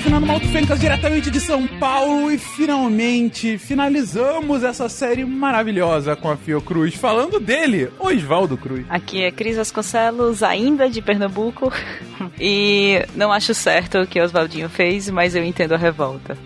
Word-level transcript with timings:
Fernando 0.00 0.26
Malto 0.26 0.48
Fencas, 0.48 0.80
diretamente 0.80 1.30
de 1.30 1.38
São 1.40 1.66
Paulo, 1.66 2.30
e 2.30 2.38
finalmente 2.38 3.58
finalizamos 3.58 4.64
essa 4.64 4.88
série 4.88 5.26
maravilhosa 5.26 6.16
com 6.16 6.30
a 6.30 6.36
Fiocruz, 6.36 6.94
falando 6.94 7.38
dele, 7.38 7.90
Oswaldo 7.98 8.56
Cruz. 8.56 8.86
Aqui 8.88 9.22
é 9.22 9.30
Cris 9.30 9.58
Vasconcelos, 9.58 10.42
ainda 10.42 10.88
de 10.88 11.02
Pernambuco, 11.02 11.70
e 12.40 13.04
não 13.14 13.30
acho 13.30 13.52
certo 13.52 13.98
o 13.98 14.06
que 14.06 14.18
o 14.18 14.24
Oswaldinho 14.24 14.70
fez, 14.70 15.10
mas 15.10 15.34
eu 15.34 15.44
entendo 15.44 15.74
a 15.74 15.78
revolta. 15.78 16.36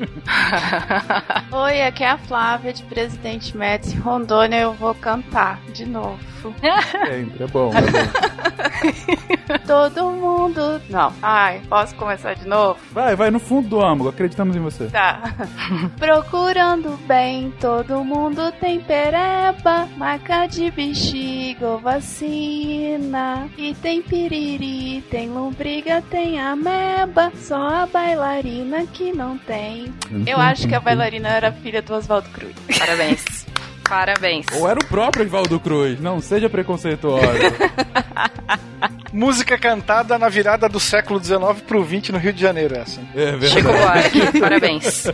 Oi, 1.53 1.83
aqui 1.83 2.03
é 2.03 2.11
a 2.11 2.19
Flávia 2.19 2.73
de 2.73 2.83
Presidente 2.83 3.57
Médici, 3.57 3.97
Rondônia, 3.97 4.63
eu 4.63 4.73
vou 4.75 4.95
cantar 4.95 5.61
de 5.73 5.87
novo. 5.87 6.19
Sempre, 6.91 7.45
é 7.45 7.47
bom, 7.47 7.73
é 7.73 7.81
bom. 7.81 9.59
Todo 9.67 10.11
mundo. 10.11 10.81
Não. 10.91 11.13
Ai, 11.23 11.63
posso 11.69 11.95
começar 11.95 12.35
de 12.35 12.47
novo? 12.47 12.79
Vai, 12.93 13.17
vai 13.17 13.31
no 13.31 13.39
fundo 13.45 13.69
do 13.69 13.81
âmago, 13.81 14.09
acreditamos 14.09 14.57
em 14.57 14.61
você. 14.61 14.87
Tá. 14.87 15.35
Procurando 15.99 16.99
bem, 17.07 17.53
todo 17.61 18.05
mundo 18.05 18.53
tem 18.53 18.81
pereba, 18.81 19.89
marca 19.97 20.47
de 20.47 20.71
bexiga 20.71 21.69
ou 21.69 21.79
vacina. 21.79 23.49
E 23.57 23.75
tem 23.75 24.03
piriri, 24.03 25.03
tem 25.11 25.29
lombriga, 25.29 26.03
tem 26.11 26.41
ameba, 26.41 27.33
só 27.37 27.83
a 27.83 27.87
bailarina 27.87 28.87
que 28.87 29.13
não 29.13 29.39
tem. 29.39 29.93
Eu 30.27 30.39
acho 30.39 30.67
que 30.67 30.75
a 30.75 30.81
bailarina 30.81 31.29
era 31.29 31.53
filha 31.53 31.83
do 31.83 31.95
Oswaldo 31.95 32.29
Cruz. 32.31 32.55
Parabéns. 32.79 33.44
Parabéns. 33.89 34.47
Ou 34.53 34.69
era 34.69 34.79
o 34.79 34.85
próprio 34.85 35.25
Oswaldo 35.25 35.61
Cruz, 35.61 36.01
não 36.01 36.21
seja 36.21 36.49
preconceituoso. 36.49 37.25
Música 39.15 39.57
cantada 39.57 40.19
na 40.19 40.29
virada 40.29 40.69
do 40.69 40.81
século 40.81 41.23
XIX 41.23 41.63
pro 41.65 41.85
XX 41.85 42.09
no 42.09 42.19
Rio 42.19 42.33
de 42.33 42.41
Janeiro, 42.41 42.75
essa. 42.75 43.01
É 43.15 43.31
verdade. 43.37 43.49
Chico 43.49 43.73
Buarque, 43.73 44.41
parabéns. 44.41 45.07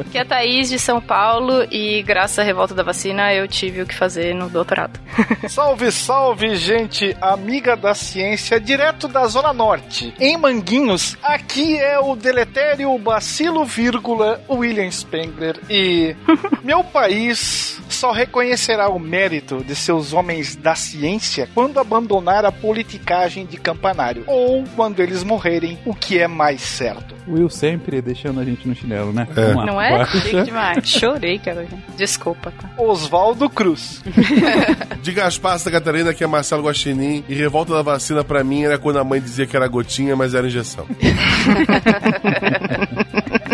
Aqui 0.00 0.16
é 0.16 0.22
a 0.22 0.24
Thaís 0.24 0.70
de 0.70 0.78
São 0.78 0.98
Paulo 0.98 1.62
e 1.70 2.02
graças 2.02 2.38
à 2.38 2.42
revolta 2.42 2.74
da 2.74 2.82
vacina 2.82 3.34
eu 3.34 3.46
tive 3.46 3.82
o 3.82 3.86
que 3.86 3.94
fazer 3.94 4.34
no 4.34 4.48
doutorado. 4.48 4.98
Salve, 5.46 5.92
salve, 5.92 6.56
gente 6.56 7.14
amiga 7.20 7.76
da 7.76 7.94
ciência, 7.94 8.58
direto 8.58 9.08
da 9.08 9.26
Zona 9.26 9.52
Norte. 9.52 10.14
Em 10.18 10.38
Manguinhos, 10.38 11.16
aqui 11.22 11.76
é 11.76 11.98
o 11.98 12.16
deletério 12.16 12.96
Bacilo, 12.98 13.64
vírgula, 13.66 14.42
William 14.48 14.90
Spengler. 14.90 15.60
E 15.68 16.16
meu 16.64 16.82
país 16.82 17.78
só 18.04 18.12
reconhecerá 18.12 18.90
o 18.90 18.98
mérito 18.98 19.64
de 19.64 19.74
seus 19.74 20.12
homens 20.12 20.54
da 20.54 20.74
ciência 20.74 21.48
quando 21.54 21.80
abandonar 21.80 22.44
a 22.44 22.52
politicagem 22.52 23.46
de 23.46 23.56
campanário. 23.56 24.24
Ou 24.26 24.62
quando 24.76 25.00
eles 25.00 25.24
morrerem, 25.24 25.78
o 25.86 25.94
que 25.94 26.18
é 26.18 26.28
mais 26.28 26.60
certo. 26.60 27.14
Will 27.26 27.48
sempre 27.48 28.02
deixando 28.02 28.40
a 28.40 28.44
gente 28.44 28.68
no 28.68 28.74
chinelo, 28.74 29.10
né? 29.10 29.26
É. 29.34 29.54
Não 29.54 29.80
é? 29.80 30.04
Chique 30.04 30.42
demais. 30.42 30.86
Chorei, 30.86 31.38
cara. 31.38 31.66
Desculpa, 31.96 32.52
tá? 32.52 32.68
Oswaldo 32.76 33.48
Cruz. 33.48 34.02
De 35.00 35.10
Gaspar, 35.10 35.58
Santa 35.58 35.70
Catarina, 35.70 36.12
que 36.12 36.22
é 36.22 36.26
Marcelo 36.26 36.64
Guaxinim. 36.64 37.24
E 37.26 37.34
revolta 37.34 37.72
da 37.72 37.80
vacina 37.80 38.22
pra 38.22 38.44
mim 38.44 38.64
era 38.64 38.76
quando 38.76 38.98
a 38.98 39.04
mãe 39.04 39.18
dizia 39.18 39.46
que 39.46 39.56
era 39.56 39.66
gotinha, 39.66 40.14
mas 40.14 40.34
era 40.34 40.46
injeção. 40.46 40.86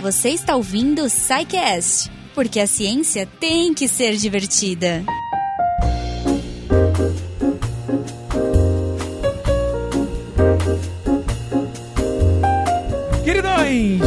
Você 0.03 0.31
está 0.31 0.56
ouvindo 0.56 1.03
o 1.03 1.09
SciCast, 1.09 2.11
porque 2.34 2.61
a 2.61 2.67
ciência 2.67 3.27
tem 3.39 3.75
que 3.75 3.89
ser 3.89 4.17
divertida. 4.17 5.05
Queridões, 13.25 14.00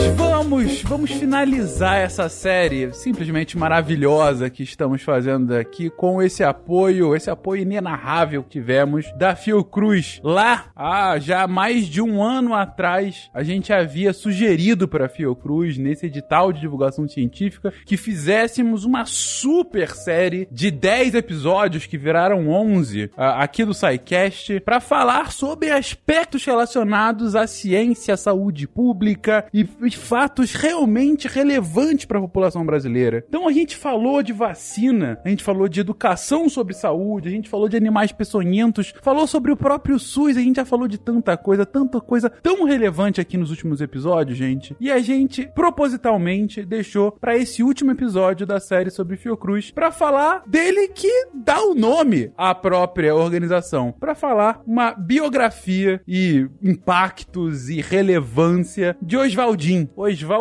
vamos, 0.63 0.81
vamos 0.83 1.11
finalizar 1.11 1.97
essa 1.97 2.29
série 2.29 2.91
simplesmente 2.93 3.57
maravilhosa 3.57 4.49
que 4.49 4.63
estamos 4.63 5.01
fazendo 5.01 5.53
aqui 5.55 5.89
com 5.89 6.21
esse 6.21 6.43
apoio, 6.43 7.15
esse 7.15 7.29
apoio 7.29 7.63
inenarrável 7.63 8.43
que 8.43 8.51
tivemos 8.51 9.05
da 9.17 9.35
Fiocruz. 9.35 10.21
Lá, 10.23 10.67
há 10.75 11.19
já 11.19 11.47
mais 11.47 11.87
de 11.87 12.01
um 12.01 12.23
ano 12.23 12.53
atrás, 12.53 13.29
a 13.33 13.43
gente 13.43 13.73
havia 13.73 14.13
sugerido 14.13 14.87
para 14.87 15.05
a 15.05 15.09
Fiocruz, 15.09 15.77
nesse 15.77 16.05
edital 16.05 16.53
de 16.53 16.61
divulgação 16.61 17.07
científica, 17.07 17.73
que 17.85 17.97
fizéssemos 17.97 18.85
uma 18.85 19.05
super 19.05 19.89
série 19.91 20.47
de 20.51 20.71
10 20.71 21.15
episódios 21.15 21.85
que 21.85 21.97
viraram 21.97 22.49
11 22.49 23.11
ah, 23.17 23.43
aqui 23.43 23.65
do 23.65 23.73
SciCast 23.73 24.59
para 24.61 24.79
falar 24.79 25.31
sobre 25.31 25.71
aspectos 25.71 26.45
relacionados 26.45 27.35
à 27.35 27.47
ciência, 27.47 28.13
à 28.13 28.17
saúde 28.17 28.67
pública 28.67 29.45
e, 29.53 29.67
e 29.81 29.91
fatos 29.91 30.52
realmente 30.53 31.27
relevantes 31.27 32.05
para 32.05 32.17
a 32.17 32.21
população 32.21 32.65
brasileira. 32.65 33.23
Então 33.27 33.47
a 33.47 33.51
gente 33.51 33.75
falou 33.75 34.21
de 34.23 34.33
vacina, 34.33 35.19
a 35.23 35.29
gente 35.29 35.43
falou 35.43 35.67
de 35.67 35.79
educação 35.79 36.49
sobre 36.49 36.73
saúde, 36.73 37.29
a 37.29 37.31
gente 37.31 37.49
falou 37.49 37.67
de 37.67 37.77
animais 37.77 38.11
peçonhentos, 38.11 38.93
falou 39.01 39.27
sobre 39.27 39.51
o 39.51 39.57
próprio 39.57 39.99
SUS, 39.99 40.37
a 40.37 40.41
gente 40.41 40.57
já 40.57 40.65
falou 40.65 40.87
de 40.87 40.97
tanta 40.97 41.35
coisa, 41.37 41.65
tanta 41.65 41.99
coisa 41.99 42.29
tão 42.29 42.63
relevante 42.65 43.19
aqui 43.19 43.37
nos 43.37 43.49
últimos 43.49 43.81
episódios, 43.81 44.37
gente. 44.37 44.75
E 44.79 44.91
a 44.91 44.99
gente 44.99 45.47
propositalmente 45.53 46.65
deixou 46.65 47.11
para 47.11 47.37
esse 47.37 47.63
último 47.63 47.91
episódio 47.91 48.45
da 48.45 48.59
série 48.59 48.89
sobre 48.89 49.17
Fiocruz 49.17 49.71
para 49.71 49.91
falar 49.91 50.43
dele 50.47 50.87
que 50.87 51.27
dá 51.33 51.61
o 51.61 51.75
nome 51.75 52.31
à 52.37 52.53
própria 52.53 53.15
organização, 53.15 53.93
para 53.99 54.15
falar 54.15 54.61
uma 54.65 54.91
biografia 54.91 56.01
e 56.07 56.47
impactos 56.61 57.69
e 57.69 57.81
relevância 57.81 58.95
de 59.01 59.17
Oswaldinho, 59.17 59.89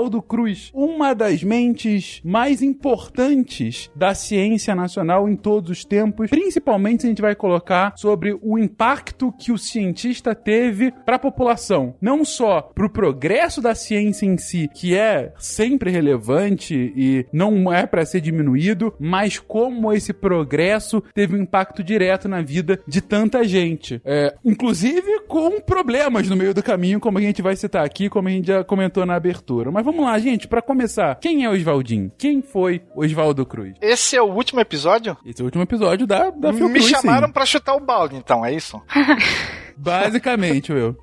Oswaldo 0.02 0.20
Cruz, 0.20 0.70
uma 0.74 1.14
das 1.14 1.44
mentes 1.44 2.20
mais 2.24 2.60
importantes 2.60 3.90
da 3.94 4.14
ciência 4.14 4.74
nacional 4.74 5.28
em 5.28 5.36
todos 5.36 5.70
os 5.70 5.84
tempos, 5.84 6.28
principalmente 6.28 7.02
se 7.02 7.06
a 7.06 7.10
gente 7.10 7.22
vai 7.22 7.34
colocar 7.34 7.94
sobre 7.96 8.36
o 8.42 8.58
impacto 8.58 9.32
que 9.32 9.52
o 9.52 9.58
cientista 9.58 10.34
teve 10.34 10.90
para 11.04 11.16
a 11.16 11.20
população, 11.20 11.94
não 12.00 12.24
só 12.24 12.62
para 12.62 12.86
o 12.86 12.90
progresso 12.90 13.60
da 13.60 13.74
ciência 13.74 14.26
em 14.26 14.36
si, 14.36 14.68
que 14.74 14.96
é 14.96 15.32
sempre 15.38 15.90
relevante 15.90 16.92
e 16.96 17.24
não 17.32 17.72
é 17.72 17.86
para 17.86 18.04
ser 18.04 18.20
diminuído, 18.20 18.94
mas 18.98 19.38
como 19.38 19.92
esse 19.92 20.12
progresso 20.12 21.02
teve 21.14 21.36
um 21.36 21.42
impacto 21.42 21.82
direto 21.82 22.28
na 22.28 22.42
vida 22.42 22.80
de 22.86 23.00
tanta 23.00 23.44
gente, 23.44 24.00
É, 24.04 24.34
inclusive 24.44 25.20
com 25.28 25.60
problemas 25.60 26.28
no 26.28 26.36
meio 26.36 26.52
do 26.52 26.62
caminho, 26.62 26.98
como 26.98 27.19
a 27.19 27.20
gente 27.20 27.40
vai 27.40 27.54
citar 27.54 27.84
aqui, 27.84 28.08
como 28.08 28.28
a 28.28 28.30
gente 28.30 28.46
já 28.48 28.64
comentou 28.64 29.06
na 29.06 29.14
abertura. 29.14 29.70
Mas 29.70 29.81
vamos 29.82 30.04
lá, 30.04 30.19
gente, 30.19 30.48
para 30.48 30.62
começar, 30.62 31.15
quem 31.16 31.44
é 31.44 31.50
Oswaldinho? 31.50 32.10
Quem 32.16 32.43
foi 32.43 32.82
Oswaldo 32.94 33.44
Cruz? 33.47 33.75
Esse 33.81 34.16
é 34.16 34.22
o 34.22 34.32
último 34.32 34.60
episódio? 34.60 35.16
Esse 35.25 35.41
é 35.41 35.43
o 35.43 35.47
último 35.47 35.62
episódio 35.62 36.06
da, 36.06 36.31
da 36.31 36.53
Fiocruz, 36.53 36.84
Me 36.84 36.91
chamaram 36.91 37.31
pra 37.31 37.47
chutar 37.47 37.75
o 37.75 37.81
balde, 37.81 38.16
então, 38.16 38.44
é 38.44 38.53
isso? 38.53 38.81
Basicamente, 39.82 40.72
Will. 40.72 40.97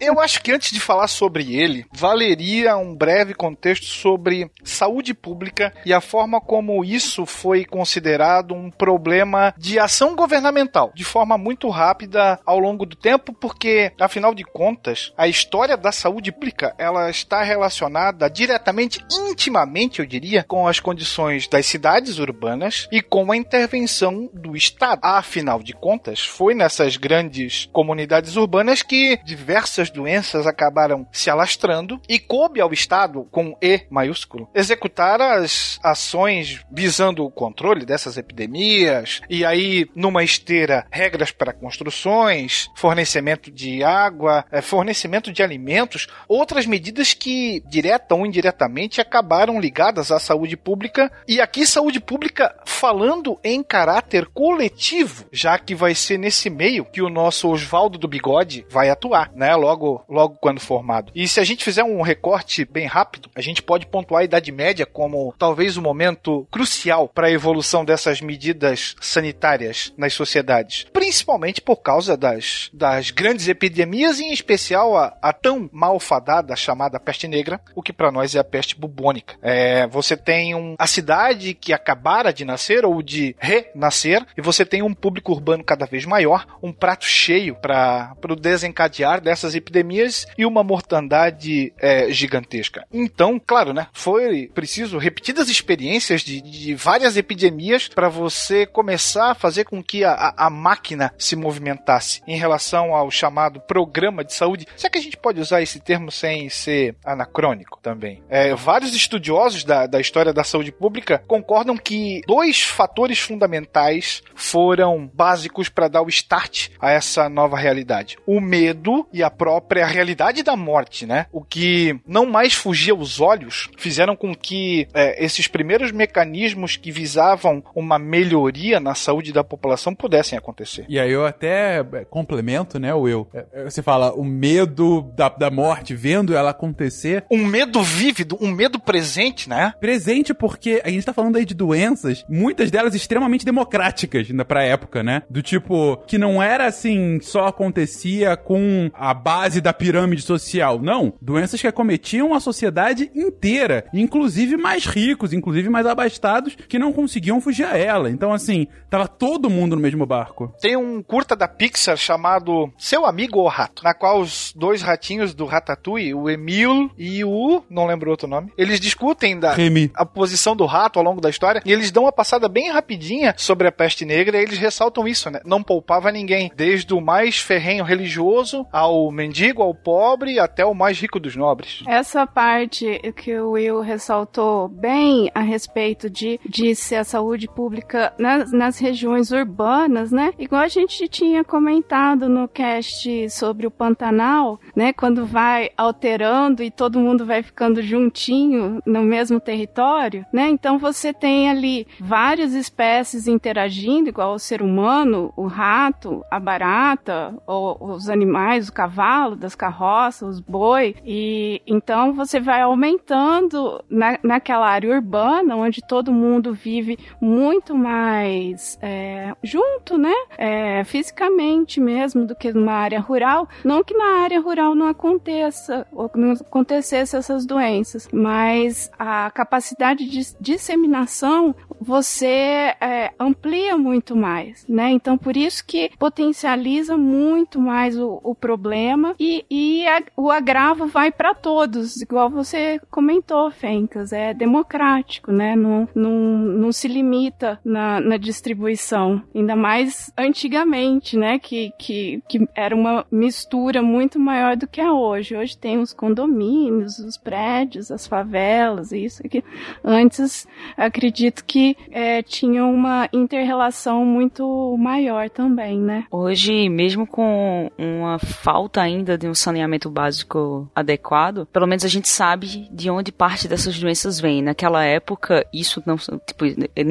Eu 0.00 0.20
acho 0.20 0.42
que 0.42 0.52
antes 0.52 0.70
de 0.70 0.80
falar 0.80 1.08
sobre 1.08 1.56
ele, 1.56 1.86
valeria 1.92 2.76
um 2.76 2.94
breve 2.94 3.32
contexto 3.32 3.86
sobre 3.86 4.50
saúde 4.62 5.14
pública 5.14 5.72
e 5.84 5.92
a 5.92 6.00
forma 6.00 6.40
como 6.40 6.84
isso 6.84 7.24
foi 7.24 7.64
considerado 7.64 8.54
um 8.54 8.70
problema 8.70 9.54
de 9.56 9.78
ação 9.78 10.14
governamental, 10.14 10.92
de 10.94 11.04
forma 11.04 11.38
muito 11.38 11.68
rápida 11.70 12.38
ao 12.44 12.58
longo 12.58 12.84
do 12.84 12.96
tempo, 12.96 13.32
porque, 13.32 13.92
afinal 13.98 14.34
de 14.34 14.44
contas, 14.44 15.12
a 15.16 15.26
história 15.26 15.76
da 15.76 15.90
saúde 15.90 16.30
pública 16.30 16.74
ela 16.78 17.08
está 17.08 17.42
relacionada 17.42 18.28
diretamente, 18.28 19.02
intimamente, 19.10 20.00
eu 20.00 20.06
diria, 20.06 20.44
com 20.44 20.66
as 20.66 20.80
condições 20.80 21.48
das 21.48 21.64
cidades 21.64 22.18
urbanas 22.18 22.86
e 22.92 23.00
com 23.00 23.32
a 23.32 23.36
intervenção 23.36 24.28
do 24.34 24.54
Estado. 24.54 25.00
Afinal 25.02 25.62
de 25.62 25.72
contas, 25.72 26.20
foi 26.20 26.54
nessas 26.54 26.96
grandes 26.96 27.68
comunidades 27.72 28.17
urbanas 28.36 28.82
que 28.82 29.18
diversas 29.24 29.90
doenças 29.90 30.46
acabaram 30.46 31.06
se 31.12 31.30
alastrando 31.30 32.00
e 32.08 32.18
coube 32.18 32.60
ao 32.60 32.72
Estado, 32.72 33.26
com 33.30 33.56
E 33.62 33.86
maiúsculo, 33.90 34.48
executar 34.54 35.20
as 35.20 35.78
ações 35.82 36.64
visando 36.70 37.24
o 37.24 37.30
controle 37.30 37.84
dessas 37.84 38.16
epidemias 38.16 39.20
e 39.28 39.44
aí, 39.44 39.86
numa 39.94 40.22
esteira, 40.24 40.86
regras 40.90 41.30
para 41.30 41.52
construções, 41.52 42.68
fornecimento 42.74 43.50
de 43.50 43.82
água, 43.82 44.44
eh, 44.50 44.62
fornecimento 44.62 45.32
de 45.32 45.42
alimentos, 45.42 46.06
outras 46.28 46.66
medidas 46.66 47.12
que, 47.14 47.62
direta 47.66 48.14
ou 48.14 48.24
indiretamente, 48.24 49.00
acabaram 49.00 49.60
ligadas 49.60 50.10
à 50.10 50.18
saúde 50.18 50.56
pública 50.56 51.10
e 51.26 51.40
aqui 51.40 51.66
saúde 51.66 52.00
pública 52.00 52.54
falando 52.64 53.38
em 53.42 53.62
caráter 53.62 54.26
coletivo, 54.26 55.26
já 55.32 55.58
que 55.58 55.74
vai 55.74 55.94
ser 55.94 56.18
nesse 56.18 56.48
meio 56.48 56.84
que 56.84 57.02
o 57.02 57.08
nosso 57.08 57.48
Oswaldo 57.48 57.97
do 57.98 58.08
bigode 58.08 58.66
vai 58.70 58.88
atuar, 58.88 59.30
né? 59.34 59.54
Logo, 59.54 60.04
logo 60.08 60.36
quando 60.40 60.60
formado. 60.60 61.12
E 61.14 61.26
se 61.28 61.40
a 61.40 61.44
gente 61.44 61.64
fizer 61.64 61.84
um 61.84 62.02
recorte 62.02 62.64
bem 62.64 62.86
rápido, 62.86 63.28
a 63.34 63.40
gente 63.40 63.62
pode 63.62 63.86
pontuar 63.86 64.22
a 64.22 64.24
Idade 64.24 64.52
Média 64.52 64.86
como 64.86 65.34
talvez 65.38 65.76
o 65.76 65.82
momento 65.82 66.46
crucial 66.50 67.08
para 67.08 67.26
a 67.26 67.30
evolução 67.30 67.84
dessas 67.84 68.20
medidas 68.20 68.94
sanitárias 69.00 69.92
nas 69.96 70.14
sociedades, 70.14 70.86
principalmente 70.92 71.60
por 71.60 71.76
causa 71.76 72.16
das, 72.16 72.70
das 72.72 73.10
grandes 73.10 73.48
epidemias, 73.48 74.20
e 74.20 74.24
em 74.24 74.32
especial 74.32 74.96
a, 74.96 75.16
a 75.20 75.32
tão 75.32 75.68
malfadada 75.72 76.54
chamada 76.56 77.00
peste 77.00 77.26
negra, 77.26 77.60
o 77.74 77.82
que 77.82 77.92
para 77.92 78.12
nós 78.12 78.34
é 78.34 78.38
a 78.38 78.44
peste 78.44 78.78
bubônica. 78.78 79.36
É, 79.42 79.86
você 79.86 80.16
tem 80.16 80.54
um, 80.54 80.74
a 80.78 80.86
cidade 80.86 81.54
que 81.54 81.72
acabara 81.72 82.32
de 82.32 82.44
nascer 82.44 82.84
ou 82.84 83.02
de 83.02 83.34
renascer, 83.38 84.24
e 84.36 84.42
você 84.42 84.64
tem 84.64 84.82
um 84.82 84.94
público 84.94 85.32
urbano 85.32 85.64
cada 85.64 85.86
vez 85.86 86.04
maior, 86.04 86.46
um 86.62 86.72
prato 86.72 87.04
cheio 87.04 87.54
para 87.54 87.87
o 88.28 88.36
desencadear 88.36 89.20
dessas 89.20 89.54
epidemias 89.54 90.26
e 90.36 90.44
uma 90.44 90.62
mortandade 90.62 91.72
é, 91.78 92.10
gigantesca. 92.10 92.86
Então, 92.92 93.40
claro, 93.44 93.72
né? 93.72 93.86
Foi 93.92 94.50
preciso 94.54 94.98
repetidas 94.98 95.48
experiências 95.48 96.22
de, 96.22 96.40
de 96.40 96.74
várias 96.74 97.16
epidemias 97.16 97.88
para 97.88 98.08
você 98.08 98.66
começar 98.66 99.30
a 99.30 99.34
fazer 99.34 99.64
com 99.64 99.82
que 99.82 100.04
a, 100.04 100.34
a, 100.36 100.50
máquina 100.50 101.12
se 101.18 101.36
movimentasse 101.36 102.20
em 102.26 102.36
relação 102.36 102.94
ao 102.94 103.10
chamado 103.10 103.60
programa 103.60 104.24
de 104.24 104.34
saúde. 104.34 104.66
Será 104.76 104.90
que 104.90 104.98
a 104.98 105.02
gente 105.02 105.16
pode 105.16 105.40
usar 105.40 105.62
esse 105.62 105.80
termo 105.80 106.10
sem 106.10 106.48
ser 106.48 106.96
anacrônico 107.04 107.78
também? 107.82 108.22
É, 108.28 108.54
vários 108.54 108.94
estudiosos 108.94 109.64
da, 109.64 109.86
da 109.86 110.00
história 110.00 110.32
da 110.32 110.44
saúde 110.44 110.72
pública 110.72 111.22
concordam 111.26 111.76
que 111.76 112.20
dois 112.26 112.62
fatores 112.62 113.18
fundamentais 113.18 114.22
foram 114.34 115.06
básicos 115.12 115.68
para 115.68 115.88
dar 115.88 116.02
o 116.02 116.08
start 116.08 116.68
a 116.80 116.90
essa 116.90 117.28
nova 117.28 117.56
realidade: 117.56 117.77
o 118.26 118.40
medo 118.40 119.06
e 119.12 119.22
a 119.22 119.30
própria 119.30 119.86
realidade 119.86 120.42
da 120.42 120.56
morte, 120.56 121.06
né? 121.06 121.26
O 121.32 121.42
que 121.42 121.98
não 122.06 122.26
mais 122.26 122.54
fugia 122.54 122.92
aos 122.92 123.20
olhos 123.20 123.68
fizeram 123.76 124.16
com 124.16 124.34
que 124.34 124.88
é, 124.94 125.24
esses 125.24 125.46
primeiros 125.48 125.92
mecanismos 125.92 126.76
que 126.76 126.90
visavam 126.90 127.62
uma 127.74 127.98
melhoria 127.98 128.80
na 128.80 128.94
saúde 128.94 129.32
da 129.32 129.44
população 129.44 129.94
pudessem 129.94 130.38
acontecer. 130.38 130.84
E 130.88 130.98
aí 130.98 131.10
eu 131.10 131.26
até 131.26 131.78
é, 131.78 132.04
complemento, 132.04 132.78
né, 132.78 132.92
Will? 132.94 133.28
É, 133.32 133.46
é, 133.52 133.64
você 133.64 133.82
fala 133.82 134.12
o 134.12 134.24
medo 134.24 135.02
da, 135.16 135.28
da 135.28 135.50
morte, 135.50 135.94
vendo 135.94 136.36
ela 136.36 136.50
acontecer. 136.50 137.24
Um 137.30 137.44
medo 137.44 137.82
vívido, 137.82 138.38
um 138.40 138.50
medo 138.50 138.78
presente, 138.78 139.48
né? 139.48 139.72
Presente 139.80 140.34
porque 140.34 140.80
a 140.84 140.90
gente 140.90 141.04
tá 141.04 141.12
falando 141.12 141.36
aí 141.36 141.44
de 141.44 141.54
doenças, 141.54 142.24
muitas 142.28 142.70
delas 142.70 142.94
extremamente 142.94 143.44
democráticas 143.44 144.28
ainda 144.30 144.44
pra 144.44 144.64
época, 144.64 145.02
né? 145.02 145.22
Do 145.28 145.42
tipo, 145.42 145.96
que 146.06 146.18
não 146.18 146.42
era 146.42 146.66
assim, 146.66 147.18
só 147.20 147.46
acontecia 147.68 148.36
com 148.36 148.90
a 148.94 149.12
base 149.12 149.60
da 149.60 149.72
pirâmide 149.72 150.22
social. 150.22 150.80
Não. 150.80 151.12
Doenças 151.20 151.60
que 151.60 151.66
acometiam 151.66 152.34
a 152.34 152.40
sociedade 152.40 153.10
inteira, 153.14 153.84
inclusive 153.92 154.56
mais 154.56 154.86
ricos, 154.86 155.32
inclusive 155.32 155.68
mais 155.68 155.86
abastados, 155.86 156.56
que 156.68 156.78
não 156.78 156.92
conseguiam 156.92 157.40
fugir 157.40 157.64
a 157.64 157.76
ela. 157.76 158.10
Então, 158.10 158.32
assim, 158.32 158.66
tava 158.88 159.06
todo 159.06 159.50
mundo 159.50 159.76
no 159.76 159.82
mesmo 159.82 160.06
barco. 160.06 160.52
Tem 160.60 160.76
um 160.76 161.02
curta 161.02 161.36
da 161.36 161.46
Pixar 161.46 161.96
chamado 161.96 162.72
Seu 162.78 163.04
Amigo 163.04 163.38
ou 163.38 163.48
Rato, 163.48 163.84
na 163.84 163.92
qual 163.92 164.20
os 164.20 164.52
dois 164.56 164.82
ratinhos 164.82 165.34
do 165.34 165.44
Ratatouille, 165.44 166.14
o 166.14 166.28
Emil 166.30 166.90
e 166.96 167.24
o. 167.24 167.62
não 167.68 167.86
lembro 167.86 168.10
outro 168.10 168.26
nome, 168.26 168.52
eles 168.56 168.80
discutem 168.80 169.38
da 169.38 169.52
Remy. 169.52 169.90
a 169.94 170.06
posição 170.06 170.56
do 170.56 170.64
rato 170.64 170.98
ao 170.98 171.04
longo 171.04 171.20
da 171.20 171.28
história 171.28 171.62
e 171.64 171.72
eles 171.72 171.90
dão 171.90 172.04
uma 172.04 172.12
passada 172.12 172.48
bem 172.48 172.70
rapidinha 172.70 173.34
sobre 173.36 173.68
a 173.68 173.72
peste 173.72 174.04
negra 174.04 174.38
e 174.38 174.42
eles 174.42 174.58
ressaltam 174.58 175.06
isso, 175.06 175.30
né? 175.30 175.40
Não 175.44 175.62
poupava 175.62 176.10
ninguém, 176.10 176.50
desde 176.56 176.94
o 176.94 177.00
mais 177.00 177.38
ferrenho 177.58 177.82
religioso 177.82 178.64
ao 178.72 179.10
mendigo, 179.10 179.62
ao 179.62 179.74
pobre, 179.74 180.38
até 180.38 180.64
o 180.64 180.72
mais 180.72 181.00
rico 181.00 181.18
dos 181.18 181.34
nobres. 181.34 181.82
Essa 181.88 182.24
parte 182.24 183.00
que 183.16 183.36
o 183.36 183.50
Will 183.50 183.80
ressaltou 183.80 184.68
bem 184.68 185.28
a 185.34 185.40
respeito 185.40 186.08
de, 186.08 186.38
de 186.48 186.76
ser 186.76 186.96
a 186.96 187.04
saúde 187.04 187.48
pública 187.48 188.12
nas, 188.16 188.52
nas 188.52 188.78
regiões 188.78 189.32
urbanas, 189.32 190.12
né? 190.12 190.32
Igual 190.38 190.62
a 190.62 190.68
gente 190.68 191.08
tinha 191.08 191.42
comentado 191.42 192.28
no 192.28 192.46
cast 192.46 193.28
sobre 193.30 193.66
o 193.66 193.72
Pantanal, 193.72 194.60
né? 194.76 194.92
Quando 194.92 195.26
vai 195.26 195.70
alterando 195.76 196.62
e 196.62 196.70
todo 196.70 197.00
mundo 197.00 197.26
vai 197.26 197.42
ficando 197.42 197.82
juntinho 197.82 198.80
no 198.86 199.02
mesmo 199.02 199.40
território, 199.40 200.24
né? 200.32 200.48
Então 200.48 200.78
você 200.78 201.12
tem 201.12 201.50
ali 201.50 201.88
várias 201.98 202.54
espécies 202.54 203.26
interagindo, 203.26 204.08
igual 204.08 204.34
o 204.34 204.38
ser 204.38 204.62
humano, 204.62 205.32
o 205.36 205.48
rato, 205.48 206.22
a 206.30 206.38
barata, 206.38 207.34
os 207.48 208.08
animais, 208.08 208.68
o 208.68 208.72
cavalo 208.72 209.34
das 209.34 209.54
carroças, 209.54 210.28
os 210.28 210.40
boi. 210.40 210.94
E 211.04 211.62
então 211.66 212.12
você 212.12 212.38
vai 212.38 212.60
aumentando 212.60 213.82
na, 213.88 214.18
naquela 214.22 214.68
área 214.68 214.90
urbana, 214.90 215.56
onde 215.56 215.80
todo 215.80 216.12
mundo 216.12 216.52
vive 216.52 216.98
muito 217.20 217.74
mais 217.74 218.78
é, 218.82 219.34
junto, 219.42 219.96
né? 219.96 220.14
É, 220.36 220.84
fisicamente 220.84 221.80
mesmo, 221.80 222.26
do 222.26 222.34
que 222.34 222.52
numa 222.52 222.74
área 222.74 223.00
rural. 223.00 223.48
Não 223.64 223.82
que 223.82 223.94
na 223.94 224.22
área 224.22 224.40
rural 224.40 224.74
não 224.74 224.86
aconteça, 224.86 225.86
ou 225.92 226.10
não 226.14 226.32
acontecesse 226.32 227.16
essas 227.16 227.46
doenças, 227.46 228.08
mas 228.12 228.90
a 228.98 229.30
capacidade 229.30 230.04
de 230.08 230.36
disseminação 230.40 231.54
você 231.80 232.74
é, 232.80 233.12
amplia 233.18 233.76
muito 233.76 234.16
mais, 234.16 234.66
né? 234.68 234.90
Então 234.90 235.16
por 235.16 235.36
isso 235.36 235.64
que 235.64 235.90
potencializa 235.98 236.96
muito 236.96 237.60
mais 237.60 237.98
o, 237.98 238.20
o 238.22 238.34
problema 238.34 239.14
e, 239.18 239.44
e 239.50 239.77
a, 239.88 240.02
o 240.16 240.30
agravo 240.30 240.86
vai 240.86 241.10
para 241.10 241.34
todos, 241.34 242.00
igual 242.00 242.30
você 242.30 242.80
comentou, 242.90 243.50
Fencas, 243.50 244.12
é 244.12 244.34
democrático, 244.34 245.32
né? 245.32 245.56
Não, 245.56 245.88
não, 245.94 246.12
não 246.12 246.72
se 246.72 246.88
limita 246.88 247.58
na, 247.64 248.00
na 248.00 248.16
distribuição, 248.16 249.22
ainda 249.34 249.56
mais 249.56 250.12
antigamente, 250.16 251.16
né? 251.16 251.38
Que, 251.38 251.72
que, 251.78 252.22
que 252.28 252.48
era 252.54 252.74
uma 252.74 253.06
mistura 253.10 253.82
muito 253.82 254.18
maior 254.18 254.56
do 254.56 254.66
que 254.66 254.80
é 254.80 254.90
hoje. 254.90 255.36
Hoje 255.36 255.56
tem 255.56 255.78
os 255.78 255.92
condomínios, 255.92 256.98
os 256.98 257.16
prédios, 257.16 257.90
as 257.90 258.06
favelas, 258.06 258.92
isso 258.92 259.24
aqui. 259.24 259.42
Antes, 259.84 260.46
acredito 260.76 261.44
que 261.44 261.76
é, 261.90 262.22
tinha 262.22 262.64
uma 262.64 263.08
interrelação 263.12 264.04
muito 264.04 264.76
maior 264.78 265.30
também, 265.30 265.78
né? 265.78 266.04
Hoje, 266.10 266.68
mesmo 266.68 267.06
com 267.06 267.70
uma 267.78 268.18
falta 268.18 268.80
ainda 268.80 269.16
de 269.16 269.28
um 269.28 269.34
saneamento 269.34 269.77
básico 269.90 270.70
adequado, 270.74 271.46
pelo 271.52 271.66
menos 271.66 271.84
a 271.84 271.88
gente 271.88 272.08
sabe 272.08 272.68
de 272.70 272.90
onde 272.90 273.12
parte 273.12 273.46
dessas 273.46 273.78
doenças 273.78 274.18
vem. 274.18 274.42
Naquela 274.42 274.84
época, 274.84 275.46
isso 275.52 275.82
não, 275.84 275.96
tipo, 275.96 276.44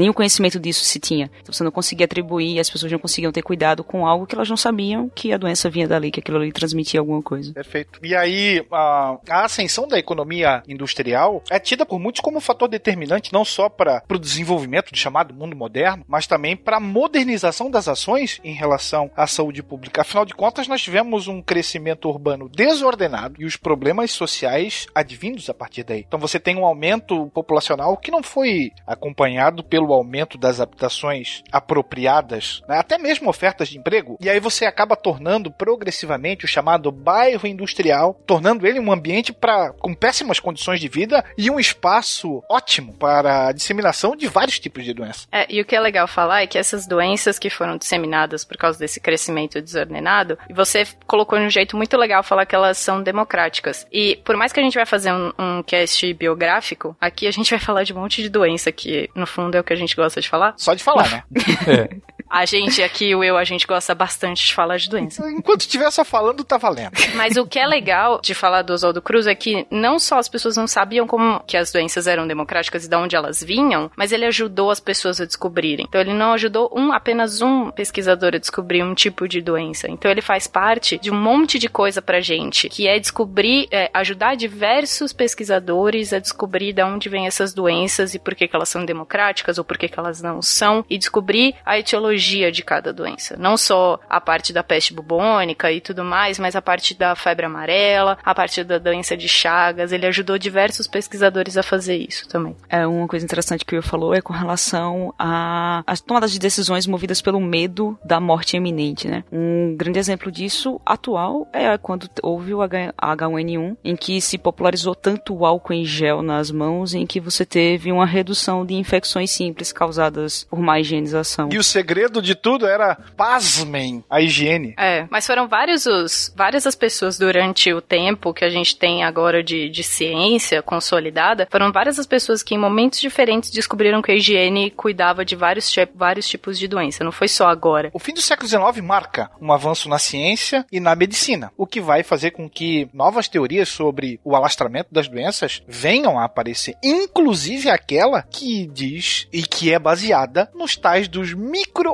o 0.09 0.13
conhecimento 0.13 0.59
disso 0.59 0.83
se 0.85 0.99
tinha. 0.99 1.31
Então, 1.41 1.53
você 1.53 1.63
não 1.63 1.71
conseguia 1.71 2.05
atribuir, 2.05 2.59
as 2.59 2.69
pessoas 2.69 2.91
não 2.91 2.99
conseguiam 2.99 3.31
ter 3.31 3.41
cuidado 3.41 3.83
com 3.83 4.05
algo 4.05 4.27
que 4.27 4.35
elas 4.35 4.49
não 4.49 4.57
sabiam 4.57 5.09
que 5.09 5.33
a 5.33 5.37
doença 5.37 5.69
vinha 5.69 5.87
dali, 5.87 6.11
que 6.11 6.19
aquilo 6.19 6.37
ali 6.37 6.51
transmitia 6.51 6.99
alguma 6.99 7.21
coisa. 7.21 7.53
Perfeito. 7.53 7.99
E 8.03 8.15
aí, 8.15 8.65
a, 8.71 9.17
a 9.29 9.45
ascensão 9.45 9.87
da 9.87 9.97
economia 9.97 10.61
industrial 10.67 11.41
é 11.49 11.59
tida 11.59 11.85
por 11.85 11.99
muitos 11.99 12.21
como 12.21 12.37
um 12.37 12.41
fator 12.41 12.67
determinante 12.67 13.33
não 13.33 13.43
só 13.43 13.69
para 13.69 14.03
o 14.09 14.19
desenvolvimento 14.19 14.91
do 14.91 14.97
chamado 14.97 15.33
mundo 15.33 15.55
moderno, 15.55 16.03
mas 16.07 16.27
também 16.27 16.55
para 16.55 16.77
a 16.77 16.81
modernização 16.81 17.71
das 17.71 17.87
ações 17.87 18.39
em 18.43 18.53
relação 18.53 19.09
à 19.15 19.25
saúde 19.25 19.63
pública. 19.63 20.01
Afinal 20.01 20.25
de 20.25 20.35
contas, 20.35 20.67
nós 20.67 20.81
tivemos 20.81 21.27
um 21.27 21.41
crescimento 21.41 22.09
urbano 22.09 22.49
desordenado 22.77 23.35
e 23.39 23.45
os 23.45 23.57
problemas 23.57 24.11
sociais 24.11 24.87
advindos 24.93 25.49
a 25.49 25.53
partir 25.53 25.83
daí. 25.83 26.05
Então 26.07 26.19
você 26.19 26.39
tem 26.39 26.55
um 26.55 26.65
aumento 26.65 27.27
populacional 27.33 27.97
que 27.97 28.11
não 28.11 28.23
foi 28.23 28.71
acompanhado 28.85 29.63
pelo 29.63 29.93
aumento 29.93 30.37
das 30.37 30.59
habitações 30.59 31.43
apropriadas, 31.51 32.61
né? 32.67 32.77
até 32.77 32.97
mesmo 32.97 33.29
ofertas 33.29 33.69
de 33.69 33.77
emprego. 33.77 34.17
E 34.21 34.29
aí 34.29 34.39
você 34.39 34.65
acaba 34.65 34.95
tornando 34.95 35.51
progressivamente 35.51 36.45
o 36.45 36.47
chamado 36.47 36.91
bairro 36.91 37.47
industrial, 37.47 38.13
tornando 38.25 38.67
ele 38.67 38.79
um 38.79 38.91
ambiente 38.91 39.33
para 39.33 39.73
com 39.73 39.93
péssimas 39.93 40.39
condições 40.39 40.79
de 40.79 40.87
vida 40.87 41.23
e 41.37 41.49
um 41.49 41.59
espaço 41.59 42.43
ótimo 42.49 42.93
para 42.93 43.47
a 43.47 43.51
disseminação 43.51 44.15
de 44.15 44.27
vários 44.27 44.59
tipos 44.59 44.83
de 44.83 44.93
doenças. 44.93 45.27
É, 45.31 45.45
e 45.49 45.61
o 45.61 45.65
que 45.65 45.75
é 45.75 45.79
legal 45.79 46.07
falar 46.07 46.43
é 46.43 46.47
que 46.47 46.57
essas 46.57 46.87
doenças 46.87 47.39
que 47.39 47.49
foram 47.49 47.77
disseminadas 47.77 48.45
por 48.45 48.57
causa 48.57 48.77
desse 48.77 48.99
crescimento 48.99 49.61
desordenado, 49.61 50.37
você 50.53 50.85
colocou 51.05 51.39
de 51.39 51.45
um 51.45 51.49
jeito 51.49 51.75
muito 51.75 51.97
legal 51.97 52.23
falar 52.23 52.45
que 52.45 52.55
elas 52.55 52.66
são 52.73 53.01
democráticas. 53.01 53.85
E 53.91 54.17
por 54.23 54.35
mais 54.35 54.51
que 54.51 54.59
a 54.59 54.63
gente 54.63 54.75
vai 54.75 54.85
fazer 54.85 55.11
um, 55.11 55.31
um 55.37 55.63
cast 55.63 56.13
biográfico, 56.13 56.95
aqui 56.99 57.27
a 57.27 57.31
gente 57.31 57.49
vai 57.49 57.59
falar 57.59 57.83
de 57.83 57.93
um 57.93 57.97
monte 57.99 58.21
de 58.21 58.29
doença 58.29 58.71
que, 58.71 59.09
no 59.15 59.27
fundo, 59.27 59.55
é 59.55 59.59
o 59.59 59.63
que 59.63 59.73
a 59.73 59.77
gente 59.77 59.95
gosta 59.95 60.21
de 60.21 60.29
falar. 60.29 60.53
Só 60.57 60.73
de 60.73 60.83
falar, 60.83 61.09
né? 61.09 61.23
É. 61.67 62.16
A 62.29 62.45
gente 62.45 62.81
aqui, 62.83 63.15
o 63.15 63.23
eu, 63.23 63.37
a 63.37 63.43
gente 63.43 63.65
gosta 63.65 63.95
bastante 63.95 64.45
de 64.45 64.53
falar 64.53 64.77
de 64.77 64.89
doença. 64.89 65.29
Enquanto 65.31 65.61
estiver 65.61 65.89
só 65.91 66.03
falando, 66.03 66.43
tá 66.43 66.57
valendo. 66.57 66.91
Mas 67.15 67.37
o 67.37 67.45
que 67.45 67.59
é 67.59 67.65
legal 67.65 68.19
de 68.21 68.33
falar 68.33 68.61
do 68.61 68.73
Oswaldo 68.73 69.01
Cruz 69.01 69.27
é 69.27 69.35
que 69.35 69.65
não 69.71 69.97
só 69.97 70.17
as 70.17 70.27
pessoas 70.27 70.57
não 70.57 70.67
sabiam 70.67 71.07
como 71.07 71.41
que 71.45 71.55
as 71.55 71.71
doenças 71.71 72.07
eram 72.07 72.27
democráticas 72.27 72.85
e 72.85 72.89
de 72.89 72.95
onde 72.95 73.15
elas 73.15 73.41
vinham, 73.41 73.89
mas 73.95 74.11
ele 74.11 74.25
ajudou 74.25 74.69
as 74.69 74.79
pessoas 74.79 75.21
a 75.21 75.25
descobrirem. 75.25 75.85
Então 75.87 76.01
ele 76.01 76.13
não 76.13 76.33
ajudou 76.33 76.71
um 76.75 76.91
apenas 76.91 77.41
um 77.41 77.71
pesquisador 77.71 78.35
a 78.35 78.39
descobrir 78.39 78.83
um 78.83 78.93
tipo 78.93 79.27
de 79.27 79.41
doença. 79.41 79.89
Então 79.89 80.11
ele 80.11 80.21
faz 80.21 80.47
parte 80.47 80.97
de 80.97 81.11
um 81.11 81.19
monte 81.19 81.57
de 81.57 81.69
coisa 81.69 82.01
pra 82.01 82.19
gente, 82.19 82.69
que 82.69 82.87
é 82.87 82.99
descobrir, 82.99 83.67
é, 83.71 83.89
ajudar 83.93 84.35
diversos 84.35 85.13
pesquisadores 85.13 86.13
a 86.13 86.19
descobrir 86.19 86.73
de 86.73 86.83
onde 86.83 87.09
vêm 87.09 87.27
essas 87.27 87.53
doenças 87.53 88.13
e 88.13 88.19
por 88.19 88.35
que, 88.35 88.47
que 88.47 88.55
elas 88.55 88.69
são 88.69 88.85
democráticas 88.85 89.57
ou 89.57 89.63
por 89.63 89.77
que, 89.77 89.87
que 89.87 89.99
elas 89.99 90.21
não 90.21 90.41
são, 90.41 90.85
e 90.89 90.97
descobrir 90.97 91.55
a 91.65 91.79
etiologia 91.79 92.16
de 92.17 92.63
cada 92.63 92.93
doença. 92.93 93.35
Não 93.37 93.57
só 93.57 93.99
a 94.09 94.19
parte 94.19 94.51
da 94.51 94.63
peste 94.63 94.93
bubônica 94.93 95.71
e 95.71 95.81
tudo 95.81 96.03
mais, 96.03 96.39
mas 96.39 96.55
a 96.55 96.61
parte 96.61 96.93
da 96.93 97.15
febre 97.15 97.45
amarela, 97.45 98.17
a 98.23 98.35
parte 98.35 98.63
da 98.63 98.77
doença 98.77 99.15
de 99.15 99.27
Chagas. 99.27 99.91
Ele 99.91 100.05
ajudou 100.05 100.37
diversos 100.37 100.87
pesquisadores 100.87 101.57
a 101.57 101.63
fazer 101.63 101.97
isso 101.97 102.27
também. 102.27 102.55
É 102.69 102.85
uma 102.85 103.07
coisa 103.07 103.25
interessante 103.25 103.65
que 103.65 103.77
o 103.77 103.81
falou 103.81 104.13
é 104.13 104.21
com 104.21 104.33
relação 104.33 105.13
às 105.17 106.01
tomadas 106.01 106.31
de 106.31 106.39
decisões 106.39 106.85
movidas 106.85 107.21
pelo 107.21 107.39
medo 107.39 107.97
da 108.03 108.19
morte 108.19 108.57
iminente, 108.57 109.07
né? 109.07 109.23
Um 109.31 109.75
grande 109.75 109.99
exemplo 109.99 110.31
disso 110.31 110.79
atual 110.85 111.47
é 111.53 111.77
quando 111.77 112.09
houve 112.21 112.53
o 112.53 112.59
H1N1, 112.59 113.77
em 113.83 113.95
que 113.95 114.19
se 114.21 114.37
popularizou 114.37 114.95
tanto 114.95 115.35
o 115.35 115.45
álcool 115.45 115.73
em 115.73 115.85
gel 115.85 116.21
nas 116.21 116.51
mãos, 116.51 116.93
em 116.93 117.05
que 117.05 117.19
você 117.19 117.45
teve 117.45 117.91
uma 117.91 118.05
redução 118.05 118.65
de 118.65 118.73
infecções 118.73 119.31
simples 119.31 119.71
causadas 119.71 120.45
por 120.49 120.59
má 120.59 120.79
higienização. 120.79 121.49
E 121.51 121.57
o 121.57 121.63
segredo 121.63 122.06
de 122.09 122.35
tudo 122.35 122.65
era, 122.65 122.97
pasmem, 123.15 124.03
a 124.09 124.21
higiene. 124.21 124.73
É, 124.77 125.07
mas 125.09 125.25
foram 125.25 125.47
vários 125.47 125.85
os, 125.85 126.33
várias 126.35 126.65
as 126.65 126.75
pessoas 126.75 127.17
durante 127.17 127.73
o 127.73 127.81
tempo 127.81 128.33
que 128.33 128.45
a 128.45 128.49
gente 128.49 128.77
tem 128.77 129.03
agora 129.03 129.43
de, 129.43 129.69
de 129.69 129.83
ciência 129.83 130.61
consolidada, 130.61 131.47
foram 131.51 131.71
várias 131.71 131.99
as 131.99 132.05
pessoas 132.05 132.43
que 132.43 132.55
em 132.55 132.57
momentos 132.57 132.99
diferentes 132.99 133.51
descobriram 133.51 134.01
que 134.01 134.11
a 134.11 134.15
higiene 134.15 134.71
cuidava 134.71 135.23
de 135.23 135.35
vários, 135.35 135.73
vários 135.95 136.27
tipos 136.27 136.57
de 136.57 136.67
doença, 136.67 137.03
não 137.03 137.11
foi 137.11 137.27
só 137.27 137.47
agora. 137.47 137.89
O 137.93 137.99
fim 137.99 138.13
do 138.13 138.21
século 138.21 138.47
XIX 138.47 138.85
marca 138.85 139.29
um 139.41 139.51
avanço 139.51 139.89
na 139.89 139.99
ciência 139.99 140.65
e 140.71 140.79
na 140.79 140.95
medicina, 140.95 141.51
o 141.57 141.67
que 141.67 141.81
vai 141.81 142.03
fazer 142.03 142.31
com 142.31 142.49
que 142.49 142.89
novas 142.93 143.27
teorias 143.27 143.69
sobre 143.69 144.19
o 144.23 144.35
alastramento 144.35 144.93
das 144.93 145.07
doenças 145.07 145.61
venham 145.67 146.19
a 146.19 146.25
aparecer, 146.25 146.75
inclusive 146.83 147.69
aquela 147.69 148.21
que 148.23 148.67
diz 148.67 149.27
e 149.31 149.43
que 149.43 149.73
é 149.73 149.79
baseada 149.79 150.49
nos 150.53 150.75
tais 150.75 151.07
dos 151.07 151.33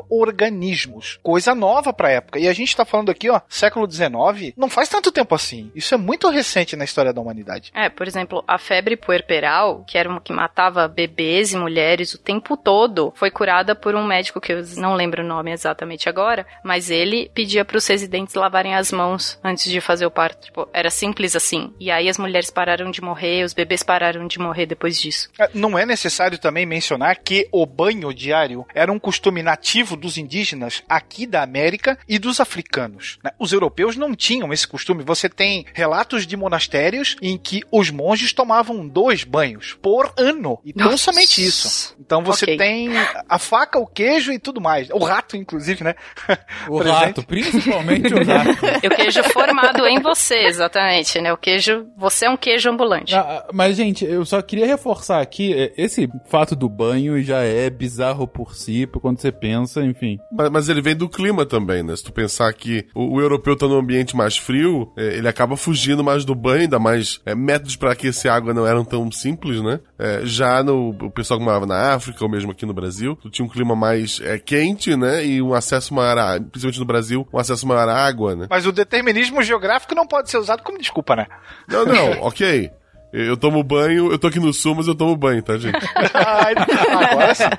micro-organismos, 0.10 1.20
coisa 1.22 1.56
nova 1.56 1.94
para 1.94 2.08
a 2.08 2.12
época. 2.12 2.40
E 2.40 2.48
a 2.48 2.54
gente 2.54 2.70
está 2.70 2.86
falando 2.86 3.10
aqui, 3.10 3.30
ó, 3.30 3.42
século 3.48 3.90
XIX, 3.90 4.54
não 4.56 4.70
faz 4.70 4.90
tanto 4.90 5.12
tempo 5.12 5.36
assim. 5.36 5.72
Isso 5.76 5.94
é 5.94 5.98
muito 5.98 6.30
recente 6.30 6.76
na 6.76 6.86
história 6.86 7.14
da 7.14 7.22
humanidade. 7.22 7.72
É, 7.74 7.90
por 7.90 8.08
exemplo, 8.08 8.44
a 8.48 8.58
febre 8.58 8.96
puerperal, 8.96 9.84
que 9.88 9.98
era 9.98 10.10
uma 10.10 10.22
que 10.22 10.34
matava 10.34 10.88
bebês 10.88 11.54
e 11.54 11.58
mulheres 11.58 12.14
o 12.14 12.18
tempo 12.18 12.56
todo, 12.56 13.14
foi 13.16 13.32
curada 13.32 13.76
por 13.76 13.96
um 13.96 14.06
médico 14.06 14.42
que 14.42 14.54
eu 14.54 14.64
não 14.78 14.96
lembro 14.96 15.24
o 15.24 15.28
nome 15.28 15.52
exatamente 15.52 16.08
agora, 16.08 16.46
mas 16.64 16.90
ele 16.90 17.30
pedia 17.34 17.66
para 17.66 17.78
os 17.78 17.88
residentes 17.88 18.36
lavarem 18.36 18.76
as 18.76 18.92
mãos 18.92 19.40
antes 19.44 19.70
de 19.70 19.82
fazer 19.82 20.06
o 20.06 20.12
parto. 20.12 20.46
Tipo, 20.46 20.68
era 20.74 20.90
simples 20.90 21.36
assim. 21.36 21.74
E 21.80 21.92
aí 21.92 22.10
as 22.10 22.18
mulheres 22.18 22.50
pararam 22.50 22.92
de 22.92 23.02
morrer, 23.02 23.44
os 23.44 23.54
bebês 23.54 23.84
pararam 23.84 24.28
de 24.28 24.40
morrer 24.40 24.66
depois 24.66 25.00
disso. 25.00 25.30
É, 25.40 25.50
não 25.54 25.78
é 25.78 25.86
necessário 25.86 26.38
também 26.38 26.66
mencionar 26.66 27.18
que 27.18 27.48
o 27.52 27.66
banho 27.66 28.14
diário 28.14 28.66
era 28.74 28.92
um 28.92 29.00
costume 29.00 29.42
nativo 29.42 29.93
dos 29.96 30.18
indígenas 30.18 30.84
aqui 30.88 31.26
da 31.26 31.44
América 31.44 31.98
e 32.08 32.20
dos 32.20 32.40
africanos. 32.40 33.18
Né? 33.24 33.32
Os 33.40 33.52
europeus 33.52 33.96
não 33.96 34.16
tinham 34.16 34.52
esse 34.54 34.68
costume. 34.68 35.04
Você 35.04 35.30
tem 35.30 35.66
relatos 35.74 36.26
de 36.26 36.36
monastérios 36.36 37.16
em 37.22 37.38
que 37.38 37.62
os 37.72 37.90
monges 37.90 38.34
tomavam 38.34 38.88
dois 38.88 39.24
banhos 39.24 39.78
por 39.82 40.14
ano. 40.18 40.60
E 40.64 40.74
não 40.76 40.98
somente 40.98 41.44
isso. 41.44 41.96
Então 42.00 42.24
você 42.24 42.46
okay. 42.46 42.58
tem 42.58 42.90
a 43.28 43.40
faca, 43.40 43.80
o 43.80 43.88
queijo 43.88 44.32
e 44.32 44.40
tudo 44.40 44.62
mais. 44.62 44.90
O 44.90 45.00
rato, 45.00 45.36
inclusive, 45.36 45.84
né? 45.84 45.96
O 46.70 46.78
rato, 46.80 47.24
principalmente 47.24 48.14
o 48.14 48.24
rato. 48.24 48.66
E 48.82 48.88
o 48.88 48.96
queijo 48.96 49.24
formado 49.26 49.86
em 49.86 50.00
você, 50.00 50.46
exatamente, 50.46 51.20
né? 51.20 51.34
O 51.34 51.38
queijo, 51.38 51.88
você 51.98 52.26
é 52.26 52.30
um 52.30 52.38
queijo 52.38 52.70
ambulante. 52.70 53.16
Ah, 53.16 53.48
mas, 53.54 53.76
gente, 53.76 54.06
eu 54.06 54.26
só 54.26 54.42
queria 54.42 54.66
reforçar 54.66 55.22
aqui, 55.22 55.54
é, 55.54 55.74
esse 55.78 56.10
fato 56.26 56.56
do 56.56 56.70
banho 56.70 57.22
já 57.24 57.42
é 57.42 57.70
bizarro 57.70 58.28
por 58.28 58.56
si, 58.56 58.88
quando 59.02 59.20
você 59.20 59.32
pensa, 59.32 59.83
enfim. 59.84 60.18
Mas, 60.32 60.50
mas 60.50 60.70
ele 60.70 60.82
vem 60.82 60.96
do 60.96 61.10
clima 61.10 61.46
também, 61.46 61.84
né? 61.84 61.96
Se 61.96 62.04
tu 62.04 62.12
pensar 62.12 62.52
que 62.54 62.86
o, 62.94 63.16
o 63.16 63.22
europeu 63.22 63.56
tá 63.56 63.68
num 63.68 63.78
ambiente 63.78 64.16
mais 64.16 64.38
frio, 64.38 64.92
é, 64.98 65.18
ele 65.18 65.28
acaba 65.28 65.58
fugindo 65.58 66.04
mais 66.04 66.26
do 66.26 66.36
banho, 66.36 66.62
ainda 66.62 66.80
mais 66.80 67.22
é, 67.26 67.36
métodos 67.36 67.76
para 67.76 67.92
aquecer 67.92 68.32
água 68.32 68.54
não 68.54 68.66
eram 68.66 68.84
tão 68.84 69.12
simples, 69.12 69.62
né? 69.62 69.80
É, 69.98 70.22
já 70.24 70.64
no 70.64 70.90
o 70.90 71.12
pessoal 71.12 71.40
que 71.40 71.46
morava 71.46 71.66
na 71.66 71.94
África, 71.94 72.24
ou 72.24 72.30
mesmo 72.30 72.52
aqui 72.52 72.66
no 72.66 72.74
Brasil, 72.74 73.16
tu 73.16 73.30
tinha 73.30 73.46
um 73.46 73.50
clima 73.50 73.76
mais 73.76 74.20
é, 74.24 74.38
quente, 74.38 74.96
né? 74.96 75.26
E 75.26 75.42
um 75.42 75.54
acesso 75.54 75.94
maior, 75.94 76.18
a, 76.18 76.40
principalmente 76.40 76.80
no 76.80 76.86
Brasil, 76.86 77.28
um 77.32 77.38
acesso 77.38 77.68
maior 77.68 77.88
à 77.90 78.06
água, 78.06 78.36
né? 78.36 78.48
Mas 78.50 78.66
o 78.66 78.72
determinismo 78.72 79.42
geográfico 79.42 79.96
não 79.96 80.08
pode 80.08 80.30
ser 80.30 80.38
usado 80.38 80.64
como 80.64 80.78
desculpa, 80.78 81.16
né? 81.16 81.28
Não, 81.68 81.86
não, 81.86 82.12
ok. 82.24 82.72
Eu 83.14 83.38
tomo 83.38 83.64
banho, 83.64 84.12
eu 84.12 84.18
tô 84.18 84.26
aqui 84.26 84.40
no 84.40 84.52
sul, 84.52 84.74
mas 84.74 84.88
eu 84.88 84.96
tomo 84.96 85.16
banho, 85.16 85.44
tá, 85.44 85.56
gente? 85.56 85.78
agora 86.14 87.36
sim. 87.36 87.44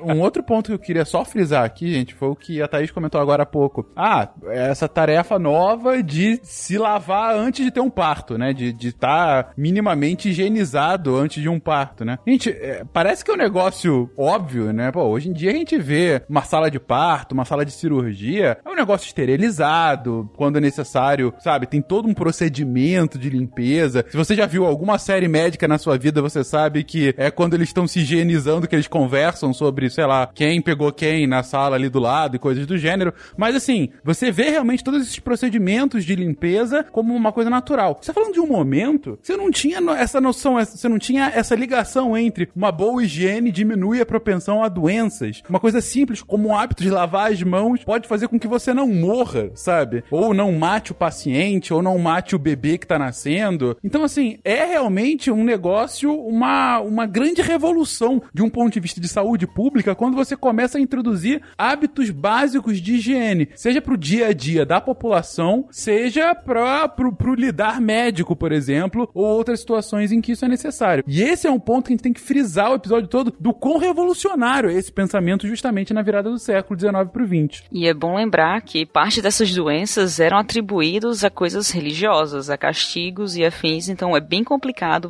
Um 0.00 0.20
outro 0.20 0.42
ponto 0.42 0.66
que 0.66 0.72
eu 0.72 0.78
queria 0.78 1.04
só 1.04 1.24
frisar 1.24 1.64
aqui, 1.64 1.92
gente, 1.92 2.14
foi 2.14 2.28
o 2.28 2.36
que 2.36 2.62
a 2.62 2.68
Thaís 2.68 2.90
comentou 2.90 3.20
agora 3.20 3.42
há 3.42 3.46
pouco. 3.46 3.86
Ah, 3.96 4.28
essa 4.48 4.88
tarefa 4.88 5.38
nova 5.38 6.02
de 6.02 6.38
se 6.42 6.78
lavar 6.78 7.34
antes 7.34 7.64
de 7.64 7.70
ter 7.70 7.80
um 7.80 7.90
parto, 7.90 8.38
né? 8.38 8.52
De 8.52 8.74
estar 8.86 9.44
tá 9.44 9.52
minimamente 9.56 10.28
higienizado 10.28 11.16
antes 11.16 11.42
de 11.42 11.48
um 11.48 11.58
parto, 11.58 12.04
né? 12.04 12.18
Gente, 12.26 12.50
é, 12.50 12.84
parece 12.92 13.24
que 13.24 13.30
é 13.30 13.34
um 13.34 13.38
negócio 13.38 14.10
óbvio, 14.16 14.72
né? 14.72 14.92
Pô, 14.92 15.02
hoje 15.04 15.28
em 15.28 15.32
dia 15.32 15.50
a 15.50 15.54
gente 15.54 15.76
vê 15.78 16.22
uma 16.28 16.42
sala 16.42 16.70
de 16.70 16.78
parto, 16.78 17.32
uma 17.32 17.44
sala 17.44 17.64
de 17.64 17.72
cirurgia, 17.72 18.58
é 18.64 18.68
um 18.68 18.76
negócio 18.76 19.06
esterilizado, 19.06 20.30
quando 20.36 20.58
é 20.58 20.60
necessário, 20.60 21.32
sabe? 21.38 21.66
Tem 21.66 21.82
todo 21.82 22.08
um 22.08 22.14
procedimento 22.14 23.18
de 23.18 23.30
limpeza. 23.30 24.04
Se 24.08 24.16
você 24.16 24.34
já 24.34 24.46
viu 24.46 24.64
alguma 24.76 24.98
série 24.98 25.26
médica 25.26 25.66
na 25.66 25.78
sua 25.78 25.96
vida, 25.96 26.20
você 26.20 26.44
sabe 26.44 26.84
que 26.84 27.14
é 27.16 27.30
quando 27.30 27.54
eles 27.54 27.70
estão 27.70 27.88
se 27.88 28.00
higienizando 28.00 28.68
que 28.68 28.76
eles 28.76 28.86
conversam 28.86 29.54
sobre, 29.54 29.88
sei 29.88 30.04
lá, 30.04 30.28
quem 30.34 30.60
pegou 30.60 30.92
quem 30.92 31.26
na 31.26 31.42
sala 31.42 31.76
ali 31.76 31.88
do 31.88 31.98
lado 31.98 32.36
e 32.36 32.38
coisas 32.38 32.66
do 32.66 32.76
gênero. 32.76 33.14
Mas 33.38 33.56
assim, 33.56 33.88
você 34.04 34.30
vê 34.30 34.50
realmente 34.50 34.84
todos 34.84 35.00
esses 35.00 35.18
procedimentos 35.18 36.04
de 36.04 36.14
limpeza 36.14 36.84
como 36.92 37.14
uma 37.14 37.32
coisa 37.32 37.48
natural. 37.48 37.98
Você 38.00 38.12
tá 38.12 38.20
falando 38.20 38.34
de 38.34 38.40
um 38.40 38.46
momento, 38.46 39.18
você 39.22 39.34
não 39.34 39.50
tinha 39.50 39.78
essa 39.92 40.20
noção, 40.20 40.56
você 40.56 40.88
não 40.88 40.98
tinha 40.98 41.32
essa 41.34 41.54
ligação 41.54 42.16
entre 42.16 42.50
uma 42.54 42.70
boa 42.70 43.02
higiene 43.02 43.50
diminui 43.50 44.02
a 44.02 44.06
propensão 44.06 44.62
a 44.62 44.68
doenças. 44.68 45.42
Uma 45.48 45.58
coisa 45.58 45.80
simples 45.80 46.20
como 46.20 46.50
o 46.50 46.54
hábito 46.54 46.82
de 46.82 46.90
lavar 46.90 47.32
as 47.32 47.42
mãos 47.42 47.82
pode 47.82 48.06
fazer 48.06 48.28
com 48.28 48.38
que 48.38 48.46
você 48.46 48.74
não 48.74 48.86
morra, 48.86 49.50
sabe? 49.54 50.04
Ou 50.10 50.34
não 50.34 50.52
mate 50.52 50.92
o 50.92 50.94
paciente, 50.94 51.72
ou 51.72 51.82
não 51.82 51.98
mate 51.98 52.36
o 52.36 52.38
bebê 52.38 52.76
que 52.76 52.86
tá 52.86 52.98
nascendo. 52.98 53.76
Então, 53.82 54.04
assim, 54.04 54.38
é 54.44 54.65
realmente 54.66 55.30
um 55.30 55.44
negócio, 55.44 56.12
uma, 56.12 56.80
uma 56.80 57.06
grande 57.06 57.40
revolução 57.40 58.22
de 58.34 58.42
um 58.42 58.50
ponto 58.50 58.72
de 58.72 58.80
vista 58.80 59.00
de 59.00 59.08
saúde 59.08 59.46
pública 59.46 59.94
quando 59.94 60.14
você 60.14 60.36
começa 60.36 60.78
a 60.78 60.80
introduzir 60.80 61.40
hábitos 61.56 62.10
básicos 62.10 62.80
de 62.80 62.94
higiene, 62.94 63.48
seja 63.54 63.80
para 63.80 63.94
o 63.94 63.96
dia 63.96 64.28
a 64.28 64.32
dia 64.32 64.66
da 64.66 64.80
população, 64.80 65.66
seja 65.70 66.34
para 66.34 66.92
o 66.98 67.34
lidar 67.34 67.80
médico, 67.80 68.36
por 68.36 68.52
exemplo, 68.52 69.08
ou 69.14 69.24
outras 69.24 69.60
situações 69.60 70.12
em 70.12 70.20
que 70.20 70.32
isso 70.32 70.44
é 70.44 70.48
necessário. 70.48 71.04
E 71.06 71.22
esse 71.22 71.46
é 71.46 71.50
um 71.50 71.60
ponto 71.60 71.86
que 71.86 71.92
a 71.92 71.94
gente 71.94 72.02
tem 72.02 72.12
que 72.12 72.20
frisar 72.20 72.70
o 72.72 72.74
episódio 72.74 73.08
todo 73.08 73.32
do 73.38 73.54
quão 73.54 73.78
revolucionário 73.78 74.70
é 74.70 74.74
esse 74.74 74.92
pensamento 74.92 75.46
justamente 75.46 75.94
na 75.94 76.02
virada 76.02 76.30
do 76.30 76.38
século 76.38 76.78
XIX 76.78 76.92
para 77.12 77.22
o 77.22 77.26
XX. 77.26 77.64
E 77.72 77.86
é 77.86 77.94
bom 77.94 78.16
lembrar 78.16 78.60
que 78.62 78.84
parte 78.84 79.22
dessas 79.22 79.52
doenças 79.54 80.20
eram 80.20 80.38
atribuídos 80.38 81.24
a 81.24 81.30
coisas 81.30 81.70
religiosas, 81.70 82.50
a 82.50 82.58
castigos 82.58 83.36
e 83.36 83.44
afins, 83.44 83.88
então 83.88 84.16
é 84.16 84.20
bem 84.20 84.42
complicado 84.42 84.55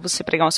você 0.01 0.23
pregar 0.23 0.47
uma, 0.47 0.51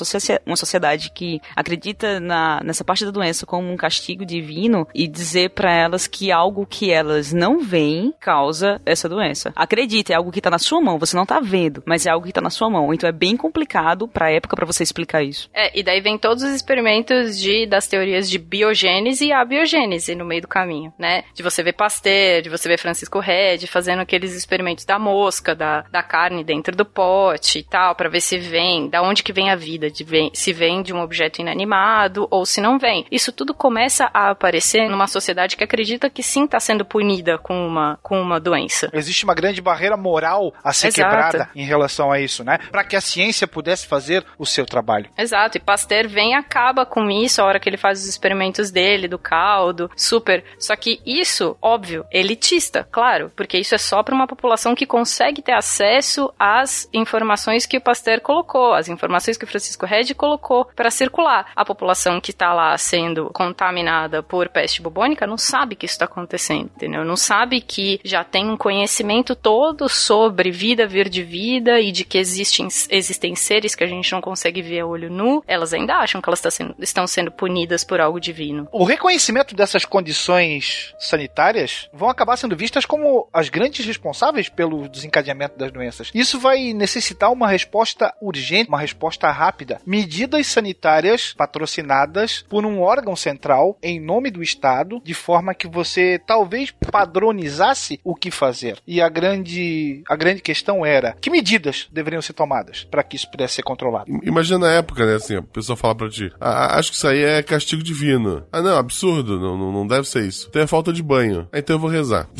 uma 0.47 0.57
sociedade 0.57 1.11
que 1.11 1.41
acredita 1.55 2.21
na, 2.21 2.61
nessa 2.63 2.85
parte 2.85 3.05
da 3.05 3.11
doença 3.11 3.47
como 3.47 3.71
um 3.71 3.77
castigo 3.77 4.25
divino 4.25 4.87
e 4.95 5.07
dizer 5.07 5.51
para 5.51 5.73
elas 5.73 6.07
que 6.07 6.31
algo 6.33 6.67
que 6.67 6.91
elas 6.91 7.33
não 7.33 7.61
veem 7.61 8.13
causa 8.21 8.81
essa 8.85 9.09
doença. 9.09 9.53
Acredita, 9.55 10.13
é 10.13 10.17
algo 10.17 10.33
que 10.33 10.41
tá 10.41 10.51
na 10.51 10.59
sua 10.59 10.81
mão, 10.81 10.99
você 10.99 11.17
não 11.17 11.27
tá 11.27 11.41
vendo, 11.41 11.83
mas 11.87 12.07
é 12.07 12.11
algo 12.11 12.27
que 12.27 12.33
tá 12.33 12.41
na 12.41 12.51
sua 12.51 12.71
mão. 12.71 12.93
Então 12.93 13.09
é 13.09 13.13
bem 13.13 13.37
complicado 13.37 14.09
pra 14.09 14.31
época 14.31 14.57
para 14.57 14.67
você 14.67 14.83
explicar 14.83 15.23
isso. 15.23 15.49
É, 15.55 15.79
e 15.79 15.83
daí 15.83 16.01
vem 16.01 16.19
todos 16.19 16.43
os 16.43 16.51
experimentos 16.51 17.39
de 17.39 17.67
das 17.67 17.87
teorias 17.87 18.29
de 18.29 18.39
biogênese 18.39 19.27
e 19.27 19.33
abiogênese 19.33 20.15
no 20.15 20.25
meio 20.25 20.43
do 20.43 20.49
caminho, 20.49 20.93
né? 20.99 21.25
De 21.35 21.43
você 21.43 21.63
ver 21.63 21.73
Pasteur, 21.73 22.43
de 22.43 22.49
você 22.49 22.69
ver 22.69 22.79
Francisco 22.79 23.19
Red 23.19 23.67
fazendo 23.67 24.01
aqueles 24.01 24.35
experimentos 24.35 24.85
da 24.85 24.99
mosca, 24.99 25.55
da, 25.55 25.83
da 25.91 26.03
carne 26.03 26.45
dentro 26.45 26.75
do 26.75 26.85
pote 26.85 27.61
e 27.61 27.63
tal, 27.63 27.95
para 27.95 28.09
ver 28.09 28.21
se 28.21 28.39
vem 28.39 28.68
vem, 28.69 28.89
da 28.89 29.03
onde 29.03 29.23
que 29.23 29.33
vem 29.33 29.51
a 29.51 29.57
vida, 29.57 29.91
de 29.91 30.05
vem, 30.05 30.31
se 30.35 30.53
vem 30.53 30.83
de 30.83 30.93
um 30.93 31.01
objeto 31.01 31.41
inanimado 31.41 32.29
ou 32.31 32.45
se 32.45 32.61
não 32.61 32.79
vem. 32.79 33.07
Isso 33.11 33.33
tudo 33.33 33.55
começa 33.55 34.11
a 34.13 34.31
aparecer 34.31 34.89
numa 34.89 35.07
sociedade 35.07 35.57
que 35.57 35.65
acredita 35.65 36.11
que 36.11 36.23
sim 36.23 36.45
está 36.45 36.61
sendo 36.61 36.85
punida 36.85 37.39
com 37.39 37.67
uma, 37.67 37.99
com 38.03 38.21
uma 38.21 38.39
doença. 38.39 38.91
Existe 38.93 39.25
uma 39.25 39.35
grande 39.35 39.61
barreira 39.61 39.97
moral 39.97 40.53
a 40.63 40.73
ser 40.73 40.89
Exato. 40.89 41.09
quebrada 41.09 41.51
em 41.55 41.65
relação 41.65 42.13
a 42.13 42.21
isso, 42.21 42.45
né? 42.45 42.59
Para 42.71 42.85
que 42.85 42.97
a 42.97 43.01
ciência 43.01 43.47
pudesse 43.47 43.87
fazer 43.87 44.25
o 44.39 44.45
seu 44.45 44.67
trabalho. 44.67 45.09
Exato, 45.17 45.57
e 45.57 45.61
Pasteur 45.61 46.09
vem 46.09 46.33
e 46.33 46.35
acaba 46.35 46.85
com 46.85 47.11
isso 47.11 47.41
a 47.41 47.45
hora 47.45 47.59
que 47.59 47.69
ele 47.69 47.77
faz 47.77 48.01
os 48.01 48.07
experimentos 48.07 48.71
dele, 48.71 49.09
do 49.09 49.19
caldo, 49.19 49.91
super. 49.97 50.45
Só 50.59 50.77
que 50.77 51.01
isso, 51.07 51.57
óbvio, 51.63 52.05
elitista, 52.13 52.87
claro, 52.91 53.33
porque 53.35 53.59
isso 53.59 53.75
é 53.75 53.79
só 53.79 54.03
para 54.03 54.15
uma 54.15 54.27
população 54.27 54.75
que 54.75 54.87
consegue 54.87 55.41
ter 55.41 55.53
acesso 55.53 56.33
às 56.39 56.89
informações 56.93 57.65
que 57.65 57.79
o 57.79 57.81
Pasteur 57.81 58.21
colocou, 58.21 58.58
as 58.73 58.89
informações 58.89 59.37
que 59.37 59.45
o 59.45 59.49
Francisco 59.49 59.87
Redd 59.87 60.13
colocou 60.15 60.67
para 60.77 60.91
circular. 60.91 61.51
A 61.55 61.65
população 61.65 62.21
que 62.21 62.31
está 62.31 62.53
lá 62.53 62.77
sendo 62.79 63.31
contaminada 63.33 64.23
por 64.23 64.49
peste 64.49 64.83
bubônica 64.83 65.27
não 65.27 65.39
sabe 65.39 65.77
que 65.77 65.87
isso 65.87 65.95
está 65.95 66.05
acontecendo, 66.05 66.71
entendeu? 66.75 67.05
Não 67.05 67.17
sabe 67.17 67.61
que 67.61 68.01
já 68.05 68.25
tem 68.25 68.49
um 68.51 68.57
conhecimento 68.57 69.35
todo 69.35 69.89
sobre 69.89 70.51
vida, 70.51 70.87
vir 70.87 71.09
de 71.09 71.23
vida 71.23 71.81
e 71.81 71.93
de 71.93 72.05
que 72.05 72.19
existem, 72.19 72.69
existem 72.91 73.35
seres 73.35 73.75
que 73.75 73.85
a 73.85 73.87
gente 73.87 74.13
não 74.13 74.21
consegue 74.21 74.63
ver 74.63 74.81
a 74.81 74.87
olho 74.87 75.11
nu. 75.11 75.43
Elas 75.47 75.73
ainda 75.73 75.97
acham 75.97 76.21
que 76.21 76.29
elas 76.29 76.41
tá 76.41 76.51
sendo- 76.51 76.75
estão 76.79 77.07
sendo 77.07 77.31
punidas 77.31 77.85
por 77.85 78.01
algo 78.01 78.21
divino. 78.21 78.69
O 78.73 78.85
reconhecimento 78.85 79.55
dessas 79.55 79.85
condições 79.85 80.95
sanitárias 80.99 81.89
vão 81.93 82.09
acabar 82.09 82.37
sendo 82.37 82.57
vistas 82.57 82.85
como 82.85 83.29
as 83.33 83.49
grandes 83.49 83.87
responsáveis 83.87 84.49
pelo 84.49 84.89
desencadeamento 84.89 85.59
das 85.59 85.71
doenças. 85.71 86.11
Isso 86.15 86.39
vai 86.39 86.73
necessitar 86.73 87.31
uma 87.31 87.49
resposta 87.49 88.13
urgente, 88.21 88.48
uma 88.69 88.81
resposta 88.81 89.31
rápida. 89.31 89.81
Medidas 89.87 90.47
sanitárias 90.47 91.35
patrocinadas 91.37 92.45
por 92.49 92.65
um 92.65 92.81
órgão 92.81 93.15
central 93.17 93.77
em 93.83 94.01
nome 94.01 94.31
do 94.31 94.43
Estado, 94.43 95.01
de 95.05 95.15
forma 95.15 95.55
que 95.55 95.67
você 95.69 96.21
talvez 96.27 96.71
padronizasse 96.91 98.01
o 98.05 98.15
que 98.15 98.31
fazer. 98.31 98.79
E 98.87 99.01
a 99.01 99.09
grande, 99.09 100.03
a 100.09 100.17
grande 100.17 100.41
questão 100.41 100.85
era 100.85 101.17
que 101.21 101.31
medidas 101.31 101.89
deveriam 101.93 102.23
ser 102.23 102.33
tomadas 102.33 102.85
para 102.91 103.03
que 103.03 103.17
isso 103.17 103.31
pudesse 103.31 103.55
ser 103.55 103.63
controlado. 103.63 104.07
Imagina 104.23 104.59
na 104.59 104.73
época, 104.73 105.05
né, 105.05 105.15
assim, 105.17 105.37
a 105.37 105.43
pessoa 105.43 105.77
fala 105.77 105.95
pra 105.95 106.09
ti, 106.09 106.33
ah, 106.41 106.79
acho 106.79 106.91
que 106.91 106.97
isso 106.97 107.09
aí 107.09 107.23
é 107.23 107.43
castigo 107.43 107.83
divino. 107.83 108.45
Ah, 108.53 108.63
não, 108.63 108.77
absurdo, 108.77 109.39
não, 109.39 109.57
não, 109.57 109.73
não 109.73 109.87
deve 109.87 110.09
ser 110.09 110.25
isso. 110.25 110.47
Então 110.49 110.63
é 110.63 110.67
falta 110.67 110.93
de 110.93 111.03
banho. 111.03 111.49
Ah, 111.53 111.59
Então 111.59 111.77
eu 111.77 111.81
vou 111.81 111.91
rezar. 111.91 112.29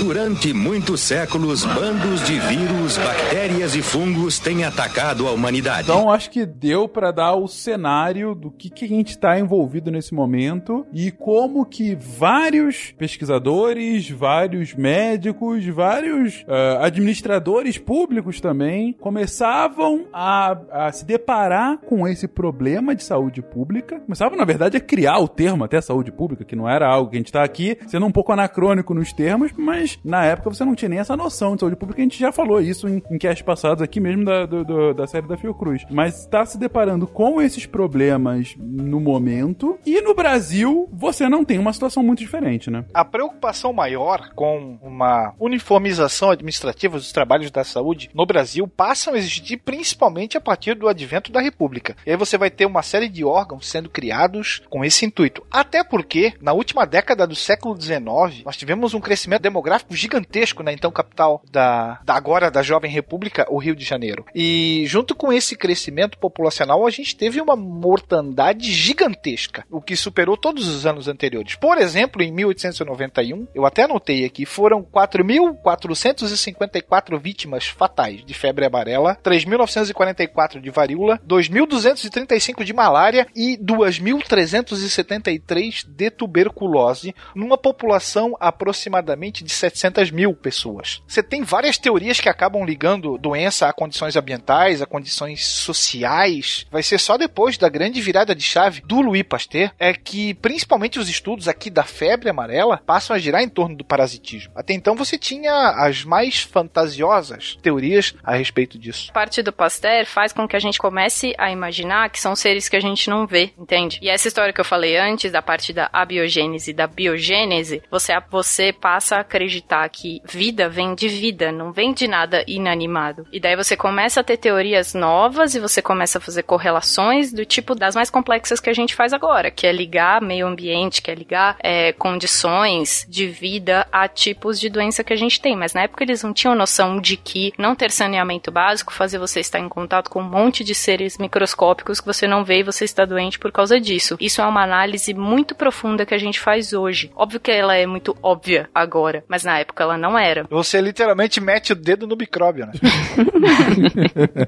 Durante 0.00 0.52
muitos 0.52 1.00
séculos, 1.00 1.64
bandos 1.64 2.24
de 2.24 2.38
vírus, 2.38 2.96
bactérias 2.96 3.74
e 3.74 3.82
fungos 3.82 4.38
têm 4.38 4.64
atacado 4.64 5.26
a 5.26 5.32
humanidade. 5.32 5.90
Então 5.90 6.10
acho 6.10 6.30
que 6.30 6.46
deu 6.46 6.88
pra 6.88 7.10
dar 7.10 7.34
o 7.34 7.48
cenário 7.48 8.34
do 8.34 8.50
que, 8.50 8.70
que 8.70 8.84
a 8.84 8.88
gente 8.88 9.10
está 9.10 9.38
envolvido 9.38 9.90
nesse 9.90 10.14
momento 10.14 10.86
e 10.92 11.10
como 11.10 11.66
que 11.66 11.96
vários 11.96 12.92
pesquisadores, 12.92 14.08
vários 14.08 14.72
médicos, 14.72 15.66
vários 15.66 16.44
ah, 16.48 16.86
administradores 16.86 17.76
públicos 17.76 18.40
também 18.40 18.94
começavam 19.00 20.06
a, 20.12 20.58
a 20.70 20.92
se 20.92 21.04
deparar 21.04 21.78
com 21.78 22.06
esse 22.06 22.28
problema 22.28 22.94
de 22.94 23.02
saúde 23.02 23.42
pública. 23.42 24.00
Começavam, 24.00 24.38
na 24.38 24.44
verdade, 24.44 24.76
a 24.76 24.80
criar 24.80 25.18
o 25.18 25.28
termo 25.28 25.64
até 25.64 25.80
saúde 25.80 26.12
pública, 26.12 26.44
que 26.44 26.56
não 26.56 26.68
era 26.68 26.88
algo 26.88 27.10
que 27.10 27.16
a 27.16 27.20
gente 27.20 27.26
está 27.26 27.42
aqui 27.42 27.76
sendo 27.88 28.06
um 28.06 28.12
pouco 28.12 28.32
anacrônico 28.32 28.94
nos 28.94 29.12
termos, 29.12 29.50
mas 29.56 29.87
na 30.04 30.24
época 30.24 30.50
você 30.50 30.64
não 30.64 30.74
tinha 30.74 30.88
nem 30.88 30.98
essa 30.98 31.16
noção 31.16 31.54
de 31.54 31.60
saúde 31.60 31.76
pública. 31.76 32.00
A 32.00 32.04
gente 32.04 32.18
já 32.18 32.32
falou 32.32 32.60
isso 32.60 32.88
em, 32.88 33.02
em 33.10 33.18
casts 33.18 33.42
passados 33.42 33.82
aqui 33.82 34.00
mesmo 34.00 34.24
da, 34.24 34.46
do- 34.46 34.64
do- 34.64 34.94
da 34.94 35.06
série 35.06 35.26
da 35.26 35.36
Fiocruz. 35.36 35.84
Mas 35.90 36.20
está 36.20 36.44
se 36.44 36.58
deparando 36.58 37.06
com 37.06 37.40
esses 37.40 37.66
problemas 37.66 38.54
no 38.58 39.00
momento. 39.00 39.78
E 39.86 40.00
no 40.00 40.14
Brasil, 40.14 40.88
você 40.92 41.28
não 41.28 41.44
tem 41.44 41.58
uma 41.58 41.72
situação 41.72 42.02
muito 42.02 42.18
diferente, 42.20 42.70
né? 42.70 42.84
A 42.92 43.04
preocupação 43.04 43.72
maior 43.72 44.30
com 44.34 44.78
uma 44.82 45.34
uniformização 45.38 46.30
administrativa 46.30 46.96
dos 46.96 47.12
trabalhos 47.12 47.50
da 47.50 47.64
saúde 47.64 48.10
no 48.14 48.24
Brasil 48.26 48.66
passam 48.66 49.14
a 49.14 49.18
existir 49.18 49.58
principalmente 49.58 50.36
a 50.36 50.40
partir 50.40 50.74
do 50.74 50.88
advento 50.88 51.30
da 51.32 51.40
República. 51.40 51.96
E 52.06 52.10
aí 52.10 52.16
você 52.16 52.38
vai 52.38 52.50
ter 52.50 52.66
uma 52.66 52.82
série 52.82 53.08
de 53.08 53.24
órgãos 53.24 53.68
sendo 53.68 53.88
criados 53.90 54.62
com 54.70 54.84
esse 54.84 55.04
intuito. 55.04 55.42
Até 55.50 55.82
porque, 55.84 56.32
na 56.40 56.52
última 56.52 56.86
década 56.86 57.26
do 57.26 57.34
século 57.34 57.78
XIX, 57.80 58.44
nós 58.44 58.56
tivemos 58.56 58.94
um 58.94 59.00
crescimento 59.00 59.42
demográfico 59.42 59.77
gigantesco 59.90 60.62
na 60.62 60.72
então 60.72 60.90
capital 60.90 61.42
da, 61.50 62.00
da 62.04 62.14
agora 62.14 62.50
da 62.50 62.62
jovem 62.62 62.90
República, 62.90 63.46
o 63.48 63.58
Rio 63.58 63.76
de 63.76 63.84
Janeiro. 63.84 64.24
E 64.34 64.84
junto 64.86 65.14
com 65.14 65.32
esse 65.32 65.56
crescimento 65.56 66.18
populacional, 66.18 66.86
a 66.86 66.90
gente 66.90 67.16
teve 67.16 67.40
uma 67.40 67.56
mortandade 67.56 68.70
gigantesca, 68.72 69.64
o 69.70 69.80
que 69.80 69.96
superou 69.96 70.36
todos 70.36 70.68
os 70.68 70.84
anos 70.86 71.08
anteriores. 71.08 71.54
Por 71.54 71.78
exemplo, 71.78 72.22
em 72.22 72.30
1891, 72.32 73.48
eu 73.54 73.64
até 73.66 73.84
anotei 73.84 74.24
aqui, 74.24 74.44
foram 74.44 74.82
4.454 74.82 77.18
vítimas 77.18 77.66
fatais 77.66 78.24
de 78.24 78.34
febre 78.34 78.66
amarela, 78.66 79.16
3.944 79.22 80.60
de 80.60 80.70
varíola, 80.70 81.20
2.235 81.26 82.64
de 82.64 82.72
malária 82.72 83.26
e 83.34 83.58
2.373 83.58 85.84
de 85.86 86.10
tuberculose, 86.10 87.14
numa 87.34 87.58
população 87.58 88.36
aproximadamente 88.40 89.44
de 89.44 89.52
700 89.68 90.10
mil 90.10 90.34
pessoas. 90.34 91.02
Você 91.06 91.22
tem 91.22 91.42
várias 91.42 91.78
teorias 91.78 92.20
que 92.20 92.28
acabam 92.28 92.64
ligando 92.64 93.18
doença 93.18 93.68
a 93.68 93.72
condições 93.72 94.16
ambientais, 94.16 94.82
a 94.82 94.86
condições 94.86 95.46
sociais. 95.46 96.66
Vai 96.70 96.82
ser 96.82 96.98
só 96.98 97.16
depois 97.16 97.58
da 97.58 97.68
grande 97.68 98.00
virada 98.00 98.34
de 98.34 98.42
chave 98.42 98.82
do 98.82 99.00
Louis 99.00 99.22
Pasteur 99.22 99.70
é 99.78 99.92
que 99.92 100.34
principalmente 100.34 100.98
os 100.98 101.08
estudos 101.08 101.48
aqui 101.48 101.70
da 101.70 101.84
febre 101.84 102.30
amarela 102.30 102.82
passam 102.84 103.14
a 103.14 103.18
girar 103.18 103.42
em 103.42 103.48
torno 103.48 103.76
do 103.76 103.84
parasitismo. 103.84 104.52
Até 104.54 104.72
então 104.72 104.94
você 104.94 105.18
tinha 105.18 105.52
as 105.76 106.04
mais 106.04 106.40
fantasiosas 106.42 107.58
teorias 107.62 108.14
a 108.22 108.34
respeito 108.34 108.78
disso. 108.78 109.12
parte 109.12 109.42
do 109.42 109.52
Pasteur 109.52 110.06
faz 110.06 110.32
com 110.32 110.48
que 110.48 110.56
a 110.56 110.60
gente 110.60 110.78
comece 110.78 111.34
a 111.38 111.50
imaginar 111.50 112.10
que 112.10 112.20
são 112.20 112.34
seres 112.34 112.68
que 112.68 112.76
a 112.76 112.80
gente 112.80 113.10
não 113.10 113.26
vê, 113.26 113.52
entende? 113.58 113.98
E 114.02 114.08
essa 114.08 114.28
história 114.28 114.52
que 114.52 114.60
eu 114.60 114.64
falei 114.64 114.96
antes, 114.96 115.32
da 115.32 115.42
parte 115.42 115.72
da 115.72 115.88
abiogênese 115.92 116.70
e 116.70 116.74
da 116.74 116.86
biogênese, 116.86 117.82
você, 117.90 118.12
você 118.30 118.72
passa 118.72 119.16
a 119.16 119.20
acreditar 119.20 119.57
que 119.90 120.20
vida 120.24 120.68
vem 120.68 120.94
de 120.94 121.08
vida, 121.08 121.50
não 121.52 121.72
vem 121.72 121.92
de 121.92 122.06
nada 122.06 122.44
inanimado. 122.46 123.26
E 123.32 123.40
daí 123.40 123.56
você 123.56 123.76
começa 123.76 124.20
a 124.20 124.24
ter 124.24 124.36
teorias 124.36 124.94
novas 124.94 125.54
e 125.54 125.60
você 125.60 125.80
começa 125.82 126.18
a 126.18 126.20
fazer 126.20 126.42
correlações 126.42 127.32
do 127.32 127.44
tipo 127.44 127.74
das 127.74 127.94
mais 127.94 128.10
complexas 128.10 128.60
que 128.60 128.70
a 128.70 128.72
gente 128.72 128.94
faz 128.94 129.12
agora, 129.12 129.50
que 129.50 129.66
é 129.66 129.72
ligar 129.72 130.20
meio 130.20 130.46
ambiente, 130.46 131.02
que 131.02 131.10
é 131.10 131.14
ligar 131.14 131.56
é, 131.60 131.92
condições 131.92 133.06
de 133.08 133.26
vida 133.26 133.86
a 133.92 134.08
tipos 134.08 134.58
de 134.60 134.68
doença 134.68 135.04
que 135.04 135.12
a 135.12 135.16
gente 135.16 135.40
tem. 135.40 135.56
Mas 135.56 135.74
na 135.74 135.82
época 135.82 136.04
eles 136.04 136.22
não 136.22 136.32
tinham 136.32 136.54
noção 136.54 137.00
de 137.00 137.16
que 137.16 137.52
não 137.58 137.74
ter 137.74 137.90
saneamento 137.90 138.50
básico 138.50 138.92
fazia 138.92 139.18
você 139.18 139.40
estar 139.40 139.58
em 139.58 139.68
contato 139.68 140.10
com 140.10 140.20
um 140.20 140.28
monte 140.28 140.64
de 140.64 140.74
seres 140.74 141.18
microscópicos 141.18 142.00
que 142.00 142.06
você 142.06 142.26
não 142.26 142.44
vê 142.44 142.60
e 142.60 142.64
você 142.64 142.84
está 142.84 143.04
doente 143.04 143.38
por 143.38 143.52
causa 143.52 143.80
disso. 143.80 144.16
Isso 144.20 144.40
é 144.40 144.46
uma 144.46 144.62
análise 144.62 145.14
muito 145.14 145.54
profunda 145.54 146.06
que 146.06 146.14
a 146.14 146.18
gente 146.18 146.40
faz 146.40 146.72
hoje. 146.72 147.10
Óbvio 147.14 147.40
que 147.40 147.50
ela 147.50 147.76
é 147.76 147.86
muito 147.86 148.16
óbvia 148.22 148.68
agora, 148.74 149.24
mas 149.28 149.37
na 149.44 149.58
época 149.58 149.82
ela 149.84 149.96
não 149.96 150.18
era. 150.18 150.44
Você 150.50 150.80
literalmente 150.80 151.40
mete 151.40 151.72
o 151.72 151.76
dedo 151.76 152.06
no 152.06 152.16
micróbio, 152.16 152.66
né? 152.66 152.72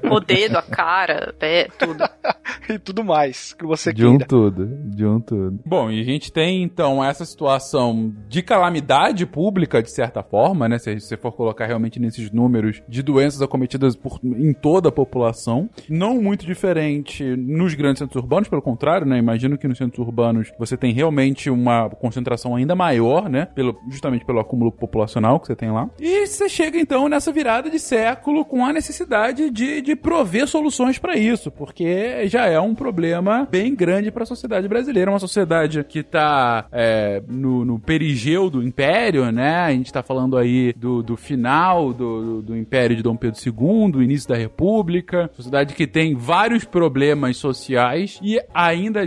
O 0.09 0.19
dedo, 0.19 0.57
a 0.57 0.61
cara, 0.61 1.29
o 1.31 1.33
pé, 1.33 1.67
tudo. 1.77 2.03
e 2.69 2.79
tudo 2.79 3.03
mais 3.03 3.53
que 3.53 3.65
você 3.65 3.93
De 3.93 4.05
um 4.05 4.11
queira. 4.11 4.25
tudo, 4.27 4.67
de 4.85 5.05
um 5.05 5.19
tudo. 5.19 5.59
Bom, 5.65 5.89
e 5.89 5.99
a 6.01 6.03
gente 6.03 6.31
tem 6.31 6.63
então 6.63 7.03
essa 7.03 7.25
situação 7.25 8.13
de 8.27 8.41
calamidade 8.41 9.25
pública, 9.25 9.81
de 9.81 9.91
certa 9.91 10.23
forma, 10.23 10.67
né? 10.67 10.77
Se 10.77 10.99
você 10.99 11.17
for 11.17 11.31
colocar 11.31 11.65
realmente 11.65 11.99
nesses 11.99 12.31
números 12.31 12.81
de 12.87 13.01
doenças 13.01 13.41
acometidas 13.41 13.95
por, 13.95 14.19
em 14.23 14.53
toda 14.53 14.89
a 14.89 14.91
população. 14.91 15.69
Não 15.89 16.21
muito 16.21 16.45
diferente 16.45 17.23
nos 17.35 17.73
grandes 17.73 17.99
centros 17.99 18.21
urbanos, 18.23 18.47
pelo 18.49 18.61
contrário, 18.61 19.05
né? 19.07 19.17
Imagino 19.17 19.57
que 19.57 19.67
nos 19.67 19.77
centros 19.77 20.05
urbanos 20.05 20.51
você 20.57 20.77
tem 20.77 20.93
realmente 20.93 21.49
uma 21.49 21.89
concentração 21.89 22.55
ainda 22.55 22.75
maior, 22.75 23.29
né? 23.29 23.45
Pelo, 23.45 23.77
justamente 23.89 24.25
pelo 24.25 24.39
acúmulo 24.39 24.71
populacional 24.81 25.39
que 25.39 25.47
você 25.47 25.55
tem 25.55 25.71
lá. 25.71 25.87
E 25.99 26.25
você 26.25 26.49
chega 26.49 26.79
então 26.79 27.07
nessa 27.07 27.31
virada 27.31 27.69
de 27.69 27.79
século 27.79 28.43
com 28.43 28.65
a 28.65 28.73
necessidade 28.73 29.51
de, 29.51 29.81
de 29.81 29.95
prover 29.95 30.47
soluções 30.47 30.97
para 30.97 31.15
isso, 31.15 31.51
porque 31.51 32.27
já 32.27 32.47
é 32.47 32.59
um 32.59 32.73
problema 32.73 33.47
bem 33.49 33.75
grande 33.75 34.11
para 34.11 34.23
a 34.23 34.25
sociedade 34.25 34.67
brasileira, 34.67 35.11
uma 35.11 35.19
sociedade 35.19 35.83
que 35.83 36.01
tá 36.01 36.65
é, 36.71 37.21
no, 37.27 37.63
no 37.63 37.79
perigeu 37.79 38.49
do 38.49 38.63
império, 38.63 39.31
né? 39.31 39.57
A 39.59 39.71
gente 39.71 39.93
tá 39.93 40.01
falando 40.01 40.37
aí 40.37 40.73
do, 40.73 41.03
do 41.03 41.15
final 41.15 41.93
do, 41.93 42.41
do 42.41 42.57
império 42.57 42.95
de 42.95 43.03
Dom 43.03 43.15
Pedro 43.15 43.39
II, 43.39 44.03
início 44.03 44.27
da 44.27 44.35
República, 44.35 45.29
sociedade 45.33 45.75
que 45.75 45.85
tem 45.85 46.15
vários 46.15 46.65
problemas 46.65 47.37
sociais 47.37 48.19
e 48.23 48.39
ainda, 48.53 49.01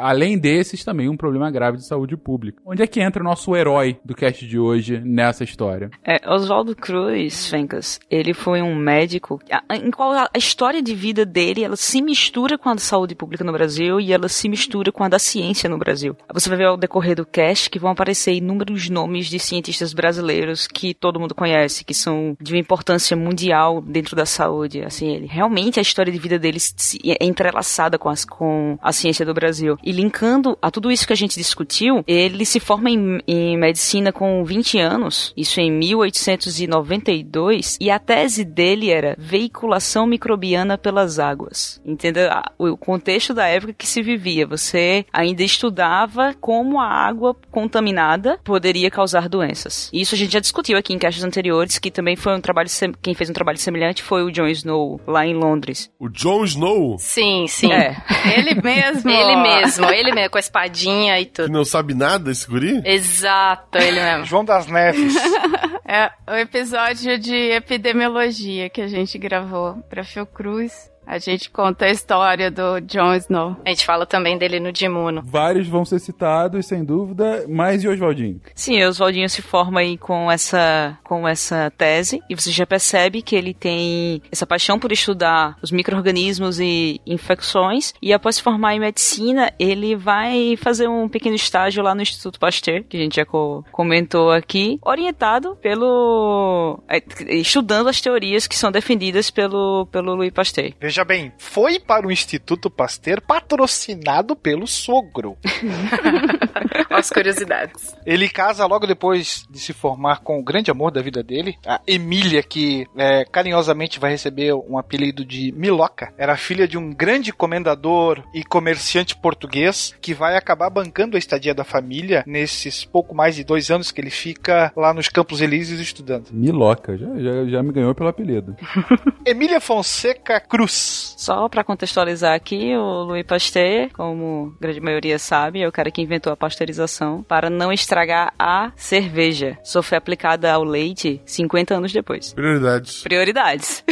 além 0.00 0.36
desses, 0.38 0.84
também 0.84 1.08
um 1.08 1.16
problema 1.16 1.50
grave 1.50 1.76
de 1.76 1.86
saúde 1.86 2.16
pública. 2.16 2.60
Onde 2.66 2.82
é 2.82 2.86
que 2.86 3.00
entra 3.00 3.22
o 3.22 3.24
nosso 3.24 3.54
herói 3.54 3.98
do 4.04 4.14
cast 4.14 4.46
de 4.46 4.58
hoje 4.58 5.00
nessa 5.12 5.44
história. 5.44 5.90
É, 6.04 6.20
Oswaldo 6.28 6.74
Cruz, 6.74 7.46
Fencas, 7.48 8.00
ele 8.10 8.32
foi 8.34 8.62
um 8.62 8.74
médico 8.74 9.40
a- 9.50 9.76
em 9.76 9.90
qual 9.90 10.12
a 10.12 10.28
história 10.36 10.82
de 10.82 10.94
vida 10.94 11.24
dele, 11.26 11.62
ela 11.64 11.76
se 11.76 12.00
mistura 12.00 12.56
com 12.56 12.68
a 12.68 12.74
da 12.74 12.80
saúde 12.80 13.14
pública 13.14 13.44
no 13.44 13.52
Brasil 13.52 14.00
e 14.00 14.12
ela 14.12 14.28
se 14.28 14.48
mistura 14.48 14.90
com 14.90 15.04
a 15.04 15.08
da 15.08 15.18
ciência 15.18 15.68
no 15.68 15.78
Brasil. 15.78 16.16
Você 16.32 16.48
vai 16.48 16.58
ver 16.58 16.66
ao 16.66 16.76
decorrer 16.76 17.14
do 17.16 17.26
cast 17.26 17.68
que 17.68 17.78
vão 17.78 17.90
aparecer 17.90 18.32
inúmeros 18.32 18.88
nomes 18.88 19.26
de 19.28 19.38
cientistas 19.38 19.92
brasileiros 19.92 20.66
que 20.66 20.94
todo 20.94 21.20
mundo 21.20 21.34
conhece, 21.34 21.84
que 21.84 21.94
são 21.94 22.36
de 22.40 22.52
uma 22.54 22.60
importância 22.60 23.16
mundial 23.16 23.80
dentro 23.82 24.16
da 24.16 24.24
saúde. 24.24 24.82
Assim, 24.82 25.08
ele 25.14 25.26
realmente 25.26 25.78
a 25.78 25.82
história 25.82 26.12
de 26.12 26.18
vida 26.18 26.38
dele 26.38 26.58
é 27.06 27.24
entrelaçada 27.24 27.98
com, 27.98 28.08
as, 28.08 28.24
com 28.24 28.78
a 28.82 28.92
ciência 28.92 29.26
do 29.26 29.34
Brasil. 29.34 29.76
E 29.82 29.92
linkando 29.92 30.56
a 30.62 30.70
tudo 30.70 30.90
isso 30.90 31.06
que 31.06 31.12
a 31.12 31.16
gente 31.16 31.36
discutiu, 31.38 32.02
ele 32.06 32.44
se 32.44 32.60
forma 32.60 32.90
em, 32.90 33.20
em 33.26 33.56
medicina 33.58 34.12
com 34.12 34.44
20 34.44 34.78
anos, 34.78 35.01
isso 35.36 35.60
em 35.60 35.70
1892, 35.70 37.78
e 37.80 37.90
a 37.90 37.98
tese 37.98 38.44
dele 38.44 38.90
era 38.90 39.14
veiculação 39.18 40.06
microbiana 40.06 40.76
pelas 40.78 41.18
águas. 41.18 41.80
Entendeu? 41.84 42.30
A- 42.30 42.50
O 42.58 42.76
contexto 42.76 43.34
da 43.34 43.46
época 43.46 43.72
que 43.72 43.86
se 43.86 44.02
vivia. 44.02 44.46
Você 44.46 45.04
ainda 45.12 45.42
estudava 45.42 46.34
como 46.40 46.80
a 46.80 46.86
água 46.86 47.34
contaminada 47.50 48.38
poderia 48.44 48.90
causar 48.90 49.28
doenças. 49.28 49.90
Isso 49.92 50.14
a 50.14 50.18
gente 50.18 50.32
já 50.32 50.40
discutiu 50.40 50.76
aqui 50.78 50.92
em 50.92 50.98
caixas 50.98 51.24
anteriores, 51.24 51.78
que 51.78 51.90
também 51.90 52.16
foi 52.16 52.34
um 52.36 52.40
trabalho, 52.40 52.68
sem- 52.68 52.92
quem 53.02 53.14
fez 53.14 53.30
um 53.30 53.32
trabalho 53.32 53.58
semelhante 53.58 54.02
foi 54.02 54.22
o 54.22 54.30
John 54.30 54.46
Snow, 54.48 55.00
lá 55.06 55.26
em 55.26 55.34
Londres. 55.34 55.90
O 55.98 56.08
Jon 56.08 56.44
Snow, 56.44 56.96
Sim, 56.98 57.46
sim. 57.48 57.72
É. 57.72 57.96
Ele 58.36 58.60
mesmo. 58.62 59.10
Ele 59.10 59.36
mesmo, 59.36 59.86
ele 59.86 60.12
mesmo, 60.12 60.30
com 60.30 60.36
a 60.38 60.40
espadinha 60.40 61.18
e 61.20 61.24
que 61.26 61.32
tudo. 61.32 61.48
não 61.52 61.64
sabe 61.64 61.94
nada, 61.94 62.30
esse 62.30 62.46
guri? 62.46 62.80
Exato, 62.84 63.78
ele 63.78 64.00
mesmo. 64.00 64.24
João 64.24 64.44
das 64.44 64.66
Neves. 64.66 64.91
É 65.84 66.10
o 66.30 66.36
episódio 66.36 67.18
de 67.18 67.34
epidemiologia 67.34 68.70
que 68.70 68.80
a 68.80 68.88
gente 68.88 69.18
gravou 69.18 69.82
pra 69.90 70.04
Fiocruz. 70.04 70.91
A 71.12 71.18
gente 71.18 71.50
conta 71.50 71.84
a 71.84 71.90
história 71.90 72.50
do 72.50 72.80
Jon 72.80 73.14
Snow. 73.16 73.54
A 73.66 73.68
gente 73.68 73.84
fala 73.84 74.06
também 74.06 74.38
dele 74.38 74.58
no 74.58 74.72
Dimuno. 74.72 75.20
Vários 75.22 75.68
vão 75.68 75.84
ser 75.84 75.98
citados, 75.98 76.64
sem 76.64 76.82
dúvida, 76.82 77.44
mas 77.50 77.84
e 77.84 77.88
Oswaldinho? 77.88 78.40
Sim, 78.54 78.82
o 78.82 78.88
Oswaldinho 78.88 79.28
se 79.28 79.42
forma 79.42 79.80
aí 79.80 79.98
com 79.98 80.30
essa, 80.32 80.98
com 81.04 81.28
essa 81.28 81.70
tese 81.76 82.18
e 82.30 82.34
você 82.34 82.50
já 82.50 82.66
percebe 82.66 83.20
que 83.20 83.36
ele 83.36 83.52
tem 83.52 84.22
essa 84.32 84.46
paixão 84.46 84.78
por 84.78 84.90
estudar 84.90 85.58
os 85.62 85.70
micro-organismos 85.70 86.58
e 86.58 86.98
infecções 87.06 87.92
e 88.00 88.10
após 88.14 88.36
se 88.36 88.42
formar 88.42 88.74
em 88.74 88.80
medicina, 88.80 89.52
ele 89.58 89.94
vai 89.94 90.56
fazer 90.56 90.88
um 90.88 91.10
pequeno 91.10 91.36
estágio 91.36 91.82
lá 91.82 91.94
no 91.94 92.00
Instituto 92.00 92.40
Pasteur, 92.40 92.84
que 92.88 92.96
a 92.96 93.00
gente 93.00 93.16
já 93.16 93.26
co- 93.26 93.62
comentou 93.70 94.30
aqui, 94.30 94.78
orientado 94.82 95.56
pelo... 95.56 96.82
é, 96.88 97.02
estudando 97.36 97.88
as 97.88 98.00
teorias 98.00 98.46
que 98.46 98.56
são 98.56 98.72
defendidas 98.72 99.30
pelo, 99.30 99.86
pelo 99.92 100.14
Louis 100.14 100.32
Pasteur. 100.32 100.72
Veja 100.80 101.01
bem, 101.04 101.32
foi 101.38 101.78
para 101.78 102.06
o 102.06 102.12
Instituto 102.12 102.70
Pasteur 102.70 103.20
patrocinado 103.20 104.36
pelo 104.36 104.66
sogro. 104.66 105.36
As 106.90 107.10
curiosidades. 107.10 107.94
Ele 108.04 108.28
casa 108.28 108.66
logo 108.66 108.86
depois 108.86 109.46
de 109.50 109.58
se 109.58 109.72
formar 109.72 110.20
com 110.20 110.38
o 110.38 110.44
grande 110.44 110.70
amor 110.70 110.90
da 110.90 111.00
vida 111.00 111.22
dele, 111.22 111.56
a 111.66 111.80
Emília, 111.86 112.42
que 112.42 112.86
é, 112.96 113.24
carinhosamente 113.24 113.98
vai 113.98 114.10
receber 114.10 114.52
um 114.54 114.78
apelido 114.78 115.24
de 115.24 115.52
Miloca. 115.52 116.12
Era 116.18 116.36
filha 116.36 116.68
de 116.68 116.76
um 116.76 116.92
grande 116.92 117.32
comendador 117.32 118.22
e 118.34 118.44
comerciante 118.44 119.16
português 119.16 119.94
que 120.00 120.14
vai 120.14 120.36
acabar 120.36 120.70
bancando 120.70 121.16
a 121.16 121.18
estadia 121.18 121.54
da 121.54 121.64
família 121.64 122.24
nesses 122.26 122.84
pouco 122.84 123.14
mais 123.14 123.36
de 123.36 123.44
dois 123.44 123.70
anos 123.70 123.90
que 123.90 124.00
ele 124.00 124.10
fica 124.10 124.72
lá 124.76 124.92
nos 124.92 125.08
Campos 125.08 125.40
Elíseos 125.40 125.80
estudando. 125.80 126.28
Miloca, 126.30 126.96
já, 126.96 127.06
já, 127.18 127.44
já 127.46 127.62
me 127.62 127.72
ganhou 127.72 127.94
pelo 127.94 128.08
apelido. 128.08 128.56
Emília 129.24 129.60
Fonseca 129.60 130.40
Cruz. 130.40 130.81
Só 130.82 131.48
para 131.48 131.62
contextualizar 131.64 132.34
aqui, 132.34 132.74
o 132.76 133.04
Louis 133.04 133.24
Pasteur, 133.24 133.88
como 133.94 134.52
a 134.56 134.60
grande 134.62 134.80
maioria 134.80 135.18
sabe, 135.18 135.62
é 135.62 135.68
o 135.68 135.72
cara 135.72 135.90
que 135.90 136.02
inventou 136.02 136.32
a 136.32 136.36
pasteurização 136.36 137.22
para 137.22 137.48
não 137.48 137.72
estragar 137.72 138.32
a 138.38 138.72
cerveja. 138.76 139.56
Só 139.62 139.82
foi 139.82 139.96
aplicada 139.98 140.52
ao 140.52 140.64
leite 140.64 141.20
50 141.24 141.74
anos 141.76 141.92
depois. 141.92 142.32
Prioridades. 142.32 143.02
Prioridades. 143.02 143.84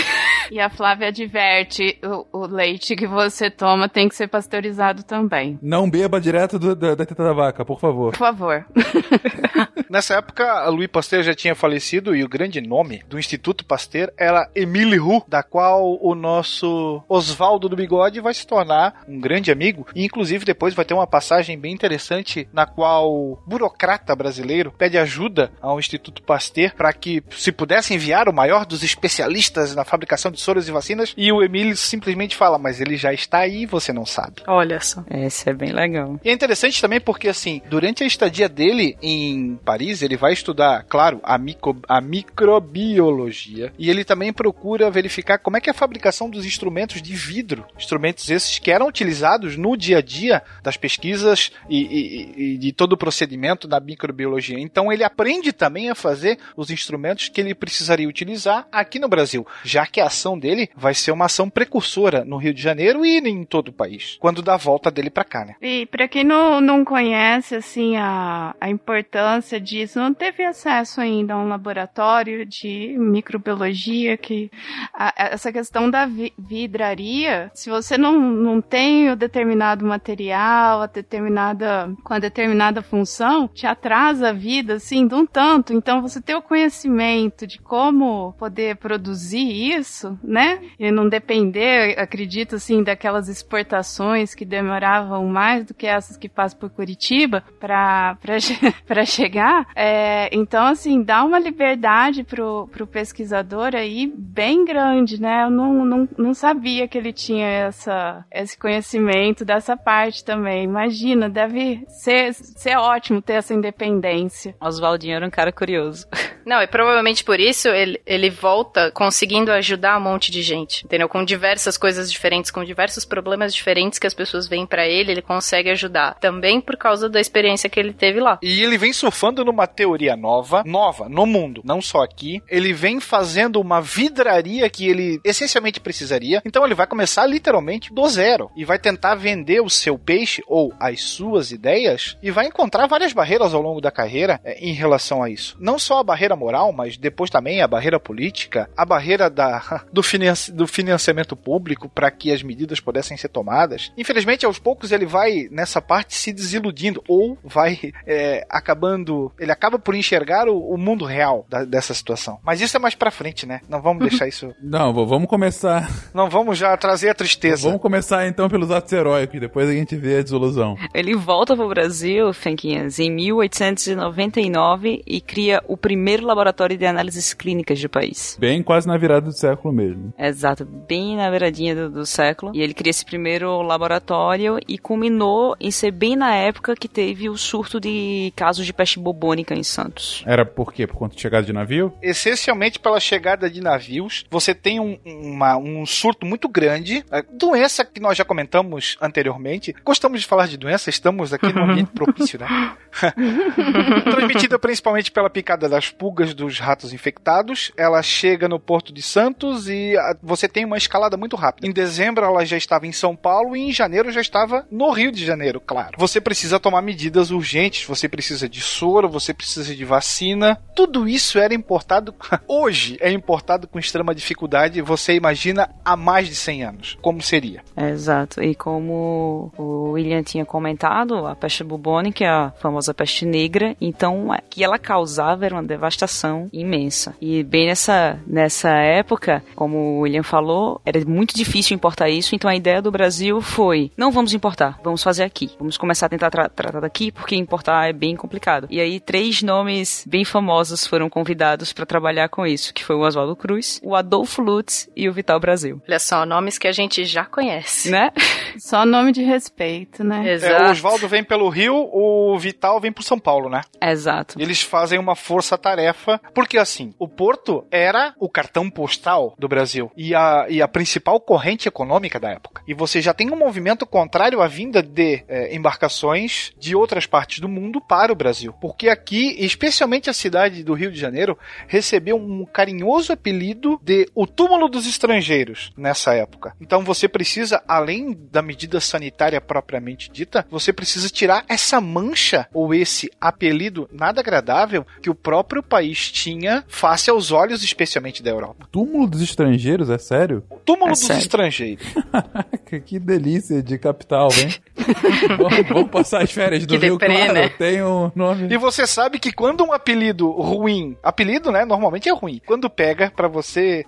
E 0.51 0.59
a 0.59 0.69
Flávia 0.69 1.09
adverte: 1.09 1.97
o, 2.33 2.41
o 2.41 2.47
leite 2.47 2.97
que 2.97 3.07
você 3.07 3.49
toma 3.49 3.89
tem 3.89 4.09
que 4.09 4.17
ser 4.17 4.27
pasteurizado 4.27 5.05
também. 5.05 5.57
Não 5.63 5.89
beba 5.89 6.21
direto 6.21 6.59
do- 6.59 6.75
da, 6.75 6.97
da 6.97 7.07
teta 7.07 7.23
da 7.23 7.33
vaca, 7.33 7.65
por 7.65 7.79
favor. 7.79 8.11
Por 8.11 8.19
favor. 8.19 8.67
Nessa 9.89 10.15
época, 10.15 10.45
a 10.51 10.69
Louis 10.69 10.87
Pasteur 10.89 11.23
já 11.23 11.35
tinha 11.35 11.55
falecido 11.55 12.15
e 12.15 12.23
o 12.25 12.29
grande 12.29 12.61
nome 12.61 13.03
do 13.09 13.19
Instituto 13.19 13.65
Pasteur 13.65 14.11
era 14.17 14.49
Emile 14.55 14.97
Roux, 14.97 15.25
da 15.29 15.43
qual 15.43 15.99
o 16.01 16.15
nosso 16.15 16.67
Oswaldo 17.09 17.69
do 17.69 17.77
Bigode 17.77 18.21
vai 18.21 18.35
se 18.35 18.47
tornar 18.47 19.03
um 19.09 19.21
grande 19.21 19.51
amigo. 19.51 19.87
E, 19.95 20.05
inclusive, 20.05 20.45
depois 20.45 20.75
vai 20.75 20.85
ter 20.85 20.95
uma 20.95 21.07
passagem 21.07 21.59
bem 21.59 21.73
interessante 21.73 22.49
na 22.53 22.67
qual 22.67 23.13
o 23.13 23.39
burocrata 23.47 24.15
brasileiro 24.15 24.73
pede 24.77 24.99
ajuda 24.99 25.51
ao 25.61 25.79
Instituto 25.79 26.23
Pasteur 26.23 26.75
para 26.75 26.93
que 26.93 27.23
se 27.31 27.53
pudesse 27.53 27.95
enviar 27.95 28.29
o 28.29 28.33
maior 28.33 28.65
dos 28.65 28.83
especialistas 28.83 29.75
na 29.75 29.85
fabricação 29.85 30.31
de 30.31 30.41
soros 30.41 30.69
e 30.69 30.73
vacinas. 30.73 31.15
E 31.17 31.33
o 31.33 31.43
Emile 31.43 31.77
simplesmente 31.77 32.37
fala, 32.37 32.59
mas 32.59 32.81
ele 32.81 32.97
já 32.97 33.13
está 33.13 33.39
aí 33.39 33.63
e 33.63 33.67
você 33.67 33.93
não 33.93 34.07
sabe. 34.07 34.43
Olha 34.47 34.81
só. 34.81 35.05
Esse 35.11 35.51
é 35.51 35.53
bem 35.53 35.73
legal. 35.73 36.19
E 36.25 36.31
é 36.31 36.33
interessante 36.33 36.81
também 36.81 37.01
porque, 37.01 37.29
assim, 37.29 37.61
durante 37.69 38.03
a 38.03 38.07
estadia 38.07 38.49
dele 38.49 38.97
em 39.03 39.57
Paris, 39.65 40.03
ele 40.03 40.17
vai 40.17 40.33
estudar, 40.33 40.85
claro, 40.89 41.21
a, 41.23 41.39
micro, 41.39 41.77
a 41.89 42.01
microbiologia. 42.01 43.73
E 43.79 43.91
ele 43.91 44.05
também 44.05 44.33
procura 44.33 44.91
verificar 44.91 45.39
como 45.39 45.57
é 45.57 45.61
que 45.61 45.71
é 45.71 45.73
a 45.73 45.75
fabricação 45.75 46.29
dos 46.29 46.45
instrumentos 46.45 46.70
de 46.71 47.15
vidro. 47.15 47.65
Instrumentos 47.77 48.31
esses 48.31 48.59
que 48.59 48.71
eram 48.71 48.87
utilizados 48.87 49.57
no 49.57 49.77
dia 49.77 49.99
a 49.99 50.03
dia 50.03 50.43
das 50.63 50.77
pesquisas 50.77 51.53
e, 51.69 51.83
e- 51.83 52.55
e 52.55 52.59
de 52.59 52.73
todo 52.73 52.93
o 52.93 52.97
procedimento 52.97 53.67
da 53.69 53.81
microbiologia. 53.81 54.59
Então 54.59 54.93
ele 54.93 55.05
aprende 55.05 55.53
também 55.53 55.91
a 55.91 55.95
fazer 55.95 56.39
os 56.57 56.71
instrumentos 56.71 57.29
que 57.29 57.41
ele 57.41 57.55
precisaria 57.55 58.09
utilizar 58.09 58.67
aqui 58.71 58.99
no 58.99 59.09
Brasil, 59.09 59.47
já 59.65 59.87
que 59.87 60.01
a 60.01 60.07
ação 60.07 60.39
dele 60.39 60.69
vai 60.77 60.95
ser 60.95 61.11
uma 61.13 61.27
ação 61.27 61.49
precursora 61.51 62.25
no 62.25 62.37
Rio 62.37 62.55
de 62.55 62.63
Janeiro 62.63 63.05
e 63.05 63.19
em 63.19 63.45
todo 63.45 63.69
o 63.69 63.73
país, 63.73 64.17
quando 64.21 64.43
dá 64.43 64.55
a 64.55 64.59
volta 64.59 64.91
dele 64.91 65.11
para 65.11 65.25
cá, 65.25 65.45
né? 65.45 65.55
E 65.61 65.87
pra 65.87 66.07
quem 66.09 66.25
não, 66.25 66.61
não 66.61 66.85
conhece, 66.85 67.55
assim, 67.55 67.97
a, 67.97 68.55
a 68.61 68.71
importância 68.71 69.61
disso, 69.61 69.99
não 69.99 70.13
teve 70.15 70.45
acesso 70.45 71.01
ainda 71.01 71.35
a 71.35 71.39
um 71.39 71.49
laboratório 71.49 72.45
de 72.47 72.95
microbiologia 72.99 74.17
que 74.17 74.51
a- 74.93 75.15
essa 75.17 75.53
questão 75.53 75.91
da 75.91 76.07
vi- 76.07 76.33
vidraria, 76.61 77.51
se 77.55 77.71
você 77.71 77.97
não, 77.97 78.19
não 78.19 78.61
tem 78.61 79.11
o 79.11 79.17
determinado 79.17 79.85
material, 79.85 80.83
a 80.83 80.87
determinada, 80.87 81.93
com 82.05 82.15
a 82.15 82.19
determinada 82.19 82.83
função, 82.83 83.49
te 83.49 83.67
atrasa 83.67 84.29
a 84.29 84.33
vida, 84.33 84.75
assim, 84.75 85.07
de 85.07 85.15
um 85.15 85.27
tanto. 85.27 85.73
Então, 85.73 86.03
você 86.03 86.21
ter 86.21 86.35
o 86.35 86.43
conhecimento 86.43 87.47
de 87.47 87.59
como 87.59 88.35
poder 88.39 88.77
produzir 88.77 89.77
isso, 89.77 90.19
né? 90.23 90.61
E 90.79 90.91
não 90.91 91.09
depender, 91.09 91.99
acredito, 91.99 92.57
assim, 92.57 92.83
daquelas 92.83 93.29
exportações 93.29 94.35
que 94.35 94.45
demoravam 94.45 95.27
mais 95.27 95.65
do 95.65 95.75
que 95.75 95.87
essas 95.87 96.17
que 96.17 96.29
passam 96.29 96.59
por 96.59 96.71
Curitiba 96.71 97.43
para 97.59 98.17
chegar. 99.07 99.67
É, 99.75 100.29
então, 100.33 100.67
assim, 100.67 101.03
dá 101.03 101.25
uma 101.25 101.39
liberdade 101.39 102.23
pro, 102.23 102.69
pro 102.71 102.87
pesquisador 102.87 103.75
aí 103.75 104.13
bem 104.15 104.65
grande, 104.65 105.21
né? 105.21 105.45
Eu 105.45 105.51
não, 105.51 105.85
não, 105.85 106.09
não 106.19 106.35
sabia 106.35 106.50
que 106.89 106.99
ele 106.99 107.13
tinha 107.13 107.47
essa, 107.47 108.25
esse 108.31 108.59
conhecimento 108.59 109.45
dessa 109.45 109.77
parte 109.77 110.25
também. 110.25 110.65
Imagina, 110.65 111.29
deve 111.29 111.85
ser, 111.89 112.35
ser 112.35 112.77
ótimo 112.77 113.23
ter 113.23 113.35
essa 113.35 113.55
independência. 113.55 114.55
Oswaldinho 114.61 115.17
era 115.17 115.27
um 115.27 115.31
cara 115.31 115.53
curioso. 115.53 116.07
Não, 116.45 116.61
e 116.63 116.67
provavelmente 116.67 117.23
por 117.23 117.39
isso 117.39 117.69
ele, 117.69 118.01
ele 118.07 118.31
volta 118.31 118.91
conseguindo 118.91 119.53
ajudar 119.53 119.99
um 119.99 120.01
monte 120.01 120.31
de 120.31 120.43
gente, 120.43 120.85
entendeu? 120.85 121.09
Com 121.09 121.25
diversas 121.25 121.77
coisas 121.77 122.11
diferentes, 122.11 122.51
com 122.51 122.65
diversos 122.65 123.05
problemas 123.05 123.55
diferentes 123.55 123.99
que 123.99 124.07
as 124.07 124.15
pessoas 124.15 124.49
veem 124.49 124.67
pra 124.67 124.87
ele, 124.87 125.13
ele 125.13 125.23
consegue 125.23 125.71
ajudar. 125.71 126.15
Também 126.15 126.61
por 126.61 126.77
causa 126.77 127.09
da 127.09 127.21
experiência 127.21 127.69
que 127.69 127.79
ele 127.79 127.93
teve 127.93 128.21
lá. 128.21 128.39
E 128.43 128.63
ele 128.63 128.79
vem 128.79 128.93
surfando 128.93 129.45
numa 129.45 129.67
teoria 129.67 130.17
nova, 130.17 130.63
nova, 130.65 131.09
no 131.09 131.27
mundo, 131.27 131.63
não 131.65 131.81
só 131.81 132.03
aqui. 132.03 132.43
Ele 132.49 132.73
vem 132.73 133.01
fazendo 133.01 133.61
uma 133.61 133.81
vidraria 133.81 134.69
que 134.69 134.89
ele 134.89 135.21
essencialmente 135.25 135.81
precisaria, 135.81 136.40
dia. 136.41 136.43
Então 136.45 136.65
ele 136.65 136.75
vai 136.75 136.87
começar 136.87 137.27
literalmente 137.27 137.93
do 137.93 138.09
zero 138.09 138.51
e 138.57 138.65
vai 138.65 138.79
tentar 138.79 139.15
vender 139.15 139.61
o 139.61 139.71
seu 139.71 139.99
peixe 139.99 140.43
ou 140.47 140.73
as 140.79 141.03
suas 141.03 141.53
ideias 141.53 142.17
e 142.23 142.31
vai 142.31 142.47
encontrar 142.47 142.87
várias 142.87 143.13
barreiras 143.13 143.55
ao 143.55 143.63
longo 143.63 143.81
da 143.81 143.91
carreira 143.91 144.41
é, 144.45 144.59
em 144.59 144.73
relação 144.73 145.23
a 145.23 145.31
isso. 145.31 145.57
Não 145.61 145.79
só 145.79 145.99
a 145.99 146.05
barreira 146.05 146.37
moral, 146.37 146.73
mas 146.73 146.97
depois 146.97 147.31
também 147.31 147.63
a 147.63 147.69
barreira 147.69 148.01
política, 148.01 148.69
a 148.77 148.85
barreira 148.85 149.29
da, 149.29 149.85
do, 149.93 150.03
financi, 150.03 150.53
do 150.53 150.67
financiamento 150.67 151.37
público 151.37 151.89
para 151.89 152.11
que 152.11 152.33
as 152.33 152.43
medidas 152.43 152.81
pudessem 152.81 153.17
ser 153.17 153.29
tomadas. 153.29 153.93
Infelizmente, 153.97 154.47
aos 154.47 154.59
poucos 154.59 154.93
ele 154.93 155.07
vai 155.07 155.49
nessa 155.51 155.81
parte 155.81 156.15
se 156.15 156.33
desiludindo 156.33 157.03
ou 157.09 157.39
vai 157.45 157.93
é, 158.07 158.47
acabando, 158.51 159.33
ele 159.39 159.53
acaba 159.53 159.79
por 159.79 159.95
enxergar 159.95 160.49
o, 160.49 160.59
o 160.59 160.79
mundo 160.79 161.05
real 161.05 161.47
da, 161.49 161.65
dessa 161.65 161.95
situação. 161.95 162.39
Mas 162.43 162.61
isso 162.61 162.77
é 162.77 162.81
mais 162.81 162.95
para 162.95 163.11
frente, 163.11 163.47
né? 163.47 163.61
Não 163.69 163.81
vamos 163.81 164.03
deixar 164.09 164.27
isso. 164.27 164.55
Não, 164.63 164.93
vamos 164.93 165.29
começar. 165.29 165.89
Não 166.15 166.29
vamos 166.31 166.57
já 166.57 166.77
trazer 166.77 167.11
a 167.11 167.15
tristeza. 167.15 167.69
Vamos 167.69 167.83
começar 167.83 168.27
então 168.27 168.49
pelos 168.49 168.71
atos 168.71 168.93
heróicos, 168.93 169.41
depois 169.41 169.69
a 169.69 169.73
gente 169.73 169.97
vê 169.97 170.19
a 170.19 170.23
desilusão. 170.23 170.77
Ele 170.95 171.15
volta 171.17 171.57
pro 171.57 171.69
Brasil, 171.69 172.33
Fenquinhas, 172.33 172.99
em 172.99 173.11
1899 173.11 175.03
e 175.07 175.21
cria 175.21 175.63
o 175.67 175.77
primeiro 175.77 176.25
laboratório 176.25 176.79
de 176.79 176.87
análises 176.87 177.35
clínicas 177.35 177.81
do 177.81 177.89
país. 177.89 178.37
Bem 178.39 178.63
quase 178.63 178.87
na 178.87 178.97
virada 178.97 179.27
do 179.27 179.33
século 179.33 179.75
mesmo. 179.75 180.15
Exato, 180.19 180.65
bem 180.65 181.17
na 181.17 181.29
beiradinha 181.29 181.75
do, 181.75 181.91
do 181.91 182.07
século. 182.07 182.53
E 182.55 182.63
ele 182.63 182.75
cria 182.75 182.91
esse 182.91 183.05
primeiro 183.05 183.61
laboratório 183.63 184.59
e 184.69 184.79
culminou 184.79 185.57
em 185.61 185.71
ser 185.71 185.91
bem 185.91 186.15
na 186.15 186.35
época 186.35 186.77
que 186.77 186.89
teve 186.89 187.29
o 187.29 187.37
surto 187.37 187.81
de 187.81 188.33
casos 188.37 188.65
de 188.65 188.73
peste 188.73 188.99
bubônica 188.99 189.55
em 189.55 189.63
Santos. 189.63 190.23
Era 190.27 190.47
por 190.47 190.73
quê? 190.73 190.87
Por 190.87 190.97
conta 190.97 191.17
de 191.17 191.21
chegada 191.21 191.45
de 191.45 191.53
navio? 191.53 191.93
Essencialmente 192.01 192.79
pela 192.79 193.01
chegada 193.01 193.51
de 193.51 193.61
navios, 193.61 194.25
você 194.31 194.55
tem 194.55 194.79
um, 194.79 194.99
uma, 195.05 195.57
um 195.57 195.85
surto 195.85 196.20
muito 196.27 196.49
grande. 196.49 197.05
A 197.11 197.23
doença 197.23 197.85
que 197.85 198.01
nós 198.01 198.17
já 198.17 198.25
comentamos 198.25 198.97
anteriormente. 199.01 199.75
Gostamos 199.85 200.21
de 200.21 200.27
falar 200.27 200.47
de 200.47 200.57
doença, 200.57 200.91
estamos 200.91 201.33
aqui 201.33 201.53
no 201.53 201.63
ambiente 201.63 201.91
propício, 201.95 202.39
né? 202.39 202.77
Transmitida 204.11 204.59
principalmente 204.59 205.11
pela 205.11 205.31
picada 205.31 205.69
das 205.69 205.91
pulgas 205.91 206.35
dos 206.35 206.59
ratos 206.59 206.93
infectados. 206.93 207.73
Ela 207.77 208.03
chega 208.03 208.49
no 208.49 208.59
Porto 208.59 208.93
de 208.93 209.03
Santos 209.03 209.69
e 209.69 209.97
a, 209.97 210.17
você 210.23 210.49
tem 210.49 210.65
uma 210.65 210.77
escalada 210.77 211.17
muito 211.17 211.37
rápida. 211.37 211.67
Em 211.67 211.73
dezembro 211.73 212.25
ela 212.25 212.45
já 212.45 212.57
estava 212.57 212.87
em 212.87 212.93
São 212.93 213.15
Paulo 213.17 213.57
e 213.57 213.61
em 213.61 213.73
janeiro 213.73 214.11
já 214.11 214.21
estava 214.21 214.67
no 214.71 214.91
Rio 214.91 215.13
de 215.13 215.25
Janeiro, 215.25 215.61
claro. 215.61 215.97
Você 215.99 216.21
precisa 216.21 216.61
tomar 216.61 216.83
medidas 216.83 217.31
urgentes, 217.31 217.87
você 217.87 218.09
precisa 218.09 218.49
de 218.49 218.61
soro, 218.61 219.09
você 219.09 219.33
precisa 219.33 219.75
de 219.75 219.85
vacina. 219.85 220.61
Tudo 220.75 221.09
isso 221.09 221.39
era 221.39 221.55
importado, 221.55 222.15
hoje 222.47 222.97
é 223.01 223.11
importado 223.11 223.67
com 223.67 223.79
extrema 223.79 224.15
dificuldade. 224.15 224.83
Você 224.83 225.15
imagina 225.15 225.71
há 225.85 225.97
mais 226.11 226.27
de 226.27 226.35
100 226.35 226.65
anos. 226.65 226.99
Como 227.01 227.23
seria? 227.23 227.63
Exato. 227.77 228.43
E 228.43 228.53
como 228.53 229.53
o 229.57 229.93
William 229.93 230.25
tinha 230.25 230.45
comentado, 230.45 231.25
a 231.25 231.37
peste 231.37 231.63
bubônica 231.63 232.25
é 232.25 232.29
a 232.29 232.53
famosa 232.59 232.93
peste 232.93 233.25
negra, 233.25 233.77
então 233.81 234.29
o 234.29 234.37
que 234.51 234.65
ela 234.65 234.77
causava 234.77 235.47
era 235.47 235.55
uma 235.55 235.63
devastação 235.63 236.49
imensa. 236.53 237.15
E 237.21 237.45
bem 237.45 237.69
nessa, 237.69 238.19
nessa 238.27 238.71
época, 238.71 239.45
como 239.55 239.77
o 239.77 240.01
William 240.01 240.25
falou, 240.25 240.81
era 240.85 240.99
muito 241.05 241.33
difícil 241.33 241.77
importar 241.77 242.09
isso, 242.09 242.35
então 242.35 242.51
a 242.51 242.57
ideia 242.57 242.83
do 242.83 242.91
Brasil 242.91 243.41
foi: 243.41 243.93
não 243.97 244.11
vamos 244.11 244.35
importar, 244.35 244.81
vamos 244.83 245.05
fazer 245.05 245.23
aqui. 245.23 245.53
Vamos 245.61 245.77
começar 245.77 246.07
a 246.07 246.09
tentar 246.09 246.31
tra 246.31 246.49
tratar 246.49 246.81
daqui, 246.81 247.13
porque 247.13 247.37
importar 247.37 247.89
é 247.89 247.93
bem 247.93 248.17
complicado. 248.17 248.67
E 248.69 248.81
aí, 248.81 248.99
três 248.99 249.43
nomes 249.43 250.05
bem 250.09 250.25
famosos 250.25 250.85
foram 250.85 251.09
convidados 251.09 251.73
para 251.73 251.87
trabalhar 251.87 252.29
com 252.29 252.45
isso, 252.45 252.75
que 252.75 252.85
foi 252.85 252.97
o 252.97 253.01
Oswaldo 253.01 253.37
Cruz, 253.37 253.81
o 253.85 253.95
Adolfo 253.95 254.43
Lutz 254.43 254.89
e 254.97 255.09
o 255.09 255.13
Vital 255.13 255.39
Brasil. 255.39 255.81
Olha 255.91 255.99
só, 255.99 256.25
nomes 256.25 256.57
que 256.57 256.69
a 256.69 256.73
gente 256.73 257.05
já 257.05 257.25
conhece. 257.25 257.91
Né? 257.91 258.13
Só 258.59 258.87
nome 258.87 259.11
de 259.11 259.23
respeito, 259.25 260.05
né? 260.05 260.39
É, 260.41 260.63
o 260.63 260.71
Oswaldo 260.71 261.09
vem 261.09 261.25
pelo 261.25 261.49
Rio, 261.49 261.75
o 261.93 262.39
Vital 262.39 262.81
vem 262.81 262.93
pro 262.93 263.03
São 263.03 263.19
Paulo, 263.19 263.49
né? 263.49 263.63
Exato. 263.81 264.41
Eles 264.41 264.63
fazem 264.63 264.99
uma 264.99 265.17
força-tarefa, 265.17 266.21
porque 266.33 266.59
assim, 266.59 266.95
o 266.99 267.09
Porto 267.09 267.65
era 267.73 268.15
o 268.21 268.29
cartão 268.29 268.71
postal 268.71 269.35
do 269.37 269.49
Brasil 269.49 269.91
e 269.97 270.15
a, 270.15 270.47
e 270.49 270.63
a 270.63 270.69
principal 270.69 271.21
corrente 271.21 271.67
econômica 271.67 272.21
da 272.21 272.31
época. 272.31 272.63
E 272.69 272.75
você 272.75 273.01
já 273.01 273.13
tem 273.13 273.33
um 273.33 273.37
movimento 273.37 273.85
contrário 273.85 274.41
à 274.41 274.47
vinda 274.47 274.83
de 274.83 275.25
é, 275.27 275.55
embarcações 275.55 276.53
de 276.57 276.77
outras 276.77 277.07
partes 277.07 277.41
do 277.41 277.49
mundo 277.49 277.81
para 277.81 278.13
o 278.13 278.17
Brasil. 278.17 278.53
Porque 278.61 278.89
aqui, 278.89 279.35
especialmente 279.45 280.09
a 280.09 280.13
cidade 280.13 280.63
do 280.63 280.75
Rio 280.75 280.93
de 280.93 281.01
Janeiro, 281.01 281.37
recebeu 281.67 282.17
um 282.17 282.45
carinhoso 282.45 283.13
apelido 283.13 283.81
de 283.83 284.09
o 284.15 284.27
túmulo 284.27 284.69
dos 284.69 284.87
estrangeiros 284.87 285.73
nessa 285.81 286.15
época. 286.15 286.55
Então 286.61 286.85
você 286.85 287.09
precisa, 287.09 287.63
além 287.67 288.17
da 288.31 288.43
medida 288.43 288.79
sanitária 288.81 289.41
propriamente 289.41 290.11
dita, 290.11 290.47
você 290.51 290.73
precisa 290.73 291.09
tirar 291.09 291.45
essa 291.49 291.81
mancha 291.81 292.47
ou 292.53 292.75
esse 292.75 293.11
apelido 293.21 293.89
nada 293.93 294.21
agradável 294.21 294.87
que 295.03 295.11
o 295.11 295.15
próprio 295.15 295.63
país 295.63 296.11
tinha 296.11 296.65
face 296.69 297.11
aos 297.11 297.31
olhos, 297.33 297.63
especialmente 297.65 298.23
da 298.23 298.31
Europa. 298.31 298.67
Túmulo 298.71 299.07
dos 299.09 299.23
estrangeiros, 299.23 299.91
é 299.91 299.99
sério? 299.99 300.45
O 300.51 300.57
túmulo 300.59 300.89
É 300.89 300.91
dos 300.93 301.01
sério. 301.01 301.21
estrangeiros. 301.23 301.87
que 302.87 302.99
delícia 302.99 303.63
de 303.63 303.79
capital, 303.79 304.29
hein? 304.39 304.55
vamos, 305.71 305.91
passar 305.91 306.23
as 306.23 306.31
férias 306.33 306.67
do 306.67 306.79
Que 306.79 306.87
Rio, 306.87 306.99
deprê, 306.99 307.15
claro, 307.17 307.33
né? 307.33 307.49
tem 307.51 307.83
um 307.83 308.11
nome... 308.15 308.49
E 308.53 308.57
você 308.57 308.87
sabe 308.87 309.19
que 309.19 309.33
quando 309.33 309.65
um 309.65 309.73
apelido 309.73 310.31
ruim, 310.31 310.97
apelido, 311.03 311.51
né, 311.51 311.65
normalmente 311.65 312.09
é 312.09 312.13
ruim. 312.13 312.41
Quando 312.47 312.69
pega 312.71 313.11
pra 313.15 313.29
você 313.29 313.85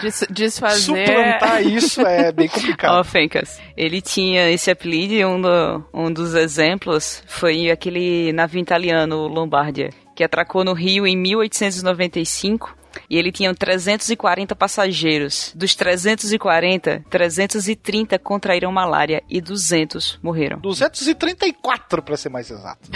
Des- 0.00 0.26
desfazer. 0.30 0.80
Suplantar 0.96 1.62
isso 1.66 2.00
é 2.02 2.32
bem 2.32 2.48
Ó, 2.52 2.54
complicado. 2.54 3.04
Fencas, 3.04 3.60
ele 3.76 4.00
tinha 4.00 4.50
esse 4.50 4.70
apelido 4.70 5.14
e 5.14 5.24
um, 5.24 5.40
do- 5.40 5.84
um 5.92 6.12
dos 6.12 6.34
exemplos 6.34 7.22
foi 7.26 7.70
aquele 7.70 8.32
navio 8.32 8.60
italiano, 8.60 9.26
Lombardia, 9.26 9.90
que 10.14 10.24
atracou 10.24 10.64
no 10.64 10.72
Rio 10.72 11.06
em 11.06 11.16
1895 11.16 12.76
e 13.08 13.16
ele 13.18 13.32
tinha 13.32 13.54
340 13.54 14.54
passageiros. 14.54 15.52
Dos 15.54 15.74
340, 15.74 17.04
330 17.10 18.18
contraíram 18.18 18.70
malária 18.72 19.22
e 19.28 19.40
200 19.40 20.18
morreram. 20.22 20.60
234 20.60 22.02
pra 22.02 22.16
ser 22.16 22.28
mais 22.28 22.50
exato. 22.50 22.88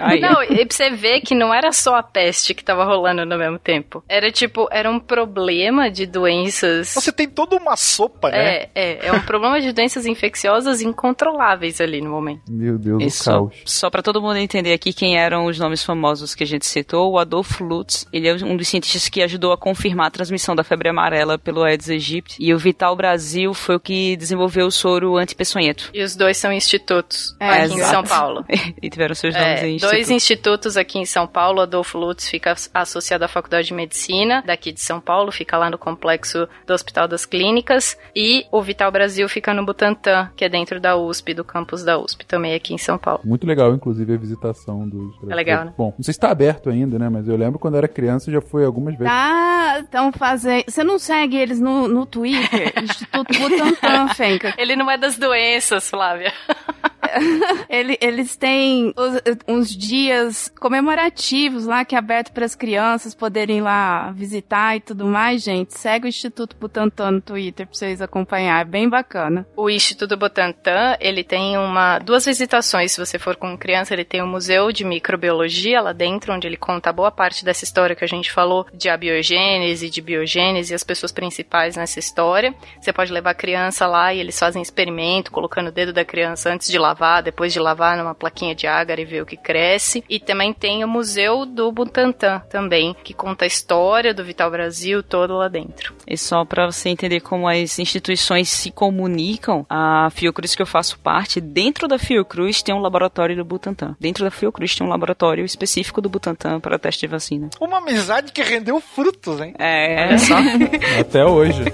Aí, 0.00 0.20
Não, 0.20 0.42
e 0.42 0.64
pra 0.66 0.76
você 0.76 0.90
ver 0.90 1.20
que 1.20 1.34
não 1.34 1.52
era 1.52 1.72
só 1.72 1.96
a 1.96 2.02
peste 2.02 2.54
que 2.54 2.64
tava 2.64 2.84
rolando 2.84 3.24
no 3.24 3.36
mesmo 3.38 3.58
tempo. 3.58 4.02
Era 4.08 4.30
tipo, 4.30 4.68
era 4.70 4.90
um 4.90 4.98
problema 5.00 5.90
de 5.90 6.06
doenças. 6.06 6.88
Você 6.94 7.12
tem 7.12 7.28
toda 7.28 7.56
uma 7.56 7.76
sopa, 7.76 8.30
né? 8.30 8.38
É, 8.38 8.70
é, 8.74 9.06
é 9.08 9.12
um 9.12 9.20
problema 9.20 9.60
de 9.60 9.72
doenças 9.72 10.06
infecciosas 10.06 10.80
incontroláveis 10.80 11.80
ali 11.80 12.00
no 12.00 12.10
momento. 12.10 12.42
Meu 12.48 12.78
Deus, 12.78 13.02
E 13.02 13.06
o 13.06 13.10
só, 13.10 13.32
caos. 13.32 13.54
só 13.64 13.90
para 13.90 14.02
todo 14.02 14.20
mundo 14.20 14.36
entender 14.36 14.72
aqui 14.72 14.92
quem 14.92 15.18
eram 15.18 15.46
os 15.46 15.58
nomes 15.58 15.82
famosos 15.84 16.34
que 16.34 16.44
a 16.44 16.46
gente 16.46 16.66
citou, 16.66 17.12
o 17.12 17.18
Adolfo 17.18 17.64
Lutz, 17.64 18.06
ele 18.12 18.28
é 18.28 18.34
um 18.34 18.56
dos 18.56 18.68
cientistas 18.74 19.08
que 19.08 19.22
ajudou 19.22 19.52
a 19.52 19.56
confirmar 19.56 20.06
a 20.08 20.10
transmissão 20.10 20.54
da 20.56 20.64
febre 20.64 20.88
amarela 20.88 21.38
pelo 21.38 21.62
Aedes 21.62 21.88
aegypti, 21.88 22.36
e 22.40 22.52
o 22.52 22.58
Vital 22.58 22.96
Brasil 22.96 23.54
foi 23.54 23.76
o 23.76 23.80
que 23.80 24.16
desenvolveu 24.16 24.66
o 24.66 24.70
soro 24.70 25.16
antipeçonhento. 25.16 25.90
E 25.94 26.02
os 26.02 26.16
dois 26.16 26.36
são 26.36 26.52
institutos 26.52 27.36
É, 27.38 27.48
aqui 27.48 27.74
em 27.74 27.78
exato. 27.78 27.90
São 27.92 28.02
Paulo. 28.04 28.44
e 28.82 28.90
tiveram 28.90 29.14
seus 29.14 29.34
nomes 29.34 29.62
É, 29.62 29.68
em 29.68 29.76
dois 29.76 29.92
instituto. 30.10 30.12
institutos 30.14 30.76
aqui 30.76 30.98
em 30.98 31.06
São 31.06 31.26
Paulo. 31.26 31.60
Adolfo 31.60 31.96
Lutz 31.98 32.28
fica 32.28 32.52
as- 32.52 32.68
associado 32.74 33.24
à 33.24 33.28
Faculdade 33.28 33.68
de 33.68 33.74
Medicina 33.74 34.42
daqui 34.44 34.72
de 34.72 34.80
São 34.80 35.00
Paulo, 35.00 35.30
fica 35.30 35.56
lá 35.56 35.70
no 35.70 35.78
complexo 35.78 36.48
do 36.66 36.72
Hospital 36.74 37.06
das 37.06 37.24
Clínicas. 37.24 37.96
E 38.14 38.44
o 38.50 38.60
Vital 38.62 38.90
Brasil 38.90 39.28
fica 39.28 39.54
no 39.54 39.64
Butantã, 39.64 40.30
que 40.36 40.44
é 40.44 40.48
dentro 40.48 40.80
da 40.80 40.96
USP, 40.96 41.32
do 41.34 41.44
campus 41.44 41.84
da 41.84 41.98
USP, 41.98 42.24
também 42.26 42.54
aqui 42.54 42.74
em 42.74 42.78
São 42.78 42.98
Paulo. 42.98 43.20
Muito 43.24 43.46
legal, 43.46 43.72
inclusive, 43.74 44.14
a 44.14 44.16
visitação 44.16 44.88
dos... 44.88 45.14
É 45.30 45.34
legal, 45.34 45.64
né? 45.66 45.74
Bom, 45.78 45.94
não 45.96 46.02
sei 46.04 46.12
se 46.14 46.20
tá 46.20 46.30
aberto 46.30 46.68
ainda, 46.70 46.98
né? 46.98 47.08
Mas 47.08 47.28
eu 47.28 47.36
lembro 47.36 47.58
quando 47.58 47.74
eu 47.74 47.78
era 47.78 47.88
criança, 47.88 48.30
já 48.32 48.40
foi 48.40 48.63
algumas 48.64 48.96
vezes. 48.96 49.12
Tá, 49.12 49.78
estão 49.80 50.12
fazendo. 50.12 50.64
Você 50.68 50.84
não 50.84 50.98
segue 50.98 51.36
eles 51.36 51.60
no, 51.60 51.88
no 51.88 52.06
Twitter? 52.06 52.72
Instituto 52.82 53.38
Butantan, 53.38 54.08
Fenca. 54.14 54.54
Ele 54.56 54.76
não 54.76 54.90
é 54.90 54.96
das 54.96 55.16
doenças, 55.16 55.88
Flávia. 55.88 56.32
Ele- 57.68 57.98
eles 58.00 58.36
têm 58.36 58.92
os- 58.96 59.20
uns 59.48 59.76
dias 59.76 60.52
comemorativos 60.60 61.66
lá 61.66 61.84
que 61.84 61.94
é 61.94 61.98
aberto 61.98 62.32
para 62.32 62.44
as 62.44 62.54
crianças 62.54 63.14
poderem 63.14 63.60
lá 63.60 64.10
visitar 64.12 64.76
e 64.76 64.80
tudo 64.80 65.06
mais, 65.06 65.42
gente. 65.42 65.74
Segue 65.78 66.06
o 66.06 66.08
Instituto 66.08 66.56
Butantan 66.56 67.12
no 67.12 67.20
Twitter 67.20 67.66
pra 67.66 67.74
vocês 67.74 68.00
acompanhar, 68.00 68.60
é 68.60 68.64
bem 68.64 68.88
bacana. 68.88 69.46
O 69.56 69.68
Instituto 69.70 70.16
Butantan, 70.16 70.96
ele 71.00 71.24
tem 71.24 71.56
uma 71.58 71.98
duas 71.98 72.24
visitações. 72.24 72.92
Se 72.92 73.00
você 73.04 73.18
for 73.18 73.36
com 73.36 73.56
criança, 73.56 73.92
ele 73.94 74.04
tem 74.04 74.22
um 74.22 74.26
museu 74.26 74.70
de 74.72 74.84
microbiologia 74.84 75.80
lá 75.80 75.92
dentro, 75.92 76.32
onde 76.32 76.46
ele 76.46 76.56
conta 76.56 76.92
boa 76.92 77.10
parte 77.10 77.44
dessa 77.44 77.64
história 77.64 77.96
que 77.96 78.04
a 78.04 78.08
gente 78.08 78.30
falou 78.30 78.66
de 78.72 78.88
abiogênese, 78.88 79.90
de 79.90 80.00
biogênese 80.00 80.72
e 80.72 80.74
as 80.74 80.84
pessoas 80.84 81.12
principais 81.12 81.76
nessa 81.76 81.98
história. 81.98 82.54
Você 82.80 82.92
pode 82.92 83.12
levar 83.12 83.30
a 83.30 83.34
criança 83.34 83.86
lá 83.86 84.12
e 84.12 84.20
eles 84.20 84.38
fazem 84.38 84.62
experimento, 84.62 85.30
colocando 85.32 85.68
o 85.68 85.72
dedo 85.72 85.92
da 85.92 86.04
criança 86.04 86.50
antes 86.52 86.68
de 86.70 86.78
lavar 86.78 86.93
lavar, 86.94 87.22
depois 87.22 87.52
de 87.52 87.58
lavar 87.58 87.96
numa 87.96 88.14
plaquinha 88.14 88.54
de 88.54 88.66
ágara 88.66 89.00
e 89.00 89.04
ver 89.04 89.22
o 89.22 89.26
que 89.26 89.36
cresce. 89.36 90.04
E 90.08 90.20
também 90.20 90.52
tem 90.52 90.84
o 90.84 90.88
Museu 90.88 91.44
do 91.44 91.70
Butantan 91.72 92.40
também, 92.48 92.94
que 93.02 93.12
conta 93.12 93.44
a 93.44 93.48
história 93.48 94.14
do 94.14 94.24
Vital 94.24 94.50
Brasil 94.50 95.02
todo 95.02 95.34
lá 95.34 95.48
dentro. 95.48 95.92
E 96.06 96.16
só 96.16 96.44
para 96.44 96.66
você 96.66 96.88
entender 96.88 97.20
como 97.20 97.48
as 97.48 97.78
instituições 97.78 98.48
se 98.48 98.70
comunicam, 98.70 99.66
a 99.68 100.08
Fiocruz 100.10 100.54
que 100.54 100.62
eu 100.62 100.66
faço 100.66 100.98
parte, 101.00 101.40
dentro 101.40 101.88
da 101.88 101.98
Fiocruz 101.98 102.62
tem 102.62 102.74
um 102.74 102.80
laboratório 102.80 103.36
do 103.36 103.44
Butantan. 103.44 103.96
Dentro 103.98 104.24
da 104.24 104.30
Fiocruz 104.30 104.74
tem 104.74 104.86
um 104.86 104.90
laboratório 104.90 105.44
específico 105.44 106.00
do 106.00 106.08
Butantan 106.08 106.60
para 106.60 106.78
teste 106.78 107.00
de 107.00 107.06
vacina. 107.08 107.50
Uma 107.60 107.78
amizade 107.78 108.32
que 108.32 108.42
rendeu 108.42 108.80
frutos, 108.80 109.40
hein? 109.40 109.54
É, 109.58 110.06
olha 110.06 110.18
só. 110.18 110.34
Até 111.00 111.24
hoje. 111.24 111.64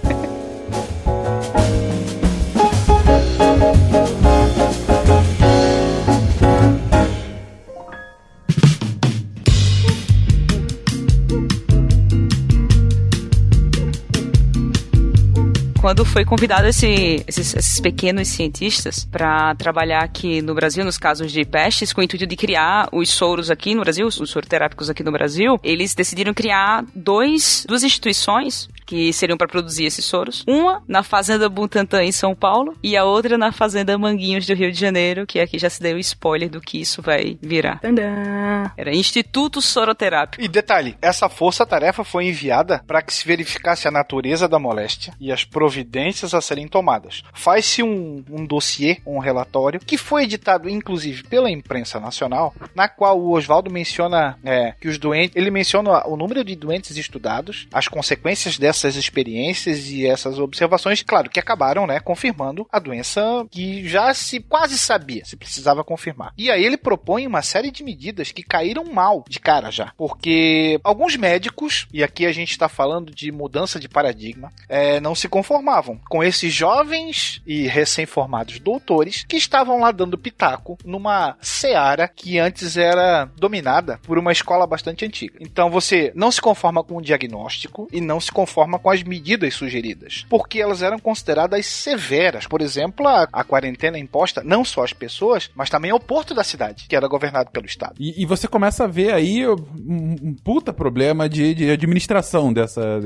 Quando 15.81 16.05
foi 16.05 16.27
convidado 16.27 16.69
esse, 16.69 17.25
esses, 17.27 17.57
esses, 17.57 17.81
pequenos 17.81 18.29
cientistas 18.29 19.05
para 19.05 19.55
trabalhar 19.55 20.03
aqui 20.03 20.43
no 20.43 20.55
Brasil, 20.55 20.85
nos 20.85 20.99
casos 20.99 21.33
de 21.33 21.43
pestes, 21.45 21.91
com 21.93 22.03
o 22.03 22.05
intuito 22.05 22.27
de 22.27 22.37
criar 22.37 22.89
os 22.93 23.09
soros 23.09 23.51
aqui 23.51 23.75
no 23.75 23.81
Brasil, 23.81 24.07
os 24.07 24.29
soroterápicos 24.29 24.91
aqui 24.91 25.03
no 25.03 25.11
Brasil, 25.11 25.59
eles 25.65 25.95
decidiram 25.95 26.35
criar 26.35 26.85
dois, 26.95 27.65
duas 27.67 27.83
instituições 27.83 28.69
que 28.91 29.13
seriam 29.13 29.39
para 29.39 29.47
produzir 29.47 29.85
esses 29.85 30.05
soros. 30.05 30.43
Uma 30.49 30.83
na 30.89 31.05
Fazenda 31.05 31.49
Butantan 31.49 32.03
em 32.03 32.11
São 32.11 32.35
Paulo 32.35 32.77
e 32.83 32.97
a 32.97 33.05
outra 33.05 33.39
na 33.39 33.53
Fazenda 33.53 33.97
Manguinhos 33.97 34.45
do 34.45 34.53
Rio 34.53 34.73
de 34.73 34.81
Janeiro, 34.81 35.25
que 35.29 35.39
aqui 35.39 35.61
já 35.61 35.71
se 35.71 35.81
deu 35.81 35.97
spoiler 35.99 36.51
do 36.51 36.61
que 36.61 36.81
isso 36.81 37.01
vai 37.01 37.39
virar. 37.41 37.79
Tadã! 37.79 38.69
Era 38.77 38.93
Instituto 38.93 39.63
Soroterápico. 39.63 40.43
E 40.43 40.49
detalhe, 40.49 40.97
essa 41.01 41.29
força-tarefa 41.29 42.03
foi 42.03 42.27
enviada 42.27 42.83
para 42.85 43.01
que 43.01 43.15
se 43.15 43.25
verificasse 43.25 43.87
a 43.87 43.93
natureza 43.93 44.49
da 44.49 44.59
moléstia 44.59 45.15
e 45.21 45.31
as 45.31 45.45
providências 45.45 46.35
a 46.35 46.41
serem 46.41 46.67
tomadas. 46.67 47.23
Faz-se 47.33 47.85
um, 47.85 48.25
um 48.29 48.45
dossiê, 48.45 48.99
um 49.07 49.21
relatório, 49.21 49.79
que 49.79 49.97
foi 49.97 50.25
editado 50.25 50.69
inclusive 50.69 51.23
pela 51.23 51.49
imprensa 51.49 52.01
nacional, 52.01 52.53
na 52.75 52.89
qual 52.89 53.21
o 53.21 53.31
Oswaldo 53.31 53.71
menciona 53.71 54.37
é, 54.45 54.73
que 54.81 54.89
os 54.89 54.99
doentes, 54.99 55.37
ele 55.37 55.53
menciona 55.53 56.09
o 56.09 56.17
número 56.17 56.43
de 56.43 56.57
doentes 56.57 56.97
estudados, 56.97 57.69
as 57.73 57.87
consequências 57.87 58.59
dessa 58.59 58.80
essas 58.81 58.97
experiências 58.97 59.91
e 59.91 60.07
essas 60.07 60.39
observações, 60.39 61.03
claro, 61.03 61.31
que 61.31 61.41
acabaram, 61.41 61.87
né, 61.87 62.01
confirmando 62.01 62.67
a 62.73 62.79
doença 62.79 63.47
que 63.51 63.87
já 63.89 64.13
se 64.15 64.41
quase 64.41 64.79
sabia, 64.79 65.25
se 65.25 65.37
precisava 65.37 65.85
confirmar. 65.85 66.33
E 66.37 66.51
aí 66.51 66.65
ele 66.65 66.77
propõe 66.77 67.27
uma 67.27 67.43
série 67.43 67.71
de 67.71 67.85
medidas 67.85 68.33
que 68.33 68.43
caíram 68.43 68.85
mal 68.85 69.25
de 69.29 69.39
cara 69.39 69.71
já, 69.71 69.93
porque 69.97 70.81
alguns 70.83 71.17
médicos, 71.17 71.87
e 71.93 72.03
aqui 72.03 72.27
a 72.27 72.33
gente 72.33 72.51
está 72.51 72.69
falando 72.69 73.15
de 73.15 73.31
mudança 73.31 73.79
de 73.79 73.89
paradigma, 73.89 74.53
é, 74.69 75.01
não 75.01 75.15
se 75.15 75.29
conformavam 75.29 76.01
com 76.09 76.23
esses 76.23 76.53
jovens 76.53 77.43
e 77.47 77.67
recém-formados 77.67 78.59
doutores 78.59 79.25
que 79.29 79.37
estavam 79.37 79.81
lá 79.81 79.91
dando 79.91 80.19
pitaco 80.19 80.79
numa 80.85 81.37
seara 81.41 82.09
que 82.09 82.39
antes 82.39 82.77
era 82.77 83.27
dominada 83.37 83.99
por 84.03 84.19
uma 84.19 84.33
escola 84.33 84.67
bastante 84.67 85.05
antiga. 85.05 85.39
Então 85.41 85.71
você 85.71 86.13
não 86.15 86.31
se 86.31 86.41
conforma 86.41 86.83
com 86.83 86.97
o 86.97 87.03
diagnóstico 87.03 87.89
e 87.93 88.01
não 88.01 88.21
se 88.21 88.31
conforma 88.31 88.70
forma 88.71 88.79
com 88.79 88.91
as 88.91 89.03
medidas 89.03 89.55
sugeridas, 89.55 90.25
porque 90.29 90.61
elas 90.61 90.83
eram 90.83 90.99
consideradas 90.99 91.67
severas. 91.67 92.47
Por 92.47 92.61
exemplo, 92.61 93.09
a, 93.09 93.27
a 93.33 93.43
quarentena 93.43 93.99
imposta 93.99 94.43
não 94.45 94.65
só 94.65 94.85
às 94.85 94.93
pessoas, 94.93 95.51
mas 95.55 95.71
também 95.71 95.91
ao 95.91 95.99
porto 95.99 96.35
da 96.35 96.45
cidade, 96.45 96.87
que 96.89 96.95
era 96.95 97.09
governado 97.09 97.51
pelo 97.51 97.67
Estado. 97.67 97.95
E, 97.99 98.23
e 98.23 98.27
você 98.27 98.47
começa 98.47 98.85
a 98.85 98.87
ver 98.87 99.13
aí 99.13 99.47
um, 99.47 100.17
um 100.23 100.35
puta 100.45 100.73
problema 100.73 101.29
de, 101.29 101.55
de 101.55 101.71
administração 101.71 102.53
dessa, 102.53 103.01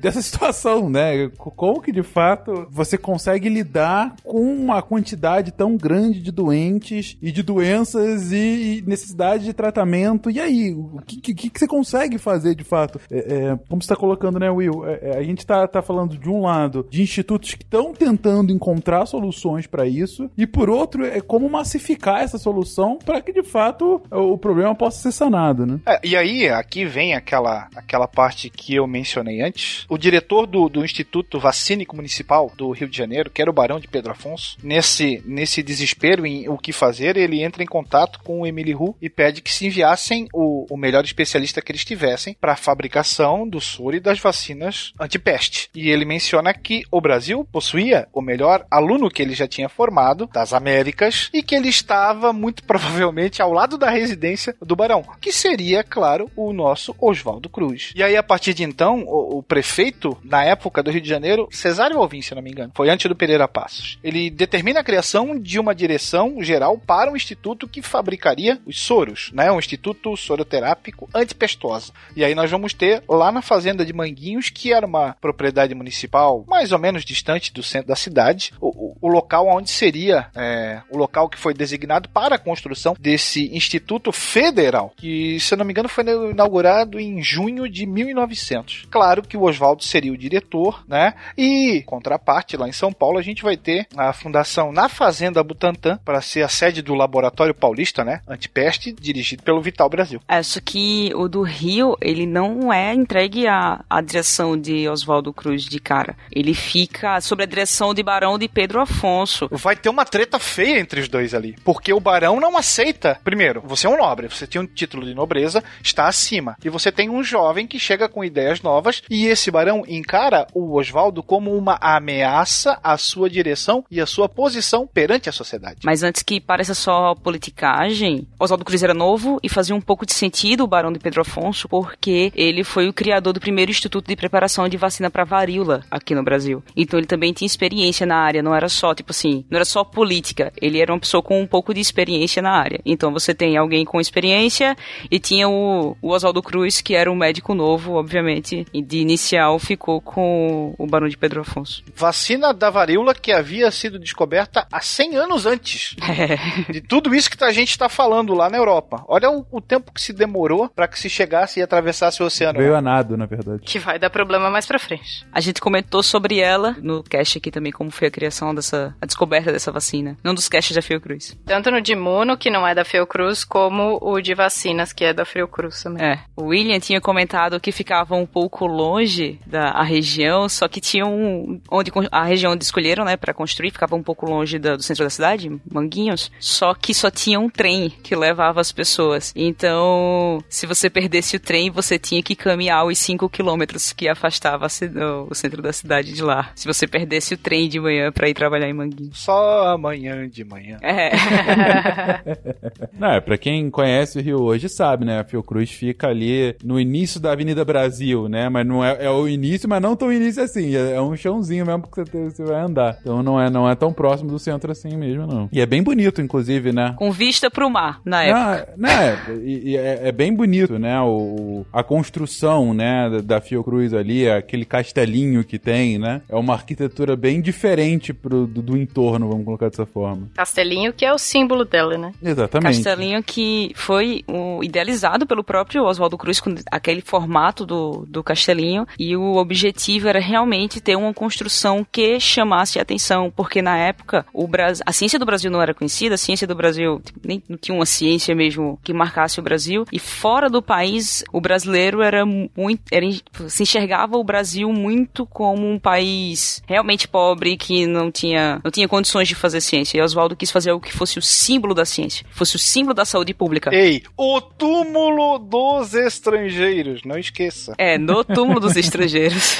dessa 0.00 0.22
situação, 0.22 0.88
né? 0.88 1.28
Como 1.36 1.82
que 1.82 1.92
de 1.92 2.02
fato 2.02 2.66
você 2.70 2.96
consegue 2.96 3.48
lidar 3.48 4.14
com 4.22 4.40
uma 4.40 4.80
quantidade 4.80 5.52
tão 5.52 5.76
grande 5.76 6.20
de 6.20 6.30
doentes 6.30 7.16
e 7.20 7.30
de 7.30 7.42
doenças 7.42 8.32
e, 8.32 8.78
e 8.78 8.84
necessidade 8.86 9.44
de 9.44 9.52
tratamento? 9.52 10.30
E 10.30 10.40
aí, 10.40 10.72
o 10.72 11.00
que, 11.04 11.20
que, 11.20 11.50
que 11.50 11.58
você 11.58 11.66
consegue 11.66 12.18
fazer 12.18 12.54
de 12.54 12.64
fato? 12.64 13.00
É, 13.10 13.18
é, 13.18 13.58
como 13.68 13.82
você 13.82 13.86
está 13.86 13.96
colocando, 13.96 14.38
né, 14.38 14.50
Will? 14.50 14.86
É, 14.86 14.92
é, 15.02 15.09
a 15.16 15.22
gente 15.22 15.46
tá, 15.46 15.66
tá 15.66 15.82
falando 15.82 16.16
de 16.16 16.28
um 16.28 16.42
lado 16.42 16.86
de 16.90 17.02
institutos 17.02 17.54
que 17.54 17.62
estão 17.62 17.92
tentando 17.92 18.52
encontrar 18.52 19.06
soluções 19.06 19.66
para 19.66 19.86
isso, 19.86 20.30
e 20.36 20.46
por 20.46 20.68
outro, 20.68 21.04
é 21.04 21.20
como 21.20 21.48
massificar 21.48 22.22
essa 22.22 22.38
solução 22.38 22.98
para 22.98 23.20
que 23.20 23.32
de 23.32 23.42
fato 23.42 24.02
o 24.10 24.38
problema 24.38 24.74
possa 24.74 25.02
ser 25.02 25.12
sanado, 25.12 25.66
né? 25.66 25.80
É, 25.86 26.00
e 26.04 26.16
aí, 26.16 26.48
aqui 26.48 26.84
vem 26.84 27.14
aquela, 27.14 27.68
aquela 27.74 28.06
parte 28.06 28.50
que 28.50 28.74
eu 28.74 28.86
mencionei 28.86 29.42
antes. 29.42 29.84
O 29.88 29.98
diretor 29.98 30.46
do, 30.46 30.68
do 30.68 30.84
Instituto 30.84 31.38
Vacínico 31.38 31.96
Municipal 31.96 32.50
do 32.56 32.70
Rio 32.70 32.88
de 32.88 32.96
Janeiro, 32.96 33.30
que 33.30 33.40
era 33.40 33.50
o 33.50 33.54
Barão 33.54 33.80
de 33.80 33.88
Pedro 33.88 34.12
Afonso, 34.12 34.56
nesse, 34.62 35.22
nesse 35.24 35.62
desespero 35.62 36.26
em 36.26 36.48
o 36.48 36.58
que 36.58 36.72
fazer, 36.72 37.16
ele 37.16 37.42
entra 37.42 37.62
em 37.62 37.66
contato 37.66 38.20
com 38.22 38.40
o 38.40 38.46
Emily 38.46 38.74
Hu 38.74 38.96
e 39.00 39.08
pede 39.08 39.42
que 39.42 39.52
se 39.52 39.66
enviassem 39.66 40.28
o, 40.32 40.66
o 40.70 40.76
melhor 40.76 41.04
especialista 41.04 41.60
que 41.60 41.72
eles 41.72 41.84
tivessem 41.84 42.36
para 42.40 42.52
a 42.52 42.56
fabricação 42.56 43.48
do 43.48 43.60
soro 43.60 43.96
e 43.96 44.00
das 44.00 44.18
vacinas 44.18 44.89
antipeste. 44.98 45.68
E 45.74 45.90
ele 45.90 46.04
menciona 46.04 46.52
que 46.54 46.84
o 46.90 47.00
Brasil 47.00 47.46
possuía 47.50 48.08
o 48.12 48.20
melhor 48.20 48.66
aluno 48.70 49.10
que 49.10 49.22
ele 49.22 49.34
já 49.34 49.46
tinha 49.46 49.68
formado 49.68 50.28
das 50.32 50.52
Américas 50.52 51.30
e 51.32 51.42
que 51.42 51.54
ele 51.54 51.68
estava 51.68 52.32
muito 52.32 52.62
provavelmente 52.64 53.42
ao 53.42 53.52
lado 53.52 53.76
da 53.76 53.90
residência 53.90 54.54
do 54.60 54.76
Barão, 54.76 55.04
que 55.20 55.32
seria, 55.32 55.82
claro, 55.82 56.30
o 56.36 56.52
nosso 56.52 56.94
Oswaldo 56.98 57.48
Cruz. 57.48 57.92
E 57.94 58.02
aí, 58.02 58.16
a 58.16 58.22
partir 58.22 58.54
de 58.54 58.62
então, 58.62 59.04
o, 59.06 59.38
o 59.38 59.42
prefeito, 59.42 60.16
na 60.22 60.44
época 60.44 60.82
do 60.82 60.90
Rio 60.90 61.00
de 61.00 61.08
Janeiro, 61.08 61.48
Cesário 61.50 61.98
Alvim, 61.98 62.22
se 62.22 62.34
não 62.34 62.42
me 62.42 62.50
engano, 62.50 62.72
foi 62.74 62.88
antes 62.88 63.08
do 63.08 63.16
Pereira 63.16 63.48
Passos, 63.48 63.98
ele 64.02 64.30
determina 64.30 64.80
a 64.80 64.84
criação 64.84 65.38
de 65.38 65.58
uma 65.58 65.74
direção 65.74 66.42
geral 66.42 66.78
para 66.78 67.10
um 67.10 67.16
instituto 67.16 67.68
que 67.68 67.82
fabricaria 67.82 68.60
os 68.66 68.80
soros, 68.80 69.30
né? 69.32 69.50
Um 69.50 69.58
instituto 69.58 70.16
soroterápico 70.16 71.08
antipestosa. 71.14 71.92
E 72.14 72.24
aí 72.24 72.34
nós 72.34 72.50
vamos 72.50 72.72
ter 72.74 73.02
lá 73.08 73.30
na 73.32 73.42
fazenda 73.42 73.84
de 73.84 73.92
Manguinhos, 73.92 74.50
que 74.50 74.72
era 74.80 74.86
uma 74.86 75.14
propriedade 75.20 75.74
municipal 75.74 76.44
mais 76.46 76.72
ou 76.72 76.78
menos 76.78 77.04
distante 77.04 77.52
do 77.52 77.62
centro 77.62 77.88
da 77.88 77.96
cidade, 77.96 78.52
o, 78.60 78.96
o 79.00 79.08
local 79.08 79.46
onde 79.48 79.70
seria 79.70 80.28
é, 80.34 80.80
o 80.90 80.96
local 80.96 81.28
que 81.28 81.38
foi 81.38 81.54
designado 81.54 82.08
para 82.08 82.36
a 82.36 82.38
construção 82.38 82.96
desse 82.98 83.54
Instituto 83.54 84.12
Federal, 84.12 84.92
que, 84.96 85.38
se 85.40 85.54
eu 85.54 85.58
não 85.58 85.64
me 85.64 85.72
engano, 85.72 85.88
foi 85.88 86.04
inaugurado 86.30 86.98
em 86.98 87.22
junho 87.22 87.68
de 87.68 87.86
1900. 87.86 88.86
Claro 88.90 89.22
que 89.22 89.36
o 89.36 89.42
Oswaldo 89.42 89.84
seria 89.84 90.12
o 90.12 90.18
diretor, 90.18 90.84
né? 90.88 91.14
E, 91.36 91.82
contraparte, 91.86 92.56
lá 92.56 92.68
em 92.68 92.72
São 92.72 92.92
Paulo, 92.92 93.18
a 93.18 93.22
gente 93.22 93.42
vai 93.42 93.56
ter 93.56 93.86
a 93.96 94.12
fundação 94.12 94.72
na 94.72 94.88
Fazenda 94.88 95.42
Butantan 95.42 95.98
para 96.04 96.20
ser 96.20 96.42
a 96.42 96.48
sede 96.48 96.82
do 96.82 96.94
Laboratório 96.94 97.54
Paulista, 97.54 98.04
né? 98.04 98.20
Antipeste, 98.28 98.92
dirigido 98.92 99.42
pelo 99.42 99.60
Vital 99.60 99.88
Brasil. 99.88 100.20
Acho 100.28 100.60
que 100.62 101.12
o 101.14 101.28
do 101.28 101.42
Rio, 101.42 101.96
ele 102.00 102.26
não 102.26 102.72
é 102.72 102.94
entregue 102.94 103.46
à, 103.46 103.84
à 103.88 104.00
direção 104.00 104.58
de 104.58 104.69
de 104.70 104.88
Oswaldo 104.88 105.32
Cruz 105.32 105.64
de 105.64 105.80
cara. 105.80 106.16
Ele 106.30 106.54
fica 106.54 107.20
sob 107.20 107.42
a 107.42 107.46
direção 107.46 107.92
de 107.92 108.04
Barão 108.04 108.38
de 108.38 108.46
Pedro 108.46 108.80
Afonso. 108.80 109.48
Vai 109.50 109.74
ter 109.74 109.88
uma 109.88 110.04
treta 110.04 110.38
feia 110.38 110.78
entre 110.78 111.00
os 111.00 111.08
dois 111.08 111.34
ali. 111.34 111.56
Porque 111.64 111.92
o 111.92 111.98
Barão 111.98 112.38
não 112.38 112.56
aceita. 112.56 113.18
Primeiro, 113.24 113.60
você 113.64 113.88
é 113.88 113.90
um 113.90 113.98
nobre, 113.98 114.28
você 114.28 114.46
tem 114.46 114.60
um 114.60 114.66
título 114.66 115.04
de 115.04 115.12
nobreza, 115.12 115.64
está 115.82 116.06
acima. 116.06 116.56
E 116.64 116.68
você 116.68 116.92
tem 116.92 117.10
um 117.10 117.22
jovem 117.22 117.66
que 117.66 117.80
chega 117.80 118.08
com 118.08 118.24
ideias 118.24 118.62
novas. 118.62 119.02
E 119.10 119.26
esse 119.26 119.50
Barão 119.50 119.82
encara 119.88 120.46
o 120.54 120.78
Oswaldo 120.78 121.22
como 121.22 121.56
uma 121.56 121.76
ameaça 121.80 122.78
à 122.82 122.96
sua 122.96 123.28
direção 123.28 123.84
e 123.90 124.00
à 124.00 124.06
sua 124.06 124.28
posição 124.28 124.86
perante 124.86 125.28
a 125.28 125.32
sociedade. 125.32 125.80
Mas 125.84 126.04
antes 126.04 126.22
que 126.22 126.40
pareça 126.40 126.74
só 126.74 127.14
politicagem, 127.16 128.28
Oswaldo 128.38 128.64
Cruz 128.64 128.82
era 128.84 128.94
novo 128.94 129.40
e 129.42 129.48
fazia 129.48 129.74
um 129.74 129.80
pouco 129.80 130.06
de 130.06 130.12
sentido 130.12 130.62
o 130.62 130.68
Barão 130.68 130.92
de 130.92 131.00
Pedro 131.00 131.22
Afonso, 131.22 131.68
porque 131.68 132.32
ele 132.36 132.62
foi 132.62 132.88
o 132.88 132.92
criador 132.92 133.32
do 133.32 133.40
primeiro 133.40 133.70
Instituto 133.70 134.06
de 134.06 134.14
Preparação 134.14 134.59
de 134.68 134.76
vacina 134.76 135.10
para 135.10 135.24
varíola 135.24 135.82
aqui 135.90 136.14
no 136.14 136.22
Brasil. 136.22 136.62
Então 136.76 136.98
ele 136.98 137.06
também 137.06 137.32
tinha 137.32 137.46
experiência 137.46 138.06
na 138.06 138.16
área, 138.16 138.42
não 138.42 138.54
era 138.54 138.68
só, 138.68 138.94
tipo 138.94 139.10
assim, 139.10 139.44
não 139.50 139.56
era 139.56 139.64
só 139.64 139.84
política, 139.84 140.52
ele 140.60 140.80
era 140.80 140.92
uma 140.92 141.00
pessoa 141.00 141.22
com 141.22 141.40
um 141.40 141.46
pouco 141.46 141.74
de 141.74 141.80
experiência 141.80 142.42
na 142.42 142.52
área. 142.52 142.80
Então 142.84 143.12
você 143.12 143.34
tem 143.34 143.56
alguém 143.56 143.84
com 143.84 144.00
experiência 144.00 144.76
e 145.10 145.18
tinha 145.18 145.48
o, 145.48 145.96
o 146.00 146.10
Oswaldo 146.10 146.42
Cruz, 146.42 146.80
que 146.80 146.94
era 146.94 147.10
um 147.10 147.16
médico 147.16 147.54
novo, 147.54 147.94
obviamente, 147.94 148.66
e 148.72 148.82
de 148.82 148.98
inicial 148.98 149.58
ficou 149.58 150.00
com 150.00 150.74
o 150.78 150.86
Barão 150.86 151.08
de 151.08 151.16
Pedro 151.16 151.40
Afonso. 151.40 151.82
Vacina 151.94 152.52
da 152.52 152.70
varíola 152.70 153.14
que 153.14 153.32
havia 153.32 153.70
sido 153.70 153.98
descoberta 153.98 154.66
há 154.70 154.80
100 154.80 155.16
anos 155.16 155.46
antes 155.46 155.96
é. 156.08 156.72
de 156.72 156.80
tudo 156.80 157.14
isso 157.14 157.30
que 157.30 157.42
a 157.42 157.52
gente 157.52 157.70
está 157.70 157.88
falando 157.88 158.34
lá 158.34 158.50
na 158.50 158.58
Europa. 158.58 159.04
Olha 159.08 159.30
o, 159.30 159.46
o 159.50 159.60
tempo 159.60 159.92
que 159.92 160.00
se 160.00 160.12
demorou 160.12 160.68
para 160.68 160.88
que 160.88 160.98
se 160.98 161.08
chegasse 161.08 161.60
e 161.60 161.62
atravessasse 161.62 162.22
o 162.22 162.26
oceano. 162.26 162.58
Veio 162.58 162.74
a 162.74 162.82
nado, 162.82 163.16
na 163.16 163.26
verdade. 163.26 163.62
Que 163.62 163.78
vai 163.78 163.98
dar 163.98 164.10
problema 164.10 164.49
tema 164.50 164.52
mais 164.52 164.66
pra 164.66 164.78
frente. 164.78 165.24
A 165.32 165.40
gente 165.40 165.60
comentou 165.60 166.02
sobre 166.02 166.38
ela 166.40 166.76
no 166.82 167.02
cast 167.02 167.38
aqui 167.38 167.50
também, 167.50 167.72
como 167.72 167.90
foi 167.90 168.08
a 168.08 168.10
criação 168.10 168.54
dessa, 168.54 168.94
a 169.00 169.06
descoberta 169.06 169.52
dessa 169.52 169.70
vacina. 169.72 170.16
Num 170.22 170.34
dos 170.34 170.48
casts 170.48 170.74
da 170.74 170.82
Fiocruz. 170.82 171.36
Tanto 171.46 171.70
no 171.70 171.80
de 171.80 171.92
imuno, 171.92 172.36
que 172.36 172.50
não 172.50 172.66
é 172.66 172.74
da 172.74 172.84
Fiocruz, 172.84 173.44
como 173.44 173.98
o 174.00 174.20
de 174.20 174.34
vacinas, 174.34 174.92
que 174.92 175.04
é 175.04 175.12
da 175.14 175.24
Fiocruz 175.24 175.82
também. 175.82 176.04
É. 176.04 176.20
O 176.36 176.46
William 176.46 176.78
tinha 176.80 177.00
comentado 177.00 177.60
que 177.60 177.72
ficava 177.72 178.14
um 178.14 178.26
pouco 178.26 178.66
longe 178.66 179.38
da 179.46 179.82
região, 179.82 180.48
só 180.48 180.66
que 180.68 180.80
tinha 180.80 181.06
um. 181.06 181.60
Onde, 181.70 181.90
a 182.10 182.24
região 182.24 182.52
onde 182.52 182.64
escolheram, 182.64 183.04
né, 183.04 183.16
pra 183.16 183.32
construir, 183.34 183.70
ficava 183.70 183.94
um 183.94 184.02
pouco 184.02 184.26
longe 184.26 184.58
da- 184.58 184.76
do 184.76 184.82
centro 184.82 185.04
da 185.04 185.10
cidade, 185.10 185.50
Manguinhos. 185.70 186.30
Só 186.40 186.74
que 186.74 186.92
só 186.94 187.10
tinha 187.10 187.38
um 187.38 187.48
trem 187.48 187.90
que 188.02 188.16
levava 188.16 188.60
as 188.60 188.72
pessoas. 188.72 189.32
Então, 189.36 190.42
se 190.48 190.66
você 190.66 190.88
perdesse 190.90 191.36
o 191.36 191.40
trem, 191.40 191.70
você 191.70 191.98
tinha 191.98 192.22
que 192.22 192.34
caminhar 192.34 192.84
os 192.84 192.98
5 192.98 193.28
quilômetros 193.28 193.92
que 193.92 194.08
afastava 194.08 194.39
a 194.48 194.68
ci- 194.68 194.90
o 195.28 195.34
centro 195.34 195.62
da 195.62 195.72
cidade 195.72 196.12
de 196.12 196.22
lá. 196.22 196.50
Se 196.54 196.66
você 196.66 196.86
perdesse 196.86 197.34
o 197.34 197.38
trem 197.38 197.68
de 197.68 197.78
manhã 197.80 198.10
pra 198.12 198.28
ir 198.28 198.34
trabalhar 198.34 198.68
em 198.68 198.72
Manguinhos. 198.72 199.18
Só 199.18 199.68
amanhã 199.74 200.28
de 200.28 200.44
manhã. 200.44 200.78
É. 200.82 201.10
Não, 202.98 203.08
é, 203.12 203.20
pra 203.20 203.38
quem 203.38 203.70
conhece 203.70 204.18
o 204.18 204.22
Rio 204.22 204.42
hoje 204.42 204.68
sabe, 204.68 205.04
né? 205.04 205.20
A 205.20 205.24
Fiocruz 205.24 205.70
fica 205.70 206.08
ali 206.08 206.54
no 206.62 206.78
início 206.78 207.20
da 207.20 207.32
Avenida 207.32 207.64
Brasil, 207.64 208.28
né? 208.28 208.48
Mas 208.48 208.66
não 208.66 208.84
é, 208.84 209.04
é 209.04 209.10
o 209.10 209.26
início, 209.28 209.68
mas 209.68 209.80
não 209.80 209.96
tão 209.96 210.12
início 210.12 210.42
assim. 210.42 210.74
É, 210.74 210.92
é 210.94 211.00
um 211.00 211.16
chãozinho 211.16 211.64
mesmo 211.66 211.82
que 211.82 212.04
você, 212.04 212.30
você 212.30 212.44
vai 212.44 212.60
andar. 212.60 212.98
Então 213.00 213.22
não 213.22 213.40
é, 213.40 213.48
não 213.50 213.68
é 213.68 213.74
tão 213.74 213.92
próximo 213.92 214.30
do 214.30 214.38
centro 214.38 214.70
assim 214.72 214.96
mesmo, 214.96 215.26
não. 215.26 215.48
E 215.52 215.60
é 215.60 215.66
bem 215.66 215.82
bonito, 215.82 216.20
inclusive, 216.20 216.72
né? 216.72 216.94
Com 216.98 217.10
vista 217.10 217.50
pro 217.50 217.70
mar, 217.70 218.00
na 218.04 218.22
época. 218.22 218.74
Não, 218.76 218.88
né, 218.88 219.18
e- 219.42 219.70
e 219.70 219.76
é, 219.76 220.08
é 220.08 220.12
bem 220.12 220.34
bonito, 220.34 220.78
né? 220.78 221.00
O, 221.00 221.64
a 221.72 221.82
construção, 221.82 222.74
né, 222.74 223.08
da, 223.10 223.20
da 223.36 223.40
Fiocruz 223.40 223.94
ali, 223.94 224.28
aquele 224.36 224.64
castelinho 224.64 225.44
que 225.44 225.58
tem, 225.58 225.98
né? 225.98 226.22
É 226.28 226.36
uma 226.36 226.54
arquitetura 226.54 227.16
bem 227.16 227.40
diferente 227.40 228.12
pro, 228.12 228.46
do, 228.46 228.62
do 228.62 228.76
entorno, 228.76 229.28
vamos 229.28 229.44
colocar 229.44 229.68
dessa 229.68 229.86
forma. 229.86 230.28
Castelinho, 230.34 230.92
que 230.92 231.04
é 231.04 231.12
o 231.12 231.18
símbolo 231.18 231.64
dela, 231.64 231.96
né? 231.96 232.12
Exatamente. 232.22 232.76
Castelinho 232.76 233.22
que 233.22 233.72
foi 233.74 234.24
um, 234.28 234.62
idealizado 234.62 235.26
pelo 235.26 235.44
próprio 235.44 235.84
Oswaldo 235.84 236.18
Cruz 236.18 236.40
com 236.40 236.54
aquele 236.70 237.00
formato 237.00 237.64
do, 237.64 238.06
do 238.08 238.22
castelinho 238.22 238.86
e 238.98 239.16
o 239.16 239.36
objetivo 239.36 240.08
era 240.08 240.20
realmente 240.20 240.80
ter 240.80 240.96
uma 240.96 241.12
construção 241.12 241.86
que 241.90 242.18
chamasse 242.20 242.78
a 242.78 242.82
atenção, 242.82 243.32
porque 243.34 243.62
na 243.62 243.76
época 243.76 244.26
o 244.32 244.46
Brasil, 244.46 244.82
a 244.86 244.92
ciência 244.92 245.18
do 245.18 245.26
Brasil 245.26 245.50
não 245.50 245.62
era 245.62 245.74
conhecida, 245.74 246.14
a 246.14 246.18
ciência 246.18 246.46
do 246.46 246.54
Brasil 246.54 247.00
tipo, 247.04 247.20
nem 247.24 247.42
tinha 247.60 247.74
uma 247.74 247.86
ciência 247.86 248.34
mesmo 248.34 248.78
que 248.82 248.92
marcasse 248.92 249.40
o 249.40 249.42
Brasil 249.42 249.84
e 249.92 249.98
fora 249.98 250.48
do 250.48 250.62
país 250.62 251.24
o 251.32 251.40
brasileiro 251.40 252.02
era 252.02 252.24
muito 252.24 252.82
era, 252.90 253.06
se 253.48 253.62
enxergava 253.62 254.16
o 254.20 254.24
Brasil 254.24 254.72
muito 254.72 255.26
como 255.26 255.68
um 255.68 255.78
país 255.78 256.62
realmente 256.66 257.08
pobre 257.08 257.56
que 257.56 257.86
não 257.86 258.10
tinha 258.10 258.60
não 258.62 258.70
tinha 258.70 258.88
condições 258.88 259.28
de 259.28 259.34
fazer 259.34 259.60
ciência 259.60 259.98
e 259.98 260.02
Oswaldo 260.02 260.36
quis 260.36 260.50
fazer 260.50 260.70
algo 260.70 260.84
que 260.84 260.92
fosse 260.92 261.18
o 261.18 261.22
símbolo 261.22 261.74
da 261.74 261.84
ciência, 261.84 262.24
fosse 262.30 262.56
o 262.56 262.58
símbolo 262.58 262.94
da 262.94 263.04
saúde 263.04 263.32
pública. 263.34 263.70
Ei, 263.72 264.02
o 264.16 264.40
túmulo 264.40 265.38
dos 265.38 265.94
estrangeiros, 265.94 267.02
não 267.04 267.18
esqueça. 267.18 267.74
É, 267.78 267.98
no 267.98 268.22
túmulo 268.24 268.60
dos 268.60 268.76
estrangeiros. 268.76 269.56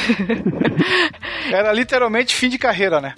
Era 1.51 1.73
literalmente 1.73 2.35
fim 2.35 2.49
de 2.49 2.59
carreira, 2.59 3.01
né? 3.01 3.15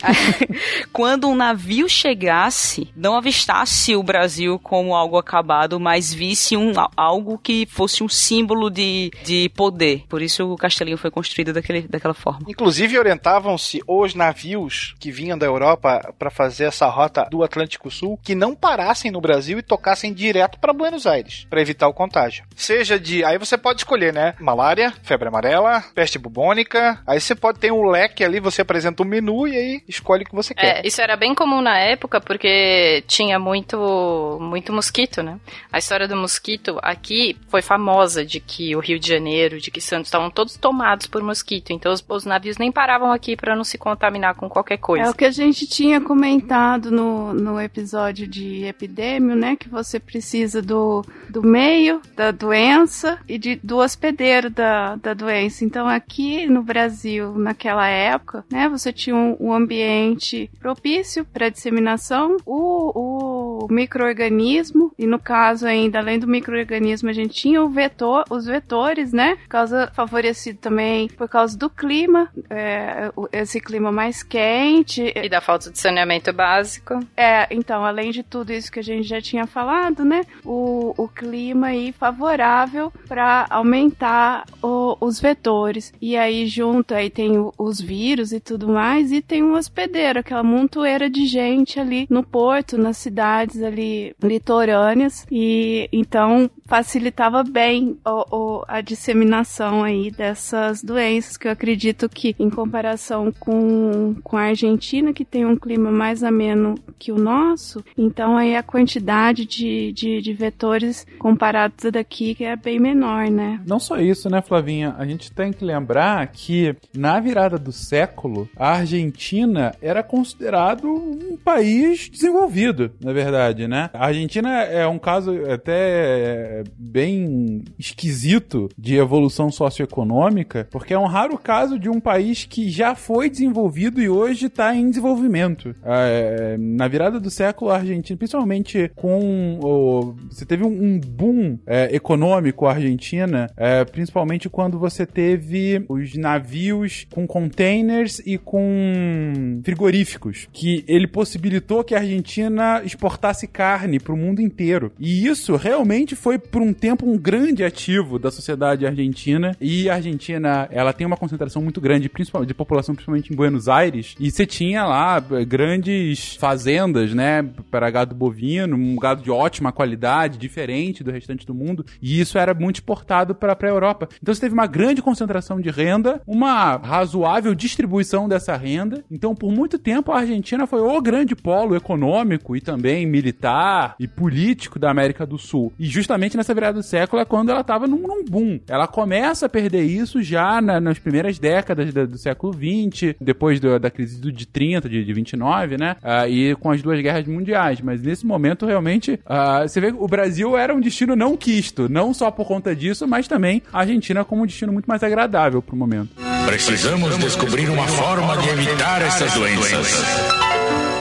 Quando 0.92 1.28
um 1.28 1.34
navio 1.34 1.88
chegasse, 1.88 2.90
não 2.96 3.16
avistasse 3.16 3.94
o 3.96 4.02
Brasil 4.02 4.58
como 4.58 4.94
algo 4.94 5.18
acabado, 5.18 5.78
mas 5.80 6.12
visse 6.12 6.56
um, 6.56 6.72
algo 6.96 7.38
que 7.38 7.66
fosse 7.66 8.02
um 8.02 8.08
símbolo 8.08 8.70
de, 8.70 9.10
de 9.24 9.48
poder. 9.50 10.04
Por 10.08 10.22
isso 10.22 10.44
o 10.46 10.56
castelinho 10.56 10.98
foi 10.98 11.10
construído 11.10 11.21
daquele, 11.52 11.82
daquela 11.82 12.14
forma. 12.14 12.46
Inclusive 12.48 12.98
orientavam-se 12.98 13.82
os 13.86 14.14
navios 14.14 14.94
que 14.98 15.10
vinham 15.10 15.38
da 15.38 15.46
Europa 15.46 16.14
para 16.18 16.30
fazer 16.30 16.64
essa 16.64 16.86
rota 16.86 17.26
do 17.30 17.42
Atlântico 17.42 17.90
Sul 17.90 18.18
que 18.22 18.34
não 18.34 18.54
parassem 18.54 19.10
no 19.10 19.20
Brasil 19.20 19.58
e 19.58 19.62
tocassem 19.62 20.12
direto 20.12 20.58
para 20.58 20.72
Buenos 20.72 21.06
Aires 21.06 21.46
para 21.48 21.60
evitar 21.60 21.88
o 21.88 21.94
contágio. 21.94 22.44
Seja 22.56 22.98
de, 22.98 23.24
aí 23.24 23.38
você 23.38 23.56
pode 23.58 23.80
escolher, 23.80 24.12
né? 24.12 24.34
Malária, 24.40 24.92
febre 25.02 25.28
amarela, 25.28 25.82
peste 25.94 26.18
bubônica. 26.18 27.00
Aí 27.06 27.20
você 27.20 27.34
pode 27.34 27.58
ter 27.58 27.72
um 27.72 27.88
leque 27.88 28.24
ali, 28.24 28.40
você 28.40 28.62
apresenta 28.62 29.02
um 29.02 29.06
menu 29.06 29.46
e 29.46 29.56
aí 29.56 29.82
escolhe 29.88 30.22
o 30.22 30.26
que 30.26 30.34
você 30.34 30.54
quer. 30.54 30.78
É, 30.78 30.86
isso 30.86 31.00
era 31.00 31.16
bem 31.16 31.34
comum 31.34 31.60
na 31.60 31.78
época 31.78 32.20
porque 32.20 33.02
tinha 33.06 33.38
muito 33.38 34.38
muito 34.40 34.72
mosquito, 34.72 35.22
né? 35.22 35.38
A 35.72 35.78
história 35.78 36.08
do 36.08 36.16
mosquito 36.16 36.78
aqui 36.82 37.36
foi 37.48 37.62
famosa 37.62 38.24
de 38.24 38.40
que 38.40 38.74
o 38.76 38.80
Rio 38.80 38.98
de 38.98 39.08
Janeiro, 39.08 39.60
de 39.60 39.70
que 39.70 39.80
Santos 39.80 40.08
estavam 40.08 40.30
todos 40.30 40.56
tomados 40.56 41.06
por 41.12 41.22
mosquito. 41.22 41.70
Então 41.72 41.92
os, 41.92 42.02
os 42.08 42.24
navios 42.24 42.56
nem 42.56 42.72
paravam 42.72 43.12
aqui 43.12 43.36
para 43.36 43.54
não 43.54 43.62
se 43.62 43.76
contaminar 43.76 44.34
com 44.34 44.48
qualquer 44.48 44.78
coisa. 44.78 45.06
É 45.06 45.10
o 45.10 45.14
que 45.14 45.26
a 45.26 45.30
gente 45.30 45.66
tinha 45.66 46.00
comentado 46.00 46.90
no, 46.90 47.34
no 47.34 47.60
episódio 47.60 48.26
de 48.26 48.64
epidêmio, 48.64 49.36
né? 49.36 49.54
Que 49.54 49.68
você 49.68 50.00
precisa 50.00 50.62
do, 50.62 51.04
do 51.28 51.42
meio 51.42 52.00
da 52.16 52.30
doença 52.30 53.18
e 53.28 53.38
de, 53.38 53.56
do 53.62 53.76
hospedeiro 53.76 54.48
da, 54.48 54.96
da 54.96 55.12
doença. 55.12 55.64
Então, 55.64 55.86
aqui 55.86 56.46
no 56.46 56.62
Brasil, 56.62 57.32
naquela 57.36 57.86
época, 57.86 58.44
né? 58.50 58.68
Você 58.70 58.92
tinha 58.92 59.14
um, 59.14 59.36
um 59.38 59.52
ambiente 59.52 60.50
propício 60.58 61.24
para 61.26 61.50
disseminação, 61.50 62.38
o, 62.46 63.64
o 63.64 63.72
microorganismo, 63.72 64.92
e 64.98 65.06
no 65.06 65.18
caso 65.18 65.66
ainda, 65.66 65.98
além 65.98 66.18
do 66.18 66.26
microorganismo, 66.26 67.10
a 67.10 67.12
gente 67.12 67.34
tinha 67.34 67.62
o 67.62 67.68
vetor, 67.68 68.24
os 68.30 68.46
vetores, 68.46 69.12
né? 69.12 69.36
Causa, 69.48 69.90
favorecido 69.94 70.58
também 70.58 71.01
por 71.08 71.28
causa 71.28 71.56
do 71.56 71.68
clima, 71.70 72.28
é, 72.50 73.10
esse 73.32 73.60
clima 73.60 73.90
mais 73.92 74.22
quente, 74.22 75.12
E 75.16 75.28
da 75.28 75.40
falta 75.40 75.70
de 75.70 75.78
saneamento 75.78 76.32
básico. 76.32 76.98
é, 77.16 77.46
então, 77.50 77.84
além 77.84 78.10
de 78.10 78.22
tudo 78.22 78.52
isso 78.52 78.70
que 78.70 78.78
a 78.80 78.82
gente 78.82 79.06
já 79.06 79.20
tinha 79.20 79.46
falado, 79.46 80.04
né? 80.04 80.22
O, 80.44 80.94
o 80.96 81.08
clima 81.08 81.68
aí 81.68 81.92
favorável 81.92 82.92
para 83.08 83.46
aumentar 83.50 84.44
o- 84.62 84.96
os 85.00 85.20
vetores. 85.20 85.92
E 86.00 86.16
aí, 86.16 86.46
junto, 86.46 86.94
aí 86.94 87.10
tem 87.10 87.38
o- 87.38 87.52
os 87.58 87.80
vírus 87.80 88.32
e 88.32 88.40
tudo 88.40 88.68
mais, 88.68 89.12
e 89.12 89.20
tem 89.20 89.42
um 89.42 89.54
hospedeiro, 89.54 90.18
aquela 90.20 90.42
montoeira 90.42 91.08
de 91.10 91.26
gente 91.26 91.78
ali 91.80 92.06
no 92.10 92.22
porto, 92.22 92.76
nas 92.78 92.96
cidades 92.96 93.62
ali 93.62 94.14
litorâneas. 94.22 95.26
E 95.30 95.88
então 95.92 96.50
facilitava 96.66 97.42
bem 97.44 97.98
o- 98.06 98.64
a 98.66 98.80
disseminação 98.80 99.82
aí 99.84 100.10
dessas 100.10 100.82
doenças, 100.82 100.91
que 101.38 101.48
eu 101.48 101.52
acredito 101.52 102.08
que, 102.08 102.34
em 102.38 102.50
comparação 102.50 103.32
com, 103.32 104.14
com 104.22 104.36
a 104.36 104.42
Argentina, 104.42 105.12
que 105.12 105.24
tem 105.24 105.44
um 105.44 105.56
clima 105.56 105.90
mais 105.90 106.22
ameno 106.22 106.74
que 106.98 107.12
o 107.12 107.16
nosso, 107.16 107.84
então 107.96 108.36
aí 108.36 108.54
a 108.54 108.62
quantidade 108.62 109.44
de, 109.46 109.92
de, 109.92 110.20
de 110.20 110.32
vetores 110.32 111.06
comparados 111.18 111.90
daqui 111.90 112.34
que 112.34 112.44
é 112.44 112.56
bem 112.56 112.78
menor, 112.78 113.30
né? 113.30 113.60
Não 113.66 113.78
só 113.78 113.98
isso, 113.98 114.28
né, 114.28 114.42
Flavinha? 114.42 114.94
A 114.98 115.06
gente 115.06 115.32
tem 115.32 115.52
que 115.52 115.64
lembrar 115.64 116.26
que 116.28 116.74
na 116.96 117.20
virada 117.20 117.58
do 117.58 117.72
século, 117.72 118.48
a 118.56 118.72
Argentina 118.78 119.74
era 119.80 120.02
considerado 120.02 120.88
um 120.88 121.36
país 121.36 122.08
desenvolvido, 122.08 122.90
na 123.00 123.12
verdade, 123.12 123.66
né? 123.66 123.90
A 123.92 124.06
Argentina 124.06 124.62
é 124.62 124.86
um 124.86 124.98
caso 124.98 125.32
até 125.50 126.64
bem 126.76 127.62
esquisito 127.78 128.68
de 128.76 128.96
evolução 128.96 129.50
socioeconômica, 129.50 130.66
porque 130.70 130.81
é 130.90 130.98
um 130.98 131.06
raro 131.06 131.36
caso 131.36 131.78
de 131.78 131.88
um 131.88 132.00
país 132.00 132.44
que 132.44 132.70
já 132.70 132.94
foi 132.94 133.28
desenvolvido 133.28 134.00
e 134.00 134.08
hoje 134.08 134.46
está 134.46 134.74
em 134.74 134.88
desenvolvimento. 134.88 135.74
É, 135.84 136.56
na 136.58 136.88
virada 136.88 137.20
do 137.20 137.30
século, 137.30 137.70
a 137.70 137.76
Argentina, 137.76 138.16
principalmente 138.16 138.90
com 138.94 139.58
o, 139.62 140.14
você 140.30 140.46
teve 140.46 140.64
um, 140.64 140.68
um 140.68 140.98
boom 140.98 141.58
é, 141.66 141.94
econômico 141.94 142.66
a 142.66 142.72
Argentina, 142.72 143.50
é, 143.56 143.84
principalmente 143.84 144.48
quando 144.48 144.78
você 144.78 145.04
teve 145.04 145.84
os 145.88 146.14
navios 146.14 147.06
com 147.12 147.26
containers 147.26 148.20
e 148.24 148.38
com 148.38 149.60
frigoríficos, 149.64 150.48
que 150.52 150.84
ele 150.88 151.06
possibilitou 151.06 151.84
que 151.84 151.94
a 151.94 151.98
Argentina 151.98 152.82
exportasse 152.84 153.46
carne 153.46 153.98
para 153.98 154.12
o 154.12 154.16
mundo 154.16 154.40
inteiro. 154.40 154.92
E 154.98 155.26
isso 155.26 155.56
realmente 155.56 156.16
foi 156.16 156.38
por 156.38 156.62
um 156.62 156.72
tempo 156.72 157.08
um 157.08 157.16
grande 157.16 157.64
ativo 157.64 158.18
da 158.18 158.30
sociedade 158.30 158.86
argentina. 158.86 159.56
E 159.60 159.88
a 159.88 159.94
Argentina, 159.94 160.68
ela 160.72 160.92
tem 160.92 161.06
uma 161.06 161.16
concentração 161.16 161.62
muito 161.62 161.80
grande, 161.80 162.08
principalmente 162.08 162.48
de 162.48 162.54
população, 162.54 162.94
principalmente 162.94 163.32
em 163.32 163.36
Buenos 163.36 163.68
Aires. 163.68 164.14
E 164.18 164.30
você 164.30 164.46
tinha 164.46 164.84
lá 164.84 165.22
eh, 165.30 165.44
grandes 165.44 166.36
fazendas, 166.36 167.14
né, 167.14 167.42
para 167.70 167.90
gado 167.90 168.14
bovino, 168.14 168.76
um 168.76 168.96
gado 168.96 169.22
de 169.22 169.30
ótima 169.30 169.72
qualidade, 169.72 170.38
diferente 170.38 171.04
do 171.04 171.10
restante 171.10 171.46
do 171.46 171.54
mundo. 171.54 171.84
E 172.00 172.20
isso 172.20 172.38
era 172.38 172.54
muito 172.54 172.76
exportado 172.76 173.34
para 173.34 173.56
a 173.60 173.66
Europa. 173.66 174.08
Então 174.20 174.34
você 174.34 174.40
teve 174.40 174.54
uma 174.54 174.66
grande 174.66 175.02
concentração 175.02 175.60
de 175.60 175.70
renda, 175.70 176.20
uma 176.26 176.76
razoável 176.76 177.54
distribuição 177.54 178.28
dessa 178.28 178.56
renda. 178.56 179.04
Então, 179.10 179.34
por 179.34 179.52
muito 179.52 179.78
tempo, 179.78 180.12
a 180.12 180.18
Argentina 180.18 180.66
foi 180.66 180.80
o 180.80 181.00
grande 181.00 181.34
polo 181.34 181.76
econômico 181.76 182.56
e 182.56 182.60
também 182.60 183.06
militar 183.06 183.94
e 183.98 184.06
político 184.06 184.78
da 184.78 184.90
América 184.90 185.26
do 185.26 185.38
Sul. 185.38 185.72
E 185.78 185.86
justamente 185.86 186.36
nessa 186.36 186.54
virada 186.54 186.78
do 186.78 186.82
século 186.82 187.20
é 187.20 187.24
quando 187.24 187.50
ela 187.50 187.60
estava 187.60 187.86
num, 187.86 187.98
num, 187.98 188.24
boom. 188.24 188.60
Ela 188.68 188.86
começa 188.86 189.46
a 189.46 189.48
perder 189.48 189.82
isso 189.82 190.22
já 190.22 190.61
na, 190.62 190.80
nas 190.80 190.98
primeiras 190.98 191.38
décadas 191.38 191.92
do, 191.92 192.06
do 192.06 192.18
século 192.18 192.52
XX, 192.52 193.14
depois 193.20 193.60
do, 193.60 193.78
da 193.78 193.90
crise 193.90 194.20
do, 194.20 194.32
de 194.32 194.46
30, 194.46 194.88
de, 194.88 195.04
de 195.04 195.12
29, 195.12 195.76
né? 195.76 195.96
Uh, 196.02 196.28
e 196.28 196.54
com 196.56 196.70
as 196.70 196.80
duas 196.82 197.00
guerras 197.00 197.26
mundiais. 197.26 197.80
Mas 197.80 198.02
nesse 198.02 198.26
momento, 198.26 198.66
realmente, 198.66 199.20
uh, 199.26 199.68
você 199.68 199.80
vê 199.80 199.92
que 199.92 199.98
o 199.98 200.06
Brasil 200.06 200.56
era 200.56 200.74
um 200.74 200.80
destino 200.80 201.16
não 201.16 201.36
quisto, 201.36 201.88
não 201.88 202.14
só 202.14 202.30
por 202.30 202.46
conta 202.46 202.74
disso, 202.74 203.06
mas 203.06 203.28
também 203.28 203.62
a 203.72 203.80
Argentina 203.80 204.24
como 204.24 204.42
um 204.42 204.46
destino 204.46 204.72
muito 204.72 204.86
mais 204.86 205.02
agradável 205.02 205.60
pro 205.60 205.76
momento. 205.76 206.10
Precisamos 206.46 207.18
descobrir 207.18 207.68
uma 207.68 207.86
forma 207.86 208.36
de 208.38 208.48
evitar 208.48 209.02
essas 209.02 209.32
doenças. 209.34 210.41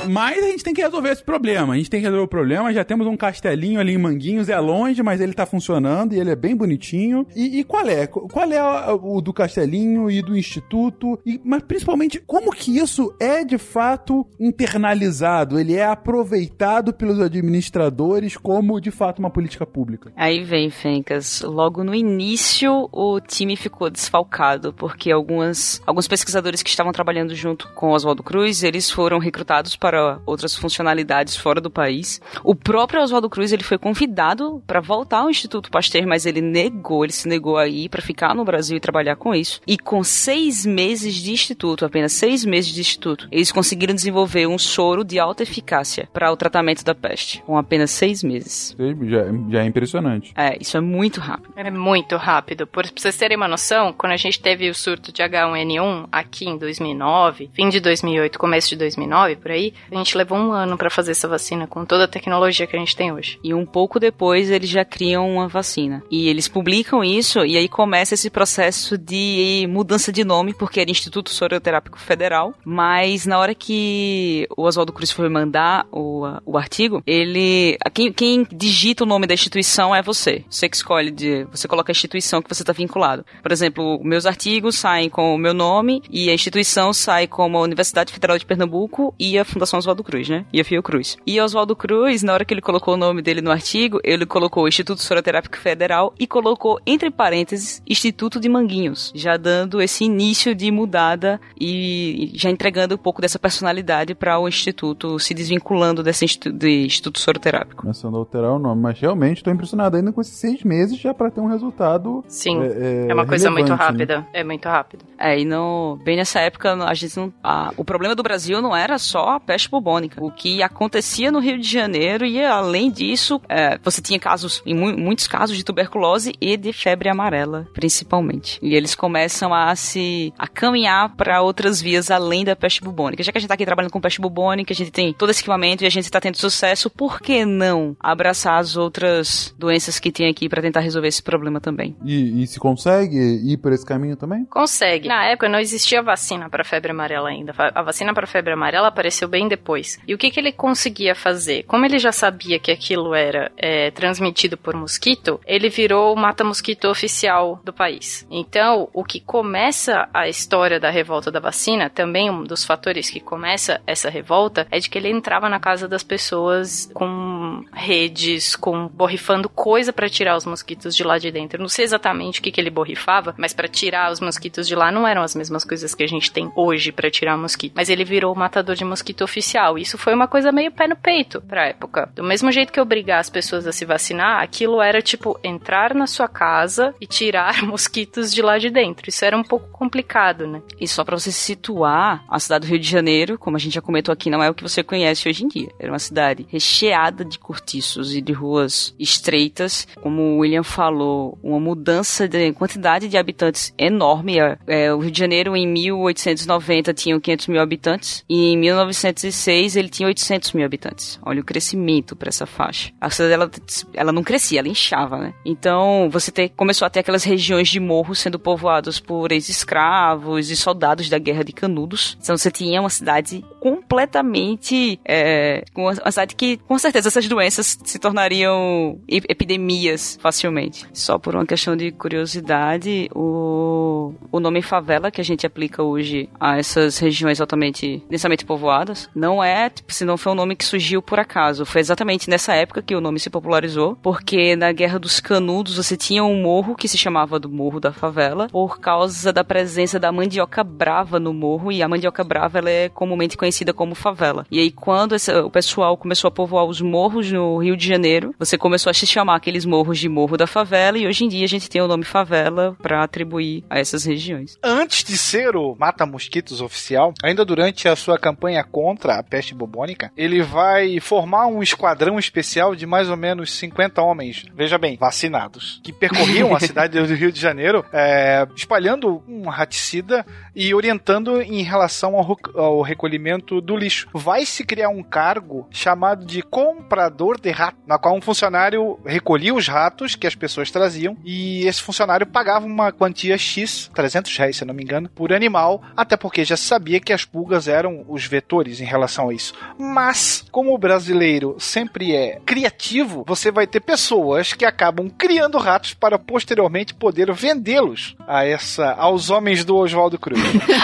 Mas 0.09 0.43
a 0.43 0.47
gente 0.47 0.63
tem 0.63 0.73
que 0.73 0.81
resolver 0.81 1.09
esse 1.09 1.23
problema. 1.23 1.73
A 1.73 1.77
gente 1.77 1.89
tem 1.89 1.99
que 1.99 2.05
resolver 2.05 2.25
o 2.25 2.27
problema. 2.27 2.73
Já 2.73 2.83
temos 2.83 3.07
um 3.07 3.17
castelinho 3.17 3.79
ali 3.79 3.93
em 3.93 3.97
Manguinhos, 3.97 4.49
é 4.49 4.59
longe, 4.59 5.01
mas 5.03 5.21
ele 5.21 5.33
tá 5.33 5.45
funcionando 5.45 6.13
e 6.13 6.19
ele 6.19 6.31
é 6.31 6.35
bem 6.35 6.55
bonitinho. 6.55 7.25
E, 7.35 7.59
e 7.59 7.63
qual 7.63 7.87
é? 7.87 8.07
Qual 8.07 8.51
é 8.51 8.91
o 8.93 9.21
do 9.21 9.33
castelinho 9.33 10.09
e 10.09 10.21
do 10.21 10.37
instituto? 10.37 11.19
E, 11.25 11.39
mas 11.43 11.63
principalmente, 11.63 12.19
como 12.19 12.51
que 12.51 12.77
isso 12.77 13.13
é 13.19 13.43
de 13.43 13.57
fato 13.57 14.25
internalizado? 14.39 15.59
Ele 15.59 15.75
é 15.75 15.85
aproveitado 15.85 16.93
pelos 16.93 17.19
administradores 17.19 18.37
como 18.37 18.79
de 18.79 18.91
fato 18.91 19.19
uma 19.19 19.29
política 19.29 19.65
pública? 19.65 20.11
Aí 20.15 20.43
vem, 20.43 20.69
Fencas. 20.69 21.41
Logo 21.41 21.83
no 21.83 21.93
início, 21.93 22.89
o 22.91 23.19
time 23.19 23.55
ficou 23.55 23.89
desfalcado, 23.89 24.73
porque 24.73 25.11
algumas, 25.11 25.81
alguns 25.85 26.07
pesquisadores 26.07 26.61
que 26.63 26.69
estavam 26.69 26.91
trabalhando 26.91 27.35
junto 27.35 27.67
com 27.73 27.91
Oswaldo 27.91 28.23
Cruz, 28.23 28.63
eles 28.63 28.89
foram 28.89 29.19
recrutados 29.19 29.75
para 29.75 29.90
para 29.91 30.21
outras 30.25 30.55
funcionalidades 30.55 31.35
fora 31.35 31.59
do 31.59 31.69
país. 31.69 32.21
O 32.45 32.55
próprio 32.55 33.01
Oswaldo 33.01 33.29
Cruz 33.29 33.51
ele 33.51 33.61
foi 33.61 33.77
convidado 33.77 34.63
para 34.65 34.79
voltar 34.79 35.17
ao 35.17 35.29
Instituto 35.29 35.69
Pasteur, 35.69 36.07
mas 36.07 36.25
ele 36.25 36.39
negou, 36.39 37.03
ele 37.03 37.11
se 37.11 37.27
negou 37.27 37.57
a 37.57 37.67
ir 37.67 37.89
para 37.89 38.01
ficar 38.01 38.33
no 38.33 38.45
Brasil 38.45 38.77
e 38.77 38.79
trabalhar 38.79 39.17
com 39.17 39.35
isso. 39.35 39.59
E 39.67 39.77
com 39.77 40.01
seis 40.01 40.65
meses 40.65 41.15
de 41.15 41.33
instituto, 41.33 41.83
apenas 41.83 42.13
seis 42.13 42.45
meses 42.45 42.71
de 42.71 42.79
instituto, 42.79 43.27
eles 43.29 43.51
conseguiram 43.51 43.93
desenvolver 43.93 44.47
um 44.47 44.57
soro 44.57 45.03
de 45.03 45.19
alta 45.19 45.43
eficácia 45.43 46.07
para 46.13 46.31
o 46.31 46.37
tratamento 46.37 46.85
da 46.85 46.95
peste, 46.95 47.43
com 47.45 47.57
apenas 47.57 47.91
seis 47.91 48.23
meses. 48.23 48.73
Já, 48.79 49.25
já 49.49 49.63
é 49.63 49.65
impressionante. 49.65 50.31
É, 50.37 50.57
isso 50.57 50.77
é 50.77 50.79
muito 50.79 51.19
rápido. 51.19 51.53
É 51.57 51.69
muito 51.69 52.15
rápido. 52.15 52.65
Por 52.65 52.89
pra 52.89 52.93
vocês 52.95 53.17
terem 53.17 53.35
uma 53.35 53.47
noção, 53.49 53.91
quando 53.91 54.13
a 54.13 54.17
gente 54.17 54.41
teve 54.41 54.69
o 54.69 54.73
surto 54.73 55.11
de 55.11 55.21
H1N1 55.21 56.07
aqui 56.09 56.47
em 56.47 56.57
2009, 56.57 57.49
fim 57.53 57.67
de 57.67 57.81
2008, 57.81 58.39
começo 58.39 58.69
de 58.69 58.77
2009, 58.77 59.35
por 59.35 59.51
aí, 59.51 59.73
a 59.89 59.95
gente 59.95 60.17
levou 60.17 60.37
um 60.37 60.51
ano 60.51 60.77
para 60.77 60.89
fazer 60.89 61.11
essa 61.11 61.27
vacina 61.27 61.67
com 61.67 61.85
toda 61.85 62.05
a 62.05 62.07
tecnologia 62.07 62.67
que 62.67 62.75
a 62.75 62.79
gente 62.79 62.95
tem 62.95 63.11
hoje. 63.11 63.39
E 63.43 63.53
um 63.53 63.65
pouco 63.65 63.99
depois 63.99 64.49
eles 64.49 64.69
já 64.69 64.83
criam 64.83 65.29
uma 65.29 65.47
vacina. 65.47 66.03
E 66.09 66.27
eles 66.27 66.47
publicam 66.47 67.03
isso 67.03 67.45
e 67.45 67.57
aí 67.57 67.67
começa 67.67 68.13
esse 68.13 68.29
processo 68.29 68.97
de 68.97 69.65
mudança 69.69 70.11
de 70.11 70.23
nome, 70.23 70.53
porque 70.53 70.79
era 70.79 70.91
Instituto 70.91 71.29
Soroterápico 71.31 71.99
Federal, 71.99 72.53
mas 72.63 73.25
na 73.25 73.37
hora 73.37 73.55
que 73.55 74.47
o 74.55 74.63
Oswaldo 74.63 74.93
Cruz 74.93 75.11
foi 75.11 75.29
mandar 75.29 75.85
o, 75.91 76.23
o 76.45 76.57
artigo, 76.57 77.01
ele 77.05 77.77
quem, 77.93 78.11
quem 78.11 78.47
digita 78.51 79.03
o 79.03 79.07
nome 79.07 79.27
da 79.27 79.33
instituição 79.33 79.95
é 79.95 80.01
você. 80.01 80.43
Você 80.49 80.67
que 80.69 80.75
escolhe 80.75 81.11
de, 81.11 81.45
você 81.45 81.67
coloca 81.67 81.91
a 81.91 81.93
instituição 81.93 82.41
que 82.41 82.53
você 82.53 82.63
está 82.63 82.73
vinculado. 82.73 83.25
Por 83.41 83.51
exemplo, 83.51 83.99
meus 84.03 84.25
artigos 84.25 84.77
saem 84.77 85.09
com 85.09 85.33
o 85.33 85.37
meu 85.37 85.53
nome 85.53 86.01
e 86.09 86.29
a 86.29 86.33
instituição 86.33 86.93
sai 86.93 87.27
como 87.27 87.57
a 87.57 87.61
Universidade 87.61 88.13
Federal 88.13 88.37
de 88.37 88.45
Pernambuco 88.45 89.13
e 89.19 89.37
a 89.37 89.45
Fundação 89.45 89.70
Oswaldo 89.77 90.03
Cruz, 90.03 90.29
né? 90.29 90.45
E 90.51 90.59
a 90.59 90.65
Fiocruz. 90.65 91.17
E 91.25 91.39
Oswaldo 91.39 91.75
Cruz, 91.75 92.23
na 92.23 92.33
hora 92.33 92.45
que 92.45 92.53
ele 92.53 92.61
colocou 92.61 92.93
o 92.93 92.97
nome 92.97 93.21
dele 93.21 93.41
no 93.41 93.51
artigo, 93.51 93.99
ele 94.03 94.25
colocou 94.25 94.67
Instituto 94.67 95.01
Soroterápico 95.01 95.57
Federal 95.57 96.13
e 96.19 96.27
colocou, 96.27 96.79
entre 96.85 97.09
parênteses, 97.09 97.81
Instituto 97.87 98.39
de 98.39 98.49
Manguinhos, 98.49 99.11
já 99.15 99.37
dando 99.37 99.81
esse 99.81 100.03
início 100.03 100.53
de 100.55 100.71
mudada 100.71 101.39
e 101.59 102.31
já 102.33 102.49
entregando 102.49 102.95
um 102.95 102.97
pouco 102.97 103.21
dessa 103.21 103.39
personalidade 103.39 104.15
para 104.15 104.39
o 104.39 104.47
Instituto, 104.47 105.19
se 105.19 105.33
desvinculando 105.33 106.03
desse 106.03 106.25
instituto, 106.25 106.57
de 106.57 106.85
Instituto 106.85 107.19
Soroterápico. 107.19 107.81
Começando 107.81 108.15
a 108.15 108.19
alterar 108.19 108.51
o 108.51 108.59
nome, 108.59 108.81
mas 108.81 108.99
realmente 108.99 109.37
estou 109.37 109.53
impressionado 109.53 109.97
ainda 109.97 110.11
com 110.11 110.21
esses 110.21 110.35
seis 110.35 110.63
meses 110.63 110.97
já 110.97 111.13
para 111.13 111.29
ter 111.31 111.41
um 111.41 111.47
resultado. 111.47 112.23
Sim, 112.27 112.61
é, 112.61 113.05
é, 113.05 113.07
é 113.09 113.13
uma 113.13 113.25
coisa 113.25 113.49
muito 113.49 113.69
né? 113.69 113.75
rápida. 113.75 114.17
Né? 114.19 114.27
É 114.33 114.43
muito 114.43 114.65
rápido. 114.65 115.05
É, 115.17 115.39
e 115.39 115.45
no, 115.45 115.99
bem 116.03 116.17
nessa 116.17 116.39
época, 116.39 116.73
a 116.73 116.93
gente 116.93 117.17
não. 117.17 117.33
A, 117.43 117.71
o 117.77 117.83
problema 117.83 118.15
do 118.15 118.23
Brasil 118.23 118.61
não 118.61 118.75
era 118.75 118.97
só 118.97 119.29
a 119.29 119.39
peste 119.61 119.69
bubônica. 119.69 120.23
O 120.23 120.31
que 120.31 120.63
acontecia 120.63 121.31
no 121.31 121.39
Rio 121.39 121.59
de 121.59 121.69
Janeiro 121.69 122.25
e, 122.25 122.43
além 122.43 122.89
disso, 122.89 123.41
é, 123.47 123.77
você 123.83 124.01
tinha 124.01 124.19
casos, 124.19 124.61
em 124.65 124.73
mu 124.73 124.97
muitos 124.97 125.27
casos, 125.27 125.55
de 125.55 125.63
tuberculose 125.63 126.33
e 126.39 126.57
de 126.57 126.73
febre 126.73 127.09
amarela, 127.09 127.67
principalmente. 127.73 128.59
E 128.61 128.75
eles 128.75 128.95
começam 128.95 129.53
a 129.53 129.75
se 129.75 130.33
a 130.37 130.47
caminhar 130.47 131.15
para 131.15 131.41
outras 131.41 131.81
vias 131.81 132.09
além 132.09 132.43
da 132.43 132.55
peste 132.55 132.81
bubônica. 132.81 133.23
Já 133.23 133.31
que 133.31 133.37
a 133.37 133.41
gente 133.41 133.47
está 133.47 133.55
aqui 133.55 133.65
trabalhando 133.65 133.91
com 133.91 134.01
peste 134.01 134.21
bubônica, 134.21 134.73
a 134.73 134.75
gente 134.75 134.91
tem 134.91 135.13
todo 135.13 135.29
esse 135.29 135.41
equipamento 135.41 135.83
e 135.83 135.87
a 135.87 135.89
gente 135.89 136.05
está 136.05 136.19
tendo 136.19 136.37
sucesso, 136.37 136.89
por 136.89 137.19
que 137.19 137.45
não 137.45 137.95
abraçar 137.99 138.59
as 138.59 138.75
outras 138.75 139.53
doenças 139.57 139.99
que 139.99 140.11
tem 140.11 140.29
aqui 140.29 140.49
para 140.49 140.61
tentar 140.61 140.79
resolver 140.79 141.07
esse 141.07 141.21
problema 141.21 141.59
também? 141.59 141.95
E, 142.03 142.43
e 142.43 142.47
se 142.47 142.59
consegue 142.59 143.17
ir 143.17 143.57
por 143.57 143.71
esse 143.71 143.85
caminho 143.85 144.15
também? 144.15 144.45
Consegue. 144.45 145.07
Na 145.07 145.25
época 145.25 145.49
não 145.49 145.59
existia 145.59 146.01
vacina 146.01 146.49
para 146.49 146.63
febre 146.63 146.91
amarela 146.91 147.29
ainda. 147.29 147.53
A 147.57 147.81
vacina 147.81 148.13
para 148.13 148.25
febre 148.25 148.53
amarela 148.53 148.87
apareceu 148.87 149.27
bem 149.27 149.47
depois. 149.51 149.99
E 150.07 150.13
o 150.13 150.17
que, 150.17 150.31
que 150.31 150.39
ele 150.39 150.53
conseguia 150.53 151.13
fazer? 151.13 151.63
Como 151.63 151.85
ele 151.85 151.99
já 151.99 152.13
sabia 152.13 152.57
que 152.57 152.71
aquilo 152.71 153.13
era 153.13 153.51
é, 153.57 153.91
transmitido 153.91 154.55
por 154.55 154.73
mosquito, 154.73 155.41
ele 155.45 155.67
virou 155.67 156.13
o 156.13 156.19
mata-mosquito 156.19 156.85
oficial 156.85 157.59
do 157.65 157.73
país. 157.73 158.25
Então, 158.31 158.87
o 158.93 159.03
que 159.03 159.19
começa 159.19 160.07
a 160.13 160.29
história 160.29 160.79
da 160.79 160.89
revolta 160.89 161.29
da 161.29 161.39
vacina, 161.39 161.89
também 161.89 162.29
um 162.29 162.43
dos 162.43 162.63
fatores 162.63 163.09
que 163.09 163.19
começa 163.19 163.81
essa 163.85 164.09
revolta, 164.09 164.65
é 164.71 164.79
de 164.79 164.89
que 164.89 164.97
ele 164.97 165.09
entrava 165.09 165.49
na 165.49 165.59
casa 165.59 165.85
das 165.85 166.03
pessoas 166.03 166.89
com 166.93 167.65
redes, 167.73 168.55
com 168.55 168.87
borrifando 168.87 169.49
coisa 169.49 169.91
para 169.91 170.09
tirar 170.09 170.37
os 170.37 170.45
mosquitos 170.45 170.95
de 170.95 171.03
lá 171.03 171.17
de 171.17 171.29
dentro. 171.29 171.61
Não 171.61 171.67
sei 171.67 171.83
exatamente 171.83 172.39
o 172.39 172.43
que, 172.43 172.51
que 172.51 172.61
ele 172.61 172.69
borrifava, 172.69 173.35
mas 173.37 173.53
para 173.53 173.67
tirar 173.67 174.11
os 174.11 174.21
mosquitos 174.21 174.65
de 174.65 174.75
lá 174.75 174.91
não 174.91 175.05
eram 175.05 175.21
as 175.21 175.35
mesmas 175.35 175.65
coisas 175.65 175.93
que 175.93 176.03
a 176.03 176.07
gente 176.07 176.31
tem 176.31 176.49
hoje 176.55 176.93
para 176.93 177.11
tirar 177.11 177.37
mosquito. 177.37 177.73
Mas 177.75 177.89
ele 177.89 178.05
virou 178.05 178.33
o 178.33 178.37
matador 178.37 178.75
de 178.75 178.85
mosquito 178.85 179.23
oficial 179.23 179.40
isso 179.77 179.97
foi 179.97 180.13
uma 180.13 180.27
coisa 180.27 180.51
meio 180.51 180.71
pé 180.71 180.87
no 180.87 180.95
peito 180.95 181.41
pra 181.41 181.67
época. 181.67 182.11
Do 182.15 182.23
mesmo 182.23 182.51
jeito 182.51 182.71
que 182.71 182.79
obrigar 182.79 183.19
as 183.19 183.29
pessoas 183.29 183.67
a 183.67 183.71
se 183.71 183.85
vacinar, 183.85 184.41
aquilo 184.41 184.81
era 184.81 185.01
tipo 185.01 185.39
entrar 185.43 185.93
na 185.93 186.07
sua 186.07 186.27
casa 186.27 186.93
e 186.99 187.07
tirar 187.07 187.61
mosquitos 187.65 188.33
de 188.33 188.41
lá 188.41 188.57
de 188.57 188.69
dentro. 188.69 189.09
Isso 189.09 189.25
era 189.25 189.37
um 189.37 189.43
pouco 189.43 189.69
complicado, 189.69 190.47
né? 190.47 190.61
E 190.79 190.87
só 190.87 191.03
para 191.03 191.17
você 191.17 191.31
situar, 191.31 192.23
a 192.29 192.39
cidade 192.39 192.65
do 192.65 192.69
Rio 192.69 192.79
de 192.79 192.87
Janeiro, 192.87 193.37
como 193.37 193.57
a 193.57 193.59
gente 193.59 193.73
já 193.73 193.81
comentou 193.81 194.13
aqui, 194.13 194.29
não 194.29 194.43
é 194.43 194.49
o 194.49 194.53
que 194.53 194.63
você 194.63 194.83
conhece 194.83 195.27
hoje 195.27 195.43
em 195.43 195.47
dia. 195.47 195.69
Era 195.79 195.91
uma 195.91 195.99
cidade 195.99 196.45
recheada 196.49 197.23
de 197.25 197.39
cortiços 197.39 198.15
e 198.15 198.21
de 198.21 198.33
ruas 198.33 198.95
estreitas. 198.99 199.87
Como 200.01 200.21
o 200.21 200.37
William 200.39 200.63
falou, 200.63 201.37
uma 201.43 201.59
mudança 201.59 202.27
de 202.27 202.51
quantidade 202.53 203.07
de 203.07 203.17
habitantes 203.17 203.73
enorme. 203.77 204.37
É, 204.67 204.93
o 204.93 204.99
Rio 204.99 205.11
de 205.11 205.19
Janeiro, 205.19 205.55
em 205.55 205.67
1890, 205.67 206.93
tinha 206.93 207.19
500 207.19 207.47
mil 207.47 207.61
habitantes 207.61 208.23
e 208.29 208.53
em 208.53 208.57
1906 208.57 209.30
2006 209.31 209.75
ele 209.75 209.89
tinha 209.89 210.07
800 210.07 210.53
mil 210.53 210.65
habitantes. 210.65 211.19
Olha 211.25 211.41
o 211.41 211.43
crescimento 211.43 212.15
para 212.15 212.29
essa 212.29 212.45
faixa. 212.45 212.91
A 212.99 213.09
cidade 213.09 213.33
ela, 213.33 213.49
ela 213.93 214.11
não 214.11 214.23
crescia, 214.23 214.59
ela 214.59 214.67
inchava, 214.67 215.17
né? 215.17 215.33
Então 215.45 216.09
você 216.11 216.49
começou 216.49 216.85
a 216.85 216.89
ter 216.89 216.99
aquelas 216.99 217.23
regiões 217.23 217.69
de 217.69 217.79
morro 217.79 218.13
sendo 218.13 218.37
povoadas 218.37 218.99
por 218.99 219.31
ex-escravos 219.31 220.49
e 220.49 220.55
soldados 220.55 221.09
da 221.09 221.17
Guerra 221.17 221.43
de 221.43 221.53
Canudos. 221.53 222.17
Então 222.21 222.37
você 222.37 222.51
tinha 222.51 222.79
uma 222.79 222.89
cidade 222.89 223.43
completamente 223.61 224.99
é, 225.05 225.63
uma 225.75 225.93
cidade 225.93 226.35
que 226.35 226.57
com 226.67 226.79
certeza 226.79 227.09
essas 227.09 227.27
doenças 227.27 227.77
se 227.83 227.99
tornariam 227.99 228.99
epidemias 229.07 230.17
facilmente. 230.19 230.87
Só 230.91 231.19
por 231.19 231.35
uma 231.35 231.45
questão 231.45 231.77
de 231.77 231.91
curiosidade, 231.91 233.07
o, 233.13 234.15
o 234.31 234.39
nome 234.39 234.63
favela 234.63 235.11
que 235.11 235.21
a 235.21 235.23
gente 235.23 235.45
aplica 235.45 235.83
hoje 235.83 236.27
a 236.39 236.57
essas 236.57 236.97
regiões 236.97 237.39
altamente 237.39 238.03
densamente 238.09 238.43
povoadas 238.43 239.07
não 239.13 239.43
é, 239.43 239.69
tipo, 239.69 239.93
se 239.93 240.03
não 240.05 240.17
foi 240.17 240.31
um 240.31 240.35
nome 240.35 240.55
que 240.55 240.65
surgiu 240.65 240.99
por 240.99 241.19
acaso. 241.19 241.63
Foi 241.63 241.81
exatamente 241.81 242.31
nessa 242.31 242.55
época 242.55 242.81
que 242.81 242.95
o 242.95 243.01
nome 243.01 243.19
se 243.19 243.29
popularizou, 243.29 243.95
porque 244.01 244.55
na 244.55 244.71
Guerra 244.71 244.97
dos 244.97 245.19
Canudos 245.19 245.77
você 245.77 245.95
tinha 245.95 246.23
um 246.23 246.41
morro 246.41 246.73
que 246.73 246.87
se 246.87 246.97
chamava 246.97 247.39
do 247.39 247.47
Morro 247.47 247.79
da 247.79 247.93
Favela, 247.93 248.47
por 248.47 248.79
causa 248.79 249.31
da 249.31 249.43
presença 249.43 249.99
da 249.99 250.11
mandioca 250.11 250.63
brava 250.63 251.19
no 251.19 251.31
morro, 251.31 251.71
e 251.71 251.83
a 251.83 251.87
mandioca 251.87 252.23
brava 252.23 252.57
ela 252.57 252.69
é 252.71 252.89
comumente 252.89 253.37
conhecida 253.37 253.50
conhecida 253.51 253.73
como 253.73 253.93
favela. 253.93 254.45
E 254.49 254.59
aí, 254.59 254.71
quando 254.71 255.13
esse, 255.13 255.31
o 255.33 255.49
pessoal 255.49 255.97
começou 255.97 256.29
a 256.29 256.31
povoar 256.31 256.63
os 256.63 256.79
morros 256.79 257.29
no 257.31 257.57
Rio 257.57 257.75
de 257.75 257.85
Janeiro, 257.85 258.33
você 258.39 258.57
começou 258.57 258.89
a 258.89 258.93
se 258.93 259.05
chamar 259.05 259.35
aqueles 259.35 259.65
morros 259.65 259.99
de 259.99 260.07
Morro 260.07 260.37
da 260.37 260.47
Favela, 260.47 260.97
e 260.97 261.05
hoje 261.05 261.25
em 261.25 261.27
dia 261.27 261.43
a 261.43 261.49
gente 261.49 261.69
tem 261.69 261.81
o 261.81 261.87
nome 261.87 262.05
favela 262.05 262.75
para 262.81 263.03
atribuir 263.03 263.63
a 263.69 263.77
essas 263.77 264.05
regiões. 264.05 264.57
Antes 264.63 265.03
de 265.03 265.17
ser 265.17 265.57
o 265.57 265.75
mata-mosquitos 265.77 266.61
oficial, 266.61 267.13
ainda 267.21 267.43
durante 267.43 267.89
a 267.89 267.95
sua 267.95 268.17
campanha 268.17 268.63
contra 268.63 269.19
a 269.19 269.23
peste 269.23 269.53
bubônica, 269.53 270.11
ele 270.15 270.41
vai 270.41 270.99
formar 271.01 271.47
um 271.47 271.61
esquadrão 271.61 272.17
especial 272.17 272.73
de 272.73 272.85
mais 272.85 273.09
ou 273.09 273.17
menos 273.17 273.51
50 273.53 274.01
homens, 274.01 274.45
veja 274.55 274.77
bem, 274.77 274.95
vacinados, 274.97 275.81
que 275.83 275.91
percorriam 275.91 276.55
a 276.55 276.59
cidade 276.61 276.97
do 276.97 277.15
Rio 277.15 277.31
de 277.31 277.39
Janeiro, 277.39 277.83
é, 277.91 278.47
espalhando 278.55 279.21
um 279.27 279.49
raticida 279.49 280.25
e 280.55 280.73
orientando 280.73 281.41
em 281.41 281.63
relação 281.63 282.15
ao, 282.15 282.37
ao 282.55 282.81
recolhimento 282.81 283.40
do 283.41 283.75
lixo. 283.75 284.07
Vai 284.13 284.45
se 284.45 284.63
criar 284.63 284.89
um 284.89 285.01
cargo 285.01 285.67
chamado 285.71 286.25
de 286.25 286.41
comprador 286.41 287.39
de 287.39 287.49
rato, 287.49 287.77
na 287.87 287.97
qual 287.97 288.15
um 288.15 288.21
funcionário 288.21 288.99
recolhia 289.05 289.53
os 289.53 289.67
ratos 289.67 290.15
que 290.15 290.27
as 290.27 290.35
pessoas 290.35 290.69
traziam 290.69 291.17
e 291.23 291.65
esse 291.65 291.81
funcionário 291.81 292.27
pagava 292.27 292.65
uma 292.65 292.91
quantia 292.91 293.37
X, 293.37 293.89
300 293.93 294.37
reais, 294.37 294.57
se 294.57 294.65
não 294.65 294.73
me 294.73 294.83
engano, 294.83 295.09
por 295.09 295.33
animal, 295.33 295.81
até 295.95 296.15
porque 296.15 296.45
já 296.45 296.57
sabia 296.57 296.99
que 296.99 297.13
as 297.13 297.25
pulgas 297.25 297.67
eram 297.67 298.05
os 298.07 298.25
vetores 298.25 298.79
em 298.79 298.85
relação 298.85 299.29
a 299.29 299.33
isso. 299.33 299.53
Mas, 299.77 300.45
como 300.51 300.73
o 300.73 300.77
brasileiro 300.77 301.55
sempre 301.59 302.15
é 302.15 302.39
criativo, 302.45 303.23
você 303.27 303.51
vai 303.51 303.65
ter 303.65 303.79
pessoas 303.79 304.53
que 304.53 304.65
acabam 304.65 305.09
criando 305.09 305.57
ratos 305.57 305.93
para 305.93 306.19
posteriormente 306.19 306.93
poder 306.93 307.31
vendê-los 307.33 308.15
a 308.27 308.45
essa 308.45 308.91
aos 308.93 309.29
homens 309.29 309.63
do 309.65 309.75
Oswaldo 309.75 310.19
Cruz. 310.19 310.41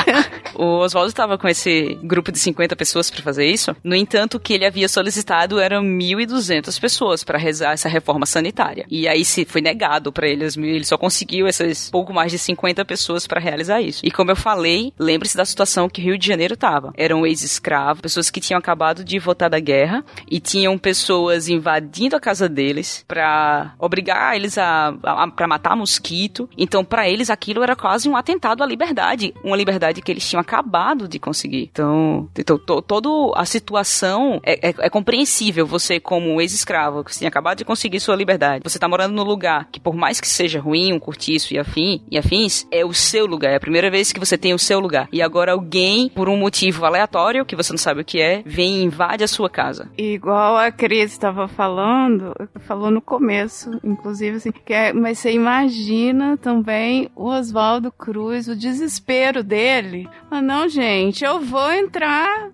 o 0.56 0.80
Oswaldo 0.80 1.10
estava 1.10 1.38
com 1.38 1.48
esse 1.48 1.98
grupo 2.04 2.32
de 2.32 2.40
50 2.48 2.76
pessoas 2.76 3.10
para 3.10 3.22
fazer 3.22 3.46
isso. 3.46 3.76
No 3.84 3.96
entanto, 3.96 4.36
o 4.36 4.40
que 4.40 4.54
ele 4.54 4.66
havia 4.66 4.88
solicitado 4.88 5.60
eram 5.60 5.84
1.200 5.84 6.80
pessoas 6.80 7.24
para 7.24 7.38
realizar 7.38 7.74
essa 7.74 7.90
reforma 7.90 8.26
sanitária. 8.26 8.86
E 8.90 9.08
aí 9.08 9.26
se 9.26 9.46
foi 9.46 9.62
negado 9.62 10.12
para 10.12 10.28
eles, 10.28 10.56
ele 10.58 10.86
só 10.86 10.98
conseguiu 10.98 11.48
essas 11.48 11.90
pouco 11.90 12.14
mais 12.14 12.32
de 12.32 12.38
50 12.38 12.84
pessoas 12.86 13.28
para 13.28 13.40
realizar 13.40 13.82
isso. 13.82 14.06
E 14.06 14.12
como 14.12 14.32
eu 14.32 14.36
falei, 14.36 14.94
lembre-se 14.98 15.36
da 15.36 15.46
situação 15.46 15.90
que 15.90 16.02
Rio 16.02 16.18
de 16.18 16.28
Janeiro 16.28 16.54
estava. 16.54 16.94
Eram 16.96 17.26
ex-escravos, 17.26 18.02
pessoas 18.02 18.30
que 18.30 18.40
tinham 18.40 18.60
acabado 18.60 19.04
de 19.04 19.20
voltar 19.20 19.50
da 19.50 19.60
guerra 19.60 20.04
e 20.30 20.40
tinham 20.40 20.78
pessoas 20.78 21.50
invadindo 21.50 22.16
a 22.16 22.20
casa 22.20 22.48
deles 22.48 23.04
para 23.08 23.74
obrigar 23.80 24.36
eles 24.36 24.58
a, 24.58 24.96
a 25.04 25.28
para 25.28 25.48
matar 25.48 25.76
mosquito. 25.76 26.50
Então, 26.58 26.84
para 26.84 27.10
eles 27.10 27.30
aquilo 27.30 27.64
era 27.64 27.76
quase 27.76 28.08
um 28.08 28.16
atentado 28.16 28.64
à 28.64 28.66
liberdade, 28.66 29.34
uma 29.44 29.58
liberdade 29.58 30.02
que 30.02 30.12
eles 30.12 30.28
tinham 30.28 30.42
acabado 30.42 31.08
de 31.08 31.20
conseguir. 31.20 31.70
Então, 31.72 32.30
então 32.42 32.58
to, 32.58 32.82
toda 32.82 33.10
a 33.36 33.46
situação 33.46 34.40
é, 34.44 34.70
é, 34.70 34.74
é 34.80 34.90
compreensível. 34.90 35.66
Você 35.66 36.00
como 36.00 36.42
ex-escravo 36.42 37.04
que 37.04 37.18
tinha 37.18 37.28
acabado 37.28 37.58
de 37.58 37.66
conseguir 37.66 38.00
sua 38.00 38.16
liberdade, 38.16 38.64
você 38.64 38.80
tá 38.80 38.88
morando 38.88 39.14
no 39.14 39.24
lugar 39.24 39.68
que 39.72 39.80
por 39.80 39.96
mais 39.96 40.20
que 40.20 40.28
seja 40.28 40.60
ruim, 40.60 40.94
um 40.94 41.00
cortiço 41.00 41.54
e 41.54 41.60
afim 41.60 42.02
e 42.10 42.18
afins, 42.18 42.68
é 42.72 42.86
o 42.86 42.94
seu 42.94 43.26
lugar. 43.26 43.52
É 43.52 43.56
a 43.56 43.60
primeira 43.60 43.90
vez 43.90 44.12
que 44.12 44.20
você 44.20 44.38
tem 44.38 44.54
o 44.54 44.60
seu 44.60 44.80
lugar. 44.80 45.08
E 45.12 45.22
agora 45.22 45.52
alguém, 45.52 46.10
por 46.10 46.30
um 46.30 46.38
motivo 46.38 46.86
aleatório 46.86 47.46
que 47.46 47.56
você 47.56 47.72
não 47.72 47.78
sabe 47.78 48.02
o 48.02 48.06
que 48.06 48.22
é, 48.22 48.42
vem 48.46 48.78
e 48.78 48.84
invade 48.84 49.24
a 49.24 49.28
sua 49.28 49.50
casa. 49.50 49.90
Igual 49.98 50.58
a 50.58 50.72
Cris 50.72 51.12
estava 51.12 51.48
falando, 51.48 52.34
falou 52.62 52.92
no 52.92 53.02
começo, 53.02 53.80
inclusive 53.84 54.38
assim, 54.38 54.52
que 54.52 54.74
é, 54.74 54.94
mas 54.94 55.20
você 55.20 55.32
imagina 55.32 56.38
também 56.38 57.10
o 57.16 57.26
Oswaldo 57.26 57.92
Cruz, 57.92 58.48
o 58.48 58.56
desespero 58.56 59.44
dele. 59.44 60.08
Ah, 60.30 60.42
não, 60.42 60.68
gente, 60.68 61.24
eu 61.24 61.40
vou 61.40 61.72
entrar, 61.72 62.50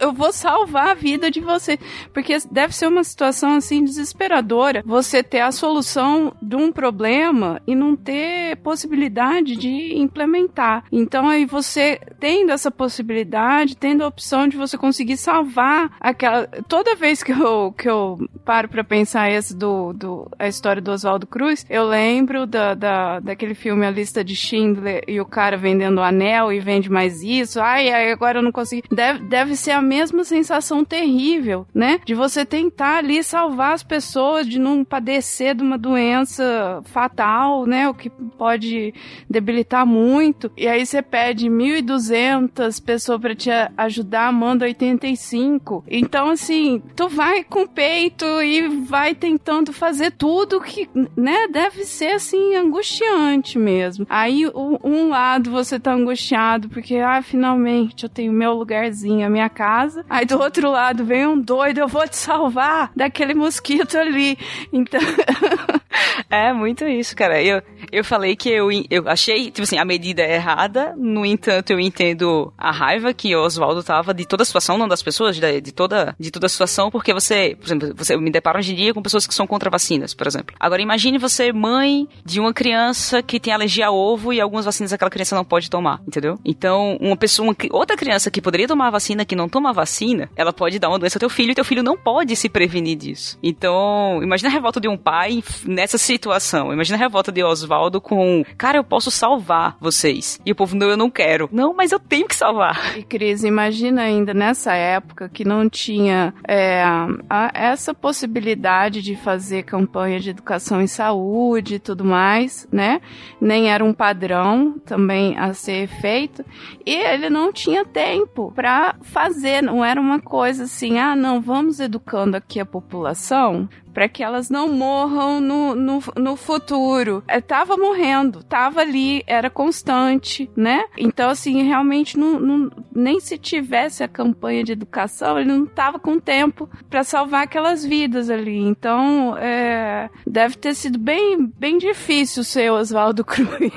eu 0.00 0.12
vou, 0.12 0.32
salvar 0.32 0.90
a 0.90 0.94
vida 0.94 1.30
de 1.30 1.40
você. 1.40 1.78
Porque 2.12 2.36
deve 2.50 2.74
ser 2.74 2.86
uma 2.86 3.02
situação 3.02 3.56
assim 3.56 3.84
desesperadora 3.84 4.82
você 4.86 5.22
ter 5.22 5.40
a 5.40 5.50
solução 5.50 6.32
de 6.40 6.54
um 6.54 6.70
problema 6.70 7.60
e 7.66 7.74
não 7.74 7.96
ter 7.96 8.56
possibilidade 8.58 9.56
de 9.56 9.96
implementar. 9.98 10.84
Então 10.92 11.28
aí 11.28 11.44
você 11.44 12.00
tendo 12.20 12.52
essa 12.52 12.70
possibilidade, 12.70 13.76
tendo 13.76 14.04
a 14.04 14.08
opção 14.08 14.46
de 14.46 14.56
você 14.56 14.78
conseguir 14.78 15.16
salvar 15.16 15.90
aquela. 16.00 16.46
Toda 16.68 16.94
vez 16.94 17.22
que 17.22 17.32
eu, 17.32 17.72
que 17.72 17.88
eu 17.88 18.18
paro 18.44 18.68
para 18.68 18.84
pensar 18.84 19.30
esse 19.30 19.56
do, 19.56 19.92
do 19.92 20.30
a 20.38 20.46
história 20.46 20.80
do 20.80 20.92
Oswaldo 20.92 21.26
Cruz, 21.26 21.66
eu 21.68 21.84
lembro 21.84 22.46
da, 22.46 22.74
da, 22.74 23.20
daquele 23.20 23.54
filme 23.54 23.84
A 23.84 23.90
Lista 23.90 24.22
de 24.22 24.36
Schindler 24.36 25.02
e 25.08 25.20
o 25.20 25.26
cara 25.26 25.56
vendendo 25.56 25.98
o 25.98 26.02
anel 26.02 26.52
e 26.52 26.60
mais 26.90 27.22
isso. 27.22 27.60
Ai, 27.60 28.10
agora 28.10 28.38
eu 28.38 28.42
não 28.42 28.52
consegui. 28.52 28.82
Deve, 28.90 29.20
deve 29.24 29.56
ser 29.56 29.72
a 29.72 29.82
mesma 29.82 30.24
sensação 30.24 30.84
terrível, 30.84 31.66
né? 31.74 32.00
De 32.04 32.14
você 32.14 32.44
tentar 32.44 32.98
ali 32.98 33.22
salvar 33.22 33.74
as 33.74 33.82
pessoas 33.82 34.46
de 34.46 34.58
não 34.58 34.84
padecer 34.84 35.54
de 35.54 35.62
uma 35.62 35.78
doença 35.78 36.82
fatal, 36.84 37.66
né? 37.66 37.88
O 37.88 37.94
que 37.94 38.10
pode 38.10 38.94
debilitar 39.28 39.86
muito. 39.86 40.50
E 40.56 40.66
aí 40.66 40.84
você 40.84 41.02
pede 41.02 41.48
1.200 41.48 42.82
pessoas 42.82 43.20
para 43.20 43.34
te 43.34 43.50
ajudar, 43.76 44.32
manda 44.32 44.64
85. 44.64 45.84
Então, 45.88 46.30
assim, 46.30 46.82
tu 46.94 47.08
vai 47.08 47.44
com 47.44 47.66
peito 47.66 48.24
e 48.42 48.68
vai 48.68 49.14
tentando 49.14 49.72
fazer 49.72 50.12
tudo 50.12 50.60
que, 50.60 50.88
né? 51.16 51.48
Deve 51.48 51.84
ser, 51.84 52.12
assim, 52.12 52.54
angustiante 52.54 53.58
mesmo. 53.58 54.06
Aí, 54.08 54.44
um 54.54 55.08
lado 55.08 55.50
você 55.50 55.78
tá 55.78 55.92
angustiado 55.92 56.65
porque, 56.68 56.96
ah, 56.96 57.22
finalmente 57.22 58.04
eu 58.04 58.08
tenho 58.08 58.32
meu 58.32 58.52
lugarzinho, 58.54 59.26
a 59.26 59.30
minha 59.30 59.48
casa. 59.48 60.04
Aí 60.08 60.24
do 60.24 60.38
outro 60.38 60.70
lado 60.70 61.04
vem 61.04 61.26
um 61.26 61.40
doido, 61.40 61.78
eu 61.78 61.88
vou 61.88 62.06
te 62.08 62.16
salvar 62.16 62.90
daquele 62.94 63.34
mosquito 63.34 63.96
ali. 63.96 64.38
Então. 64.72 65.00
é 66.30 66.52
muito 66.52 66.86
isso, 66.86 67.14
cara. 67.16 67.42
Eu, 67.42 67.62
eu 67.90 68.04
falei 68.04 68.36
que 68.36 68.48
eu, 68.48 68.68
eu 68.90 69.08
achei, 69.08 69.50
tipo 69.50 69.62
assim, 69.62 69.78
a 69.78 69.84
medida 69.84 70.22
é 70.22 70.34
errada, 70.34 70.94
no 70.96 71.24
entanto, 71.24 71.70
eu 71.70 71.80
entendo 71.80 72.52
a 72.56 72.70
raiva 72.70 73.12
que 73.12 73.34
o 73.34 73.42
Oswaldo 73.42 73.82
tava 73.82 74.12
de 74.12 74.26
toda 74.26 74.42
a 74.42 74.46
situação, 74.46 74.78
não 74.78 74.88
das 74.88 75.02
pessoas, 75.02 75.36
de, 75.36 75.60
de, 75.60 75.72
toda, 75.72 76.14
de 76.18 76.30
toda 76.30 76.46
a 76.46 76.48
situação, 76.48 76.90
porque 76.90 77.12
você, 77.12 77.56
por 77.58 77.66
exemplo, 77.66 77.94
você 77.96 78.16
me 78.16 78.30
depara 78.30 78.58
hoje 78.58 78.72
em 78.72 78.76
dia 78.76 78.94
com 78.94 79.02
pessoas 79.02 79.26
que 79.26 79.34
são 79.34 79.46
contra 79.46 79.70
vacinas, 79.70 80.14
por 80.14 80.26
exemplo. 80.26 80.54
Agora, 80.58 80.82
imagine 80.82 81.18
você, 81.18 81.52
mãe 81.52 82.08
de 82.24 82.40
uma 82.40 82.52
criança 82.52 83.22
que 83.22 83.40
tem 83.40 83.52
alergia 83.52 83.86
a 83.86 83.92
ovo 83.92 84.32
e 84.32 84.40
algumas 84.40 84.64
vacinas 84.64 84.92
aquela 84.92 85.10
criança 85.10 85.36
não 85.36 85.44
pode 85.44 85.70
tomar, 85.70 86.00
entendeu? 86.06 86.38
Então, 86.56 86.96
uma 87.00 87.16
pessoa, 87.16 87.48
uma, 87.48 87.56
outra 87.70 87.96
criança 87.96 88.30
que 88.30 88.40
poderia 88.40 88.66
tomar 88.66 88.90
vacina, 88.90 89.26
que 89.26 89.36
não 89.36 89.48
toma 89.48 89.74
vacina, 89.74 90.30
ela 90.34 90.52
pode 90.52 90.78
dar 90.78 90.88
uma 90.88 90.98
doença 90.98 91.18
ao 91.18 91.20
teu 91.20 91.28
filho 91.28 91.50
e 91.50 91.54
teu 91.54 91.64
filho 91.64 91.82
não 91.82 91.96
pode 91.96 92.34
se 92.34 92.48
prevenir 92.48 92.96
disso. 92.96 93.38
Então, 93.42 94.22
imagina 94.22 94.48
a 94.48 94.52
revolta 94.52 94.80
de 94.80 94.88
um 94.88 94.96
pai 94.96 95.42
nessa 95.66 95.98
situação. 95.98 96.72
Imagina 96.72 96.96
a 96.96 97.00
revolta 97.00 97.30
de 97.30 97.44
Oswaldo 97.44 98.00
com, 98.00 98.42
cara, 98.56 98.78
eu 98.78 98.84
posso 98.84 99.10
salvar 99.10 99.76
vocês. 99.78 100.40
E 100.46 100.52
o 100.52 100.54
povo, 100.54 100.74
não, 100.74 100.88
eu 100.88 100.96
não 100.96 101.10
quero. 101.10 101.48
Não, 101.52 101.74
mas 101.74 101.92
eu 101.92 102.00
tenho 102.00 102.26
que 102.26 102.34
salvar. 102.34 102.96
E 102.96 103.02
Cris, 103.02 103.44
imagina 103.44 104.02
ainda 104.02 104.32
nessa 104.32 104.74
época 104.74 105.28
que 105.28 105.44
não 105.44 105.68
tinha 105.68 106.32
é, 106.48 106.82
a, 107.28 107.50
essa 107.52 107.92
possibilidade 107.92 109.02
de 109.02 109.14
fazer 109.14 109.64
campanha 109.64 110.18
de 110.18 110.30
educação 110.30 110.80
em 110.80 110.86
saúde 110.86 111.74
e 111.74 111.78
tudo 111.78 112.04
mais, 112.04 112.66
né? 112.72 113.00
Nem 113.38 113.70
era 113.70 113.84
um 113.84 113.92
padrão 113.92 114.76
também 114.86 115.38
a 115.38 115.52
ser 115.52 115.86
feito. 115.88 116.45
E 116.84 116.94
ele 116.94 117.28
não 117.28 117.52
tinha 117.52 117.84
tempo 117.84 118.52
para 118.54 118.96
fazer, 119.02 119.62
não 119.62 119.84
era 119.84 120.00
uma 120.00 120.20
coisa 120.20 120.64
assim, 120.64 120.98
ah, 120.98 121.14
não, 121.16 121.40
vamos 121.40 121.80
educando 121.80 122.36
aqui 122.36 122.60
a 122.60 122.66
população 122.66 123.68
para 123.96 124.10
que 124.10 124.22
elas 124.22 124.50
não 124.50 124.68
morram 124.68 125.40
no, 125.40 125.74
no, 125.74 126.02
no 126.18 126.36
futuro. 126.36 127.24
É, 127.26 127.40
tava 127.40 127.78
morrendo, 127.78 128.42
tava 128.42 128.82
ali, 128.82 129.24
era 129.26 129.48
constante, 129.48 130.50
né? 130.54 130.84
Então, 130.98 131.30
assim, 131.30 131.62
realmente, 131.62 132.18
não, 132.18 132.38
não, 132.38 132.70
nem 132.94 133.18
se 133.20 133.38
tivesse 133.38 134.04
a 134.04 134.08
campanha 134.08 134.62
de 134.62 134.72
educação, 134.72 135.38
ele 135.38 135.48
não 135.48 135.64
tava 135.64 135.98
com 135.98 136.20
tempo 136.20 136.68
para 136.90 137.02
salvar 137.02 137.44
aquelas 137.44 137.86
vidas 137.86 138.28
ali. 138.28 138.58
Então, 138.58 139.34
é, 139.38 140.10
deve 140.26 140.56
ter 140.56 140.74
sido 140.74 140.98
bem, 140.98 141.50
bem 141.58 141.78
difícil 141.78 142.44
ser 142.44 142.70
Oswaldo 142.70 143.24
Cruz. 143.24 143.72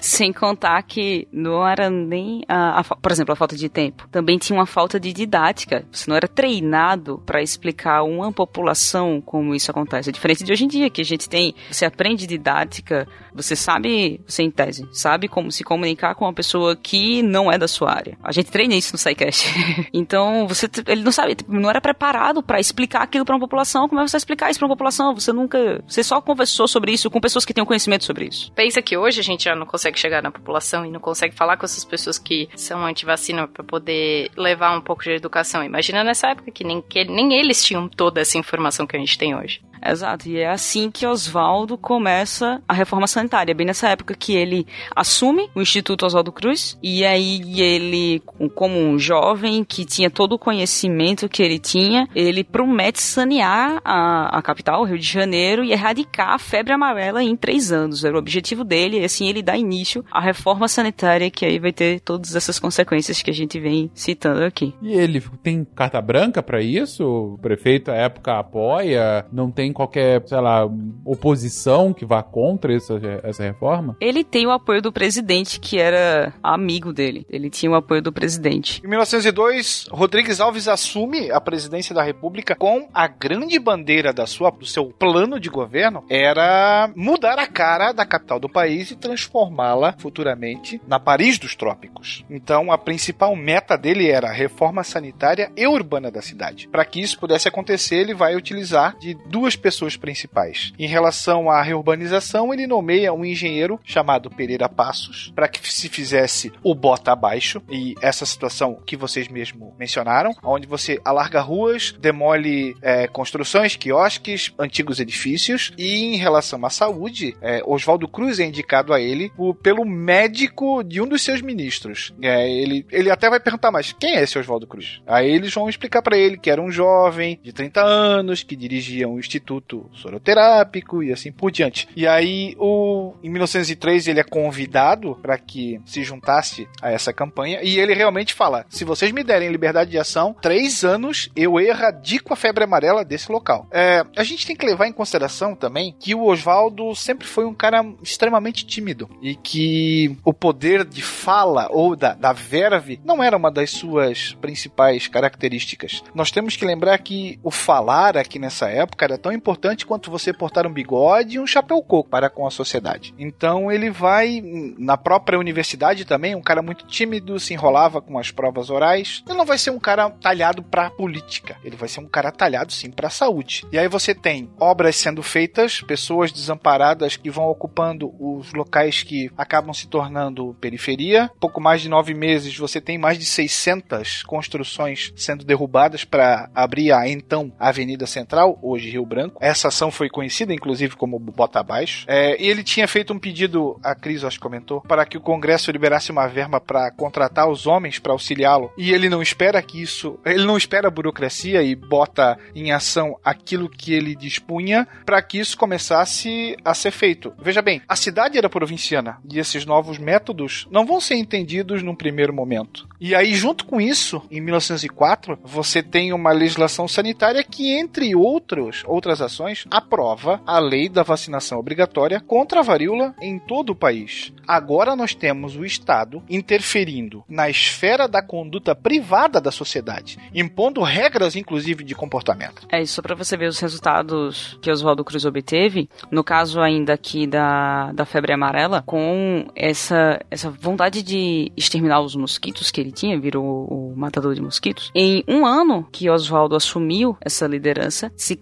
Sem 0.00 0.32
contar 0.32 0.80
que 0.84 1.26
não 1.32 1.66
era 1.66 1.90
nem, 1.90 2.44
a, 2.46 2.78
a, 2.78 2.84
por 2.84 3.10
exemplo, 3.10 3.32
a 3.32 3.36
falta 3.36 3.56
de 3.56 3.68
tempo. 3.68 4.06
Também 4.12 4.38
tinha 4.38 4.56
uma 4.56 4.66
falta 4.66 5.00
de 5.00 5.12
didática. 5.12 5.84
Você 5.90 6.08
não 6.08 6.16
era 6.16 6.28
treinado 6.28 7.20
para 7.26 7.42
explicar 7.42 8.04
uma 8.04 8.30
população 8.30 9.20
com 9.20 9.39
como 9.40 9.54
isso 9.54 9.70
acontece. 9.70 10.10
É 10.10 10.12
diferente 10.12 10.44
de 10.44 10.52
hoje 10.52 10.64
em 10.64 10.68
dia, 10.68 10.90
que 10.90 11.00
a 11.00 11.04
gente 11.04 11.26
tem, 11.28 11.54
você 11.70 11.86
aprende 11.86 12.26
didática, 12.26 13.08
você 13.34 13.56
sabe, 13.56 14.20
você 14.26 14.42
em 14.42 14.50
tese, 14.50 14.88
sabe 14.92 15.28
como 15.28 15.50
se 15.50 15.64
comunicar 15.64 16.14
com 16.14 16.24
uma 16.24 16.32
pessoa 16.32 16.76
que 16.76 17.22
não 17.22 17.50
é 17.50 17.58
da 17.58 17.68
sua 17.68 17.92
área. 17.92 18.18
A 18.22 18.32
gente 18.32 18.50
treina 18.50 18.74
isso 18.74 18.92
no 18.92 18.98
SciCast. 18.98 19.48
então, 19.92 20.46
você, 20.46 20.68
ele 20.86 21.02
não 21.02 21.12
sabe, 21.12 21.34
tipo, 21.34 21.52
não 21.52 21.70
era 21.70 21.80
preparado 21.80 22.42
para 22.42 22.60
explicar 22.60 23.02
aquilo 23.02 23.24
para 23.24 23.34
uma 23.34 23.40
população. 23.40 23.88
Como 23.88 24.00
é 24.00 24.04
que 24.04 24.10
você 24.10 24.16
vai 24.16 24.18
explicar 24.18 24.50
isso 24.50 24.58
para 24.58 24.66
uma 24.66 24.74
população? 24.74 25.14
Você 25.14 25.32
nunca, 25.32 25.82
você 25.86 26.02
só 26.02 26.20
conversou 26.20 26.66
sobre 26.66 26.92
isso 26.92 27.10
com 27.10 27.20
pessoas 27.20 27.44
que 27.44 27.54
têm 27.54 27.64
conhecimento 27.64 28.04
sobre 28.04 28.26
isso. 28.26 28.52
Pensa 28.52 28.82
que 28.82 28.96
hoje 28.96 29.20
a 29.20 29.24
gente 29.24 29.44
já 29.44 29.54
não 29.54 29.66
consegue 29.66 29.98
chegar 29.98 30.22
na 30.22 30.30
população 30.30 30.84
e 30.84 30.90
não 30.90 31.00
consegue 31.00 31.34
falar 31.34 31.56
com 31.56 31.64
essas 31.64 31.84
pessoas 31.84 32.18
que 32.18 32.48
são 32.56 32.84
anti-vacina 32.84 33.46
para 33.48 33.64
poder 33.64 34.30
levar 34.36 34.76
um 34.76 34.80
pouco 34.80 35.02
de 35.02 35.12
educação. 35.12 35.62
Imagina 35.62 36.04
nessa 36.04 36.28
época 36.28 36.50
que 36.50 36.64
nem, 36.64 36.82
que 36.82 37.04
nem 37.04 37.34
eles 37.34 37.64
tinham 37.64 37.88
toda 37.88 38.20
essa 38.20 38.38
informação 38.38 38.86
que 38.86 38.96
a 38.96 38.98
gente 38.98 39.18
tem 39.18 39.34
hoje. 39.34 39.62
Exato, 39.84 40.28
e 40.28 40.38
é 40.38 40.48
assim 40.48 40.90
que 40.90 41.06
Oswaldo 41.06 41.76
começa 41.78 42.60
a 42.68 42.74
reforma 42.74 43.06
sanitária, 43.06 43.54
bem 43.54 43.66
nessa 43.66 43.88
época 43.88 44.14
que 44.14 44.34
ele 44.34 44.66
assume 44.94 45.48
o 45.54 45.60
Instituto 45.60 46.04
Oswaldo 46.04 46.32
Cruz, 46.32 46.78
e 46.82 47.04
aí 47.04 47.60
ele, 47.60 48.22
como 48.54 48.78
um 48.78 48.98
jovem 48.98 49.64
que 49.64 49.84
tinha 49.84 50.10
todo 50.10 50.34
o 50.34 50.38
conhecimento 50.38 51.28
que 51.28 51.42
ele 51.42 51.58
tinha, 51.58 52.08
ele 52.14 52.44
promete 52.44 53.00
sanear 53.00 53.80
a, 53.84 54.38
a 54.38 54.42
capital, 54.42 54.82
o 54.82 54.84
Rio 54.84 54.98
de 54.98 55.06
Janeiro, 55.06 55.64
e 55.64 55.72
erradicar 55.72 56.30
a 56.30 56.38
febre 56.38 56.72
amarela 56.72 57.22
em 57.22 57.36
três 57.36 57.72
anos. 57.72 58.04
Era 58.04 58.14
o 58.14 58.18
objetivo 58.18 58.64
dele, 58.64 59.00
e 59.00 59.04
assim 59.04 59.28
ele 59.28 59.42
dá 59.42 59.56
início 59.56 60.04
à 60.10 60.20
reforma 60.20 60.68
sanitária, 60.68 61.30
que 61.30 61.44
aí 61.44 61.58
vai 61.58 61.72
ter 61.72 62.00
todas 62.00 62.36
essas 62.36 62.58
consequências 62.58 63.22
que 63.22 63.30
a 63.30 63.34
gente 63.34 63.58
vem 63.58 63.90
citando 63.94 64.44
aqui. 64.44 64.74
E 64.82 64.92
ele 64.92 65.22
tem 65.42 65.64
carta 65.64 66.00
branca 66.00 66.42
para 66.42 66.60
isso? 66.60 67.04
O 67.04 67.38
prefeito 67.38 67.90
à 67.90 67.94
época 67.94 68.38
apoia? 68.38 69.24
Não 69.32 69.50
tem 69.50 69.69
qualquer, 69.72 70.26
sei 70.26 70.40
lá, 70.40 70.68
oposição 71.04 71.92
que 71.92 72.04
vá 72.04 72.22
contra 72.22 72.74
essa, 72.74 73.00
essa 73.22 73.42
reforma? 73.42 73.96
Ele 74.00 74.24
tem 74.24 74.46
o 74.46 74.50
apoio 74.50 74.82
do 74.82 74.92
presidente, 74.92 75.60
que 75.60 75.78
era 75.78 76.32
amigo 76.42 76.92
dele. 76.92 77.26
Ele 77.28 77.50
tinha 77.50 77.70
o 77.70 77.74
apoio 77.74 78.02
do 78.02 78.12
presidente. 78.12 78.82
Em 78.84 78.88
1902, 78.88 79.88
Rodrigues 79.90 80.40
Alves 80.40 80.68
assume 80.68 81.30
a 81.30 81.40
presidência 81.40 81.94
da 81.94 82.02
República 82.02 82.54
com 82.54 82.88
a 82.92 83.06
grande 83.06 83.58
bandeira 83.58 84.12
da 84.12 84.26
sua, 84.26 84.50
do 84.50 84.66
seu 84.66 84.86
plano 84.86 85.38
de 85.38 85.48
governo 85.48 86.04
era 86.08 86.90
mudar 86.94 87.38
a 87.38 87.46
cara 87.46 87.92
da 87.92 88.06
capital 88.06 88.38
do 88.38 88.48
país 88.48 88.90
e 88.90 88.96
transformá-la 88.96 89.94
futuramente 89.98 90.80
na 90.86 90.98
Paris 90.98 91.38
dos 91.38 91.54
trópicos. 91.54 92.24
Então, 92.30 92.72
a 92.72 92.78
principal 92.78 93.34
meta 93.36 93.76
dele 93.76 94.08
era 94.08 94.28
a 94.28 94.32
reforma 94.32 94.84
sanitária 94.84 95.50
e 95.56 95.66
urbana 95.66 96.10
da 96.10 96.22
cidade. 96.22 96.68
Para 96.68 96.84
que 96.84 97.00
isso 97.00 97.18
pudesse 97.18 97.48
acontecer, 97.48 97.96
ele 97.96 98.14
vai 98.14 98.36
utilizar 98.36 98.96
de 98.98 99.14
duas 99.26 99.56
pessoas 99.60 99.96
principais. 99.96 100.72
Em 100.78 100.86
relação 100.86 101.50
à 101.50 101.62
reurbanização, 101.62 102.52
ele 102.52 102.66
nomeia 102.66 103.12
um 103.12 103.24
engenheiro 103.24 103.78
chamado 103.84 104.30
Pereira 104.30 104.68
Passos 104.68 105.32
para 105.34 105.48
que 105.48 105.60
se 105.72 105.88
fizesse 105.88 106.52
o 106.62 106.74
bota 106.74 107.12
abaixo 107.12 107.62
e 107.70 107.94
essa 108.00 108.24
situação 108.24 108.80
que 108.86 108.96
vocês 108.96 109.28
mesmo 109.28 109.74
mencionaram, 109.78 110.34
onde 110.42 110.66
você 110.66 111.00
alarga 111.04 111.40
ruas, 111.40 111.92
demole 112.00 112.74
é, 112.82 113.06
construções, 113.06 113.76
quiosques, 113.76 114.52
antigos 114.58 115.00
edifícios 115.00 115.72
e 115.76 116.14
em 116.14 116.16
relação 116.16 116.64
à 116.64 116.70
saúde, 116.70 117.36
é, 117.40 117.62
Oswaldo 117.64 118.08
Cruz 118.08 118.40
é 118.40 118.44
indicado 118.44 118.92
a 118.92 119.00
ele 119.00 119.30
o, 119.36 119.54
pelo 119.54 119.84
médico 119.84 120.82
de 120.82 121.00
um 121.00 121.06
dos 121.06 121.22
seus 121.22 121.42
ministros. 121.42 122.14
É, 122.22 122.50
ele, 122.50 122.86
ele 122.90 123.10
até 123.10 123.28
vai 123.28 123.40
perguntar, 123.40 123.70
mas 123.70 123.92
quem 123.92 124.16
é 124.16 124.22
esse 124.22 124.38
Oswaldo 124.38 124.66
Cruz? 124.66 125.02
Aí 125.06 125.30
eles 125.30 125.52
vão 125.52 125.68
explicar 125.68 126.02
para 126.02 126.16
ele 126.16 126.38
que 126.38 126.50
era 126.50 126.62
um 126.62 126.70
jovem 126.70 127.38
de 127.42 127.52
30 127.52 127.82
anos 127.82 128.42
que 128.42 128.56
dirigia 128.56 129.08
um 129.08 129.18
instituto 129.18 129.49
soroterápico 129.92 131.02
e 131.02 131.12
assim 131.12 131.32
por 131.32 131.50
diante. 131.50 131.88
E 131.96 132.06
aí, 132.06 132.54
o, 132.58 133.14
em 133.22 133.30
1903, 133.30 134.08
ele 134.08 134.20
é 134.20 134.24
convidado 134.24 135.18
para 135.20 135.38
que 135.38 135.80
se 135.84 136.04
juntasse 136.04 136.68
a 136.82 136.90
essa 136.90 137.12
campanha 137.12 137.60
e 137.62 137.78
ele 137.78 137.94
realmente 137.94 138.34
fala: 138.34 138.64
se 138.68 138.84
vocês 138.84 139.10
me 139.12 139.24
derem 139.24 139.50
liberdade 139.50 139.90
de 139.90 139.98
ação, 139.98 140.34
três 140.40 140.84
anos 140.84 141.30
eu 141.34 141.58
erradico 141.58 142.32
a 142.32 142.36
febre 142.36 142.64
amarela 142.64 143.04
desse 143.04 143.32
local. 143.32 143.66
É, 143.70 144.04
a 144.16 144.24
gente 144.24 144.46
tem 144.46 144.56
que 144.56 144.66
levar 144.66 144.86
em 144.86 144.92
consideração 144.92 145.54
também 145.54 145.94
que 145.98 146.14
o 146.14 146.24
Oswaldo 146.24 146.94
sempre 146.94 147.26
foi 147.26 147.44
um 147.44 147.54
cara 147.54 147.84
extremamente 148.02 148.66
tímido 148.66 149.08
e 149.22 149.34
que 149.34 150.16
o 150.24 150.32
poder 150.32 150.84
de 150.84 151.02
fala 151.02 151.68
ou 151.70 151.96
da, 151.96 152.14
da 152.14 152.32
verve 152.32 153.00
não 153.04 153.22
era 153.22 153.36
uma 153.36 153.50
das 153.50 153.70
suas 153.70 154.34
principais 154.34 155.06
características. 155.06 156.02
Nós 156.14 156.30
temos 156.30 156.56
que 156.56 156.64
lembrar 156.64 156.98
que 156.98 157.38
o 157.42 157.50
falar 157.50 158.16
aqui 158.16 158.38
nessa 158.38 158.68
época 158.68 159.04
era 159.04 159.18
tão 159.18 159.32
importante 159.40 159.86
quanto 159.86 160.10
você 160.10 160.32
portar 160.32 160.66
um 160.66 160.72
bigode 160.72 161.36
e 161.36 161.40
um 161.40 161.46
chapéu 161.46 161.82
coco 161.82 162.10
para 162.10 162.28
com 162.28 162.46
a 162.46 162.50
sociedade. 162.50 163.14
Então 163.18 163.72
ele 163.72 163.90
vai 163.90 164.42
na 164.78 164.96
própria 164.96 165.38
universidade 165.38 166.04
também, 166.04 166.34
um 166.34 166.42
cara 166.42 166.60
muito 166.60 166.86
tímido, 166.86 167.40
se 167.40 167.54
enrolava 167.54 168.02
com 168.02 168.18
as 168.18 168.30
provas 168.30 168.68
orais. 168.68 169.22
Ele 169.26 169.38
não 169.38 169.46
vai 169.46 169.56
ser 169.56 169.70
um 169.70 169.78
cara 169.80 170.10
talhado 170.10 170.62
para 170.62 170.90
política, 170.90 171.56
ele 171.64 171.76
vai 171.76 171.88
ser 171.88 172.00
um 172.00 172.06
cara 172.06 172.30
talhado 172.30 172.72
sim 172.72 172.90
para 172.90 173.08
saúde. 173.08 173.64
E 173.72 173.78
aí 173.78 173.88
você 173.88 174.14
tem 174.14 174.50
obras 174.60 174.96
sendo 174.96 175.22
feitas, 175.22 175.80
pessoas 175.80 176.30
desamparadas 176.30 177.16
que 177.16 177.30
vão 177.30 177.46
ocupando 177.46 178.14
os 178.18 178.52
locais 178.52 179.02
que 179.02 179.30
acabam 179.36 179.72
se 179.72 179.88
tornando 179.88 180.54
periferia. 180.60 181.30
Pouco 181.40 181.60
mais 181.60 181.80
de 181.80 181.88
nove 181.88 182.12
meses 182.12 182.56
você 182.56 182.80
tem 182.80 182.98
mais 182.98 183.18
de 183.18 183.24
600 183.24 184.22
construções 184.24 185.12
sendo 185.16 185.44
derrubadas 185.44 186.04
para 186.04 186.50
abrir 186.54 186.92
a 186.92 187.08
então 187.08 187.52
Avenida 187.58 188.06
Central, 188.06 188.58
hoje 188.62 188.90
Rio 188.90 189.06
Branco. 189.06 189.29
Essa 189.40 189.68
ação 189.68 189.90
foi 189.90 190.08
conhecida, 190.08 190.52
inclusive, 190.52 190.96
como 190.96 191.18
Bota 191.18 191.60
Abaixo. 191.60 192.04
É, 192.08 192.40
e 192.40 192.48
ele 192.48 192.62
tinha 192.62 192.88
feito 192.88 193.12
um 193.12 193.18
pedido, 193.18 193.78
a 193.82 193.94
Cris 193.94 194.24
acho 194.24 194.38
que 194.38 194.42
comentou, 194.42 194.80
para 194.80 195.04
que 195.04 195.16
o 195.16 195.20
Congresso 195.20 195.70
liberasse 195.70 196.10
uma 196.10 196.26
verba 196.26 196.60
para 196.60 196.90
contratar 196.90 197.48
os 197.48 197.66
homens 197.66 197.98
para 197.98 198.12
auxiliá-lo. 198.12 198.72
E 198.76 198.92
ele 198.92 199.08
não 199.08 199.22
espera 199.22 199.62
que 199.62 199.80
isso, 199.80 200.18
ele 200.24 200.44
não 200.44 200.56
espera 200.56 200.88
a 200.88 200.90
burocracia 200.90 201.62
e 201.62 201.74
bota 201.74 202.38
em 202.54 202.72
ação 202.72 203.16
aquilo 203.24 203.68
que 203.68 203.92
ele 203.92 204.14
dispunha 204.14 204.86
para 205.04 205.20
que 205.22 205.38
isso 205.38 205.56
começasse 205.56 206.56
a 206.64 206.74
ser 206.74 206.90
feito. 206.90 207.32
Veja 207.40 207.62
bem, 207.62 207.82
a 207.88 207.96
cidade 207.96 208.38
era 208.38 208.48
provinciana 208.48 209.18
e 209.30 209.38
esses 209.38 209.66
novos 209.66 209.98
métodos 209.98 210.66
não 210.70 210.86
vão 210.86 211.00
ser 211.00 211.16
entendidos 211.16 211.82
num 211.82 211.94
primeiro 211.94 212.32
momento. 212.32 212.88
E 213.00 213.14
aí, 213.14 213.34
junto 213.34 213.64
com 213.64 213.80
isso, 213.80 214.22
em 214.30 214.40
1904, 214.40 215.38
você 215.42 215.82
tem 215.82 216.12
uma 216.12 216.32
legislação 216.32 216.86
sanitária 216.86 217.42
que, 217.42 217.72
entre 217.72 218.14
outros, 218.14 218.82
outras 218.86 219.09
ações, 219.18 219.64
aprova 219.70 220.42
a 220.46 220.58
lei 220.58 220.90
da 220.90 221.02
vacinação 221.02 221.58
obrigatória 221.58 222.20
contra 222.20 222.60
a 222.60 222.62
varíola 222.62 223.14
em 223.20 223.38
todo 223.38 223.70
o 223.70 223.74
país. 223.74 224.30
Agora 224.46 224.94
nós 224.94 225.14
temos 225.14 225.56
o 225.56 225.64
Estado 225.64 226.22
interferindo 226.28 227.24
na 227.28 227.48
esfera 227.48 228.06
da 228.06 228.22
conduta 228.22 228.74
privada 228.74 229.40
da 229.40 229.50
sociedade, 229.50 230.18
impondo 230.34 230.82
regras, 230.82 231.36
inclusive, 231.36 231.84
de 231.84 231.94
comportamento. 231.94 232.66
É 232.70 232.82
isso 232.82 233.00
para 233.00 233.14
você 233.14 233.36
ver 233.36 233.48
os 233.48 233.58
resultados 233.60 234.58
que 234.60 234.70
Oswaldo 234.70 235.04
Cruz 235.04 235.24
obteve, 235.24 235.88
no 236.10 236.24
caso 236.24 236.60
ainda 236.60 236.92
aqui 236.92 237.26
da, 237.26 237.92
da 237.92 238.04
febre 238.04 238.32
amarela, 238.32 238.82
com 238.84 239.46
essa, 239.54 240.20
essa 240.30 240.50
vontade 240.50 241.02
de 241.02 241.52
exterminar 241.56 242.00
os 242.00 242.16
mosquitos 242.16 242.70
que 242.70 242.80
ele 242.80 242.92
tinha, 242.92 243.20
virou 243.20 243.66
o 243.66 243.94
matador 243.96 244.34
de 244.34 244.42
mosquitos. 244.42 244.90
Em 244.94 245.22
um 245.28 245.46
ano 245.46 245.86
que 245.92 246.10
Oswaldo 246.10 246.56
assumiu 246.56 247.16
essa 247.20 247.46
liderança, 247.46 248.12
se, 248.16 248.36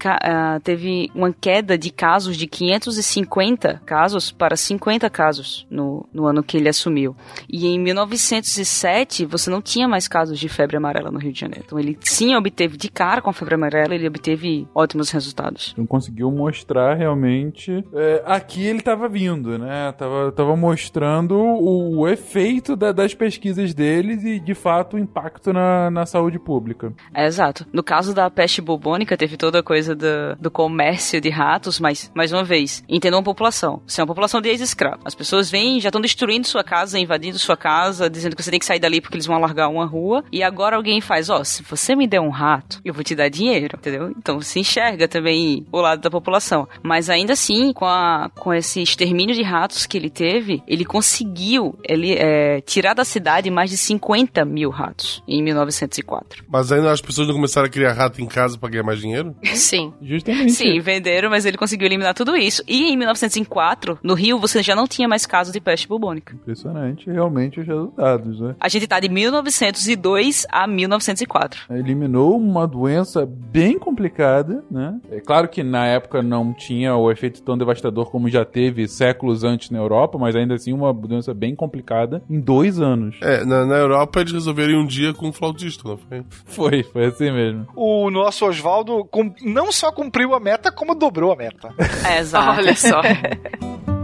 teve 0.61 1.11
uma 1.15 1.33
queda 1.33 1.77
de 1.77 1.91
casos 1.91 2.37
de 2.37 2.47
550 2.47 3.83
casos 3.85 4.31
para 4.31 4.57
50 4.57 5.09
casos 5.11 5.67
no, 5.71 6.09
no 6.13 6.27
ano 6.27 6.43
que 6.43 6.57
ele 6.57 6.69
assumiu. 6.69 7.17
E 7.49 7.67
em 7.67 7.79
1907, 7.79 9.25
você 9.27 9.51
não 9.51 9.63
tinha 9.63 9.89
mais 9.89 10.09
casos 10.09 10.39
de 10.39 10.49
febre 10.49 10.77
amarela 10.77 11.11
no 11.11 11.19
Rio 11.19 11.33
de 11.33 11.41
Janeiro. 11.41 11.65
Então 11.67 11.79
ele 11.79 11.99
sim 12.01 12.35
obteve 12.35 12.77
de 12.77 12.89
cara 12.89 13.21
com 13.21 13.31
a 13.31 13.33
febre 13.33 13.55
amarela, 13.55 13.95
ele 13.95 14.07
obteve 14.07 14.67
ótimos 14.75 15.11
resultados. 15.11 15.71
Então 15.73 15.87
conseguiu 15.87 16.31
mostrar 16.31 16.95
realmente. 16.95 17.85
É, 17.93 18.23
aqui 18.27 18.65
ele 18.65 18.79
estava 18.79 19.09
vindo, 19.09 19.59
né? 19.59 19.93
Tava, 19.93 20.33
tava 20.33 20.57
mostrando 20.57 21.35
o, 21.35 22.01
o 22.01 22.09
efeito 22.09 22.77
da, 22.77 22.93
das 22.93 23.15
pesquisas 23.15 23.75
deles 23.75 24.25
e 24.25 24.39
de 24.39 24.55
fato 24.55 24.97
o 24.97 24.99
impacto 24.99 25.53
na, 25.53 25.91
na 25.91 26.07
saúde 26.07 26.39
pública. 26.39 26.93
É, 27.15 27.27
exato. 27.27 27.67
No 27.73 27.83
caso 27.83 28.15
da 28.15 28.31
peste 28.31 28.61
bubônica, 28.61 29.17
teve 29.17 29.37
toda 29.37 29.61
a 29.61 29.63
coisa 29.63 29.95
do, 29.95 30.37
do 30.41 30.48
comércio 30.51 31.21
de 31.21 31.29
ratos, 31.29 31.81
mas, 31.81 32.11
mais 32.15 32.33
uma 32.33 32.45
vez, 32.45 32.83
entendam 32.89 33.21
a 33.21 33.23
população. 33.23 33.83
Você 33.87 34.01
é 34.01 34.05
uma 34.05 34.09
população 34.09 34.41
de 34.41 34.49
ex-escravo. 34.49 35.01
As 35.05 35.15
pessoas 35.15 35.51
vêm, 35.51 35.81
já 35.81 35.89
estão 35.89 36.01
destruindo 36.01 36.47
sua 36.47 36.65
casa, 36.65 36.99
invadindo 36.99 37.39
sua 37.39 37.57
casa, 37.57 38.09
dizendo 38.09 38.37
que 38.37 38.43
você 38.43 38.51
tem 38.51 38.61
que 38.61 38.67
sair 38.67 38.79
dali 38.79 39.01
porque 39.01 39.17
eles 39.17 39.27
vão 39.27 39.37
alargar 39.37 39.71
uma 39.71 39.87
rua. 39.87 40.25
E 40.33 40.43
agora 40.43 40.77
alguém 40.77 41.01
faz, 41.01 41.31
ó, 41.31 41.41
oh, 41.41 41.45
se 41.45 41.63
você 41.63 41.95
me 41.95 42.07
der 42.07 42.21
um 42.21 42.31
rato, 42.31 42.81
eu 42.85 42.95
vou 42.95 43.05
te 43.05 43.15
dar 43.15 43.29
dinheiro, 43.29 43.77
entendeu? 43.79 44.11
Então 44.17 44.41
se 44.41 44.61
enxerga 44.61 45.09
também 45.09 45.67
o 45.73 45.81
lado 45.81 46.01
da 46.01 46.11
população. 46.11 46.69
Mas 46.83 47.11
ainda 47.11 47.33
assim, 47.33 47.73
com, 47.73 47.85
a, 47.85 48.31
com 48.35 48.53
esse 48.53 48.83
extermínio 48.83 49.35
de 49.35 49.43
ratos 49.43 49.87
que 49.87 49.97
ele 49.97 50.11
teve, 50.11 50.63
ele 50.67 50.85
conseguiu 50.85 51.79
ele, 51.85 52.13
é, 52.13 52.61
tirar 52.61 52.95
da 52.95 53.05
cidade 53.05 53.51
mais 53.51 53.71
de 53.71 53.77
50 53.77 54.45
mil 54.45 54.71
ratos 54.71 55.23
em 55.27 55.43
1904. 55.43 56.45
Mas 56.49 56.73
ainda 56.73 56.91
as 56.91 57.01
pessoas 57.01 57.29
não 57.29 57.35
começaram 57.35 57.67
a 57.67 57.71
criar 57.71 57.93
rato 57.93 58.21
em 58.21 58.27
casa 58.27 58.59
para 58.59 58.71
ganhar 58.71 58.85
mais 58.85 59.01
dinheiro? 59.01 59.35
Sim. 59.55 59.93
Justamente. 60.03 60.38
Sim, 60.49 60.81
venderam, 60.81 61.31
mas 61.31 61.45
ele 61.45 61.57
conseguiu 61.57 61.87
eliminar 61.87 62.15
tudo 62.15 62.37
isso. 62.37 62.63
E 62.67 62.93
em 62.93 62.97
1904, 62.97 63.99
no 64.03 64.15
Rio, 64.15 64.39
você 64.39 64.63
já 64.63 64.75
não 64.75 64.87
tinha 64.87 65.09
mais 65.09 65.27
casos 65.27 65.53
de 65.53 65.61
peste 65.61 65.89
bubônica. 65.89 66.35
Impressionante, 66.35 67.11
realmente, 67.11 67.61
os 67.61 67.67
resultados, 67.67 68.41
né? 68.41 68.55
A 68.61 68.69
gente 68.69 68.87
tá 68.87 69.01
de 69.01 69.09
1902 69.09 70.47
a 70.51 70.67
1904. 70.67 71.67
Eliminou 71.71 72.37
uma 72.37 72.67
doença 72.67 73.27
bem 73.27 73.79
complicada, 73.79 74.65
né? 74.71 74.99
É 75.11 75.21
claro 75.21 75.49
que 75.49 75.63
na 75.63 75.87
época 75.87 76.23
não 76.23 76.53
tinha 76.53 76.97
o 76.97 77.11
efeito 77.11 77.43
tão 77.43 77.57
devastador 77.57 78.11
como 78.11 78.29
já 78.29 78.45
teve 78.45 78.87
séculos 78.89 79.45
antes 79.45 79.71
na 79.71 79.79
Europa, 79.79 80.19
mas 80.19 80.37
ainda 80.37 80.55
assim 80.55 80.73
uma 80.73 80.93
doença 80.93 81.33
bem 81.35 81.55
complicada 81.55 82.23
em 82.29 82.41
dois 82.41 82.81
anos. 82.81 83.17
É, 83.23 83.45
na, 83.45 83.65
na 83.65 83.77
Europa 83.77 84.21
eles 84.21 84.33
resolveram 84.33 84.81
um 84.81 84.87
dia 84.87 85.13
com 85.15 85.29
um 85.29 85.33
flautista, 85.33 85.89
não 85.89 85.97
foi? 85.97 86.25
Foi, 86.45 86.83
foi 86.83 87.05
assim 87.07 87.31
mesmo. 87.31 87.67
O 87.75 88.11
nosso 88.11 88.47
Oswaldo 88.47 89.09
não 89.43 89.71
só 89.73 89.93
cumpriu 89.93 90.28
a 90.35 90.41
meta, 90.41 90.71
como 90.71 90.95
dobrou 90.95 91.33
a 91.33 91.37
meta. 91.37 91.75
É, 92.09 92.19
exato. 92.19 92.61
Olha 92.61 92.77
só. 92.77 93.01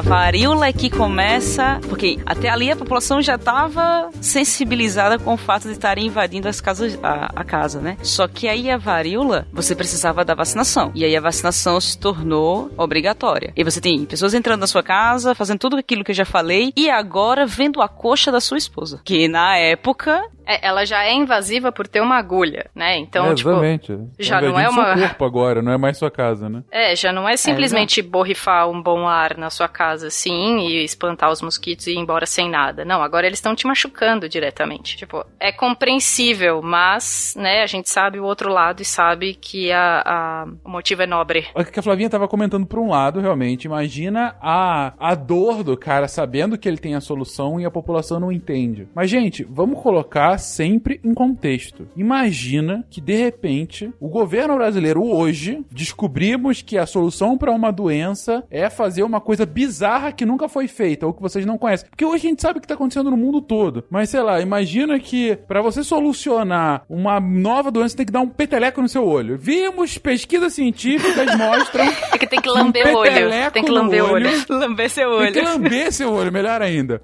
a 0.00 0.02
varíola 0.02 0.72
que 0.72 0.88
começa, 0.88 1.78
porque 1.86 2.18
até 2.24 2.48
ali 2.48 2.70
a 2.70 2.76
população 2.76 3.20
já 3.20 3.34
estava 3.34 4.08
sensibilizada 4.18 5.18
com 5.18 5.34
o 5.34 5.36
fato 5.36 5.64
de 5.64 5.72
estarem 5.72 6.06
invadindo 6.06 6.48
as 6.48 6.58
casas, 6.58 6.98
a, 7.02 7.30
a 7.36 7.44
casa, 7.44 7.82
né? 7.82 7.98
Só 8.02 8.26
que 8.26 8.48
aí 8.48 8.70
a 8.70 8.78
varíola, 8.78 9.46
você 9.52 9.74
precisava 9.74 10.24
da 10.24 10.34
vacinação. 10.34 10.90
E 10.94 11.04
aí 11.04 11.14
a 11.14 11.20
vacinação 11.20 11.78
se 11.78 11.98
tornou 11.98 12.70
obrigatória. 12.78 13.52
E 13.54 13.62
você 13.62 13.78
tem 13.78 14.06
pessoas 14.06 14.32
entrando 14.32 14.60
na 14.60 14.66
sua 14.66 14.82
casa, 14.82 15.34
fazendo 15.34 15.58
tudo 15.58 15.76
aquilo 15.76 16.02
que 16.02 16.12
eu 16.12 16.16
já 16.16 16.24
falei, 16.24 16.72
e 16.74 16.88
agora 16.88 17.44
vendo 17.44 17.82
a 17.82 17.88
coxa 17.88 18.32
da 18.32 18.40
sua 18.40 18.56
esposa. 18.56 19.02
Que 19.04 19.28
na 19.28 19.58
época 19.58 20.24
É, 20.52 20.66
ela 20.66 20.84
já 20.84 21.04
é 21.04 21.12
invasiva 21.12 21.70
por 21.70 21.86
ter 21.86 22.00
uma 22.00 22.16
agulha, 22.16 22.70
né? 22.74 22.96
Então, 22.98 23.26
é, 23.30 23.34
tipo. 23.34 23.48
exatamente. 23.50 23.98
já 24.18 24.40
não 24.40 24.58
é 24.58 24.68
uma- 24.68 24.96
seu 24.96 25.06
corpo 25.08 25.24
agora, 25.24 25.62
não 25.62 25.72
é 25.72 25.76
mais 25.78 25.96
sua 25.98 26.10
casa, 26.10 26.48
né? 26.48 26.62
É, 26.70 26.96
já 26.96 27.12
não 27.12 27.28
é 27.28 27.36
simplesmente 27.36 28.02
borrifar 28.02 28.68
um 28.68 28.82
bom 28.82 29.06
ar 29.06 29.36
na 29.36 29.50
sua 29.50 29.68
casa 29.68 30.08
assim 30.08 30.58
e 30.66 30.84
espantar 30.84 31.30
os 31.30 31.40
mosquitos 31.42 31.86
e 31.86 31.92
ir 31.92 31.98
embora 31.98 32.26
sem 32.26 32.48
nada. 32.50 32.84
Não, 32.84 33.02
agora 33.02 33.26
eles 33.26 33.38
estão 33.38 33.54
te 33.54 33.66
machucando 33.66 34.28
diretamente. 34.28 34.96
Tipo, 34.96 35.24
é 35.38 35.52
compreensível, 35.52 36.60
mas, 36.62 37.34
né, 37.36 37.62
a 37.62 37.66
gente 37.66 37.88
sabe 37.90 38.18
o 38.20 38.24
outro 38.24 38.50
lado 38.52 38.80
e 38.80 38.84
sabe 38.84 39.34
que 39.34 39.70
a, 39.72 40.02
a- 40.04 40.46
o 40.64 40.70
motivo 40.70 41.02
é 41.02 41.06
nobre. 41.06 41.46
O 41.54 41.64
que 41.64 41.78
a 41.78 41.82
Flavinha 41.82 42.08
tava 42.10 42.28
comentando 42.28 42.66
por 42.66 42.78
um 42.78 42.88
lado, 42.90 43.20
realmente, 43.20 43.64
imagina 43.64 44.36
a, 44.40 44.92
a 44.98 45.14
dor 45.14 45.62
do 45.62 45.76
cara 45.76 46.08
sabendo 46.08 46.56
que 46.58 46.68
ele 46.68 46.78
tem 46.78 46.94
a 46.94 47.00
solução 47.00 47.60
e 47.60 47.64
a 47.64 47.70
população 47.70 48.18
não 48.20 48.30
entende. 48.32 48.88
Mas, 48.94 49.10
gente, 49.10 49.44
vamos 49.44 49.80
colocar 49.82 50.38
sempre 50.40 51.00
em 51.04 51.14
contexto. 51.14 51.86
Imagina 51.96 52.84
que, 52.90 53.00
de 53.00 53.14
repente, 53.14 53.92
o 54.00 54.08
governo 54.08 54.56
brasileiro 54.56 55.04
hoje 55.04 55.64
descobrimos 55.70 56.62
que 56.62 56.76
a 56.76 56.86
solução 56.86 57.38
para 57.38 57.52
uma 57.52 57.70
doença 57.70 58.42
é 58.50 58.68
fazer 58.68 59.02
uma 59.02 59.20
coisa 59.20 59.46
bizarra 59.46 60.12
que 60.12 60.26
nunca 60.26 60.48
foi 60.48 60.66
feita 60.66 61.06
ou 61.06 61.12
que 61.12 61.22
vocês 61.22 61.46
não 61.46 61.58
conhecem. 61.58 61.88
Porque 61.88 62.04
hoje 62.04 62.26
a 62.26 62.30
gente 62.30 62.42
sabe 62.42 62.58
o 62.58 62.62
que 62.62 62.66
tá 62.68 62.74
acontecendo 62.74 63.10
no 63.10 63.16
mundo 63.16 63.40
todo. 63.40 63.84
Mas, 63.90 64.10
sei 64.10 64.22
lá, 64.22 64.40
imagina 64.40 64.98
que 64.98 65.36
para 65.46 65.62
você 65.62 65.84
solucionar 65.84 66.82
uma 66.88 67.20
nova 67.20 67.70
doença, 67.70 67.96
tem 67.96 68.06
que 68.06 68.12
dar 68.12 68.20
um 68.20 68.28
peteleco 68.28 68.80
no 68.82 68.88
seu 68.88 69.06
olho. 69.06 69.38
Vimos 69.38 69.98
pesquisas 69.98 70.52
científicas 70.54 71.34
mostram 71.36 71.84
É 72.12 72.18
que 72.18 72.26
tem 72.26 72.40
que 72.40 72.48
lamber 72.48 72.86
o 72.94 72.98
olho. 72.98 73.10
Tem 73.52 73.64
que 73.64 73.70
lamber 73.70 74.04
o 74.04 74.12
olho. 74.12 74.30
lamber 74.48 74.90
seu 74.90 75.18
tem 75.18 75.32
que 75.32 75.38
olho. 75.40 75.48
lamber 75.48 75.92
seu 75.92 76.12
olho, 76.12 76.32
melhor 76.32 76.62
ainda. 76.62 77.02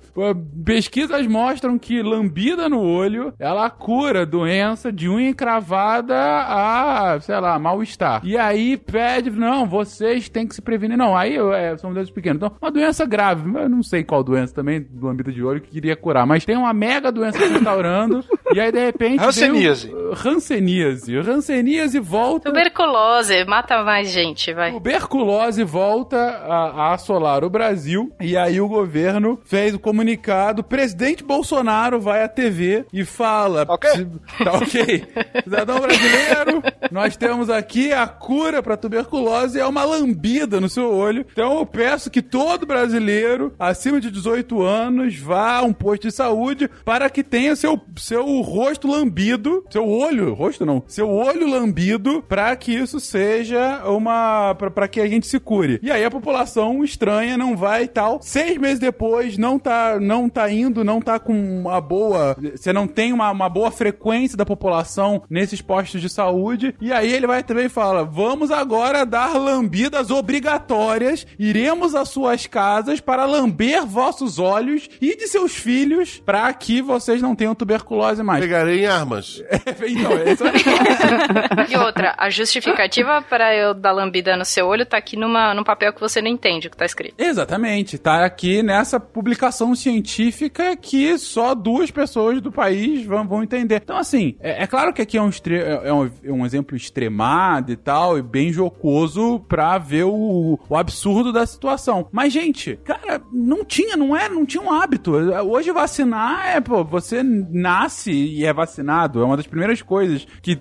Pesquisas 0.65 1.27
mostram 1.27 1.79
que 1.79 2.03
lambida 2.03 2.69
no 2.69 2.81
olho, 2.81 3.26
ela 3.39 3.69
cura 3.71 4.27
doença 4.27 4.93
de 4.93 5.09
unha 5.09 5.31
encravada 5.31 6.17
a, 6.17 7.19
sei 7.21 7.39
lá, 7.39 7.59
mal-estar. 7.59 8.21
E 8.25 8.37
aí 8.37 8.77
pede, 8.77 9.31
não, 9.31 9.67
vocês 9.67 10.29
têm 10.29 10.47
que 10.47 10.55
se 10.55 10.63
prevenir. 10.63 10.97
Não, 10.97 11.17
aí 11.17 11.37
é, 11.37 11.77
são 11.77 11.93
doenças 11.93 12.11
pequenas. 12.11 12.37
Então, 12.37 12.53
uma 12.61 12.71
doença 12.71 13.05
grave, 13.05 13.43
eu 13.59 13.69
não 13.69 13.83
sei 13.83 14.05
qual 14.05 14.23
doença 14.23 14.55
também, 14.55 14.87
lambida 15.01 15.33
de 15.33 15.43
olho, 15.43 15.61
que 15.61 15.71
queria 15.71 15.97
curar, 15.97 16.27
mas 16.27 16.45
tem 16.45 16.57
uma 16.57 16.73
mega 16.73 17.11
doença 17.13 17.39
se 17.39 17.53
instaurando, 17.53 18.25
e 18.55 18.61
aí 18.61 18.71
de 18.73 18.79
repente... 18.85 19.23
Hanseníase. 19.23 19.89
deu- 19.89 20.13
Hanseníase. 20.25 21.17
Hanseníase 21.17 21.99
volta... 22.01 22.49
Tuberculose, 22.51 23.45
mata 23.45 23.83
mais 23.83 24.11
gente, 24.11 24.53
vai. 24.55 24.73
Tuberculose 24.73 25.65
volta 25.65 26.17
a, 26.17 26.57
a 26.91 26.95
assolar 26.95 27.45
o 27.45 27.51
Brasil 27.51 28.13
e 28.21 28.37
aí 28.37 28.61
o 28.61 28.69
governo 28.69 29.39
fez 29.45 29.75
o 29.75 29.79
comunicado. 29.79 30.63
Presidente 30.63 31.25
Bolsonaro 31.25 32.01
vai 32.01 32.23
à 32.23 32.29
TV 32.29 32.85
e 32.93 33.05
fala: 33.05 33.65
Ok. 33.69 33.91
se- 33.91 34.07
Tá 34.45 34.53
ok. 34.55 35.05
Cidadão 35.45 35.81
brasileiro, 35.81 36.63
nós 36.91 37.17
temos 37.17 37.51
aqui 37.51 37.93
a 37.93 38.07
cura 38.07 38.63
para 38.63 38.77
tuberculose 38.77 39.59
é 39.59 39.67
uma 39.67 39.85
lambida 39.85 40.61
no 40.61 40.69
seu 40.69 40.93
olho. 40.95 41.25
Então 41.33 41.59
eu 41.59 41.67
peço 41.67 42.11
que 42.11 42.23
todo 42.23 42.67
brasileiro 42.67 43.55
acima 43.59 44.01
de 44.01 44.11
18 44.11 44.63
anos 44.63 45.17
vá 45.19 45.59
a 45.59 45.63
um 45.63 45.73
posto 45.73 46.03
de 46.09 46.13
saúde 46.13 46.69
para 46.85 47.09
que 47.11 47.23
tenha 47.25 47.57
seu, 47.57 47.81
seu 47.97 48.27
rosto 48.41 48.89
lambido, 48.89 49.65
seu 49.71 49.89
olho, 49.89 50.35
rosto 50.35 50.65
não, 50.65 50.83
seu 50.87 51.09
olho 51.09 51.49
lambido 51.49 52.23
para 52.29 52.55
que 52.57 52.73
isso 52.73 53.01
seja 53.01 53.85
uma 53.87 54.55
para 54.55 54.89
que 54.89 55.01
a 55.01 55.07
gente 55.07 55.27
se 55.27 55.39
cure. 55.39 55.79
E 55.83 55.91
aí 55.91 56.05
a 56.05 56.11
população 56.11 56.85
estranha 56.85 57.37
não 57.37 57.57
vai 57.57 57.85
e 57.85 57.89
tal. 57.89 58.21
Seis 58.23 58.57
meses 58.59 58.79
depois 58.79 59.39
não 59.39 59.59
tá 59.59 59.99
não 60.01 60.29
tá 60.29 60.51
indo, 60.51 60.85
não 60.85 61.01
tá 61.01 61.19
com 61.19 61.33
uma 61.33 61.81
boa, 61.81 62.37
você 62.55 62.73
não 62.73 62.87
tem 62.87 63.13
uma, 63.13 63.31
uma 63.31 63.49
boa 63.49 63.71
frequência 63.71 64.37
da 64.37 64.47
população 64.47 65.23
nesses 65.29 65.61
postos 65.61 66.01
de 66.01 66.09
saúde. 66.09 66.75
E 66.81 66.93
aí 66.93 67.13
ele 67.13 67.27
vai 67.27 67.43
também 67.43 67.67
e 67.67 67.71
fala: 67.71 68.05
"Vamos 68.05 68.51
agora 68.51 69.05
dar 69.05 69.37
lambidas 69.37 70.11
obrigatórias. 70.11 71.27
Iremos 71.39 71.95
às 71.95 72.09
suas 72.09 72.47
casas 72.47 73.01
para 73.01 73.25
lamber 73.25 73.85
vossos 73.87 74.39
olhos 74.39 74.89
e 75.01 75.17
de 75.17 75.27
seus 75.29 75.55
filhos 75.55 76.23
para 76.25 76.53
que 76.53 76.83
vocês 76.83 77.23
não 77.23 77.35
tenham 77.35 77.55
tuberculose 77.55 78.23
mais." 78.27 78.41
Pegarei 78.41 78.81
em 78.83 78.87
armas. 78.87 79.43
então, 79.89 80.13
esse 80.25 80.43
é 80.45 81.73
E 81.73 81.77
outra, 81.77 82.15
a 82.19 82.29
justificativa 82.29 83.23
para 83.23 83.55
eu 83.55 83.73
dar 83.75 83.93
lambida 83.93 84.37
no 84.37 84.45
seu 84.45 84.67
olho 84.67 84.85
tá 84.85 84.97
aqui 84.99 85.17
numa, 85.17 85.55
num 85.55 85.65
papel 85.65 85.93
que 85.93 86.01
você 86.01 86.21
não 86.21 86.29
entende 86.29 86.69
o 86.69 86.71
que 86.71 86.77
tá 86.77 86.85
escrito. 86.85 87.15
Exatamente, 87.19 87.99
tá 87.99 88.25
aqui 88.25 88.63
nessa 88.63 88.99
publicação 89.01 89.75
científica 89.75 90.77
que 90.77 91.17
só 91.19 91.55
duas 91.55 91.91
pessoas 91.91 92.41
do 92.41 92.51
país 92.53 93.05
vão, 93.07 93.27
vão 93.27 93.43
entender. 93.43 93.81
Então, 93.83 93.97
assim, 93.97 94.37
é, 94.41 94.63
é 94.65 94.67
claro 94.67 94.93
que 94.93 95.03
aqui 95.03 95.17
é 95.17 95.23
um, 95.23 95.29
extre- 95.29 95.63
é 95.63 95.93
um, 95.93 96.11
é 96.25 96.33
um 96.33 96.45
exemplo 96.45 96.77
extremado 96.77 97.73
e 97.73 97.77
tal, 97.77 98.19
e 98.19 98.23
bem 98.23 98.53
jocoso 98.53 99.41
pra 99.49 99.79
ver 99.79 100.05
o, 100.05 100.59
o 100.69 100.77
absurdo 100.77 101.33
da 101.33 101.47
situação. 101.47 102.09
Mas, 102.13 102.33
gente, 102.33 102.79
cara, 102.85 103.21
não 103.33 103.65
tinha, 103.65 103.97
não 103.97 104.17
é, 104.17 104.29
não 104.29 104.45
tinha 104.45 104.63
um 104.63 104.73
hábito. 104.73 105.13
Hoje 105.13 105.71
vacinar 105.73 106.49
é, 106.57 106.61
pô, 106.61 106.85
você 106.85 107.23
nasce 107.23 108.11
e 108.17 108.45
é 108.45 108.53
vacinado. 108.53 109.21
É 109.21 109.25
uma 109.25 109.37
das 109.37 109.47
primeiras 109.47 109.83
coisas 109.83 110.27
que 110.43 110.59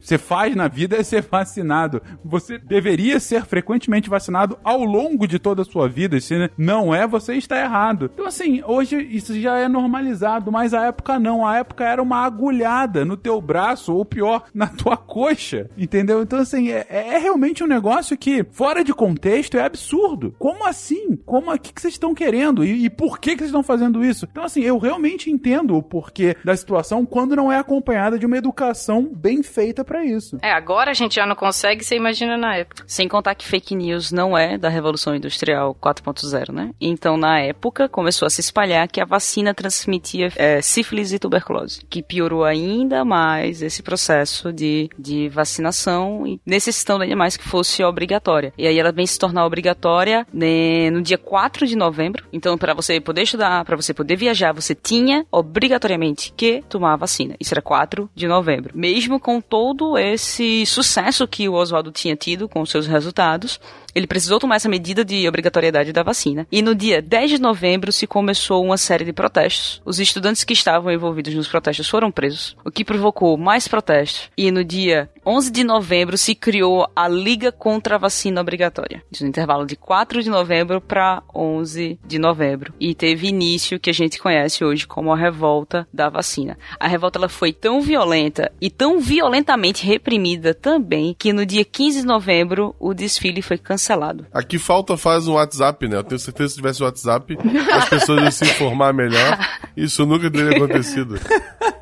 você 0.00 0.18
faz 0.18 0.54
na 0.54 0.68
vida 0.68 0.96
é 0.96 1.02
ser 1.02 1.22
vacinado. 1.22 2.02
Você 2.24 2.58
deveria 2.58 3.20
ser 3.20 3.44
frequentemente 3.44 4.10
vacinado 4.10 4.58
ao 4.62 4.84
longo 4.84 5.26
de 5.26 5.38
toda 5.38 5.62
a 5.62 5.64
sua 5.64 5.88
vida. 5.88 6.20
Se 6.20 6.50
não 6.56 6.94
é, 6.94 7.06
você 7.06 7.34
está 7.34 7.60
errado. 7.60 8.10
Então, 8.12 8.26
assim, 8.26 8.62
hoje 8.64 8.96
isso 9.10 9.38
já 9.40 9.58
é 9.58 9.68
normalizado, 9.68 10.50
mas 10.52 10.74
a 10.74 10.86
época 10.86 11.18
não. 11.18 11.46
A 11.46 11.58
época 11.58 11.84
era 11.84 12.02
uma 12.02 12.24
agulhada 12.24 13.04
no 13.04 13.16
teu 13.16 13.40
braço, 13.40 13.94
ou 13.94 14.04
pior, 14.04 14.44
na 14.54 14.66
tua 14.66 14.96
coxa. 14.96 15.70
Entendeu? 15.76 16.22
Então, 16.22 16.38
assim, 16.38 16.70
é, 16.70 16.86
é 16.88 17.18
realmente 17.18 17.62
um 17.64 17.66
negócio 17.66 18.16
que, 18.16 18.44
fora 18.50 18.84
de 18.84 18.92
contexto, 18.92 19.56
é 19.56 19.64
absurdo. 19.64 20.34
Como 20.38 20.66
assim? 20.66 21.16
Como 21.24 21.52
o 21.52 21.58
que, 21.58 21.72
que 21.72 21.80
vocês 21.80 21.94
estão 21.94 22.14
querendo? 22.14 22.64
E, 22.64 22.84
e 22.84 22.90
por 22.90 23.18
que, 23.18 23.32
que 23.32 23.38
vocês 23.38 23.50
estão 23.50 23.62
fazendo 23.62 24.04
isso? 24.04 24.26
Então, 24.30 24.44
assim, 24.44 24.60
eu 24.60 24.78
realmente 24.78 25.30
entendo 25.30 25.76
o 25.76 25.82
porquê 25.82 26.36
da 26.44 26.56
situação 26.56 26.97
quando 27.04 27.36
não 27.36 27.52
é 27.52 27.58
acompanhada 27.58 28.18
de 28.18 28.26
uma 28.26 28.36
educação 28.36 29.08
bem 29.10 29.42
feita 29.42 29.84
pra 29.84 30.04
isso. 30.04 30.38
É, 30.42 30.52
agora 30.52 30.90
a 30.90 30.94
gente 30.94 31.16
já 31.16 31.26
não 31.26 31.34
consegue, 31.34 31.84
você 31.84 31.96
imagina 31.96 32.36
na 32.36 32.56
época. 32.56 32.84
Sem 32.86 33.08
contar 33.08 33.34
que 33.34 33.46
fake 33.46 33.74
news 33.74 34.12
não 34.12 34.36
é 34.36 34.58
da 34.58 34.68
Revolução 34.68 35.14
Industrial 35.14 35.74
4.0, 35.74 36.52
né? 36.52 36.70
Então, 36.80 37.16
na 37.16 37.40
época, 37.40 37.88
começou 37.88 38.26
a 38.26 38.30
se 38.30 38.40
espalhar 38.40 38.88
que 38.88 39.00
a 39.00 39.04
vacina 39.04 39.54
transmitia 39.54 40.30
é, 40.36 40.60
sífilis 40.62 41.12
e 41.12 41.18
tuberculose, 41.18 41.84
que 41.88 42.02
piorou 42.02 42.44
ainda 42.44 43.04
mais 43.04 43.62
esse 43.62 43.82
processo 43.82 44.52
de, 44.52 44.88
de 44.98 45.28
vacinação 45.28 46.26
e 46.26 46.40
necessitando 46.44 47.02
ainda 47.02 47.16
mais 47.16 47.36
que 47.36 47.44
fosse 47.44 47.82
obrigatória. 47.82 48.52
E 48.56 48.66
aí 48.66 48.78
ela 48.78 48.92
vem 48.92 49.06
se 49.06 49.18
tornar 49.18 49.44
obrigatória 49.44 50.26
né, 50.32 50.90
no 50.90 51.02
dia 51.02 51.18
4 51.18 51.66
de 51.66 51.76
novembro. 51.76 52.24
Então, 52.32 52.56
para 52.56 52.74
você 52.74 53.00
poder 53.00 53.22
estudar, 53.22 53.64
para 53.64 53.76
você 53.76 53.92
poder 53.92 54.16
viajar, 54.16 54.52
você 54.52 54.74
tinha 54.74 55.26
obrigatoriamente 55.30 56.32
que 56.36 56.62
tomar 56.68 56.87
a 56.92 56.96
vacina. 56.96 57.34
Isso 57.40 57.54
era 57.54 57.62
4 57.62 58.10
de 58.14 58.26
novembro. 58.26 58.72
Mesmo 58.76 59.20
com 59.20 59.40
todo 59.40 59.96
esse 59.98 60.64
sucesso 60.66 61.26
que 61.26 61.48
o 61.48 61.54
Oswaldo 61.54 61.90
tinha 61.92 62.16
tido 62.16 62.48
com 62.48 62.64
seus 62.66 62.86
resultados, 62.86 63.60
ele 63.94 64.06
precisou 64.06 64.38
tomar 64.38 64.56
essa 64.56 64.68
medida 64.68 65.04
de 65.04 65.28
obrigatoriedade 65.28 65.92
da 65.92 66.02
vacina. 66.02 66.46
E 66.50 66.62
no 66.62 66.74
dia 66.74 67.02
10 67.02 67.30
de 67.30 67.40
novembro 67.40 67.92
se 67.92 68.06
começou 68.06 68.64
uma 68.64 68.76
série 68.76 69.04
de 69.04 69.12
protestos. 69.12 69.82
Os 69.84 69.98
estudantes 69.98 70.44
que 70.44 70.52
estavam 70.52 70.92
envolvidos 70.92 71.34
nos 71.34 71.48
protestos 71.48 71.88
foram 71.88 72.10
presos, 72.10 72.56
o 72.64 72.70
que 72.70 72.84
provocou 72.84 73.36
mais 73.36 73.66
protestos. 73.66 74.30
E 74.36 74.50
no 74.50 74.64
dia 74.64 75.10
11 75.26 75.50
de 75.50 75.64
novembro 75.64 76.16
se 76.16 76.34
criou 76.34 76.88
a 76.94 77.08
Liga 77.08 77.50
contra 77.50 77.96
a 77.96 77.98
Vacina 77.98 78.40
Obrigatória. 78.40 79.02
Isso 79.10 79.24
no 79.24 79.28
intervalo 79.28 79.66
de 79.66 79.76
4 79.76 80.22
de 80.22 80.30
novembro 80.30 80.80
para 80.80 81.22
11 81.34 81.98
de 82.06 82.18
novembro. 82.18 82.72
E 82.78 82.94
teve 82.94 83.28
início 83.28 83.76
o 83.76 83.80
que 83.80 83.90
a 83.90 83.94
gente 83.94 84.18
conhece 84.18 84.64
hoje 84.64 84.86
como 84.86 85.12
a 85.12 85.16
revolta 85.16 85.86
da 85.92 86.08
vacina. 86.08 86.58
A 86.78 86.86
revolta 86.86 87.18
ela 87.18 87.28
foi 87.28 87.52
tão 87.52 87.80
violenta 87.80 88.50
e 88.60 88.70
tão 88.70 89.00
violentamente 89.00 89.84
reprimida 89.84 90.54
também 90.54 91.14
que 91.18 91.32
no 91.32 91.44
dia 91.44 91.64
15 91.64 92.00
de 92.00 92.06
novembro 92.06 92.74
o 92.78 92.94
desfile 92.94 93.42
foi 93.42 93.58
cancelado. 93.58 93.87
Aqui 94.32 94.58
falta 94.58 94.96
faz 94.96 95.26
um 95.28 95.34
WhatsApp, 95.34 95.88
né? 95.88 95.96
Eu 95.96 96.04
tenho 96.04 96.18
certeza 96.18 96.48
que 96.48 96.54
se 96.54 96.56
tivesse 96.56 96.82
WhatsApp, 96.82 97.38
as 97.72 97.88
pessoas 97.88 98.22
iam 98.22 98.30
se 98.30 98.44
informar 98.44 98.92
melhor. 98.92 99.38
Isso 99.76 100.04
nunca 100.04 100.30
teria 100.30 100.56
acontecido. 100.56 101.18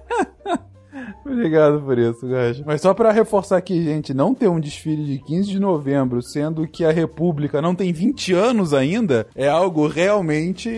Obrigado 1.26 1.80
por 1.80 1.98
isso, 1.98 2.26
Gajo. 2.26 2.62
Mas 2.64 2.80
só 2.80 2.94
pra 2.94 3.10
reforçar 3.10 3.56
aqui, 3.56 3.82
gente, 3.82 4.14
não 4.14 4.34
ter 4.34 4.48
um 4.48 4.60
desfile 4.60 5.04
de 5.04 5.18
15 5.18 5.50
de 5.50 5.58
novembro, 5.58 6.22
sendo 6.22 6.66
que 6.68 6.84
a 6.84 6.92
República 6.92 7.60
não 7.60 7.74
tem 7.74 7.92
20 7.92 8.32
anos 8.32 8.72
ainda, 8.72 9.26
é 9.34 9.48
algo 9.48 9.88
realmente 9.88 10.70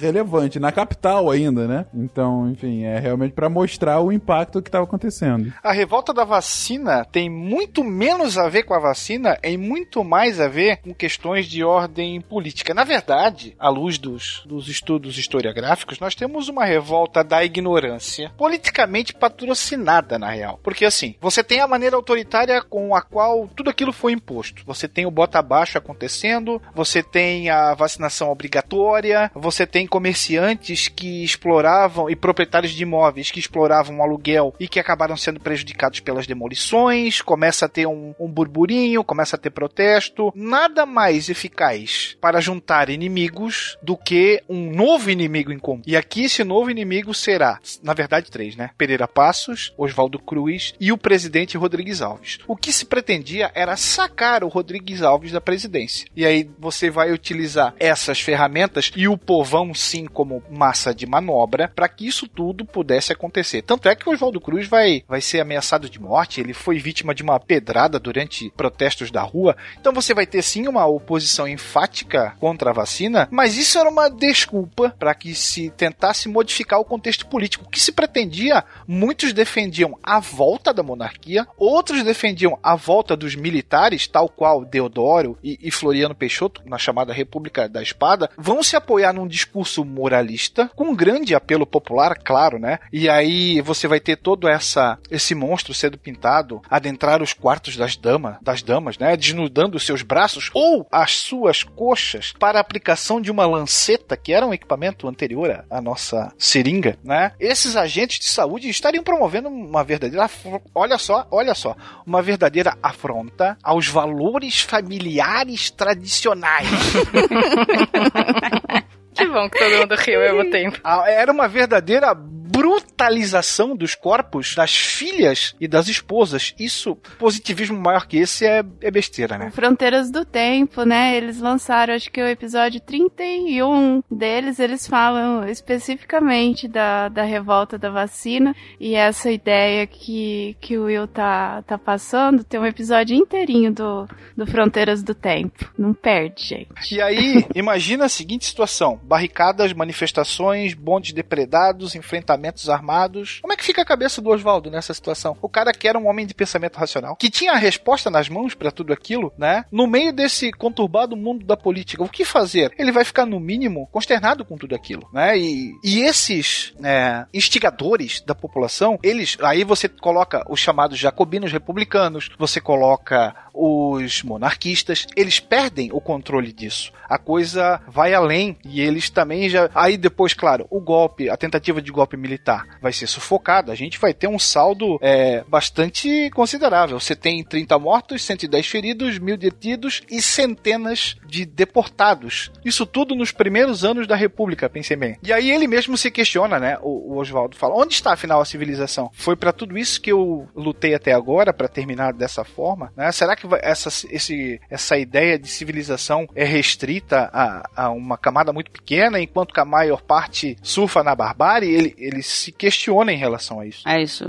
relevante. 0.00 0.58
Na 0.58 0.72
capital 0.72 1.30
ainda, 1.30 1.66
né? 1.68 1.86
Então, 1.94 2.50
enfim, 2.50 2.84
é 2.84 2.98
realmente 2.98 3.32
pra 3.32 3.48
mostrar 3.48 4.00
o 4.00 4.10
impacto 4.10 4.62
que 4.62 4.68
estava 4.68 4.84
acontecendo. 4.84 5.52
A 5.62 5.72
revolta 5.72 6.14
da 6.14 6.24
vacina 6.24 7.04
tem 7.04 7.28
muito 7.28 7.84
menos 7.84 8.38
a 8.38 8.48
ver 8.48 8.62
com 8.62 8.74
a 8.74 8.80
vacina 8.80 9.38
e 9.42 9.56
muito 9.56 10.02
mais 10.02 10.40
a 10.40 10.48
ver 10.48 10.78
com 10.78 10.94
questões 10.94 11.46
de 11.46 11.62
ordem 11.62 12.20
política. 12.20 12.72
Na 12.72 12.84
verdade, 12.84 13.54
à 13.58 13.68
luz 13.68 13.98
dos, 13.98 14.42
dos 14.46 14.68
estudos 14.68 15.18
historiográficos, 15.18 16.00
nós 16.00 16.14
temos 16.14 16.48
uma 16.48 16.64
revolta 16.64 17.22
da 17.22 17.44
ignorância 17.44 18.32
politicamente 18.36 19.12
patrocinada 19.12 19.89
na 20.18 20.30
real. 20.30 20.60
Porque 20.62 20.84
assim, 20.84 21.14
você 21.20 21.42
tem 21.42 21.60
a 21.60 21.66
maneira 21.66 21.96
autoritária 21.96 22.62
com 22.62 22.94
a 22.94 23.02
qual 23.02 23.48
tudo 23.48 23.70
aquilo 23.70 23.92
foi 23.92 24.12
imposto. 24.12 24.62
Você 24.66 24.86
tem 24.86 25.06
o 25.06 25.10
bota 25.10 25.38
abaixo 25.38 25.78
acontecendo, 25.78 26.60
você 26.74 27.02
tem 27.02 27.50
a 27.50 27.74
vacinação 27.74 28.30
obrigatória, 28.30 29.30
você 29.34 29.66
tem 29.66 29.86
comerciantes 29.86 30.88
que 30.88 31.24
exploravam 31.24 32.08
e 32.08 32.14
proprietários 32.14 32.72
de 32.72 32.82
imóveis 32.82 33.30
que 33.30 33.40
exploravam 33.40 33.98
o 33.98 34.02
aluguel 34.02 34.54
e 34.60 34.68
que 34.68 34.78
acabaram 34.78 35.16
sendo 35.16 35.40
prejudicados 35.40 36.00
pelas 36.00 36.26
demolições, 36.26 37.20
começa 37.20 37.66
a 37.66 37.68
ter 37.68 37.86
um, 37.86 38.14
um 38.18 38.28
burburinho, 38.28 39.04
começa 39.04 39.36
a 39.36 39.38
ter 39.38 39.50
protesto. 39.50 40.32
Nada 40.34 40.86
mais 40.86 41.28
eficaz 41.28 42.16
para 42.20 42.40
juntar 42.40 42.88
inimigos 42.90 43.78
do 43.82 43.96
que 43.96 44.42
um 44.48 44.70
novo 44.70 45.10
inimigo 45.10 45.52
em 45.52 45.58
comum. 45.58 45.82
E 45.86 45.96
aqui 45.96 46.24
esse 46.24 46.44
novo 46.44 46.70
inimigo 46.70 47.14
será, 47.14 47.58
na 47.82 47.94
verdade, 47.94 48.30
três, 48.30 48.56
né? 48.56 48.70
Pereira 48.76 49.08
Passos, 49.08 49.72
Oswaldo 49.80 50.18
Cruz 50.18 50.74
e 50.78 50.92
o 50.92 50.98
presidente 50.98 51.56
Rodrigues 51.56 52.02
Alves. 52.02 52.38
O 52.46 52.54
que 52.54 52.72
se 52.72 52.84
pretendia 52.84 53.50
era 53.54 53.76
sacar 53.76 54.44
o 54.44 54.48
Rodrigues 54.48 55.00
Alves 55.00 55.32
da 55.32 55.40
presidência. 55.40 56.06
E 56.14 56.26
aí 56.26 56.48
você 56.58 56.90
vai 56.90 57.12
utilizar 57.12 57.74
essas 57.80 58.20
ferramentas 58.20 58.92
e 58.94 59.08
o 59.08 59.16
povão, 59.16 59.72
sim, 59.72 60.04
como 60.04 60.42
massa 60.50 60.94
de 60.94 61.06
manobra, 61.06 61.72
para 61.74 61.88
que 61.88 62.06
isso 62.06 62.28
tudo 62.28 62.64
pudesse 62.64 63.12
acontecer. 63.12 63.62
Tanto 63.62 63.88
é 63.88 63.96
que 63.96 64.08
Oswaldo 64.08 64.40
Cruz 64.40 64.68
vai, 64.68 65.02
vai 65.08 65.22
ser 65.22 65.40
ameaçado 65.40 65.88
de 65.88 65.98
morte, 65.98 66.40
ele 66.40 66.52
foi 66.52 66.78
vítima 66.78 67.14
de 67.14 67.22
uma 67.22 67.40
pedrada 67.40 67.98
durante 67.98 68.50
protestos 68.50 69.10
da 69.10 69.22
rua. 69.22 69.56
Então 69.80 69.92
você 69.92 70.12
vai 70.12 70.26
ter 70.26 70.42
sim 70.42 70.68
uma 70.68 70.84
oposição 70.86 71.48
enfática 71.48 72.36
contra 72.38 72.70
a 72.70 72.74
vacina, 72.74 73.28
mas 73.30 73.56
isso 73.56 73.78
era 73.78 73.88
uma 73.88 74.10
desculpa 74.10 74.94
para 74.98 75.14
que 75.14 75.34
se 75.34 75.70
tentasse 75.70 76.28
modificar 76.28 76.78
o 76.78 76.84
contexto 76.84 77.26
político. 77.26 77.64
O 77.64 77.70
que 77.70 77.80
se 77.80 77.92
pretendia, 77.92 78.62
muitos 78.86 79.32
defendiam 79.32 79.69
defendiam 79.70 79.96
a 80.02 80.18
volta 80.18 80.74
da 80.74 80.82
monarquia, 80.82 81.46
outros 81.56 82.02
defendiam 82.02 82.58
a 82.60 82.74
volta 82.74 83.16
dos 83.16 83.36
militares, 83.36 84.08
tal 84.08 84.28
qual 84.28 84.64
Deodoro 84.64 85.38
e, 85.44 85.58
e 85.62 85.70
Floriano 85.70 86.14
Peixoto, 86.14 86.60
na 86.66 86.76
chamada 86.76 87.12
República 87.12 87.68
da 87.68 87.80
Espada, 87.80 88.28
vão 88.36 88.62
se 88.64 88.74
apoiar 88.74 89.12
num 89.12 89.28
discurso 89.28 89.84
moralista, 89.84 90.68
com 90.74 90.94
grande 90.94 91.36
apelo 91.36 91.64
popular, 91.64 92.18
claro, 92.18 92.58
né? 92.58 92.80
E 92.92 93.08
aí 93.08 93.60
você 93.60 93.86
vai 93.86 94.00
ter 94.00 94.16
todo 94.16 94.48
essa 94.48 94.98
esse 95.08 95.34
monstro 95.34 95.72
sendo 95.72 95.96
pintado, 95.96 96.60
adentrar 96.68 97.22
os 97.22 97.32
quartos 97.32 97.76
das 97.76 97.96
damas, 97.96 98.38
das 98.42 98.62
damas, 98.62 98.98
né? 98.98 99.16
Desnudando 99.16 99.78
seus 99.78 100.02
braços 100.02 100.50
ou 100.52 100.84
as 100.90 101.12
suas 101.12 101.62
coxas 101.62 102.32
para 102.38 102.58
a 102.58 102.60
aplicação 102.60 103.20
de 103.20 103.30
uma 103.30 103.46
lanceta, 103.46 104.16
que 104.16 104.32
era 104.32 104.46
um 104.46 104.52
equipamento 104.52 105.06
anterior 105.06 105.64
à 105.70 105.80
nossa 105.80 106.32
seringa, 106.36 106.98
né? 107.04 107.32
Esses 107.38 107.76
agentes 107.76 108.18
de 108.18 108.26
saúde 108.26 108.68
estariam 108.68 109.04
promovendo 109.04 109.59
uma 109.64 109.84
verdadeira. 109.84 110.28
Olha 110.74 110.98
só, 110.98 111.26
olha 111.30 111.54
só. 111.54 111.76
Uma 112.06 112.22
verdadeira 112.22 112.76
afronta 112.82 113.56
aos 113.62 113.88
valores 113.88 114.60
familiares 114.60 115.70
tradicionais. 115.70 116.68
que 119.14 119.26
bom 119.26 119.48
que 119.48 119.58
todo 119.58 119.78
mundo 119.78 119.94
riu 119.96 120.20
ao 120.20 120.36
mesmo 120.36 120.50
tempo. 120.50 120.80
Era 121.06 121.32
uma 121.32 121.48
verdadeira 121.48 122.14
brutalização 122.60 123.74
dos 123.74 123.94
corpos 123.94 124.54
das 124.54 124.76
filhas 124.76 125.54
e 125.58 125.66
das 125.66 125.88
esposas. 125.88 126.54
Isso, 126.58 126.94
positivismo 127.18 127.80
maior 127.80 128.06
que 128.06 128.18
esse 128.18 128.44
é, 128.44 128.62
é 128.82 128.90
besteira, 128.90 129.38
né? 129.38 129.50
Fronteiras 129.50 130.10
do 130.10 130.26
Tempo, 130.26 130.82
né? 130.82 131.16
Eles 131.16 131.40
lançaram, 131.40 131.94
acho 131.94 132.10
que 132.10 132.20
o 132.20 132.26
episódio 132.26 132.78
31 132.78 134.02
deles, 134.10 134.58
eles 134.58 134.86
falam 134.86 135.48
especificamente 135.48 136.68
da, 136.68 137.08
da 137.08 137.22
revolta 137.22 137.78
da 137.78 137.88
vacina 137.88 138.54
e 138.78 138.94
essa 138.94 139.30
ideia 139.30 139.86
que, 139.86 140.54
que 140.60 140.76
o 140.76 140.84
Will 140.84 141.08
tá, 141.08 141.62
tá 141.62 141.78
passando. 141.78 142.44
Tem 142.44 142.60
um 142.60 142.66
episódio 142.66 143.16
inteirinho 143.16 143.72
do, 143.72 144.06
do 144.36 144.46
Fronteiras 144.46 145.02
do 145.02 145.14
Tempo. 145.14 145.72
Não 145.78 145.94
perde, 145.94 146.44
gente. 146.44 146.94
E 146.94 147.00
aí, 147.00 147.46
imagina 147.54 148.04
a 148.04 148.08
seguinte 148.08 148.44
situação: 148.44 149.00
barricadas, 149.02 149.72
manifestações, 149.72 150.74
bondes 150.74 151.12
depredados, 151.12 151.94
enfrentamentos 151.94 152.49
armados. 152.68 153.38
Como 153.40 153.52
é 153.52 153.56
que 153.56 153.64
fica 153.64 153.82
a 153.82 153.84
cabeça 153.84 154.20
do 154.20 154.30
Oswaldo 154.30 154.70
nessa 154.70 154.92
situação? 154.94 155.36
O 155.40 155.48
cara 155.48 155.72
que 155.72 155.88
era 155.88 155.98
um 155.98 156.08
homem 156.08 156.26
de 156.26 156.34
pensamento 156.34 156.76
racional, 156.76 157.16
que 157.16 157.30
tinha 157.30 157.52
a 157.52 157.56
resposta 157.56 158.10
nas 158.10 158.28
mãos 158.28 158.54
para 158.54 158.70
tudo 158.70 158.92
aquilo, 158.92 159.32
né? 159.38 159.64
No 159.70 159.86
meio 159.86 160.12
desse 160.12 160.50
conturbado 160.52 161.16
mundo 161.16 161.44
da 161.44 161.56
política, 161.56 162.02
o 162.02 162.08
que 162.08 162.24
fazer? 162.24 162.72
Ele 162.78 162.92
vai 162.92 163.04
ficar, 163.04 163.26
no 163.26 163.38
mínimo, 163.38 163.88
consternado 163.92 164.44
com 164.44 164.56
tudo 164.56 164.74
aquilo, 164.74 165.08
né? 165.12 165.38
E, 165.38 165.72
e 165.84 166.00
esses 166.00 166.72
é, 166.82 167.24
instigadores 167.32 168.20
da 168.20 168.34
população, 168.34 168.98
eles. 169.02 169.36
Aí 169.42 169.64
você 169.64 169.88
coloca 169.88 170.44
os 170.48 170.60
chamados 170.60 170.98
jacobinos 170.98 171.52
republicanos, 171.52 172.30
você 172.38 172.60
coloca 172.60 173.34
os 173.52 174.22
monarquistas, 174.22 175.06
eles 175.16 175.38
perdem 175.38 175.90
o 175.92 176.00
controle 176.00 176.52
disso. 176.52 176.92
A 177.08 177.18
coisa 177.18 177.80
vai 177.88 178.14
além 178.14 178.56
e 178.64 178.80
eles 178.80 179.10
também 179.10 179.48
já. 179.48 179.68
Aí 179.74 179.96
depois, 179.96 180.32
claro, 180.32 180.66
o 180.70 180.80
golpe, 180.80 181.28
a 181.28 181.36
tentativa 181.36 181.82
de 181.82 181.90
golpe 181.90 182.16
militar 182.16 182.39
vai 182.80 182.92
ser 182.92 183.06
sufocada. 183.06 183.72
A 183.72 183.74
gente 183.74 183.98
vai 183.98 184.14
ter 184.14 184.28
um 184.28 184.38
saldo 184.38 184.98
é, 185.00 185.44
bastante 185.48 186.30
considerável. 186.30 186.98
Você 186.98 187.14
tem 187.14 187.44
30 187.44 187.78
mortos, 187.78 188.24
110 188.24 188.66
feridos, 188.66 189.18
mil 189.18 189.36
detidos 189.36 190.02
e 190.10 190.20
centenas 190.22 191.16
de 191.26 191.44
deportados. 191.44 192.50
Isso 192.64 192.86
tudo 192.86 193.14
nos 193.14 193.32
primeiros 193.32 193.84
anos 193.84 194.06
da 194.06 194.16
República, 194.16 194.68
pensei 194.68 194.96
bem. 194.96 195.16
E 195.22 195.32
aí 195.32 195.50
ele 195.50 195.66
mesmo 195.66 195.96
se 195.96 196.10
questiona, 196.10 196.58
né? 196.58 196.78
O, 196.82 197.14
o 197.14 197.18
Oswaldo 197.18 197.56
fala: 197.56 197.74
onde 197.74 197.94
está 197.94 198.12
afinal 198.12 198.40
a 198.40 198.44
civilização? 198.44 199.10
Foi 199.12 199.36
para 199.36 199.52
tudo 199.52 199.78
isso 199.78 200.00
que 200.00 200.12
eu 200.12 200.48
lutei 200.54 200.94
até 200.94 201.12
agora 201.12 201.52
para 201.52 201.68
terminar 201.68 202.12
dessa 202.12 202.44
forma, 202.44 202.92
né? 202.96 203.10
Será 203.12 203.36
que 203.36 203.46
essa, 203.62 203.88
esse, 204.10 204.60
essa 204.70 204.96
ideia 204.98 205.38
de 205.38 205.48
civilização 205.48 206.26
é 206.34 206.44
restrita 206.44 207.30
a, 207.32 207.68
a, 207.76 207.90
uma 207.90 208.16
camada 208.16 208.52
muito 208.52 208.70
pequena, 208.70 209.20
enquanto 209.20 209.52
que 209.52 209.60
a 209.60 209.64
maior 209.64 210.02
parte 210.02 210.56
surfa 210.62 211.02
na 211.02 211.14
barbárie? 211.14 211.70
Ele, 211.70 211.94
ele 211.98 212.19
se 212.22 212.52
questiona 212.52 213.12
em 213.12 213.16
relação 213.16 213.60
a 213.60 213.66
isso. 213.66 213.88
É 213.88 214.02
isso. 214.02 214.24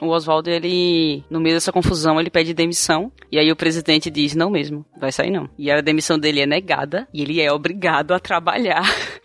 O 0.00 0.08
Oswaldo, 0.08 0.48
ele, 0.48 1.24
no 1.30 1.40
meio 1.40 1.56
dessa 1.56 1.72
confusão, 1.72 2.20
ele 2.20 2.30
pede 2.30 2.54
demissão. 2.54 3.10
E 3.30 3.38
aí 3.38 3.50
o 3.50 3.56
presidente 3.56 4.10
diz: 4.10 4.34
não 4.34 4.50
mesmo, 4.50 4.84
vai 4.98 5.10
sair 5.12 5.30
não. 5.30 5.48
E 5.58 5.70
a 5.70 5.80
demissão 5.80 6.18
dele 6.18 6.40
é 6.40 6.46
negada 6.46 7.08
e 7.12 7.22
ele 7.22 7.40
é 7.40 7.52
obrigado 7.52 8.12
a 8.12 8.20
trabalhar 8.20 8.82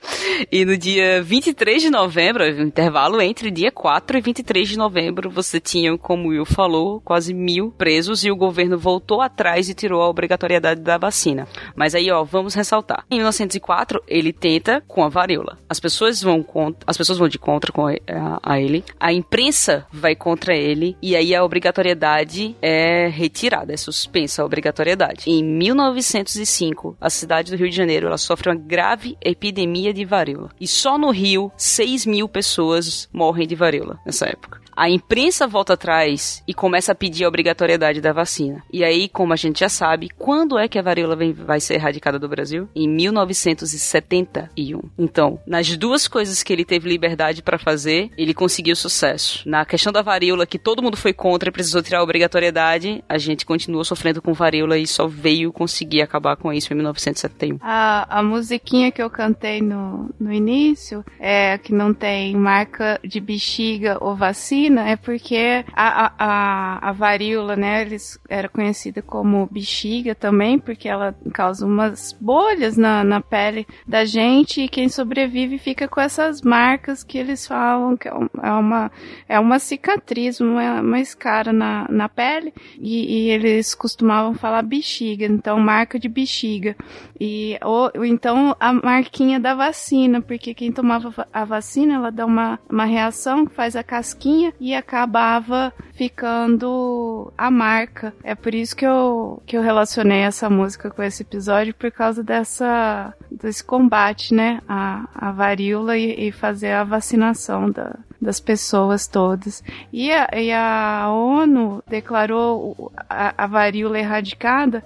E 0.51 0.65
no 0.65 0.77
dia 0.77 1.21
23 1.21 1.81
de 1.81 1.89
novembro, 1.89 2.43
o 2.43 2.61
intervalo 2.61 3.21
entre 3.21 3.51
dia 3.51 3.71
4 3.71 4.17
e 4.17 4.21
23 4.21 4.69
de 4.69 4.77
novembro, 4.77 5.29
você 5.29 5.59
tinha, 5.59 5.97
como 5.97 6.27
o 6.27 6.29
Will 6.29 6.45
falou, 6.45 7.01
quase 7.01 7.33
mil 7.33 7.71
presos 7.71 8.23
e 8.23 8.31
o 8.31 8.35
governo 8.35 8.77
voltou 8.77 9.21
atrás 9.21 9.69
e 9.69 9.73
tirou 9.73 10.01
a 10.01 10.09
obrigatoriedade 10.09 10.81
da 10.81 10.97
vacina. 10.97 11.47
Mas 11.75 11.95
aí, 11.95 12.11
ó, 12.11 12.23
vamos 12.23 12.53
ressaltar. 12.53 13.05
Em 13.09 13.15
1904, 13.15 14.01
ele 14.07 14.33
tenta 14.33 14.81
com 14.87 15.03
a 15.03 15.09
varíola. 15.09 15.57
As 15.69 15.79
pessoas 15.79 16.21
vão 16.21 16.41
contra, 16.41 16.83
as 16.87 16.97
pessoas 16.97 17.17
vão 17.17 17.27
de 17.27 17.39
contra 17.39 17.71
com 17.71 17.87
a, 17.87 17.93
a 18.41 18.59
ele. 18.59 18.83
A 18.99 19.11
imprensa 19.13 19.85
vai 19.91 20.15
contra 20.15 20.55
ele 20.55 20.97
e 21.01 21.15
aí 21.15 21.35
a 21.35 21.43
obrigatoriedade 21.43 22.55
é 22.61 23.07
retirada, 23.07 23.73
é 23.73 23.77
suspensa 23.77 24.41
a 24.41 24.45
obrigatoriedade. 24.45 25.29
Em 25.29 25.43
1905, 25.43 26.97
a 26.99 27.09
cidade 27.09 27.51
do 27.51 27.57
Rio 27.57 27.69
de 27.69 27.75
Janeiro 27.75 28.07
ela 28.07 28.17
sofre 28.17 28.49
uma 28.49 28.55
grave 28.55 29.17
epidemia 29.21 29.93
de 29.93 30.05
varíola. 30.05 30.32
E 30.59 30.67
só 30.67 30.97
no 30.97 31.11
Rio, 31.11 31.51
6 31.57 32.05
mil 32.05 32.27
pessoas 32.27 33.09
morrem 33.11 33.47
de 33.47 33.55
varíola 33.55 33.99
nessa 34.05 34.25
época. 34.25 34.61
A 34.75 34.89
imprensa 34.89 35.47
volta 35.47 35.73
atrás 35.73 36.43
e 36.47 36.53
começa 36.53 36.91
a 36.91 36.95
pedir 36.95 37.25
a 37.25 37.27
obrigatoriedade 37.27 38.01
da 38.01 38.11
vacina. 38.11 38.63
E 38.71 38.83
aí, 38.83 39.07
como 39.07 39.33
a 39.33 39.35
gente 39.35 39.59
já 39.59 39.69
sabe, 39.69 40.09
quando 40.17 40.57
é 40.57 40.67
que 40.67 40.79
a 40.79 40.81
varíola 40.81 41.15
vem, 41.15 41.33
vai 41.33 41.59
ser 41.59 41.75
erradicada 41.75 42.17
do 42.17 42.27
Brasil? 42.27 42.67
Em 42.75 42.87
1971. 42.87 44.81
Então, 44.97 45.39
nas 45.45 45.75
duas 45.77 46.07
coisas 46.07 46.43
que 46.43 46.51
ele 46.51 46.65
teve 46.65 46.89
liberdade 46.89 47.41
para 47.41 47.57
fazer, 47.57 48.09
ele 48.17 48.33
conseguiu 48.33 48.75
sucesso. 48.75 49.47
Na 49.47 49.65
questão 49.65 49.91
da 49.91 50.01
varíola, 50.01 50.45
que 50.45 50.59
todo 50.59 50.81
mundo 50.81 50.97
foi 50.97 51.13
contra 51.13 51.49
e 51.49 51.51
precisou 51.51 51.81
tirar 51.81 51.99
a 51.99 52.03
obrigatoriedade, 52.03 53.03
a 53.07 53.17
gente 53.17 53.45
continuou 53.45 53.83
sofrendo 53.83 54.21
com 54.21 54.33
varíola 54.33 54.77
e 54.77 54.87
só 54.87 55.07
veio 55.07 55.51
conseguir 55.51 56.01
acabar 56.01 56.35
com 56.35 56.51
isso 56.51 56.73
em 56.73 56.75
1971. 56.75 57.57
A, 57.61 58.19
a 58.19 58.23
musiquinha 58.23 58.91
que 58.91 59.01
eu 59.01 59.09
cantei 59.09 59.61
no, 59.61 60.09
no 60.19 60.33
início, 60.33 61.03
é 61.19 61.57
que 61.57 61.73
não 61.73 61.93
tem 61.93 62.35
marca 62.35 62.99
de 63.03 63.19
bexiga 63.19 63.97
ou 64.01 64.15
vacina, 64.15 64.62
é 64.67 64.95
porque 64.95 65.65
a, 65.73 66.13
a, 66.17 66.89
a, 66.89 66.91
varíola, 66.91 67.55
né, 67.55 67.81
eles, 67.81 68.19
era 68.29 68.49
conhecida 68.49 69.01
como 69.01 69.47
bexiga 69.51 70.13
também, 70.13 70.59
porque 70.59 70.87
ela 70.87 71.15
causa 71.33 71.65
umas 71.65 72.13
bolhas 72.19 72.77
na, 72.77 73.03
na 73.03 73.21
pele 73.21 73.65
da 73.87 74.05
gente 74.05 74.61
e 74.61 74.67
quem 74.67 74.89
sobrevive 74.89 75.57
fica 75.57 75.87
com 75.87 76.01
essas 76.01 76.41
marcas 76.41 77.03
que 77.03 77.17
eles 77.17 77.47
falam 77.47 77.95
que 77.97 78.07
é, 78.07 78.11
é 78.41 78.51
uma, 78.51 78.91
é 79.27 79.39
uma 79.39 79.59
cicatriz, 79.59 80.39
uma, 80.39 80.81
uma 80.81 80.99
escara 80.99 81.53
na, 81.53 81.87
na 81.89 82.09
pele 82.09 82.53
e, 82.79 83.25
e 83.25 83.29
eles 83.29 83.73
costumavam 83.73 84.33
falar 84.33 84.61
bexiga, 84.61 85.25
então 85.25 85.59
marca 85.59 85.97
de 85.97 86.09
bexiga. 86.09 86.75
E, 87.19 87.57
ou, 87.63 87.91
então 88.05 88.55
a 88.59 88.73
marquinha 88.73 89.39
da 89.39 89.55
vacina, 89.55 90.21
porque 90.21 90.53
quem 90.53 90.71
tomava 90.71 91.27
a 91.31 91.45
vacina, 91.45 91.95
ela 91.95 92.11
dá 92.11 92.25
uma, 92.25 92.59
uma 92.69 92.85
reação 92.85 93.47
faz 93.53 93.75
a 93.75 93.83
casquinha 93.83 94.52
e 94.59 94.73
acabava 94.73 95.73
ficando 95.93 97.31
a 97.37 97.51
marca. 97.51 98.13
É 98.23 98.35
por 98.35 98.53
isso 98.53 98.75
que 98.75 98.85
eu, 98.85 99.41
que 99.45 99.57
eu 99.57 99.61
relacionei 99.61 100.19
essa 100.19 100.49
música 100.49 100.89
com 100.89 101.03
esse 101.03 101.23
episódio, 101.23 101.73
por 101.73 101.91
causa 101.91 102.23
dessa 102.23 103.13
desse 103.31 103.63
combate, 103.63 104.33
né, 104.33 104.61
a, 104.67 105.07
a 105.13 105.31
varíola 105.31 105.97
e, 105.97 106.27
e 106.27 106.31
fazer 106.31 106.71
a 106.71 106.83
vacinação 106.83 107.69
da, 107.69 107.97
das 108.23 108.39
pessoas 108.39 109.07
todas. 109.07 109.63
E 109.91 110.11
a, 110.11 110.29
e 110.33 110.51
a 110.51 111.09
ONU 111.11 111.83
declarou 111.87 112.91
a, 113.09 113.43
a, 113.43 113.47
varíola 113.47 113.99
erradicada 113.99 114.83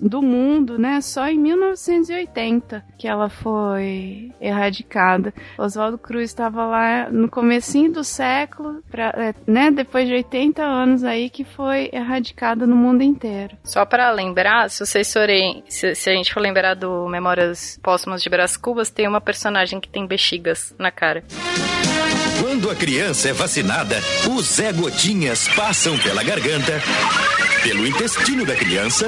do 0.00 0.20
mundo, 0.20 0.78
né? 0.78 1.00
Só 1.00 1.26
em 1.28 1.38
1980 1.38 2.84
que 2.98 3.08
ela 3.08 3.28
foi 3.28 4.32
erradicada. 4.40 5.32
Oswaldo 5.56 5.96
Cruz 5.96 6.24
estava 6.24 6.66
lá 6.66 7.08
no 7.10 7.28
comecinho 7.28 7.92
do 7.92 8.04
século, 8.04 8.82
pra, 8.90 9.14
é, 9.16 9.34
né? 9.46 9.70
Depois 9.70 10.06
de 10.06 10.14
80 10.14 10.62
anos 10.62 11.04
aí 11.04 11.30
que 11.30 11.44
foi 11.44 11.88
erradicada 11.92 12.66
no 12.66 12.76
mundo 12.76 13.02
inteiro. 13.02 13.56
Só 13.64 13.84
para 13.84 14.10
lembrar, 14.10 14.68
se 14.68 14.84
vocês 14.84 15.12
forem, 15.12 15.64
se, 15.68 15.94
se, 15.94 16.10
a 16.10 16.12
gente 16.12 16.32
for 16.32 16.40
lembrar 16.40 16.74
do 16.74 17.08
Memórias 17.08 17.78
Póstumas 17.82 18.22
de 18.22 18.28
Brás 18.28 18.56
Cubas, 18.56 18.90
tem 18.90 19.06
uma 19.06 19.20
personagem 19.20 19.80
que 19.80 19.88
tem 19.88 20.06
bexigas 20.06 20.74
na 20.78 20.90
cara. 20.90 21.24
Quando 22.40 22.70
a 22.70 22.74
criança 22.74 23.28
é 23.28 23.32
vacinada, 23.32 24.02
os 24.30 24.54
Zé 24.54 24.72
Gotinhas 24.72 25.46
passam 25.48 25.98
pela 25.98 26.22
garganta, 26.22 26.82
pelo 27.62 27.86
intestino 27.86 28.44
da 28.46 28.54
criança 28.54 29.06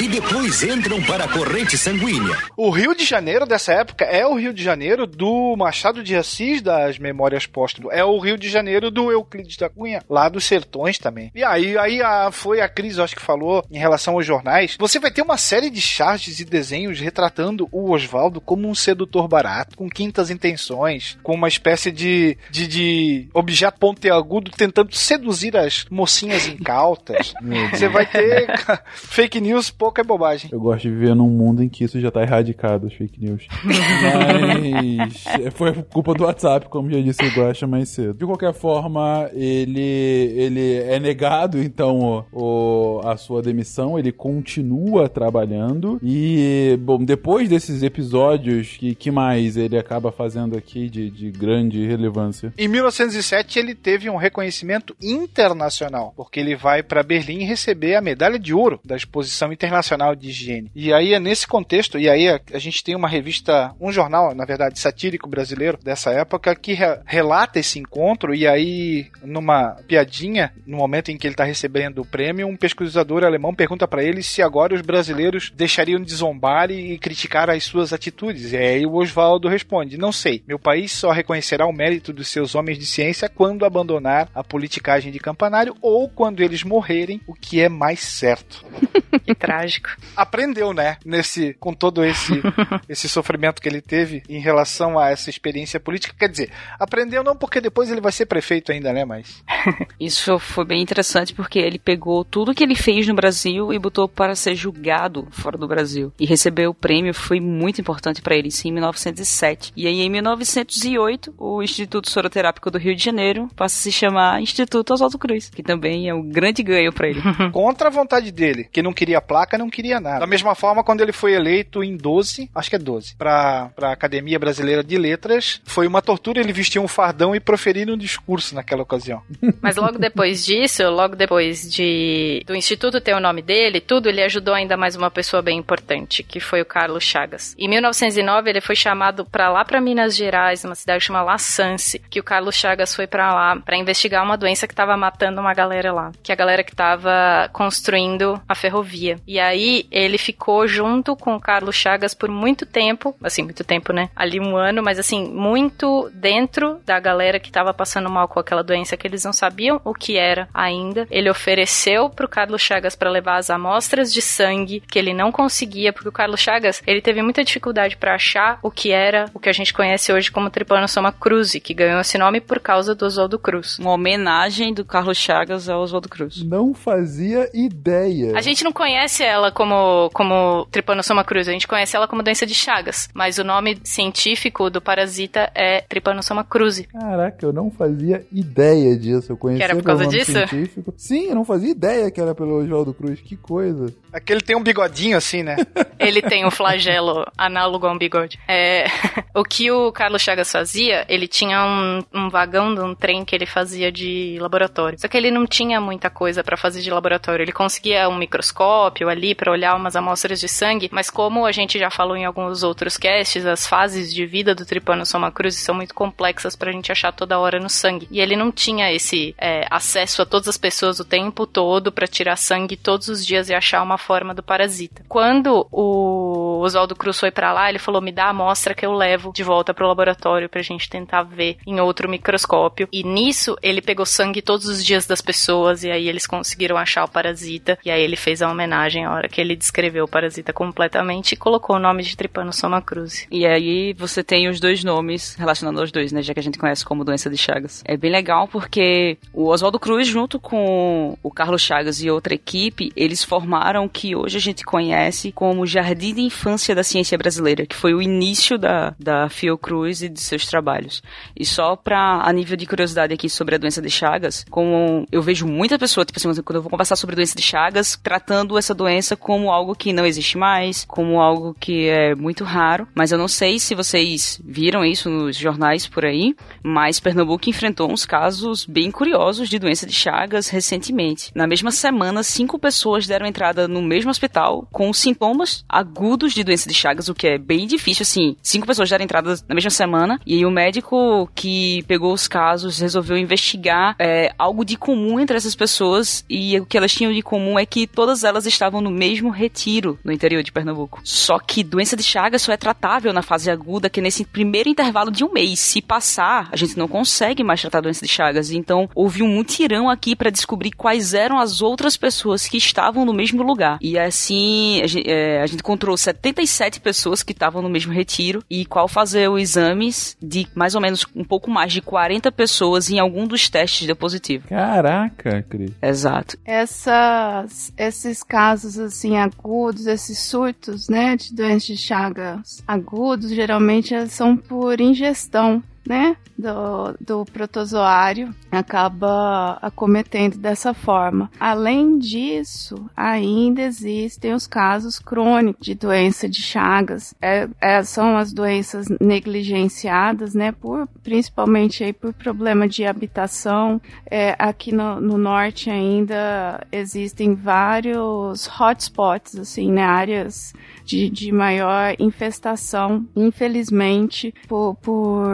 e 0.00 0.08
depois 0.08 0.62
entram 0.62 1.02
para 1.02 1.24
a 1.24 1.28
corrente 1.28 1.76
sanguínea. 1.76 2.36
O 2.56 2.70
Rio 2.70 2.94
de 2.94 3.04
Janeiro 3.04 3.46
dessa 3.46 3.72
época 3.72 4.04
é 4.04 4.26
o 4.26 4.34
Rio 4.34 4.52
de 4.52 4.62
Janeiro 4.62 5.06
do 5.06 5.54
Machado 5.56 6.02
de 6.02 6.16
Assis 6.16 6.62
das 6.62 6.98
Memórias 6.98 7.46
Póstumas. 7.46 7.96
É 7.96 8.04
o 8.04 8.18
Rio 8.18 8.38
de 8.38 8.48
Janeiro 8.48 8.90
do 8.90 9.12
Euclides 9.12 9.56
da 9.56 9.68
Cunha, 9.68 10.02
lá 10.08 10.28
dos 10.28 10.44
Sertões 10.44 10.98
também. 10.98 11.30
E 11.34 11.44
aí, 11.44 11.76
aí 11.76 12.02
a, 12.02 12.30
foi 12.32 12.60
a 12.60 12.68
Cris, 12.68 12.98
acho 12.98 13.16
que 13.16 13.22
falou, 13.22 13.64
em 13.70 13.78
relação 13.78 14.14
aos 14.14 14.26
jornais. 14.26 14.76
Você 14.78 14.98
vai 14.98 15.10
ter 15.10 15.22
uma 15.22 15.36
série 15.36 15.68
de 15.68 15.80
charges 15.80 16.40
e 16.40 16.44
desenhos 16.44 17.00
retratando 17.00 17.68
o 17.70 17.92
Oswaldo 17.92 18.40
como 18.40 18.68
um 18.68 18.74
sedutor 18.74 19.28
barato, 19.28 19.76
com 19.76 19.88
quintas 19.88 20.30
intenções, 20.30 21.18
com 21.22 21.34
uma 21.34 21.48
espécie 21.48 21.92
de, 21.92 22.36
de, 22.50 22.66
de 22.66 23.28
objeto 23.34 23.78
pontiagudo 23.78 24.50
tentando 24.50 24.94
seduzir 24.94 25.56
as 25.56 25.84
mocinhas 25.90 26.46
incautas. 26.46 27.34
Você 27.76 27.88
vai 27.88 28.06
ter 28.06 28.46
fake 28.94 29.40
news 29.40 29.70
pouco 29.70 30.00
é 30.00 30.04
bobagem. 30.04 30.50
Eu 30.52 30.60
gosto 30.60 30.82
de 30.82 30.90
viver 30.90 31.14
num 31.14 31.28
mundo 31.28 31.62
em 31.62 31.68
que 31.68 31.84
isso 31.84 32.00
já 32.00 32.10
tá 32.10 32.22
erradicado, 32.22 32.86
as 32.86 32.94
fake 32.94 33.20
news. 33.20 33.46
Mas 33.64 35.24
é, 35.44 35.50
foi 35.50 35.72
culpa 35.84 36.14
do 36.14 36.24
WhatsApp, 36.24 36.68
como 36.68 36.90
já 36.90 37.00
disse 37.00 37.22
o 37.24 37.30
Guacha 37.30 37.66
mais 37.66 37.88
cedo. 37.88 38.14
De 38.14 38.26
qualquer 38.26 38.52
forma, 38.52 39.28
ele, 39.32 39.80
ele 39.80 40.74
é 40.74 40.98
negado, 40.98 41.58
então, 41.58 42.24
o, 42.32 43.00
a 43.04 43.16
sua 43.16 43.42
demissão, 43.42 43.98
ele 43.98 44.12
continua 44.12 45.08
trabalhando 45.08 45.98
e, 46.02 46.78
bom, 46.80 47.04
depois 47.04 47.48
desses 47.48 47.82
episódios, 47.82 48.76
que, 48.76 48.94
que 48.94 49.10
mais 49.10 49.56
ele 49.56 49.78
acaba 49.78 50.12
fazendo 50.12 50.56
aqui 50.56 50.88
de, 50.88 51.10
de 51.10 51.30
grande 51.30 51.86
relevância? 51.86 52.52
Em 52.56 52.68
1907, 52.68 53.58
ele 53.58 53.74
teve 53.74 54.08
um 54.08 54.16
reconhecimento 54.16 54.96
internacional, 55.02 56.12
porque 56.16 56.40
ele 56.40 56.56
vai 56.56 56.82
para 56.82 57.02
Berlim 57.02 57.44
receber 57.64 57.94
a 57.94 58.00
medalha 58.02 58.38
de 58.38 58.52
ouro 58.52 58.78
da 58.84 58.96
exposição 58.96 59.52
internacional 59.52 60.14
de 60.14 60.28
Higiene. 60.28 60.70
E 60.74 60.92
aí 60.92 61.14
é 61.14 61.20
nesse 61.20 61.46
contexto, 61.46 61.98
e 61.98 62.08
aí 62.08 62.28
a, 62.28 62.38
a 62.52 62.58
gente 62.58 62.84
tem 62.84 62.94
uma 62.94 63.08
revista, 63.08 63.74
um 63.80 63.90
jornal, 63.90 64.34
na 64.34 64.44
verdade, 64.44 64.78
satírico 64.78 65.28
brasileiro 65.28 65.78
dessa 65.82 66.10
época, 66.10 66.54
que 66.54 66.74
re, 66.74 66.98
relata 67.06 67.58
esse 67.58 67.78
encontro, 67.78 68.34
e 68.34 68.46
aí, 68.46 69.06
numa 69.22 69.76
piadinha, 69.88 70.52
no 70.66 70.76
momento 70.76 71.10
em 71.10 71.16
que 71.16 71.26
ele 71.26 71.34
está 71.34 71.44
recebendo 71.44 72.02
o 72.02 72.06
prêmio, 72.06 72.46
um 72.46 72.56
pesquisador 72.56 73.24
alemão 73.24 73.54
pergunta 73.54 73.88
para 73.88 74.04
ele 74.04 74.22
se 74.22 74.42
agora 74.42 74.74
os 74.74 74.82
brasileiros 74.82 75.50
deixariam 75.54 76.00
de 76.00 76.14
zombar 76.14 76.70
e 76.70 76.98
criticar 76.98 77.48
as 77.48 77.64
suas 77.64 77.92
atitudes. 77.92 78.52
E 78.52 78.56
aí 78.56 78.86
o 78.86 78.94
Oswaldo 78.94 79.48
responde: 79.48 79.96
Não 79.96 80.12
sei, 80.12 80.42
meu 80.46 80.58
país 80.58 80.92
só 80.92 81.10
reconhecerá 81.10 81.66
o 81.66 81.72
mérito 81.72 82.12
dos 82.12 82.28
seus 82.28 82.54
homens 82.54 82.78
de 82.78 82.86
ciência 82.86 83.28
quando 83.28 83.64
abandonar 83.64 84.28
a 84.34 84.44
politicagem 84.44 85.10
de 85.10 85.18
campanário 85.18 85.74
ou 85.80 86.08
quando 86.08 86.42
eles 86.42 86.62
morrerem, 86.62 87.20
o 87.26 87.34
que 87.34 87.53
é 87.60 87.68
mais 87.68 88.00
certo. 88.00 88.64
que 89.18 89.34
trágico. 89.34 89.90
Aprendeu, 90.16 90.72
né? 90.72 90.96
Nesse, 91.04 91.54
com 91.54 91.72
todo 91.72 92.04
esse, 92.04 92.32
esse 92.88 93.08
sofrimento 93.08 93.60
que 93.60 93.68
ele 93.68 93.80
teve 93.80 94.22
em 94.28 94.40
relação 94.40 94.98
a 94.98 95.10
essa 95.10 95.30
experiência 95.30 95.78
política. 95.80 96.14
Quer 96.18 96.28
dizer, 96.28 96.50
aprendeu 96.78 97.22
não 97.22 97.36
porque 97.36 97.60
depois 97.60 97.90
ele 97.90 98.00
vai 98.00 98.12
ser 98.12 98.26
prefeito 98.26 98.72
ainda, 98.72 98.92
né? 98.92 99.04
Mas. 99.04 99.42
Isso 99.98 100.38
foi 100.38 100.64
bem 100.64 100.82
interessante 100.82 101.34
porque 101.34 101.58
ele 101.58 101.78
pegou 101.78 102.24
tudo 102.24 102.54
que 102.54 102.64
ele 102.64 102.74
fez 102.74 103.06
no 103.06 103.14
Brasil 103.14 103.72
e 103.72 103.78
botou 103.78 104.08
para 104.08 104.34
ser 104.34 104.54
julgado 104.54 105.28
fora 105.30 105.58
do 105.58 105.68
Brasil. 105.68 106.12
E 106.18 106.26
receber 106.26 106.66
o 106.66 106.74
prêmio 106.74 107.14
foi 107.14 107.40
muito 107.40 107.80
importante 107.80 108.22
para 108.22 108.36
ele, 108.36 108.50
sim, 108.50 108.68
em 108.68 108.72
1907. 108.72 109.72
E 109.76 109.86
aí, 109.86 110.00
em 110.00 110.10
1908, 110.10 111.34
o 111.38 111.62
Instituto 111.62 112.10
Soroterápico 112.10 112.70
do 112.70 112.78
Rio 112.78 112.94
de 112.94 113.04
Janeiro 113.04 113.48
passa 113.54 113.76
a 113.76 113.82
se 113.82 113.92
chamar 113.92 114.40
Instituto 114.40 114.92
Oswaldo 114.92 115.18
Cruz, 115.18 115.50
que 115.50 115.62
também 115.62 116.08
é 116.08 116.14
um 116.14 116.22
grande 116.22 116.62
ganho 116.62 116.92
para 116.92 117.08
ele. 117.08 117.20
Contra 117.52 117.88
a 117.88 117.90
vontade 117.90 118.30
dele, 118.30 118.68
que 118.72 118.82
não 118.82 118.92
queria 118.92 119.03
placa, 119.20 119.58
não 119.58 119.70
queria 119.70 120.00
nada. 120.00 120.20
Da 120.20 120.26
mesma 120.26 120.54
forma, 120.54 120.84
quando 120.84 121.00
ele 121.00 121.12
foi 121.12 121.34
eleito 121.34 121.82
em 121.82 121.96
12, 121.96 122.50
acho 122.54 122.70
que 122.70 122.76
é 122.76 122.78
12, 122.78 123.16
para 123.16 123.70
a 123.80 123.92
Academia 123.92 124.38
Brasileira 124.38 124.82
de 124.82 124.96
Letras, 124.96 125.60
foi 125.64 125.86
uma 125.86 126.02
tortura 126.02 126.40
ele 126.40 126.52
vestir 126.52 126.78
um 126.78 126.88
fardão 126.88 127.34
e 127.34 127.40
proferir 127.40 127.90
um 127.90 127.96
discurso 127.96 128.54
naquela 128.54 128.82
ocasião. 128.82 129.22
Mas 129.60 129.76
logo 129.76 129.98
depois 129.98 130.44
disso, 130.44 130.82
logo 130.90 131.16
depois 131.16 131.70
de 131.70 132.42
do 132.46 132.54
instituto 132.54 133.00
ter 133.00 133.14
o 133.14 133.20
nome 133.20 133.42
dele, 133.42 133.80
tudo, 133.80 134.08
ele 134.08 134.22
ajudou 134.22 134.54
ainda 134.54 134.76
mais 134.76 134.96
uma 134.96 135.10
pessoa 135.10 135.42
bem 135.42 135.58
importante, 135.58 136.22
que 136.22 136.40
foi 136.40 136.60
o 136.60 136.64
Carlos 136.64 137.04
Chagas. 137.04 137.54
Em 137.58 137.68
1909, 137.68 138.50
ele 138.50 138.60
foi 138.60 138.76
chamado 138.76 139.24
para 139.24 139.50
lá 139.50 139.64
para 139.64 139.80
Minas 139.80 140.16
Gerais, 140.16 140.64
uma 140.64 140.74
cidade 140.74 141.04
chamada 141.04 141.24
La 141.24 141.38
Sance, 141.38 141.98
que 141.98 142.20
o 142.20 142.24
Carlos 142.24 142.54
Chagas 142.54 142.94
foi 142.94 143.06
para 143.06 143.32
lá 143.32 143.56
para 143.56 143.76
investigar 143.76 144.22
uma 144.22 144.36
doença 144.36 144.66
que 144.66 144.72
estava 144.72 144.96
matando 144.96 145.40
uma 145.40 145.54
galera 145.54 145.92
lá, 145.92 146.12
que 146.22 146.32
é 146.32 146.34
a 146.34 146.36
galera 146.36 146.62
que 146.62 146.72
estava 146.72 147.48
construindo 147.52 148.40
a 148.48 148.54
ferrovia 148.54 148.93
via. 148.94 149.18
E 149.26 149.40
aí 149.40 149.86
ele 149.90 150.16
ficou 150.16 150.68
junto 150.68 151.16
com 151.16 151.34
o 151.34 151.40
Carlos 151.40 151.74
Chagas 151.74 152.14
por 152.14 152.30
muito 152.30 152.64
tempo, 152.64 153.14
assim, 153.22 153.42
muito 153.42 153.64
tempo, 153.64 153.92
né? 153.92 154.08
Ali 154.14 154.38
um 154.38 154.56
ano, 154.56 154.82
mas 154.82 154.98
assim, 154.98 155.28
muito 155.28 156.10
dentro 156.14 156.78
da 156.86 157.00
galera 157.00 157.40
que 157.40 157.50
tava 157.50 157.74
passando 157.74 158.08
mal 158.08 158.28
com 158.28 158.38
aquela 158.38 158.62
doença 158.62 158.96
que 158.96 159.06
eles 159.06 159.24
não 159.24 159.32
sabiam 159.32 159.80
o 159.84 159.92
que 159.92 160.16
era 160.16 160.48
ainda. 160.54 161.08
Ele 161.10 161.28
ofereceu 161.28 162.08
pro 162.08 162.28
Carlos 162.28 162.62
Chagas 162.62 162.94
para 162.94 163.10
levar 163.10 163.36
as 163.36 163.50
amostras 163.50 164.12
de 164.12 164.22
sangue 164.22 164.80
que 164.80 164.98
ele 164.98 165.12
não 165.12 165.32
conseguia, 165.32 165.92
porque 165.92 166.08
o 166.08 166.12
Carlos 166.12 166.40
Chagas, 166.40 166.82
ele 166.86 167.02
teve 167.02 167.20
muita 167.20 167.42
dificuldade 167.42 167.96
para 167.96 168.14
achar 168.14 168.58
o 168.62 168.70
que 168.70 168.92
era 168.92 169.30
o 169.34 169.40
que 169.40 169.48
a 169.48 169.52
gente 169.52 169.74
conhece 169.74 170.12
hoje 170.12 170.30
como 170.30 170.50
Trypanosoma 170.50 171.10
cruzi, 171.10 171.58
que 171.58 171.74
ganhou 171.74 172.00
esse 172.00 172.16
nome 172.16 172.40
por 172.40 172.60
causa 172.60 172.94
do 172.94 173.04
Oswaldo 173.04 173.38
Cruz. 173.38 173.78
Uma 173.78 173.92
homenagem 173.92 174.72
do 174.72 174.84
Carlos 174.84 175.18
Chagas 175.18 175.68
ao 175.68 175.80
Oswaldo 175.80 176.08
Cruz. 176.08 176.42
Não 176.44 176.72
fazia 176.74 177.50
ideia. 177.52 178.36
A 178.36 178.40
gente 178.40 178.62
não 178.62 178.72
conhece 178.72 178.83
ela 179.22 179.50
como, 179.50 180.10
como 180.12 180.66
Trypanosoma 180.70 181.24
cruzi, 181.24 181.50
a 181.50 181.52
gente 181.52 181.66
conhece 181.66 181.96
ela 181.96 182.06
como 182.06 182.22
doença 182.22 182.46
de 182.46 182.54
Chagas, 182.54 183.08
mas 183.14 183.38
o 183.38 183.44
nome 183.44 183.78
científico 183.84 184.68
do 184.68 184.80
parasita 184.80 185.50
é 185.54 185.80
Trypanosoma 185.80 186.44
cruzi. 186.44 186.84
Caraca, 186.84 187.44
eu 187.44 187.52
não 187.52 187.70
fazia 187.70 188.26
ideia 188.32 188.96
disso. 188.96 189.32
Eu 189.32 189.36
conhecia 189.36 189.66
Que 189.66 189.72
era 189.72 189.74
por 189.74 189.84
pelo 189.84 189.98
causa 189.98 190.04
nome 190.04 190.18
disso? 190.18 190.32
científico. 190.32 190.94
Sim, 190.96 191.28
eu 191.28 191.34
não 191.34 191.44
fazia 191.44 191.70
ideia 191.70 192.10
que 192.10 192.20
era 192.20 192.34
pelo 192.34 192.62
Oswaldo 192.62 192.92
Cruz. 192.92 193.20
Que 193.20 193.36
coisa. 193.36 193.92
Aquele 194.12 194.40
tem 194.40 194.56
um 194.56 194.62
bigodinho 194.62 195.16
assim, 195.16 195.42
né? 195.42 195.56
Ele 195.98 196.20
tem 196.20 196.44
um 196.46 196.50
flagelo 196.50 197.24
análogo 197.38 197.86
a 197.86 197.92
um 197.92 197.98
bigode. 197.98 198.38
É, 198.48 198.86
o 199.34 199.42
que 199.44 199.70
o 199.70 199.90
Carlos 199.92 200.22
Chagas 200.22 200.50
fazia, 200.50 201.04
ele 201.08 201.26
tinha 201.26 201.64
um, 201.64 202.02
um 202.12 202.28
vagão 202.28 202.74
de 202.74 202.80
um 202.80 202.94
trem 202.94 203.24
que 203.24 203.34
ele 203.34 203.46
fazia 203.46 203.90
de 203.90 204.36
laboratório. 204.40 204.98
Só 204.98 205.08
que 205.08 205.16
ele 205.16 205.30
não 205.30 205.46
tinha 205.46 205.80
muita 205.80 206.10
coisa 206.10 206.42
pra 206.44 206.56
fazer 206.56 206.82
de 206.82 206.90
laboratório. 206.90 207.42
Ele 207.42 207.52
conseguia 207.52 208.08
um 208.08 208.16
microscópio 208.16 208.63
ali 209.08 209.34
pra 209.34 209.52
olhar 209.52 209.74
umas 209.76 209.96
amostras 209.96 210.40
de 210.40 210.48
sangue, 210.48 210.88
mas 210.92 211.10
como 211.10 211.46
a 211.46 211.52
gente 211.52 211.78
já 211.78 211.90
falou 211.90 212.16
em 212.16 212.24
alguns 212.24 212.62
outros 212.62 212.96
casts, 212.96 213.44
as 213.46 213.66
fases 213.66 214.12
de 214.12 214.26
vida 214.26 214.54
do 214.54 214.64
Trypanosoma 214.64 215.30
cruzi 215.30 215.58
são 215.58 215.74
muito 215.74 215.94
complexas 215.94 216.56
pra 216.56 216.72
gente 216.72 216.90
achar 216.90 217.12
toda 217.12 217.38
hora 217.38 217.60
no 217.60 217.68
sangue. 217.68 218.08
E 218.10 218.20
ele 218.20 218.36
não 218.36 218.50
tinha 218.50 218.92
esse 218.92 219.34
é, 219.38 219.66
acesso 219.70 220.22
a 220.22 220.26
todas 220.26 220.48
as 220.48 220.56
pessoas 220.56 221.00
o 221.00 221.04
tempo 221.04 221.46
todo 221.46 221.92
pra 221.92 222.06
tirar 222.06 222.36
sangue 222.36 222.76
todos 222.76 223.08
os 223.08 223.24
dias 223.24 223.48
e 223.48 223.54
achar 223.54 223.82
uma 223.82 223.98
forma 223.98 224.34
do 224.34 224.42
parasita. 224.42 225.04
Quando 225.08 225.66
o 225.70 226.60
Oswaldo 226.62 226.96
Cruz 226.96 227.18
foi 227.18 227.30
pra 227.30 227.52
lá, 227.52 227.68
ele 227.68 227.78
falou: 227.78 228.00
"Me 228.00 228.12
dá 228.12 228.26
a 228.26 228.30
amostra 228.30 228.74
que 228.74 228.86
eu 228.86 228.92
levo 228.92 229.32
de 229.32 229.42
volta 229.42 229.74
pro 229.74 229.86
laboratório 229.86 230.48
pra 230.48 230.62
gente 230.62 230.88
tentar 230.88 231.22
ver 231.22 231.58
em 231.66 231.80
outro 231.80 232.08
microscópio". 232.08 232.88
E 232.92 233.02
nisso 233.02 233.56
ele 233.62 233.82
pegou 233.82 234.06
sangue 234.06 234.42
todos 234.42 234.66
os 234.66 234.84
dias 234.84 235.06
das 235.06 235.20
pessoas 235.20 235.84
e 235.84 235.90
aí 235.90 236.08
eles 236.08 236.26
conseguiram 236.26 236.76
achar 236.76 237.04
o 237.04 237.08
parasita. 237.08 237.78
E 237.84 237.90
aí 237.90 238.02
ele 238.02 238.16
fez 238.16 238.42
a 238.42 238.48
homenagem 238.54 239.04
a 239.04 239.12
hora 239.12 239.28
que 239.28 239.40
ele 239.40 239.54
descreveu 239.54 240.04
o 240.04 240.08
parasita 240.08 240.52
completamente 240.52 241.32
e 241.32 241.36
colocou 241.36 241.76
o 241.76 241.78
nome 241.78 242.02
de 242.02 242.16
Trypanosoma 242.16 242.80
cruzi. 242.80 243.26
E 243.30 243.46
aí 243.46 243.92
você 243.92 244.22
tem 244.22 244.48
os 244.48 244.58
dois 244.58 244.82
nomes 244.82 245.34
relacionando 245.34 245.80
aos 245.80 245.92
dois, 245.92 246.12
né? 246.12 246.22
Já 246.22 246.32
que 246.32 246.40
a 246.40 246.42
gente 246.42 246.58
conhece 246.58 246.84
como 246.84 247.04
doença 247.04 247.28
de 247.28 247.36
Chagas. 247.36 247.82
É 247.84 247.96
bem 247.96 248.10
legal 248.10 248.48
porque 248.48 249.18
o 249.32 249.48
Oswaldo 249.48 249.78
Cruz, 249.78 250.06
junto 250.06 250.38
com 250.40 251.18
o 251.22 251.30
Carlos 251.30 251.62
Chagas 251.62 252.02
e 252.02 252.10
outra 252.10 252.34
equipe, 252.34 252.92
eles 252.96 253.22
formaram 253.22 253.84
o 253.84 253.88
que 253.88 254.14
hoje 254.14 254.38
a 254.38 254.40
gente 254.40 254.64
conhece 254.64 255.32
como 255.32 255.66
Jardim 255.66 256.14
de 256.14 256.20
Infância 256.22 256.74
da 256.74 256.82
Ciência 256.82 257.18
Brasileira, 257.18 257.66
que 257.66 257.76
foi 257.76 257.94
o 257.94 258.02
início 258.02 258.56
da, 258.56 258.94
da 258.98 259.28
Fiocruz 259.28 260.02
e 260.02 260.08
de 260.08 260.20
seus 260.20 260.46
trabalhos. 260.46 261.02
E 261.36 261.44
só 261.44 261.76
pra, 261.76 262.22
a 262.22 262.32
nível 262.32 262.56
de 262.56 262.66
curiosidade 262.66 263.12
aqui 263.12 263.28
sobre 263.28 263.54
a 263.54 263.58
doença 263.58 263.82
de 263.82 263.90
Chagas, 263.90 264.44
como 264.50 265.06
eu 265.10 265.22
vejo 265.22 265.46
muita 265.46 265.78
pessoa, 265.78 266.04
tipo 266.04 266.18
assim, 266.18 266.42
quando 266.42 266.56
eu 266.56 266.62
vou 266.62 266.70
conversar 266.70 266.96
sobre 266.96 267.16
doença 267.16 267.34
de 267.36 267.42
Chagas, 267.42 267.98
tratando 268.02 268.43
essa 268.58 268.74
doença 268.74 269.16
como 269.16 269.50
algo 269.50 269.74
que 269.74 269.92
não 269.92 270.06
existe 270.06 270.36
mais, 270.36 270.84
como 270.84 271.20
algo 271.20 271.54
que 271.58 271.88
é 271.88 272.14
muito 272.14 272.44
raro, 272.44 272.86
mas 272.94 273.12
eu 273.12 273.18
não 273.18 273.28
sei 273.28 273.58
se 273.58 273.74
vocês 273.74 274.40
viram 274.44 274.84
isso 274.84 275.08
nos 275.08 275.36
jornais 275.36 275.86
por 275.86 276.04
aí, 276.04 276.34
mas 276.62 277.00
Pernambuco 277.00 277.48
enfrentou 277.48 277.90
uns 277.90 278.04
casos 278.06 278.64
bem 278.64 278.90
curiosos 278.90 279.48
de 279.48 279.58
doença 279.58 279.86
de 279.86 279.92
Chagas 279.92 280.48
recentemente. 280.48 281.30
Na 281.34 281.46
mesma 281.46 281.70
semana, 281.70 282.22
cinco 282.22 282.58
pessoas 282.58 283.06
deram 283.06 283.26
entrada 283.26 283.68
no 283.68 283.82
mesmo 283.82 284.10
hospital 284.10 284.66
com 284.72 284.92
sintomas 284.92 285.64
agudos 285.68 286.32
de 286.32 286.42
doença 286.42 286.68
de 286.68 286.74
Chagas, 286.74 287.08
o 287.08 287.14
que 287.14 287.26
é 287.26 287.38
bem 287.38 287.66
difícil, 287.66 288.02
assim. 288.02 288.36
Cinco 288.42 288.66
pessoas 288.66 288.90
deram 288.90 289.04
entrada 289.04 289.36
na 289.48 289.54
mesma 289.54 289.70
semana 289.70 290.20
e 290.26 290.34
aí 290.34 290.46
o 290.46 290.50
médico 290.50 291.30
que 291.34 291.82
pegou 291.86 292.12
os 292.12 292.26
casos 292.26 292.78
resolveu 292.78 293.16
investigar 293.16 293.94
é, 293.98 294.32
algo 294.38 294.64
de 294.64 294.76
comum 294.76 295.20
entre 295.20 295.36
essas 295.36 295.54
pessoas 295.54 296.24
e 296.28 296.58
o 296.58 296.66
que 296.66 296.76
elas 296.76 296.92
tinham 296.92 297.12
de 297.12 297.22
comum 297.22 297.58
é 297.58 297.64
que 297.64 297.86
todas 297.86 298.24
elas 298.24 298.33
estavam 298.46 298.80
no 298.80 298.90
mesmo 298.90 299.30
retiro 299.30 299.98
no 300.04 300.12
interior 300.12 300.42
de 300.42 300.52
Pernambuco. 300.52 301.00
Só 301.04 301.38
que 301.38 301.62
doença 301.62 301.96
de 301.96 302.02
Chagas 302.02 302.42
só 302.42 302.52
é 302.52 302.56
tratável 302.56 303.12
na 303.12 303.22
fase 303.22 303.50
aguda, 303.50 303.88
que 303.88 304.00
é 304.00 304.02
nesse 304.02 304.24
primeiro 304.24 304.68
intervalo 304.68 305.10
de 305.10 305.24
um 305.24 305.32
mês. 305.32 305.60
Se 305.60 305.80
passar, 305.80 306.48
a 306.52 306.56
gente 306.56 306.76
não 306.76 306.88
consegue 306.88 307.42
mais 307.42 307.60
tratar 307.60 307.80
doença 307.80 308.04
de 308.04 308.10
Chagas. 308.10 308.50
Então, 308.50 308.88
houve 308.94 309.22
um 309.22 309.28
mutirão 309.28 309.88
aqui 309.88 310.16
para 310.16 310.30
descobrir 310.30 310.72
quais 310.72 311.14
eram 311.14 311.38
as 311.38 311.62
outras 311.62 311.96
pessoas 311.96 312.46
que 312.46 312.56
estavam 312.56 313.04
no 313.04 313.12
mesmo 313.12 313.42
lugar. 313.42 313.78
E 313.80 313.98
assim, 313.98 314.80
a 314.82 314.86
gente, 314.86 315.08
é, 315.08 315.40
a 315.40 315.46
gente 315.46 315.60
encontrou 315.60 315.96
77 315.96 316.80
pessoas 316.80 317.22
que 317.22 317.32
estavam 317.32 317.62
no 317.62 317.68
mesmo 317.68 317.92
retiro 317.92 318.42
e 318.50 318.64
qual 318.64 318.88
fazer 318.88 319.28
os 319.28 319.40
exames 319.40 320.16
de 320.20 320.46
mais 320.54 320.74
ou 320.74 320.80
menos 320.80 321.06
um 321.14 321.24
pouco 321.24 321.50
mais 321.50 321.72
de 321.72 321.80
40 321.80 322.32
pessoas 322.32 322.90
em 322.90 322.98
algum 322.98 323.26
dos 323.26 323.48
testes 323.48 323.86
deu 323.86 323.94
positivo. 323.94 324.48
Caraca, 324.48 325.42
Cris. 325.48 325.70
Exato. 325.80 326.36
Essas, 326.44 327.72
esses 327.76 328.22
casos 328.24 328.78
assim 328.78 329.16
agudos, 329.16 329.86
esses 329.86 330.18
surtos, 330.18 330.88
né, 330.88 331.16
de 331.16 331.34
doença 331.34 331.66
de 331.66 331.76
Chagas 331.76 332.62
agudos, 332.66 333.30
geralmente 333.30 333.94
são 334.08 334.36
por 334.36 334.80
ingestão, 334.80 335.62
né, 335.86 336.16
do, 336.36 336.96
do 337.00 337.24
protozoário, 337.26 338.34
acaba 338.50 339.58
acometendo 339.60 340.38
dessa 340.38 340.72
forma. 340.72 341.30
Além 341.38 341.98
disso, 341.98 342.88
ainda 342.96 343.62
existem 343.62 344.32
os 344.32 344.46
casos 344.46 344.98
crônicos 344.98 345.64
de 345.64 345.74
doença 345.74 346.28
de 346.28 346.40
Chagas. 346.40 347.14
É, 347.20 347.48
é, 347.60 347.82
são 347.82 348.16
as 348.16 348.32
doenças 348.32 348.86
negligenciadas, 349.00 350.34
né, 350.34 350.52
por, 350.52 350.88
principalmente 351.02 351.84
aí 351.84 351.92
por 351.92 352.12
problema 352.12 352.68
de 352.68 352.84
habitação. 352.84 353.80
É, 354.10 354.34
aqui 354.38 354.72
no, 354.72 355.00
no 355.00 355.18
norte 355.18 355.70
ainda 355.70 356.66
existem 356.72 357.34
vários 357.34 358.48
hotspots, 358.48 359.36
assim, 359.36 359.70
né, 359.70 359.82
áreas 359.82 360.52
de, 360.84 361.08
de 361.08 361.32
maior 361.32 361.94
infestação, 361.98 363.06
infelizmente, 363.16 364.34
por, 364.46 364.76
por 364.76 365.26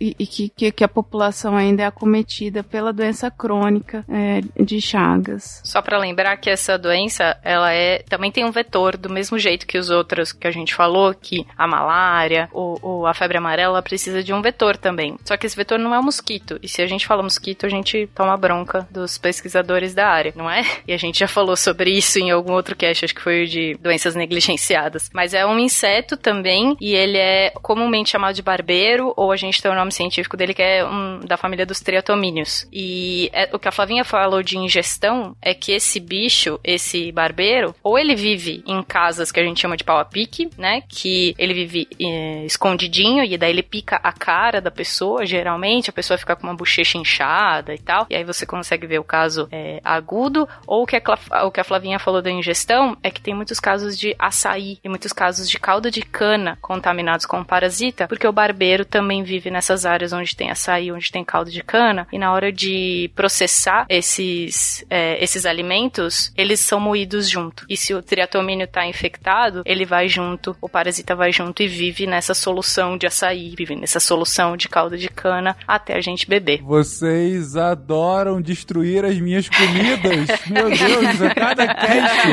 e, 0.00 0.14
e 0.18 0.26
que, 0.26 0.70
que, 0.70 0.84
a 0.84 0.88
população 0.88 1.56
ainda 1.56 1.82
é 1.82 1.86
acometida 1.86 2.62
pela 2.62 2.92
doença 2.92 3.30
crônica 3.30 4.04
é, 4.08 4.40
de 4.62 4.80
Chagas. 4.80 5.60
Só 5.64 5.80
pra 5.80 5.98
lembrar 5.98 6.36
que 6.36 6.50
essa 6.50 6.78
doença, 6.78 7.36
ela 7.42 7.72
é 7.72 8.02
também 8.08 8.30
tem 8.30 8.44
um 8.44 8.50
vetor 8.50 8.96
do 8.96 9.10
mesmo 9.10 9.38
jeito 9.38 9.66
que 9.66 9.78
os 9.78 9.90
outros 9.90 10.32
que 10.32 10.46
a 10.46 10.50
gente 10.50 10.74
falou, 10.74 11.14
que 11.14 11.46
a 11.56 11.66
malária 11.66 12.48
ou, 12.52 12.78
ou 12.82 13.06
a 13.06 13.14
febre 13.14 13.38
amarela 13.38 13.66
ela 13.66 13.82
precisa 13.82 14.22
de 14.22 14.32
um 14.32 14.40
vetor 14.42 14.76
também. 14.76 15.16
Só 15.24 15.36
que 15.36 15.46
esse 15.46 15.56
vetor 15.56 15.78
não 15.78 15.94
é 15.94 15.98
o 15.98 16.02
mosquito. 16.02 16.58
E 16.62 16.68
se 16.68 16.82
a 16.82 16.86
gente 16.86 17.06
fala 17.06 17.22
mosquito, 17.22 17.66
a 17.66 17.68
gente 17.68 18.08
toma 18.14 18.36
bronca 18.36 18.86
dos 18.90 19.18
pesquisadores 19.18 19.94
da 19.94 20.06
área, 20.06 20.32
não 20.36 20.50
é? 20.50 20.62
E 20.86 20.92
a 20.92 20.96
gente 20.96 21.18
já 21.18 21.28
falou 21.28 21.56
sobre 21.56 21.90
isso 21.90 22.18
em 22.18 22.30
algum 22.30 22.52
outro 22.52 22.76
cast, 22.76 23.04
acho 23.04 23.14
que 23.14 23.20
foi 23.20 23.44
o 23.44 23.46
de 23.46 23.74
doenças 23.80 24.14
negligenciadas. 24.14 24.65
Mas 25.12 25.34
é 25.34 25.44
um 25.46 25.58
inseto 25.58 26.16
também 26.16 26.76
e 26.80 26.94
ele 26.94 27.18
é 27.18 27.50
comumente 27.62 28.10
chamado 28.10 28.34
de 28.34 28.42
barbeiro 28.42 29.12
ou 29.16 29.32
a 29.32 29.36
gente 29.36 29.60
tem 29.60 29.70
o 29.70 29.74
nome 29.74 29.92
científico 29.92 30.36
dele 30.36 30.54
que 30.54 30.62
é 30.62 30.84
um, 30.84 31.20
da 31.20 31.36
família 31.36 31.66
dos 31.66 31.80
triatomíneos. 31.80 32.66
E 32.72 33.30
é- 33.32 33.48
o 33.52 33.58
que 33.58 33.68
a 33.68 33.72
Flavinha 33.72 34.04
falou 34.04 34.42
de 34.42 34.58
ingestão 34.58 35.36
é 35.40 35.54
que 35.54 35.72
esse 35.72 36.00
bicho, 36.00 36.58
esse 36.64 37.10
barbeiro, 37.12 37.74
ou 37.82 37.98
ele 37.98 38.14
vive 38.14 38.62
em 38.66 38.82
casas 38.82 39.30
que 39.32 39.40
a 39.40 39.44
gente 39.44 39.60
chama 39.60 39.76
de 39.76 39.84
pau 39.84 39.98
a 39.98 40.04
pique, 40.04 40.48
né? 40.56 40.82
Que 40.88 41.34
ele 41.38 41.54
vive 41.54 41.88
eh, 42.00 42.44
escondidinho 42.44 43.24
e 43.24 43.36
daí 43.36 43.50
ele 43.50 43.62
pica 43.62 44.00
a 44.02 44.12
cara 44.12 44.60
da 44.60 44.70
pessoa, 44.70 45.24
geralmente, 45.26 45.90
a 45.90 45.92
pessoa 45.92 46.18
fica 46.18 46.34
com 46.36 46.46
uma 46.46 46.54
bochecha 46.54 46.98
inchada 46.98 47.74
e 47.74 47.78
tal. 47.78 48.06
E 48.10 48.16
aí 48.16 48.24
você 48.24 48.46
consegue 48.46 48.86
ver 48.86 48.98
o 48.98 49.04
caso 49.04 49.48
eh, 49.52 49.80
agudo. 49.84 50.48
Ou 50.66 50.82
o 50.82 50.86
que, 50.86 50.96
a, 50.96 51.44
o 51.46 51.50
que 51.50 51.60
a 51.60 51.64
Flavinha 51.64 51.98
falou 51.98 52.22
da 52.22 52.30
ingestão 52.30 52.96
é 53.02 53.10
que 53.10 53.20
tem 53.20 53.34
muitos 53.34 53.60
casos 53.60 53.98
de 53.98 54.14
açaí 54.18 54.55
e 54.58 54.88
muitos 54.88 55.12
casos 55.12 55.48
de 55.48 55.58
caldo 55.58 55.90
de 55.90 56.02
cana 56.02 56.58
contaminados 56.60 57.26
com 57.26 57.44
parasita, 57.44 58.08
porque 58.08 58.26
o 58.26 58.32
barbeiro 58.32 58.84
também 58.84 59.22
vive 59.22 59.50
nessas 59.50 59.84
áreas 59.84 60.12
onde 60.12 60.36
tem 60.36 60.50
açaí, 60.50 60.90
onde 60.92 61.10
tem 61.10 61.24
caldo 61.24 61.50
de 61.50 61.62
cana, 61.62 62.06
e 62.12 62.18
na 62.18 62.32
hora 62.32 62.52
de 62.52 63.10
processar 63.14 63.86
esses, 63.88 64.84
é, 64.88 65.22
esses 65.22 65.46
alimentos, 65.46 66.32
eles 66.36 66.60
são 66.60 66.80
moídos 66.80 67.28
junto. 67.28 67.64
E 67.68 67.76
se 67.76 67.94
o 67.94 68.02
triatomínio 68.02 68.64
está 68.64 68.86
infectado, 68.86 69.62
ele 69.64 69.84
vai 69.84 70.08
junto, 70.08 70.56
o 70.60 70.68
parasita 70.68 71.14
vai 71.14 71.32
junto 71.32 71.62
e 71.62 71.68
vive 71.68 72.06
nessa 72.06 72.34
solução 72.34 72.96
de 72.96 73.06
açaí, 73.06 73.54
vive 73.56 73.74
nessa 73.76 74.00
solução 74.00 74.56
de 74.56 74.68
caldo 74.68 74.96
de 74.96 75.08
cana 75.08 75.56
até 75.66 75.96
a 75.96 76.00
gente 76.00 76.28
beber. 76.28 76.62
Vocês 76.62 77.56
adoram 77.56 78.40
destruir 78.40 79.04
as 79.04 79.18
minhas 79.18 79.48
comidas. 79.48 80.28
Meu 80.46 80.68
Deus, 80.68 81.22
a 81.22 81.34
cada 81.34 81.74
cast. 81.74 82.26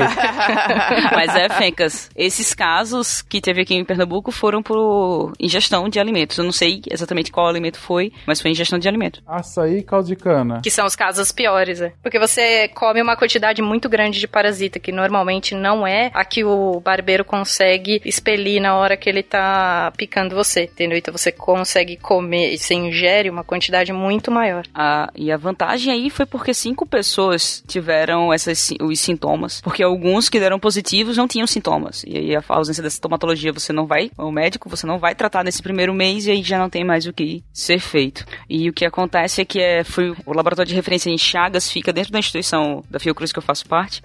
Mas 1.16 1.36
é, 1.36 1.50
Fencas, 1.50 2.10
esses 2.15 2.53
casos 2.53 3.22
que 3.22 3.41
teve 3.41 3.61
aqui 3.61 3.76
em 3.76 3.85
Pernambuco 3.85 4.31
foram 4.31 4.61
por 4.61 5.34
ingestão 5.40 5.90
de 5.90 5.99
alimentos. 5.99 6.38
Eu 6.38 6.44
não 6.44 6.52
sei 6.52 6.81
exatamente 6.90 7.31
qual 7.31 7.48
alimento 7.48 7.80
foi, 7.80 8.11
mas 8.26 8.41
foi 8.41 8.52
ingestão 8.52 8.80
de 8.80 8.88
alimento. 8.88 9.22
Açaí 9.27 9.80
e 9.80 9.84
caldo 9.84 10.07
de 10.07 10.15
cana. 10.15 10.61
Que 10.61 10.69
são 10.69 10.85
os 10.85 10.95
casos 10.95 11.31
piores, 11.31 11.81
é. 11.81 11.94
Porque 12.02 12.19
você 12.19 12.68
come 12.69 13.02
uma 13.02 13.15
quantidade 13.15 13.61
muito 13.61 13.90
grande 13.90 14.19
de 14.19 14.27
parasita, 14.27 14.80
que 14.80 14.91
normalmente 14.91 15.56
não 15.56 15.85
é 15.85 16.11
a 16.14 16.23
que 16.23 16.44
o 16.44 16.80
barbeiro 16.80 17.26
consegue 17.26 18.02
expelir 18.06 18.61
na 18.61 18.76
hora 18.76 18.98
que 18.98 19.10
ele 19.10 19.23
tá 19.23 19.91
picando 19.98 20.35
você, 20.35 20.64
entendeu? 20.64 20.98
Então 20.98 21.15
você 21.15 21.31
consegue 21.31 21.98
comer, 21.98 22.57
você 22.57 22.73
ingere 22.73 23.30
uma 23.30 23.44
quantidade 23.44 23.91
muito 23.91 24.31
maior. 24.31 24.65
Ah, 24.73 25.10
e 25.15 25.31
a 25.31 25.38
vantagem 25.38 25.91
aí 25.91 26.10
foi 26.10 26.26
porque 26.26 26.53
cinco 26.53 26.85
pessoas 26.85 27.64
tiveram 27.68 28.31
essas, 28.34 28.72
os 28.81 28.99
sintomas. 28.99 29.61
Porque 29.61 29.84
alguns 29.84 30.30
que 30.30 30.40
deram 30.40 30.60
positivos 30.60 31.18
não 31.18 31.27
tinham 31.27 31.48
sintomas. 31.48 32.03
E 32.06 32.18
aí 32.18 32.36
a 32.36 32.44
ausência 32.48 32.84
da 32.84 32.90
sintomatologia 32.90 33.52
você 33.52 33.72
não 33.74 33.86
vai, 33.86 34.12
o 34.18 34.32
médico, 34.32 34.70
você 34.70 34.86
não 34.86 35.00
vai 35.00 35.16
tratar 35.16 35.44
nesse 35.44 35.62
primeiro 35.62 35.94
mês 35.94 36.26
e 36.28 36.32
aí 36.32 36.44
já 36.44 36.58
não 36.58 36.70
tem 36.70 36.84
mais 36.84 37.06
o 37.06 37.14
que 37.14 37.44
ser 37.52 37.80
feito. 37.80 38.26
E 38.50 38.70
o 38.70 38.74
que 38.74 38.86
acontece 38.86 39.42
é 39.42 39.46
que 39.46 39.60
é, 39.60 39.84
foi 39.84 40.12
o 40.26 40.34
laboratório 40.34 40.70
de 40.70 40.76
referência 40.76 41.10
em 41.10 41.18
Chagas 41.18 41.72
fica 41.72 41.94
dentro 41.94 42.12
da 42.12 42.20
instituição 42.20 42.84
da 42.90 43.00
Fiocruz 43.00 43.32
que 43.32 43.40
eu 43.40 43.44
faço 43.44 43.68
parte. 43.68 44.02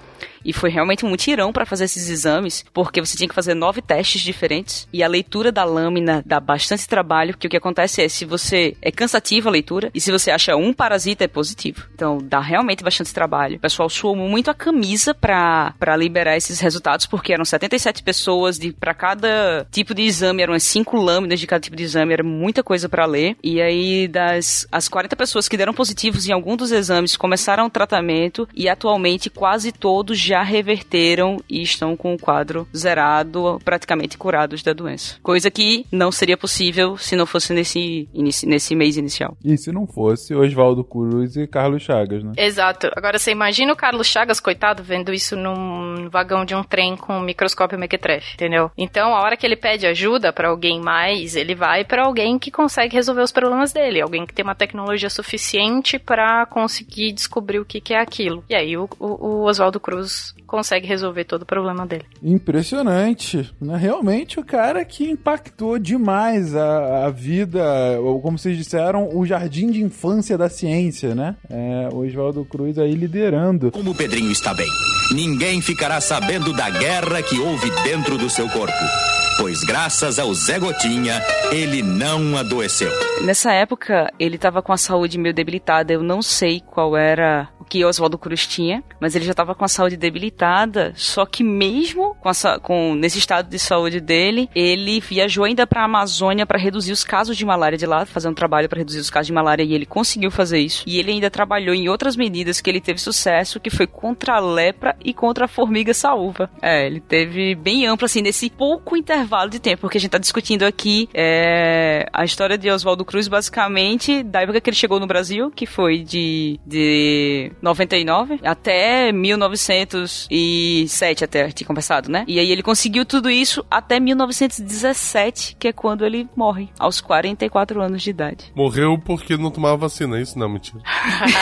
E 0.48 0.52
foi 0.54 0.70
realmente 0.70 1.04
um 1.04 1.10
mutirão 1.10 1.52
para 1.52 1.66
fazer 1.66 1.84
esses 1.84 2.08
exames, 2.08 2.64
porque 2.72 3.00
você 3.02 3.18
tinha 3.18 3.28
que 3.28 3.34
fazer 3.34 3.52
nove 3.52 3.82
testes 3.82 4.22
diferentes 4.22 4.88
e 4.90 5.02
a 5.02 5.08
leitura 5.08 5.52
da 5.52 5.62
lâmina 5.62 6.22
dá 6.24 6.40
bastante 6.40 6.88
trabalho, 6.88 7.34
porque 7.34 7.46
o 7.46 7.50
que 7.50 7.56
acontece 7.58 8.02
é 8.02 8.08
se 8.08 8.24
você 8.24 8.74
é 8.80 8.90
cansativa 8.90 9.50
a 9.50 9.52
leitura 9.52 9.90
e 9.94 10.00
se 10.00 10.10
você 10.10 10.30
acha 10.30 10.56
um 10.56 10.72
parasita 10.72 11.24
é 11.24 11.28
positivo. 11.28 11.86
Então 11.94 12.16
dá 12.22 12.40
realmente 12.40 12.82
bastante 12.82 13.12
trabalho. 13.12 13.56
O 13.56 13.60
pessoal 13.60 13.90
suou 13.90 14.16
muito 14.16 14.50
a 14.50 14.54
camisa 14.54 15.12
para 15.12 15.96
liberar 15.98 16.34
esses 16.34 16.60
resultados, 16.60 17.04
porque 17.04 17.32
eram 17.32 17.44
77 17.44 18.02
pessoas 18.02 18.58
de 18.58 18.72
para 18.72 18.94
cada 18.94 19.66
tipo 19.70 19.94
de 19.94 20.02
exame, 20.02 20.42
eram 20.42 20.54
as 20.54 20.62
cinco 20.62 20.96
lâminas 20.96 21.40
de 21.40 21.46
cada 21.46 21.60
tipo 21.60 21.76
de 21.76 21.82
exame, 21.82 22.14
era 22.14 22.24
muita 22.24 22.62
coisa 22.62 22.88
para 22.88 23.04
ler. 23.04 23.36
E 23.44 23.60
aí 23.60 24.08
das 24.08 24.66
as 24.72 24.88
40 24.88 25.14
pessoas 25.14 25.46
que 25.46 25.58
deram 25.58 25.74
positivos 25.74 26.26
em 26.26 26.32
algum 26.32 26.56
dos 26.56 26.72
exames 26.72 27.18
começaram 27.18 27.66
o 27.66 27.70
tratamento 27.70 28.48
e 28.54 28.66
atualmente 28.66 29.28
quase 29.28 29.72
todos 29.72 30.18
já 30.18 30.37
reverteram 30.42 31.38
e 31.48 31.62
estão 31.62 31.96
com 31.96 32.14
o 32.14 32.18
quadro 32.18 32.66
zerado, 32.76 33.60
praticamente 33.64 34.16
curados 34.16 34.62
da 34.62 34.72
doença. 34.72 35.16
Coisa 35.22 35.50
que 35.50 35.86
não 35.90 36.10
seria 36.10 36.36
possível 36.36 36.96
se 36.96 37.16
não 37.16 37.26
fosse 37.26 37.52
nesse, 37.52 38.08
nesse 38.14 38.74
mês 38.74 38.96
inicial. 38.96 39.36
E 39.44 39.56
se 39.56 39.72
não 39.72 39.86
fosse 39.86 40.34
Oswaldo 40.34 40.84
Cruz 40.84 41.36
e 41.36 41.46
Carlos 41.46 41.82
Chagas, 41.82 42.22
né? 42.22 42.32
Exato. 42.36 42.90
Agora 42.96 43.18
você 43.18 43.30
imagina 43.30 43.72
o 43.72 43.76
Carlos 43.76 44.06
Chagas, 44.06 44.40
coitado, 44.40 44.82
vendo 44.82 45.12
isso 45.12 45.36
num 45.36 46.08
vagão 46.10 46.44
de 46.44 46.54
um 46.54 46.62
trem 46.62 46.96
com 46.96 47.18
um 47.18 47.22
microscópio 47.22 47.78
mequetrefe, 47.78 48.34
entendeu? 48.34 48.70
Então, 48.76 49.14
a 49.14 49.22
hora 49.22 49.36
que 49.36 49.46
ele 49.46 49.56
pede 49.56 49.86
ajuda 49.86 50.32
para 50.32 50.48
alguém 50.48 50.80
mais, 50.80 51.36
ele 51.36 51.54
vai 51.54 51.84
para 51.84 52.04
alguém 52.04 52.38
que 52.38 52.50
consegue 52.50 52.94
resolver 52.94 53.22
os 53.22 53.32
problemas 53.32 53.72
dele, 53.72 54.00
alguém 54.00 54.26
que 54.26 54.34
tem 54.34 54.44
uma 54.44 54.54
tecnologia 54.54 55.10
suficiente 55.10 55.98
para 55.98 56.46
conseguir 56.46 57.12
descobrir 57.12 57.58
o 57.58 57.64
que, 57.64 57.80
que 57.80 57.94
é 57.94 58.00
aquilo. 58.00 58.44
E 58.48 58.54
aí 58.54 58.76
o, 58.76 58.88
o, 58.98 59.06
o 59.06 59.44
Oswaldo 59.44 59.80
Cruz 59.80 60.17
consegue 60.46 60.86
resolver 60.86 61.24
todo 61.24 61.42
o 61.42 61.46
problema 61.46 61.86
dele. 61.86 62.04
Impressionante. 62.22 63.50
Né? 63.60 63.76
Realmente 63.76 64.40
o 64.40 64.44
cara 64.44 64.84
que 64.84 65.10
impactou 65.10 65.78
demais 65.78 66.54
a, 66.54 67.06
a 67.06 67.10
vida, 67.10 67.62
ou 68.00 68.20
como 68.20 68.38
vocês 68.38 68.56
disseram, 68.56 69.10
o 69.14 69.26
jardim 69.26 69.70
de 69.70 69.82
infância 69.82 70.38
da 70.38 70.48
ciência, 70.48 71.14
né? 71.14 71.36
É, 71.50 71.88
o 71.92 71.98
Oswaldo 71.98 72.44
Cruz 72.44 72.78
aí 72.78 72.94
liderando. 72.94 73.70
Como 73.70 73.90
o 73.90 73.94
Pedrinho 73.94 74.30
está 74.30 74.54
bem, 74.54 74.68
ninguém 75.12 75.60
ficará 75.60 76.00
sabendo 76.00 76.52
da 76.52 76.70
guerra 76.70 77.22
que 77.22 77.38
houve 77.38 77.70
dentro 77.84 78.16
do 78.16 78.30
seu 78.30 78.48
corpo 78.48 79.27
pois 79.38 79.62
graças 79.62 80.18
ao 80.18 80.34
Zé 80.34 80.58
Gotinha, 80.58 81.22
ele 81.52 81.80
não 81.80 82.36
adoeceu. 82.36 82.90
Nessa 83.22 83.52
época, 83.52 84.12
ele 84.18 84.34
estava 84.34 84.60
com 84.60 84.72
a 84.72 84.76
saúde 84.76 85.16
meio 85.16 85.34
debilitada. 85.34 85.92
Eu 85.92 86.02
não 86.02 86.20
sei 86.20 86.60
qual 86.60 86.96
era 86.96 87.48
o 87.60 87.64
que 87.64 87.84
Oswaldo 87.84 88.18
Cruz 88.18 88.46
tinha, 88.46 88.82
mas 89.00 89.14
ele 89.14 89.24
já 89.24 89.30
estava 89.30 89.54
com 89.54 89.64
a 89.64 89.68
saúde 89.68 89.96
debilitada. 89.96 90.92
Só 90.96 91.24
que 91.24 91.44
mesmo 91.44 92.16
com, 92.20 92.28
essa, 92.28 92.58
com 92.58 92.96
nesse 92.96 93.18
estado 93.18 93.48
de 93.48 93.58
saúde 93.58 94.00
dele, 94.00 94.50
ele 94.54 95.00
viajou 95.00 95.44
ainda 95.44 95.66
para 95.66 95.82
a 95.82 95.84
Amazônia 95.84 96.44
para 96.44 96.58
reduzir 96.58 96.90
os 96.90 97.04
casos 97.04 97.36
de 97.36 97.46
malária 97.46 97.78
de 97.78 97.86
lá, 97.86 98.04
fazer 98.04 98.28
um 98.28 98.34
trabalho 98.34 98.68
para 98.68 98.78
reduzir 98.78 98.98
os 98.98 99.10
casos 99.10 99.28
de 99.28 99.32
malária 99.32 99.62
e 99.62 99.72
ele 99.72 99.86
conseguiu 99.86 100.32
fazer 100.32 100.58
isso. 100.58 100.82
E 100.84 100.98
ele 100.98 101.12
ainda 101.12 101.30
trabalhou 101.30 101.74
em 101.74 101.88
outras 101.88 102.16
medidas 102.16 102.60
que 102.60 102.68
ele 102.68 102.80
teve 102.80 103.00
sucesso, 103.00 103.60
que 103.60 103.70
foi 103.70 103.86
contra 103.86 104.34
a 104.34 104.40
lepra 104.40 104.96
e 105.04 105.14
contra 105.14 105.44
a 105.44 105.48
formiga 105.48 105.94
saúva. 105.94 106.50
É, 106.60 106.86
ele 106.86 107.00
teve 107.00 107.54
bem 107.54 107.86
amplo 107.86 108.04
assim 108.04 108.20
nesse 108.20 108.50
pouco 108.50 108.96
intervalo 108.96 109.27
intervalo 109.28 109.50
de 109.50 109.60
tempo, 109.60 109.82
porque 109.82 109.98
a 109.98 110.00
gente 110.00 110.08
está 110.08 110.16
discutindo 110.18 110.64
aqui 110.64 111.08
é, 111.12 112.08
a 112.12 112.24
história 112.24 112.56
de 112.56 112.70
Oswaldo 112.70 113.04
Cruz, 113.04 113.28
basicamente, 113.28 114.22
da 114.22 114.40
época 114.40 114.58
que 114.60 114.70
ele 114.70 114.76
chegou 114.76 114.98
no 114.98 115.06
Brasil, 115.06 115.50
que 115.50 115.66
foi 115.66 115.98
de, 115.98 116.58
de 116.66 117.52
99 117.60 118.40
até 118.42 119.12
1907, 119.12 121.24
até 121.24 121.50
tinha 121.50 121.66
conversado, 121.66 122.10
né? 122.10 122.24
E 122.26 122.40
aí 122.40 122.50
ele 122.50 122.62
conseguiu 122.62 123.04
tudo 123.04 123.28
isso 123.30 123.62
até 123.70 124.00
1917, 124.00 125.56
que 125.58 125.68
é 125.68 125.72
quando 125.72 126.06
ele 126.06 126.26
morre, 126.34 126.70
aos 126.78 127.02
44 127.02 127.82
anos 127.82 128.02
de 128.02 128.10
idade. 128.10 128.50
Morreu 128.56 128.98
porque 128.98 129.36
não 129.36 129.50
tomava 129.50 129.76
vacina, 129.76 130.18
isso 130.18 130.38
não, 130.38 130.48
mentira. 130.48 130.80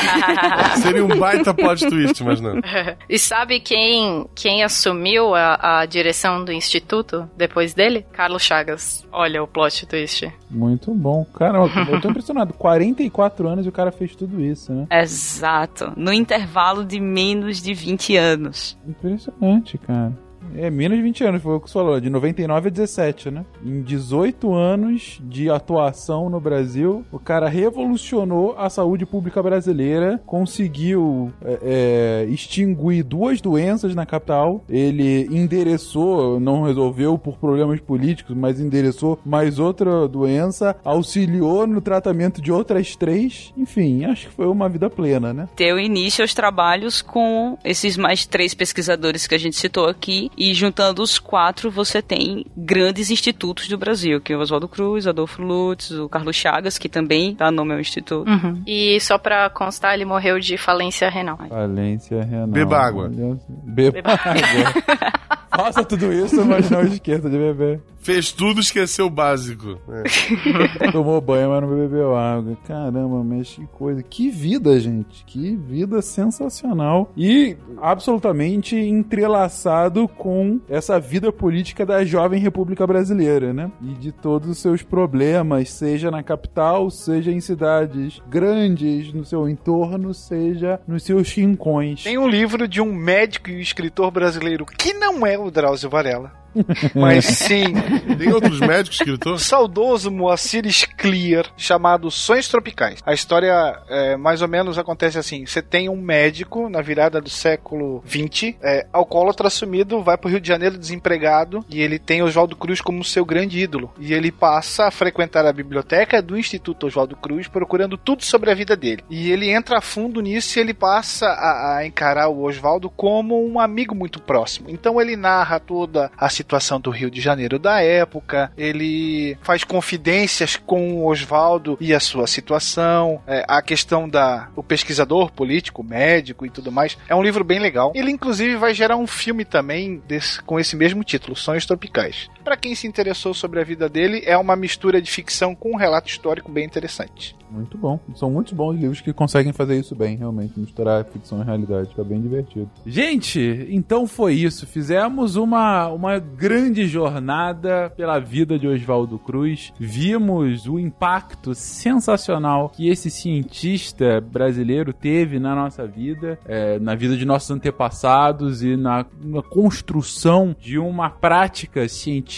Seria 0.83 1.05
um 1.05 1.17
baita 1.17 1.55
plot 1.55 1.89
twist, 1.89 2.25
mas 2.25 2.41
não. 2.41 2.57
e 3.09 3.17
sabe 3.19 3.61
quem, 3.61 4.27
quem 4.35 4.65
assumiu 4.65 5.37
a, 5.37 5.81
a 5.81 5.87
direção 5.87 6.45
do 6.45 6.53
instituto 6.53 7.31
depois 7.37 7.76
dele? 7.77 8.05
Carlos 8.13 8.43
Chagas. 8.43 9.07
Olha 9.13 9.43
o 9.43 9.47
plot 9.47 9.87
twist. 9.87 10.33
Muito 10.51 10.93
bom. 10.95 11.25
Cara, 11.35 11.59
eu 11.59 12.01
tô 12.01 12.11
impressionado. 12.11 12.55
44 12.59 13.47
anos 13.49 13.67
e 13.67 13.69
o 13.69 13.73
cara 13.73 13.93
fez 13.93 14.17
tudo 14.17 14.41
isso, 14.41 14.73
né? 14.73 14.87
Exato. 14.91 15.93
No 15.97 16.13
intervalo 16.13 16.85
de 16.85 16.99
menos 16.99 17.63
de 17.63 17.75
20 17.75 18.17
anos. 18.17 18.79
Impressionante, 18.87 19.79
cara. 19.79 20.13
É, 20.55 20.71
menos 20.71 20.97
de 20.97 21.03
20 21.03 21.25
anos, 21.25 21.43
foi 21.43 21.55
o 21.55 21.61
que 21.61 21.69
você 21.69 21.75
falou, 21.75 22.01
de 22.01 22.11
99 22.11 22.69
a 22.69 22.71
17, 22.71 23.31
né? 23.31 23.45
Em 23.65 23.83
18 23.83 24.53
anos 24.55 25.21
de 25.23 25.51
atuação 25.51 26.29
no 26.31 26.41
Brasil, 26.41 27.05
o 27.11 27.19
cara 27.19 27.49
revolucionou 27.49 28.55
a 28.59 28.69
saúde 28.71 29.05
pública 29.07 29.43
brasileira, 29.43 30.21
conseguiu 30.27 31.33
é, 31.43 32.25
é, 32.27 32.31
extinguir 32.31 33.03
duas 33.03 33.41
doenças 33.41 33.95
na 33.95 34.07
capital, 34.07 34.65
ele 34.69 35.27
endereçou, 35.31 36.41
não 36.41 36.63
resolveu 36.63 37.19
por 37.19 37.37
problemas 37.37 37.81
políticos, 37.81 38.37
mas 38.37 38.61
endereçou 38.61 39.19
mais 39.25 39.59
outra 39.59 40.09
doença, 40.09 40.77
auxiliou 40.85 41.67
no 41.67 41.81
tratamento 41.81 42.41
de 42.41 42.53
outras 42.53 42.97
três, 42.97 43.53
enfim, 43.57 44.05
acho 44.05 44.29
que 44.29 44.35
foi 44.35 44.47
uma 44.47 44.69
vida 44.69 44.89
plena, 44.89 45.33
né? 45.33 45.49
Deu 45.57 45.79
início 45.79 46.23
aos 46.23 46.35
trabalhos 46.35 47.03
com 47.03 47.59
esses 47.65 47.97
mais 47.97 48.27
três 48.27 48.55
pesquisadores 48.55 49.27
que 49.27 49.35
a 49.35 49.39
gente 49.39 49.57
citou 49.57 49.87
aqui, 49.87 50.31
e 50.37 50.53
juntando 50.55 51.03
os 51.03 51.19
quatro, 51.19 51.71
você 51.71 52.03
tem 52.03 52.45
grandes 52.57 53.11
institutos 53.11 53.69
do 53.69 53.79
Brasil, 53.79 54.21
que 54.21 54.33
é 54.33 54.37
o 54.37 54.41
Oswaldo 54.41 54.69
Cruz, 54.69 55.07
Adolfo 55.07 55.43
Lutz, 55.43 55.91
o 55.91 56.09
Carlos 56.09 56.37
Chagas, 56.37 56.79
que 56.79 56.89
também 56.89 57.35
dá 57.35 57.51
nome 57.51 57.73
ao 57.75 57.81
instituto. 57.81 58.29
Uhum. 58.29 58.63
E 58.67 58.99
só 59.01 59.19
pra 59.19 59.49
constar, 59.51 59.95
ele 59.95 60.05
morreu 60.05 60.39
de 60.39 60.57
falência 60.57 61.09
renal. 61.09 61.39
Falência 61.49 62.23
renal. 62.23 62.49
Beba 62.49 62.79
água. 62.79 63.09
Beba, 63.09 63.93
Beba 63.93 64.13
água. 64.13 65.17
Faça 65.57 65.85
tudo 65.85 66.13
isso, 66.13 66.45
mas 66.45 66.69
não 66.69 66.83
esqueça 66.83 67.31
de 67.31 67.39
beber. 67.39 67.81
Fez 68.07 68.31
tudo, 68.31 68.61
esqueceu 68.61 69.07
o 69.07 69.11
básico. 69.11 69.81
É. 69.89 70.93
Tomou 70.93 71.21
banho, 71.21 71.51
mas 71.51 71.61
não 71.61 71.77
bebeu 71.77 72.17
água. 72.17 72.57
Caramba, 72.65 73.25
mas 73.25 73.49
que 73.49 73.67
coisa. 73.67 74.01
Que 74.01 74.31
vida, 74.31 74.79
gente. 74.79 75.25
Que 75.25 75.57
vida 75.57 76.01
sensacional. 76.01 77.13
E 77.17 77.57
absolutamente 77.83 78.77
entrelaçado 78.77 80.07
com 80.07 80.61
essa 80.69 81.01
vida 81.01 81.33
política 81.33 81.85
da 81.85 82.05
jovem 82.05 82.39
República 82.39 82.87
Brasileira, 82.87 83.53
né? 83.53 83.73
E 83.83 83.95
de 83.95 84.13
todos 84.13 84.49
os 84.51 84.59
seus 84.59 84.85
problemas, 84.85 85.71
seja 85.71 86.09
na 86.09 86.23
capital, 86.23 86.89
seja 86.93 87.33
em 87.33 87.41
cidades 87.41 88.23
grandes 88.31 89.13
no 89.13 89.25
seu 89.25 89.49
entorno, 89.49 90.15
seja 90.15 90.79
nos 90.87 91.03
seus 91.03 91.33
rincões. 91.33 92.05
Tem 92.05 92.19
um 92.19 92.29
livro 92.29 92.69
de 92.69 92.81
um 92.81 92.95
médico 92.95 93.51
e 93.51 93.61
escritor 93.61 94.13
brasileiro 94.13 94.65
que 94.65 94.93
não 94.93 95.27
é 95.27 95.37
o 95.37 95.51
Drauzio 95.51 95.91
Varela 95.91 96.46
Mas 96.95 97.25
sim, 97.25 97.75
Tem 98.19 98.33
outros 98.33 98.61
médicos, 98.61 99.01
escritor? 99.01 99.39
saudoso 99.39 100.11
Moacir 100.11 100.67
Scliar, 100.67 101.47
chamado 101.57 102.11
Sonhos 102.11 102.49
Tropicais. 102.49 103.01
A 103.05 103.13
história, 103.13 103.79
é, 103.89 104.17
mais 104.17 104.43
ou 104.43 104.49
menos, 104.49 104.79
acontece 104.79 105.19
assim: 105.19 105.47
você 105.47 105.63
tem 105.63 105.89
um 105.89 106.01
médico 106.01 106.69
na 106.69 106.81
virada 106.81 107.21
do 107.21 107.31
século 107.31 108.03
XX, 108.07 108.55
é, 108.63 108.87
alcoólatra 108.93 109.49
assumido, 109.49 110.03
vai 110.03 110.17
pro 110.17 110.31
Rio 110.31 110.41
de 110.41 110.49
Janeiro 110.49 110.79
desempregado 110.79 111.65
e 111.69 111.81
ele 111.81 111.99
tem 111.99 112.23
Oswaldo 112.23 112.57
Cruz 112.57 112.81
como 112.81 113.05
seu 113.05 113.25
grande 113.25 113.59
ídolo. 113.59 113.93
E 113.99 114.13
ele 114.13 114.33
passa 114.33 114.87
a 114.87 114.91
frequentar 114.91 115.47
a 115.47 115.53
biblioteca 115.53 116.23
do 116.23 116.39
Instituto 116.39 116.87
Oswaldo 116.87 117.17
Cruz, 117.17 117.49
procurando 117.49 117.97
tudo 117.97 118.25
sobre 118.25 118.51
a 118.51 118.55
vida 118.55 118.77
dele. 118.77 119.05
E 119.11 119.31
ele 119.31 119.51
entra 119.51 119.79
a 119.79 119.83
fundo 119.83 120.21
nisso 120.21 120.59
e 120.59 120.61
ele 120.61 120.75
passa 120.75 121.27
a, 121.27 121.77
a 121.77 121.87
encarar 121.87 122.29
o 122.29 122.43
Oswaldo 122.43 122.89
como 122.91 123.47
um 123.47 123.61
amigo 123.61 123.95
muito 123.95 124.21
próximo. 124.21 124.71
Então 124.71 125.01
ele 125.01 125.17
narra 125.17 125.61
toda 125.61 126.11
a 126.17 126.29
situação 126.29 126.46
do 126.81 126.91
Rio 126.91 127.11
de 127.11 127.21
Janeiro 127.21 127.59
da 127.59 127.81
época, 127.83 128.51
ele 128.57 129.37
faz 129.43 129.65
confidências 129.65 130.57
com 130.57 131.05
Oswaldo 131.07 131.77
e 131.81 131.93
a 131.95 132.01
sua 132.01 132.27
situação, 132.27 133.21
é, 133.27 133.45
a 133.49 133.61
questão 133.63 134.09
da 134.09 134.49
o 134.55 134.63
pesquisador 134.63 135.31
político, 135.31 135.83
médico 135.83 136.47
e 136.47 136.51
tudo 136.51 136.71
mais. 136.73 136.97
É 137.09 137.15
um 137.15 137.23
livro 137.23 137.43
bem 137.45 137.59
legal. 137.59 137.93
Ele 137.95 138.11
inclusive 138.11 138.57
vai 138.57 138.73
gerar 138.75 138.97
um 138.97 139.07
filme 139.07 139.45
também 139.45 140.03
desse- 140.07 140.41
com 140.43 140.59
esse 140.61 140.77
mesmo 140.77 141.03
título, 141.05 141.37
Sonhos 141.37 141.67
Tropicais. 141.67 142.29
Para 142.47 142.57
quem 142.57 142.77
se 142.77 142.87
interessou 142.87 143.35
sobre 143.35 143.61
a 143.61 143.65
vida 143.65 143.89
dele, 143.89 144.23
é 144.25 144.39
uma 144.39 144.55
mistura 144.55 145.03
de 145.03 145.11
ficção 145.11 145.53
com 145.53 145.73
um 145.73 145.77
relato 145.77 146.09
histórico 146.09 146.49
bem 146.53 146.65
interessante. 146.65 147.35
Muito 147.51 147.77
bom. 147.77 147.99
São 148.15 148.31
muitos 148.31 148.53
bons 148.53 148.75
livros 148.79 149.01
que 149.01 149.13
conseguem 149.13 149.53
fazer 149.53 149.79
isso 149.79 149.97
bem, 149.97 150.17
realmente. 150.17 150.59
Misturar 150.59 151.05
ficção 151.05 151.41
e 151.41 151.45
realidade. 151.45 151.89
Fica 151.89 152.05
bem 152.05 152.21
divertido. 152.21 152.71
Gente, 152.85 153.67
então 153.71 154.07
foi 154.07 154.35
isso. 154.35 154.65
Fizemos 154.65 155.35
uma, 155.35 155.89
uma 155.89 156.19
grande 156.21 156.87
jornada 156.87 157.93
pela 157.97 158.21
vida 158.21 158.57
de 158.57 158.69
Oswaldo 158.69 159.19
Cruz. 159.19 159.73
Vimos 159.79 160.69
o 160.69 160.79
impacto 160.79 161.53
sensacional 161.53 162.69
que 162.69 162.89
esse 162.89 163.11
cientista 163.11 164.21
brasileiro 164.21 164.93
teve 164.93 165.41
na 165.41 165.55
nossa 165.55 165.85
vida, 165.85 166.39
é, 166.47 166.79
na 166.79 166.95
vida 166.95 167.17
de 167.17 167.25
nossos 167.25 167.51
antepassados 167.51 168.63
e 168.63 168.77
na, 168.77 169.05
na 169.21 169.43
construção 169.43 170.55
de 170.61 170.79
uma 170.79 171.11
prática 171.11 171.89
científica 171.89 172.36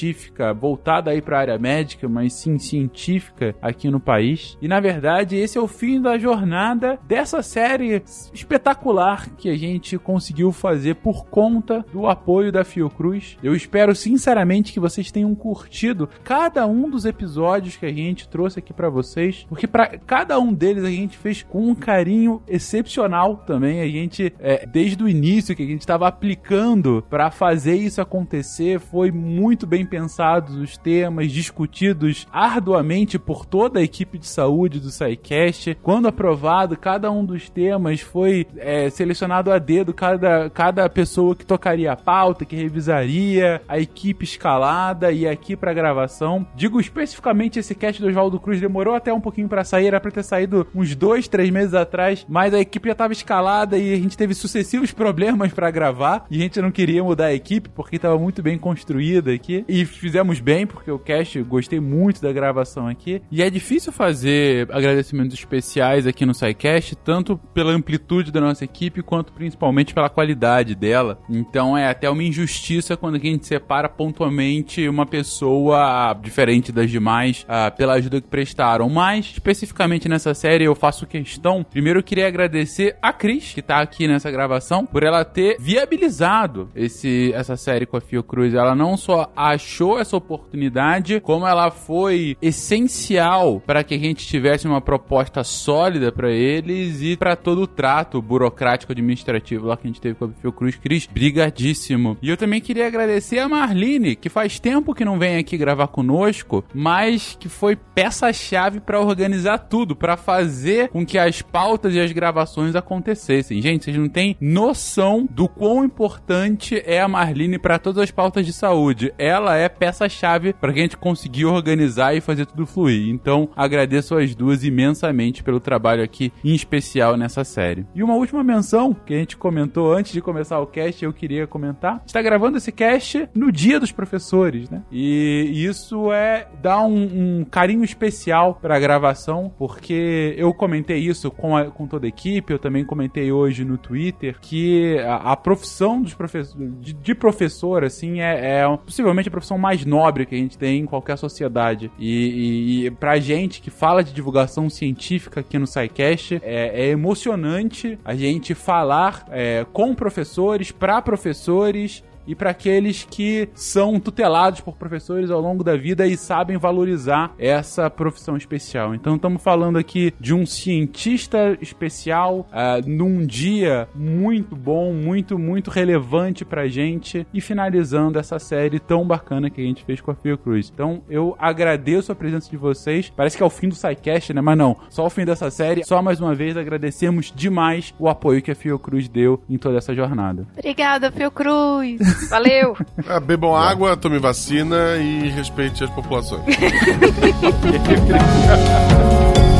voltada 0.58 1.10
aí 1.10 1.20
para 1.20 1.36
a 1.36 1.40
área 1.40 1.58
médica, 1.58 2.08
mas 2.08 2.34
sim 2.34 2.58
científica 2.58 3.54
aqui 3.60 3.90
no 3.90 4.00
país. 4.00 4.56
E 4.60 4.68
na 4.68 4.80
verdade, 4.80 5.36
esse 5.36 5.58
é 5.58 5.60
o 5.60 5.66
fim 5.66 6.00
da 6.00 6.18
jornada 6.18 6.98
dessa 7.06 7.42
série 7.42 8.02
espetacular 8.32 9.30
que 9.36 9.48
a 9.48 9.56
gente 9.56 9.98
conseguiu 9.98 10.52
fazer 10.52 10.96
por 10.96 11.26
conta 11.26 11.84
do 11.92 12.06
apoio 12.06 12.52
da 12.52 12.64
Fiocruz. 12.64 13.36
Eu 13.42 13.54
espero 13.54 13.94
sinceramente 13.94 14.72
que 14.72 14.80
vocês 14.80 15.10
tenham 15.10 15.34
curtido 15.34 16.08
cada 16.24 16.66
um 16.66 16.88
dos 16.88 17.04
episódios 17.04 17.76
que 17.76 17.86
a 17.86 17.92
gente 17.92 18.28
trouxe 18.28 18.58
aqui 18.58 18.72
para 18.72 18.88
vocês, 18.88 19.46
porque 19.48 19.66
para 19.66 19.98
cada 19.98 20.38
um 20.38 20.52
deles 20.52 20.84
a 20.84 20.90
gente 20.90 21.16
fez 21.16 21.42
com 21.42 21.68
um 21.68 21.74
carinho 21.74 22.42
excepcional 22.46 23.36
também. 23.38 23.80
A 23.80 23.88
gente, 23.88 24.32
é, 24.38 24.66
desde 24.66 25.02
o 25.02 25.08
início 25.08 25.54
que 25.54 25.62
a 25.62 25.66
gente 25.66 25.80
estava 25.80 26.06
aplicando 26.06 27.04
para 27.08 27.30
fazer 27.30 27.74
isso 27.74 28.00
acontecer, 28.00 28.78
foi 28.80 29.10
muito 29.10 29.66
bem 29.66 29.84
pensados 29.89 30.55
os 30.56 30.77
temas, 30.77 31.32
discutidos 31.32 32.27
arduamente 32.32 33.19
por 33.19 33.44
toda 33.44 33.81
a 33.81 33.82
equipe 33.82 34.19
de 34.19 34.27
saúde 34.27 34.78
do 34.78 34.90
SciCast. 34.90 35.77
Quando 35.82 36.09
aprovado, 36.09 36.77
cada 36.77 37.10
um 37.10 37.24
dos 37.24 37.48
temas 37.48 38.01
foi 38.01 38.47
é, 38.56 38.90
selecionado 38.90 39.51
a 39.51 39.59
dedo, 39.59 39.93
cada, 39.93 40.51
cada 40.51 40.89
pessoa 40.89 41.35
que 41.35 41.47
tocaria 41.47 41.93
a 41.93 41.97
pauta, 41.97 42.44
que 42.44 42.56
revisaria, 42.56 43.62
a 43.66 43.78
equipe 43.78 44.24
escalada 44.24 45.10
e 45.10 45.27
aqui 45.27 45.56
pra 45.56 45.73
gravação. 45.73 46.47
Digo 46.55 46.81
especificamente 46.81 47.59
esse 47.59 47.74
cast 47.74 48.01
do 48.01 48.09
Oswaldo 48.09 48.39
Cruz 48.39 48.60
demorou 48.60 48.94
até 48.94 49.12
um 49.12 49.20
pouquinho 49.20 49.48
pra 49.48 49.65
sair, 49.65 49.86
era 49.86 50.01
pra 50.01 50.10
ter 50.10 50.23
saído 50.23 50.66
uns 50.74 50.94
dois, 50.94 51.28
três 51.28 51.51
meses 51.51 51.74
atrás, 51.74 52.27
mas 52.28 52.52
a 52.52 52.60
equipe 52.60 52.89
já 52.89 52.94
tava 52.94 53.12
escalada 53.12 53.78
e 53.78 53.93
a 53.93 53.97
gente 53.97 54.16
teve 54.16 54.35
sucessivos 54.35 54.93
problemas 54.93 55.52
pra 55.52 55.70
gravar 55.70 56.27
e 56.31 56.39
a 56.39 56.43
gente 56.43 56.60
não 56.60 56.70
queria 56.70 57.02
mudar 57.02 57.27
a 57.27 57.35
equipe 57.35 57.69
porque 57.69 57.98
tava 57.98 58.19
muito 58.19 58.43
bem 58.43 58.59
construída 58.59 59.32
aqui 59.32 59.65
e 59.69 59.77
fizemos 59.84 60.40
bem 60.40 60.66
porque 60.66 60.90
o 60.90 60.98
cast 60.98 61.42
gostei 61.42 61.80
muito 61.80 62.20
da 62.20 62.32
gravação 62.32 62.86
aqui 62.86 63.22
e 63.30 63.42
é 63.42 63.50
difícil 63.50 63.92
fazer 63.92 64.68
agradecimentos 64.70 65.36
especiais 65.36 66.06
aqui 66.06 66.24
no 66.24 66.34
SciCast, 66.34 66.96
tanto 66.96 67.38
pela 67.55 67.72
amplitude 67.72 68.30
da 68.30 68.40
nossa 68.40 68.64
equipe 68.64 69.02
quanto 69.02 69.32
principalmente 69.32 69.94
pela 69.94 70.09
qualidade 70.09 70.74
dela. 70.74 71.20
Então 71.28 71.76
é 71.76 71.88
até 71.88 72.09
uma 72.09 72.22
injustiça 72.22 72.96
quando 72.96 73.16
a 73.16 73.18
gente 73.18 73.46
separa 73.46 73.88
pontualmente 73.88 74.88
uma 74.88 75.06
pessoa 75.06 76.14
diferente 76.22 76.72
das 76.72 76.90
demais 76.90 77.44
ah, 77.48 77.70
pela 77.70 77.94
ajuda 77.94 78.20
que 78.20 78.28
prestaram. 78.28 78.88
Mas, 78.88 79.26
especificamente 79.32 80.09
nessa 80.09 80.34
série, 80.34 80.64
eu 80.64 80.74
faço 80.74 81.06
questão. 81.06 81.64
Primeiro, 81.64 82.00
eu 82.00 82.02
queria 82.02 82.26
agradecer 82.26 82.96
a 83.00 83.12
Cris, 83.12 83.52
que 83.52 83.62
tá 83.62 83.80
aqui 83.80 84.06
nessa 84.06 84.30
gravação, 84.30 84.86
por 84.86 85.02
ela 85.02 85.24
ter 85.24 85.56
viabilizado 85.59 86.70
esse, 86.74 87.32
essa 87.32 87.56
série 87.56 87.86
com 87.86 87.96
a 87.96 88.00
Fiocruz. 88.00 88.55
Ela 88.55 88.74
não 88.74 88.96
só 88.96 89.30
achou 89.36 89.68
essa 89.99 90.16
oportunidade, 90.16 91.20
como 91.20 91.47
ela 91.47 91.70
foi 91.70 92.36
essencial 92.40 93.61
para 93.65 93.85
que 93.85 93.95
a 93.95 93.99
gente 93.99 94.27
tivesse 94.27 94.66
uma 94.66 94.81
proposta 94.81 95.45
sólida 95.45 96.11
para 96.11 96.31
eles 96.31 97.03
e 97.03 97.16
para 97.16 97.36
todo 97.36 97.62
o 97.62 97.66
trato 97.66 98.20
burocrático 98.20 98.93
administrativo 98.93 99.66
lá 99.66 99.77
que 99.77 99.86
a 99.86 99.89
gente 99.89 100.01
teve 100.01 100.15
com 100.15 100.27
a 100.27 100.28
Fiocruz. 100.28 100.77
Cris, 100.77 101.07
brigadíssimo. 101.07 102.16
E 102.23 102.31
eu 102.31 102.36
também 102.36 102.61
queria 102.61 102.86
agradecer 102.86 103.39
a 103.39 103.49
Marlene, 103.49 104.16
que 104.16 104.28
faz 104.28 104.59
tempo 104.59 104.95
que 104.95 105.05
não 105.05 105.19
vem 105.19 105.36
aqui 105.36 105.57
gravar 105.57 105.89
conosco, 105.89 106.65
mas 106.74 107.36
que 107.39 107.49
foi 107.49 107.77
peça-chave 107.77 108.81
para 108.81 109.01
organizar 109.01 109.59
tudo, 109.59 109.97
para 109.97 110.16
fazer 110.16 110.89
com 110.89 111.05
que 111.05 111.19
as 111.19 111.43
pautas 111.43 111.95
e 111.95 112.01
as 112.01 112.12
gravações 112.12 112.74
acontecessem. 112.74 113.61
Gente, 113.61 113.85
vocês 113.85 113.97
não 113.97 114.09
têm 114.09 114.36
noção 114.40 115.27
do 115.31 115.49
quão 115.49 115.85
importante 115.85 116.82
é 116.85 117.01
a 117.01 117.09
Marlene 117.09 117.59
para 117.59 117.78
todas 117.78 118.03
as 118.03 118.11
pautas 118.11 118.47
de 118.47 118.53
saúde. 118.53 119.12
Ela 119.19 119.47
é 119.56 119.68
peça-chave 119.68 120.52
para 120.52 120.72
que 120.72 120.78
a 120.78 120.82
gente 120.82 120.96
conseguir 120.96 121.44
organizar 121.46 122.14
e 122.14 122.20
fazer 122.20 122.46
tudo 122.46 122.66
fluir. 122.66 123.08
Então, 123.08 123.48
agradeço 123.56 124.16
as 124.16 124.34
duas 124.34 124.64
imensamente 124.64 125.42
pelo 125.42 125.60
trabalho 125.60 126.02
aqui, 126.02 126.32
em 126.44 126.54
especial 126.54 127.16
nessa 127.16 127.44
série. 127.44 127.86
E 127.94 128.02
uma 128.02 128.14
última 128.14 128.42
menção 128.44 128.94
que 128.94 129.14
a 129.14 129.18
gente 129.18 129.36
comentou 129.36 129.92
antes 129.92 130.12
de 130.12 130.20
começar 130.20 130.58
o 130.60 130.66
cast, 130.66 131.04
eu 131.04 131.12
queria 131.12 131.46
comentar. 131.46 132.02
Está 132.06 132.20
gravando 132.22 132.58
esse 132.58 132.72
cast 132.72 133.28
no 133.34 133.50
Dia 133.52 133.78
dos 133.80 133.92
Professores, 133.92 134.68
né? 134.70 134.82
E 134.90 135.64
isso 135.64 136.12
é 136.12 136.48
dar 136.62 136.80
um, 136.82 137.40
um 137.40 137.44
carinho 137.44 137.84
especial 137.84 138.54
para 138.60 138.76
a 138.76 138.80
gravação, 138.80 139.52
porque 139.58 140.34
eu 140.36 140.52
comentei 140.52 140.98
isso 140.98 141.30
com, 141.30 141.56
a- 141.56 141.66
com 141.66 141.86
toda 141.86 142.06
a 142.06 142.08
equipe, 142.08 142.52
eu 142.52 142.58
também 142.58 142.84
comentei 142.84 143.30
hoje 143.32 143.64
no 143.64 143.76
Twitter 143.78 144.36
que 144.40 144.98
a, 145.00 145.32
a 145.32 145.36
profissão 145.36 146.00
dos 146.02 146.14
professores, 146.14 146.56
de, 146.80 146.92
de 146.92 147.14
professor, 147.14 147.84
assim, 147.84 148.20
é, 148.20 148.60
é 148.62 148.76
possivelmente 148.76 149.28
a 149.28 149.32
profissão 149.39 149.59
mais 149.59 149.85
nobre 149.85 150.27
que 150.27 150.35
a 150.35 150.39
gente 150.39 150.59
tem 150.59 150.81
em 150.81 150.86
qualquer 150.86 151.16
sociedade. 151.16 151.90
E, 151.98 152.82
e, 152.82 152.86
e 152.86 152.90
pra 152.90 153.19
gente 153.19 153.60
que 153.60 153.70
fala 153.70 154.02
de 154.02 154.12
divulgação 154.12 154.69
científica 154.69 155.40
aqui 155.40 155.59
no 155.59 155.66
SciCast, 155.66 156.40
é, 156.43 156.86
é 156.86 156.89
emocionante 156.89 157.98
a 158.05 158.15
gente 158.15 158.55
falar 158.55 159.27
é, 159.31 159.65
com 159.73 159.94
professores, 159.94 160.70
para 160.70 161.01
professores 161.01 162.02
e 162.28 162.34
para 162.34 162.50
aqueles 162.50 163.06
que 163.10 163.48
são 163.55 163.98
tutelados 163.98 164.60
por 164.60 164.76
professores 164.76 165.30
ao 165.30 165.40
longo 165.40 165.64
da 165.64 165.76
vida 165.76 166.06
e 166.06 166.14
sabem 166.14 166.59
valorizar 166.59 167.32
essa 167.38 167.88
profissão 167.88 168.36
especial. 168.36 168.94
Então 168.94 169.16
estamos 169.16 169.42
falando 169.42 169.78
aqui 169.78 170.12
de 170.20 170.34
um 170.34 170.44
cientista 170.44 171.56
especial 171.60 172.46
ah, 172.52 172.80
num 172.86 173.24
dia 173.24 173.88
muito 173.94 174.55
bom, 174.55 174.92
muito, 174.92 175.38
muito 175.38 175.70
relevante 175.70 176.44
pra 176.44 176.68
gente 176.68 177.26
e 177.32 177.40
finalizando 177.40 178.18
essa 178.18 178.38
série 178.38 178.78
tão 178.78 179.06
bacana 179.06 179.48
que 179.48 179.62
a 179.62 179.64
gente 179.64 179.84
fez 179.84 180.02
com 180.02 180.10
a 180.10 180.14
Fiocruz. 180.14 180.70
Então 180.72 181.02
eu 181.09 181.34
agradeço 181.38 182.12
a 182.12 182.14
presença 182.14 182.50
de 182.50 182.59
vocês. 182.59 183.10
Parece 183.16 183.38
que 183.38 183.42
é 183.42 183.46
o 183.46 183.50
fim 183.50 183.70
do 183.70 183.74
SciCast, 183.74 184.34
né? 184.34 184.42
Mas 184.42 184.59
não, 184.59 184.76
só 184.90 185.06
o 185.06 185.10
fim 185.10 185.24
dessa 185.24 185.50
série. 185.50 185.82
Só 185.84 186.02
mais 186.02 186.20
uma 186.20 186.34
vez 186.34 186.59
agradecemos 186.59 187.32
demais 187.34 187.94
o 187.98 188.06
apoio 188.06 188.42
que 188.42 188.50
a 188.50 188.55
Fiocruz 188.55 189.09
deu 189.09 189.42
em 189.48 189.56
toda 189.56 189.78
essa 189.78 189.94
jornada. 189.94 190.46
Obrigada, 190.59 191.10
Fiocruz. 191.10 192.18
Valeu! 192.31 192.77
Ah, 193.07 193.20
bebam 193.20 193.55
água, 193.55 193.97
tome 193.97 194.19
vacina 194.19 194.97
e 194.97 195.28
respeite 195.28 195.85
as 195.85 195.90
populações. 195.90 196.43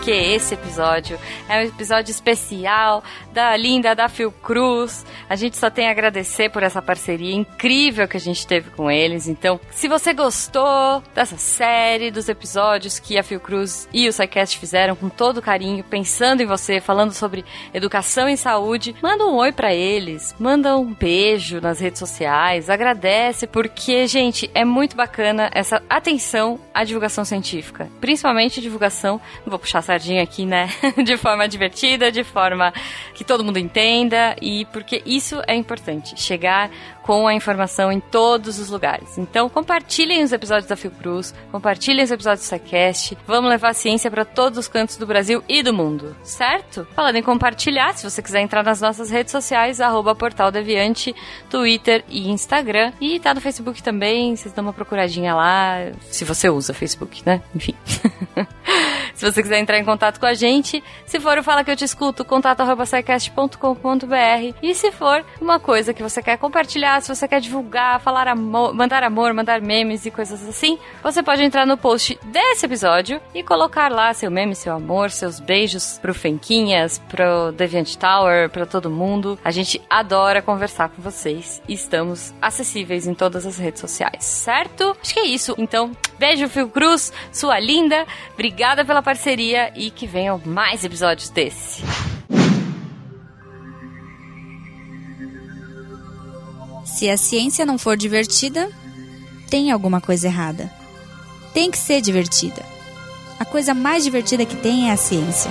porque 0.00 0.12
esse 0.12 0.54
episódio 0.54 1.18
é 1.46 1.58
um 1.58 1.60
episódio 1.60 2.10
especial 2.10 3.04
da 3.34 3.54
linda 3.54 3.94
da 3.94 4.08
Fiocruz. 4.08 5.04
A 5.28 5.36
gente 5.36 5.58
só 5.58 5.68
tem 5.68 5.88
a 5.88 5.90
agradecer 5.90 6.48
por 6.48 6.62
essa 6.62 6.80
parceria 6.80 7.34
incrível 7.34 8.08
que 8.08 8.16
a 8.16 8.20
gente 8.20 8.46
teve 8.46 8.70
com 8.70 8.90
eles. 8.90 9.28
Então, 9.28 9.60
se 9.70 9.88
você 9.88 10.14
gostou 10.14 11.02
dessa 11.14 11.36
série, 11.36 12.10
dos 12.10 12.30
episódios 12.30 12.98
que 12.98 13.18
a 13.18 13.22
Fiocruz 13.22 13.86
e 13.92 14.08
o 14.08 14.12
SciCast 14.12 14.58
fizeram 14.58 14.96
com 14.96 15.10
todo 15.10 15.42
carinho, 15.42 15.84
pensando 15.84 16.40
em 16.42 16.46
você, 16.46 16.80
falando 16.80 17.12
sobre 17.12 17.44
educação 17.74 18.26
e 18.26 18.38
saúde, 18.38 18.96
manda 19.02 19.26
um 19.26 19.36
oi 19.36 19.52
para 19.52 19.74
eles, 19.74 20.34
manda 20.38 20.78
um 20.78 20.94
beijo 20.94 21.60
nas 21.60 21.78
redes 21.78 21.98
sociais, 21.98 22.70
agradece, 22.70 23.46
porque, 23.46 24.06
gente, 24.06 24.50
é 24.54 24.64
muito 24.64 24.96
bacana 24.96 25.50
essa 25.52 25.82
atenção 25.90 26.58
à 26.72 26.84
divulgação 26.84 27.22
científica, 27.22 27.86
principalmente 28.00 28.62
divulgação, 28.62 29.20
não 29.44 29.50
vou 29.50 29.58
puxar 29.58 29.89
sardinha 29.90 30.22
aqui, 30.22 30.46
né, 30.46 30.68
de 31.04 31.16
forma 31.16 31.48
divertida, 31.48 32.12
de 32.12 32.22
forma 32.22 32.72
que 33.12 33.24
todo 33.24 33.42
mundo 33.42 33.58
entenda 33.58 34.36
e 34.40 34.64
porque 34.66 35.02
isso 35.04 35.42
é 35.48 35.54
importante, 35.54 36.20
chegar 36.20 36.70
com 37.02 37.26
a 37.26 37.34
informação 37.34 37.90
em 37.90 37.98
todos 37.98 38.60
os 38.60 38.70
lugares. 38.70 39.18
Então, 39.18 39.48
compartilhem 39.48 40.22
os 40.22 40.32
episódios 40.32 40.68
da 40.68 40.76
Fiocruz, 40.76 41.34
compartilhem 41.50 42.04
os 42.04 42.12
episódios 42.12 42.46
do 42.46 42.48
SciCast, 42.48 43.18
vamos 43.26 43.50
levar 43.50 43.70
a 43.70 43.74
ciência 43.74 44.08
para 44.08 44.24
todos 44.24 44.58
os 44.60 44.68
cantos 44.68 44.96
do 44.96 45.06
Brasil 45.06 45.42
e 45.48 45.60
do 45.60 45.72
mundo, 45.72 46.14
certo? 46.22 46.86
Falando 46.94 47.16
em 47.16 47.22
compartilhar, 47.22 47.94
se 47.94 48.08
você 48.08 48.22
quiser 48.22 48.42
entrar 48.42 48.62
nas 48.62 48.80
nossas 48.80 49.10
redes 49.10 49.32
sociais, 49.32 49.80
arroba 49.80 50.14
Portal 50.14 50.52
Deviante, 50.52 51.12
Twitter 51.48 52.04
e 52.08 52.30
Instagram, 52.30 52.92
e 53.00 53.18
tá 53.18 53.34
no 53.34 53.40
Facebook 53.40 53.82
também, 53.82 54.36
vocês 54.36 54.54
dão 54.54 54.62
uma 54.62 54.72
procuradinha 54.72 55.34
lá, 55.34 55.90
se 56.02 56.24
você 56.24 56.48
usa 56.48 56.72
Facebook, 56.72 57.22
né? 57.26 57.42
Enfim. 57.52 57.74
se 59.20 59.30
você 59.30 59.42
quiser 59.42 59.58
entrar 59.58 59.78
em 59.78 59.84
contato 59.84 60.18
com 60.18 60.24
a 60.24 60.32
gente, 60.32 60.82
se 61.04 61.20
for 61.20 61.36
o 61.36 61.42
Fala 61.42 61.62
Que 61.62 61.70
Eu 61.70 61.76
Te 61.76 61.84
Escuto, 61.84 62.24
contato 62.24 62.62
arroba 62.62 62.84
e 64.62 64.74
se 64.74 64.90
for 64.90 65.22
uma 65.38 65.60
coisa 65.60 65.92
que 65.92 66.02
você 66.02 66.22
quer 66.22 66.38
compartilhar, 66.38 67.02
se 67.02 67.14
você 67.14 67.28
quer 67.28 67.38
divulgar, 67.38 68.00
falar 68.00 68.26
amor, 68.28 68.72
mandar 68.72 69.02
amor, 69.02 69.34
mandar 69.34 69.60
memes 69.60 70.06
e 70.06 70.10
coisas 70.10 70.48
assim, 70.48 70.78
você 71.02 71.22
pode 71.22 71.44
entrar 71.44 71.66
no 71.66 71.76
post 71.76 72.18
desse 72.24 72.64
episódio 72.64 73.20
e 73.34 73.42
colocar 73.42 73.92
lá 73.92 74.14
seu 74.14 74.30
meme, 74.30 74.54
seu 74.54 74.72
amor, 74.72 75.10
seus 75.10 75.38
beijos 75.38 75.98
pro 75.98 76.14
Fenquinhas, 76.14 76.98
pro 77.10 77.52
Deviant 77.52 77.96
Tower, 77.96 78.48
pra 78.48 78.64
todo 78.64 78.88
mundo. 78.88 79.38
A 79.44 79.50
gente 79.50 79.82
adora 79.90 80.40
conversar 80.40 80.88
com 80.88 81.02
vocês 81.02 81.60
e 81.68 81.74
estamos 81.74 82.32
acessíveis 82.40 83.06
em 83.06 83.12
todas 83.12 83.44
as 83.44 83.58
redes 83.58 83.82
sociais, 83.82 84.24
certo? 84.24 84.96
Acho 85.02 85.12
que 85.12 85.20
é 85.20 85.26
isso. 85.26 85.54
Então, 85.58 85.92
beijo, 86.18 86.48
Fio 86.48 86.70
Cruz, 86.70 87.12
sua 87.30 87.60
linda. 87.60 88.06
Obrigada 88.32 88.82
pela 88.82 89.02
parceria 89.10 89.72
e 89.74 89.90
que 89.90 90.06
venham 90.06 90.40
mais 90.44 90.84
episódios 90.84 91.30
desse. 91.30 91.82
Se 96.84 97.10
a 97.10 97.16
ciência 97.16 97.66
não 97.66 97.76
for 97.76 97.96
divertida, 97.96 98.70
tem 99.48 99.72
alguma 99.72 100.00
coisa 100.00 100.28
errada. 100.28 100.70
Tem 101.52 101.72
que 101.72 101.78
ser 101.78 102.00
divertida. 102.00 102.64
A 103.36 103.44
coisa 103.44 103.74
mais 103.74 104.04
divertida 104.04 104.46
que 104.46 104.54
tem 104.54 104.90
é 104.90 104.92
a 104.92 104.96
ciência. 104.96 105.50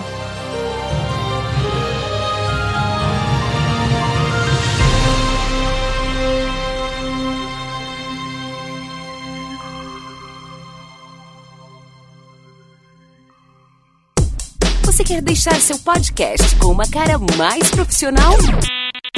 Você 15.00 15.06
quer 15.06 15.22
deixar 15.22 15.56
seu 15.62 15.80
podcast 15.80 16.58
com 16.58 16.74
uma 16.74 16.86
cara 16.86 17.18
mais 17.38 17.72
profissional? 17.72 18.34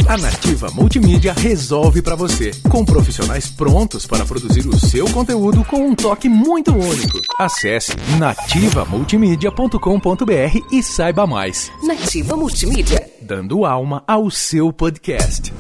A 0.08 0.16
Nativa 0.16 0.70
Multimídia 0.70 1.34
resolve 1.34 2.04
para 2.04 2.16
você, 2.16 2.52
com 2.70 2.86
profissionais 2.86 3.50
prontos 3.50 4.06
para 4.06 4.24
produzir 4.24 4.68
o 4.68 4.80
seu 4.80 5.10
conteúdo 5.10 5.66
com 5.66 5.88
um 5.88 5.96
toque 5.96 6.30
muito 6.30 6.72
único. 6.72 7.20
Acesse 7.40 7.94
nativamultimídia.com.br 8.20 10.68
e 10.72 10.84
saiba 10.84 11.26
mais. 11.26 11.72
Nativa 11.82 12.38
Multimídia. 12.38 13.10
Dando 13.20 13.66
alma 13.66 14.04
ao 14.08 14.30
seu 14.30 14.72
podcast. 14.72 15.52